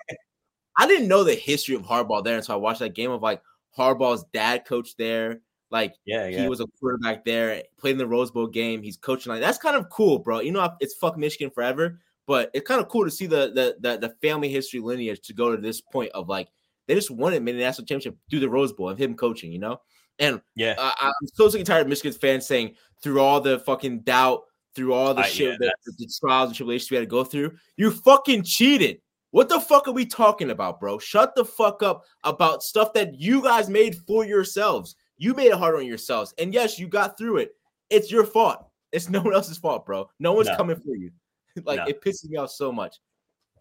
I 0.78 0.86
didn't 0.86 1.08
know 1.08 1.24
the 1.24 1.34
history 1.34 1.74
of 1.74 1.82
Harbaugh 1.82 2.22
there 2.22 2.36
until 2.36 2.54
I 2.54 2.58
watched 2.58 2.78
that 2.78 2.94
game 2.94 3.10
of 3.10 3.22
like 3.22 3.42
Harbaugh's 3.76 4.24
dad 4.32 4.64
coached 4.66 4.98
there. 4.98 5.40
Like, 5.70 5.94
Yeah, 6.04 6.26
yeah. 6.26 6.42
he 6.42 6.48
was 6.48 6.60
a 6.60 6.66
quarterback 6.80 7.24
there, 7.24 7.62
played 7.78 7.92
in 7.92 7.98
the 7.98 8.06
Rose 8.06 8.30
Bowl 8.30 8.46
game. 8.46 8.82
He's 8.82 8.96
coaching 8.96 9.30
like 9.30 9.40
that's 9.40 9.58
kind 9.58 9.76
of 9.76 9.88
cool, 9.88 10.18
bro. 10.18 10.40
You 10.40 10.52
know, 10.52 10.68
it's 10.80 10.94
fuck 10.94 11.16
Michigan 11.16 11.50
forever, 11.50 12.00
but 12.26 12.50
it's 12.54 12.66
kind 12.66 12.80
of 12.80 12.88
cool 12.88 13.04
to 13.04 13.10
see 13.10 13.26
the 13.26 13.52
the 13.54 13.76
the, 13.80 13.98
the 13.98 14.14
family 14.20 14.48
history 14.48 14.80
lineage 14.80 15.20
to 15.22 15.32
go 15.32 15.54
to 15.54 15.60
this 15.60 15.80
point 15.80 16.10
of 16.12 16.28
like 16.28 16.48
they 16.86 16.94
just 16.94 17.10
won 17.10 17.32
it, 17.32 17.42
made 17.42 17.54
a 17.54 17.58
national 17.58 17.86
championship 17.86 18.16
through 18.28 18.40
the 18.40 18.48
Rose 18.50 18.72
Bowl 18.72 18.88
and 18.88 18.98
him 18.98 19.14
coaching, 19.14 19.52
you 19.52 19.60
know. 19.60 19.80
And 20.18 20.40
yeah. 20.56 20.74
uh, 20.76 20.92
I'm 21.00 21.12
so 21.34 21.48
sick 21.48 21.60
and 21.60 21.66
tired 21.66 21.82
of 21.82 21.88
Michigan 21.88 22.12
fans 22.12 22.46
saying 22.46 22.74
through 23.02 23.20
all 23.20 23.40
the 23.40 23.60
fucking 23.60 24.00
doubt, 24.00 24.42
through 24.74 24.92
all 24.92 25.14
the 25.14 25.22
I- 25.22 25.28
shit, 25.28 25.56
yeah, 25.60 25.70
the, 25.86 25.92
the 25.98 26.12
trials 26.20 26.48
and 26.48 26.56
tribulations 26.56 26.90
we 26.90 26.96
had 26.96 27.02
to 27.02 27.06
go 27.06 27.24
through, 27.24 27.52
you 27.76 27.90
fucking 27.92 28.42
cheated. 28.42 29.00
What 29.30 29.48
the 29.48 29.60
fuck 29.60 29.86
are 29.86 29.92
we 29.92 30.04
talking 30.04 30.50
about, 30.50 30.80
bro? 30.80 30.98
Shut 30.98 31.36
the 31.36 31.44
fuck 31.44 31.82
up 31.84 32.02
about 32.24 32.64
stuff 32.64 32.92
that 32.94 33.14
you 33.20 33.40
guys 33.40 33.68
made 33.68 33.96
for 34.06 34.24
yourselves. 34.24 34.96
You 35.20 35.34
made 35.34 35.48
it 35.48 35.58
hard 35.58 35.74
on 35.76 35.84
yourselves. 35.84 36.32
And 36.38 36.54
yes, 36.54 36.78
you 36.78 36.88
got 36.88 37.18
through 37.18 37.36
it. 37.36 37.54
It's 37.90 38.10
your 38.10 38.24
fault. 38.24 38.66
It's 38.90 39.08
no 39.10 39.20
one 39.20 39.34
else's 39.34 39.58
fault, 39.58 39.84
bro. 39.84 40.08
No 40.18 40.32
one's 40.32 40.48
No. 40.48 40.56
coming 40.56 40.76
for 40.76 40.96
you. 40.96 41.10
like 41.64 41.76
No. 41.76 41.84
it 41.86 42.00
pisses 42.02 42.28
me 42.28 42.38
off 42.38 42.50
so 42.50 42.72
much. 42.72 42.96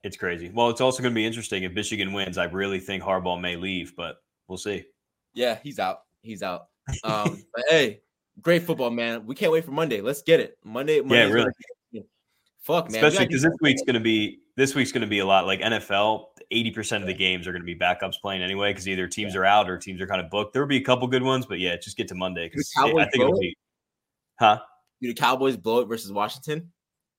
It's 0.06 0.16
crazy. 0.16 0.50
Well, 0.54 0.70
it's 0.70 0.80
also 0.80 1.04
going 1.04 1.14
to 1.14 1.16
be 1.16 1.26
interesting 1.26 1.64
if 1.64 1.74
Michigan 1.74 2.14
wins. 2.14 2.38
I 2.38 2.46
really 2.46 2.80
think 2.80 3.04
Harbaugh 3.04 3.40
may 3.40 3.58
leave, 3.58 3.94
but 3.98 4.22
we'll 4.48 4.58
see. 4.58 4.86
Yeah, 5.34 5.58
he's 5.62 5.78
out. 5.78 6.04
He's 6.22 6.42
out. 6.42 6.68
Um, 7.04 7.44
but 7.54 7.66
hey, 7.70 8.00
great 8.42 8.64
football, 8.64 8.90
man. 8.92 9.26
We 9.26 9.36
can't 9.36 9.52
wait 9.52 9.66
for 9.66 9.72
Monday. 9.72 10.00
Let's 10.00 10.22
get 10.22 10.40
it. 10.40 10.58
Monday. 10.64 11.02
Monday's 11.02 11.32
really. 11.34 11.46
gonna- 11.46 12.06
Fuck, 12.62 12.92
man. 12.92 13.04
Especially 13.04 13.26
because 13.28 13.42
this 13.42 13.56
week's 13.62 13.82
going 13.82 13.96
to 13.96 14.00
be 14.00 14.40
this 14.56 14.76
week's 14.76 14.92
going 14.92 15.02
to 15.02 15.08
be 15.08 15.20
a 15.20 15.26
lot 15.26 15.46
like 15.46 15.60
NFL. 15.62 16.26
Eighty 16.52 16.72
percent 16.72 17.04
of 17.04 17.08
the 17.08 17.14
games 17.14 17.48
are 17.48 17.52
going 17.52 17.62
to 17.62 17.66
be 17.66 17.76
backups 17.76 18.20
playing 18.22 18.42
anyway 18.42 18.72
because 18.72 18.88
either 18.88 19.08
teams 19.08 19.36
are 19.36 19.46
out 19.46 19.70
or 19.70 19.78
teams 19.78 20.02
are 20.02 20.08
kind 20.08 20.22
of 20.22 20.30
booked. 20.30 20.54
There 20.54 20.62
will 20.62 20.70
be 20.70 20.78
a 20.78 20.84
couple 20.84 21.08
good 21.08 21.24
ones, 21.24 21.46
but 21.46 21.60
yeah, 21.60 21.76
just 21.76 21.96
get 21.96 22.08
to 22.08 22.16
Monday 22.16 22.50
because 22.50 22.72
I 22.78 22.86
think 22.92 23.16
it'll 23.16 23.40
be. 23.40 23.56
Huh? 24.40 24.60
Do 25.02 25.08
the 25.08 25.14
Cowboys 25.14 25.58
blow 25.58 25.82
it 25.82 25.86
versus 25.86 26.12
Washington? 26.12 26.72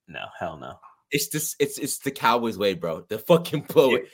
No, 0.09 0.25
hell 0.39 0.57
no. 0.57 0.75
It's 1.11 1.29
just 1.29 1.57
it's 1.61 1.79
it's 1.79 1.99
the 1.99 2.11
Cowboys 2.11 2.59
way, 2.59 2.75
bro. 2.75 3.03
The 3.09 3.19
fucking 3.19 3.63
blow 3.69 3.95
it. 3.95 4.09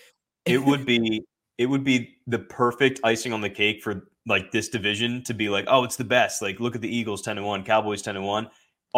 It 0.44 0.62
would 0.62 0.84
be 0.86 1.24
it 1.58 1.66
would 1.66 1.84
be 1.84 2.16
the 2.26 2.38
perfect 2.38 3.00
icing 3.02 3.32
on 3.32 3.40
the 3.40 3.50
cake 3.50 3.82
for 3.82 4.08
like 4.26 4.50
this 4.50 4.68
division 4.68 5.22
to 5.24 5.34
be 5.34 5.48
like, 5.48 5.64
oh, 5.68 5.84
it's 5.84 5.96
the 5.96 6.04
best. 6.04 6.42
Like, 6.42 6.60
look 6.60 6.74
at 6.74 6.82
the 6.82 6.94
Eagles 6.94 7.22
ten 7.22 7.38
and 7.38 7.46
one, 7.46 7.64
Cowboys 7.64 8.02
ten 8.02 8.16
and 8.16 8.26
one. 8.26 8.50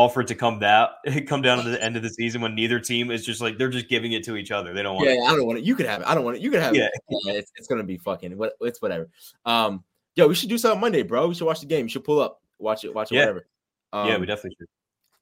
It 0.07 0.27
to 0.29 0.35
come 0.37 0.59
down 0.61 0.89
come 1.27 1.43
down 1.43 1.65
to 1.65 1.71
the 1.71 1.83
end 1.83 1.97
of 1.97 2.03
the 2.03 2.09
season 2.09 2.41
when 2.41 2.55
neither 2.55 2.79
team 2.79 3.11
is 3.11 3.27
just 3.27 3.41
like 3.41 3.59
they're 3.59 3.69
just 3.69 3.89
giving 3.89 4.13
it 4.13 4.23
to 4.25 4.37
each 4.37 4.51
other. 4.53 4.73
They 4.73 4.83
don't 4.83 4.95
want 4.95 5.07
Yeah, 5.09 5.15
it. 5.15 5.19
yeah, 5.23 5.31
I 5.33 5.37
don't 5.37 5.47
want 5.47 5.59
it. 5.59 5.65
You 5.65 5.75
could 5.75 5.87
have 5.87 6.03
it. 6.03 6.07
I 6.09 6.15
don't 6.15 6.25
want 6.25 6.37
it. 6.37 6.43
You 6.43 6.51
could 6.51 6.61
have 6.63 6.75
Yeah. 6.75 6.85
it. 6.87 6.93
Yeah, 7.25 7.33
it's, 7.33 7.51
it's 7.57 7.67
gonna 7.67 7.83
be 7.83 7.97
fucking 7.99 8.37
what 8.39 8.53
it's 8.61 8.81
whatever. 8.81 9.09
Um, 9.45 9.83
yo, 10.15 10.29
we 10.29 10.35
should 10.35 10.49
do 10.49 10.57
something 10.59 10.81
Monday, 10.81 11.03
bro. 11.03 11.27
We 11.29 11.35
should 11.35 11.47
watch 11.47 11.61
the 11.61 11.67
game. 11.67 11.87
You 11.87 11.89
should 11.91 12.05
pull 12.05 12.21
up, 12.21 12.41
watch 12.59 12.85
it, 12.85 12.95
watch 12.95 13.11
it, 13.11 13.17
Yeah. 13.17 13.23
whatever. 13.23 13.47
Um, 13.93 14.09
yeah, 14.09 14.19
we 14.19 14.27
definitely 14.27 14.57
should. 14.59 14.69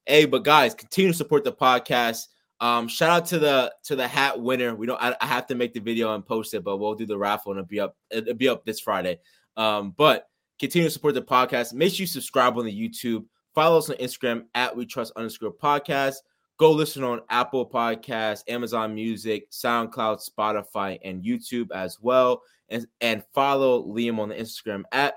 Hey, 0.05 0.25
but 0.25 0.43
guys, 0.43 0.73
continue 0.73 1.11
to 1.11 1.17
support 1.17 1.43
the 1.43 1.51
podcast. 1.53 2.27
Um, 2.59 2.87
shout 2.87 3.09
out 3.09 3.25
to 3.27 3.39
the 3.39 3.73
to 3.85 3.95
the 3.95 4.07
hat 4.07 4.39
winner. 4.39 4.75
We 4.75 4.85
don't. 4.87 5.01
I, 5.01 5.15
I 5.21 5.25
have 5.25 5.47
to 5.47 5.55
make 5.55 5.73
the 5.73 5.79
video 5.79 6.13
and 6.13 6.25
post 6.25 6.53
it, 6.53 6.63
but 6.63 6.77
we'll 6.77 6.95
do 6.95 7.05
the 7.05 7.17
raffle 7.17 7.51
and 7.51 7.59
it'll 7.59 7.67
be 7.67 7.79
up. 7.79 7.95
It'll 8.11 8.33
be 8.33 8.47
up 8.49 8.65
this 8.65 8.79
Friday. 8.79 9.19
Um, 9.55 9.93
but 9.97 10.27
continue 10.59 10.87
to 10.87 10.91
support 10.91 11.13
the 11.15 11.21
podcast. 11.21 11.73
Make 11.73 11.93
sure 11.93 12.01
you 12.03 12.07
subscribe 12.07 12.57
on 12.57 12.65
the 12.65 12.71
YouTube. 12.89 13.25
Follow 13.57 13.79
us 13.79 13.89
on 13.89 13.95
Instagram 13.95 14.43
at 14.53 14.77
We 14.77 14.85
Trust 14.85 15.13
underscore 15.15 15.51
podcast. 15.51 16.17
Go 16.59 16.71
listen 16.71 17.03
on 17.03 17.21
Apple 17.31 17.67
Podcasts, 17.67 18.43
Amazon 18.47 18.93
Music, 18.93 19.49
SoundCloud, 19.49 20.23
Spotify, 20.23 20.99
and 21.03 21.23
YouTube 21.23 21.71
as 21.71 21.99
well. 21.99 22.43
And 22.69 22.85
and 23.01 23.23
follow 23.33 23.83
Liam 23.83 24.19
on 24.19 24.29
the 24.29 24.35
Instagram 24.35 24.83
at 24.91 25.15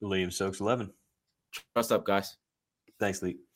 Liam 0.00 0.32
Stokes 0.32 0.60
eleven. 0.60 0.92
Trust 1.74 1.90
Up, 1.90 2.04
guys. 2.04 2.36
Thanks, 3.00 3.20
Lee. 3.20 3.38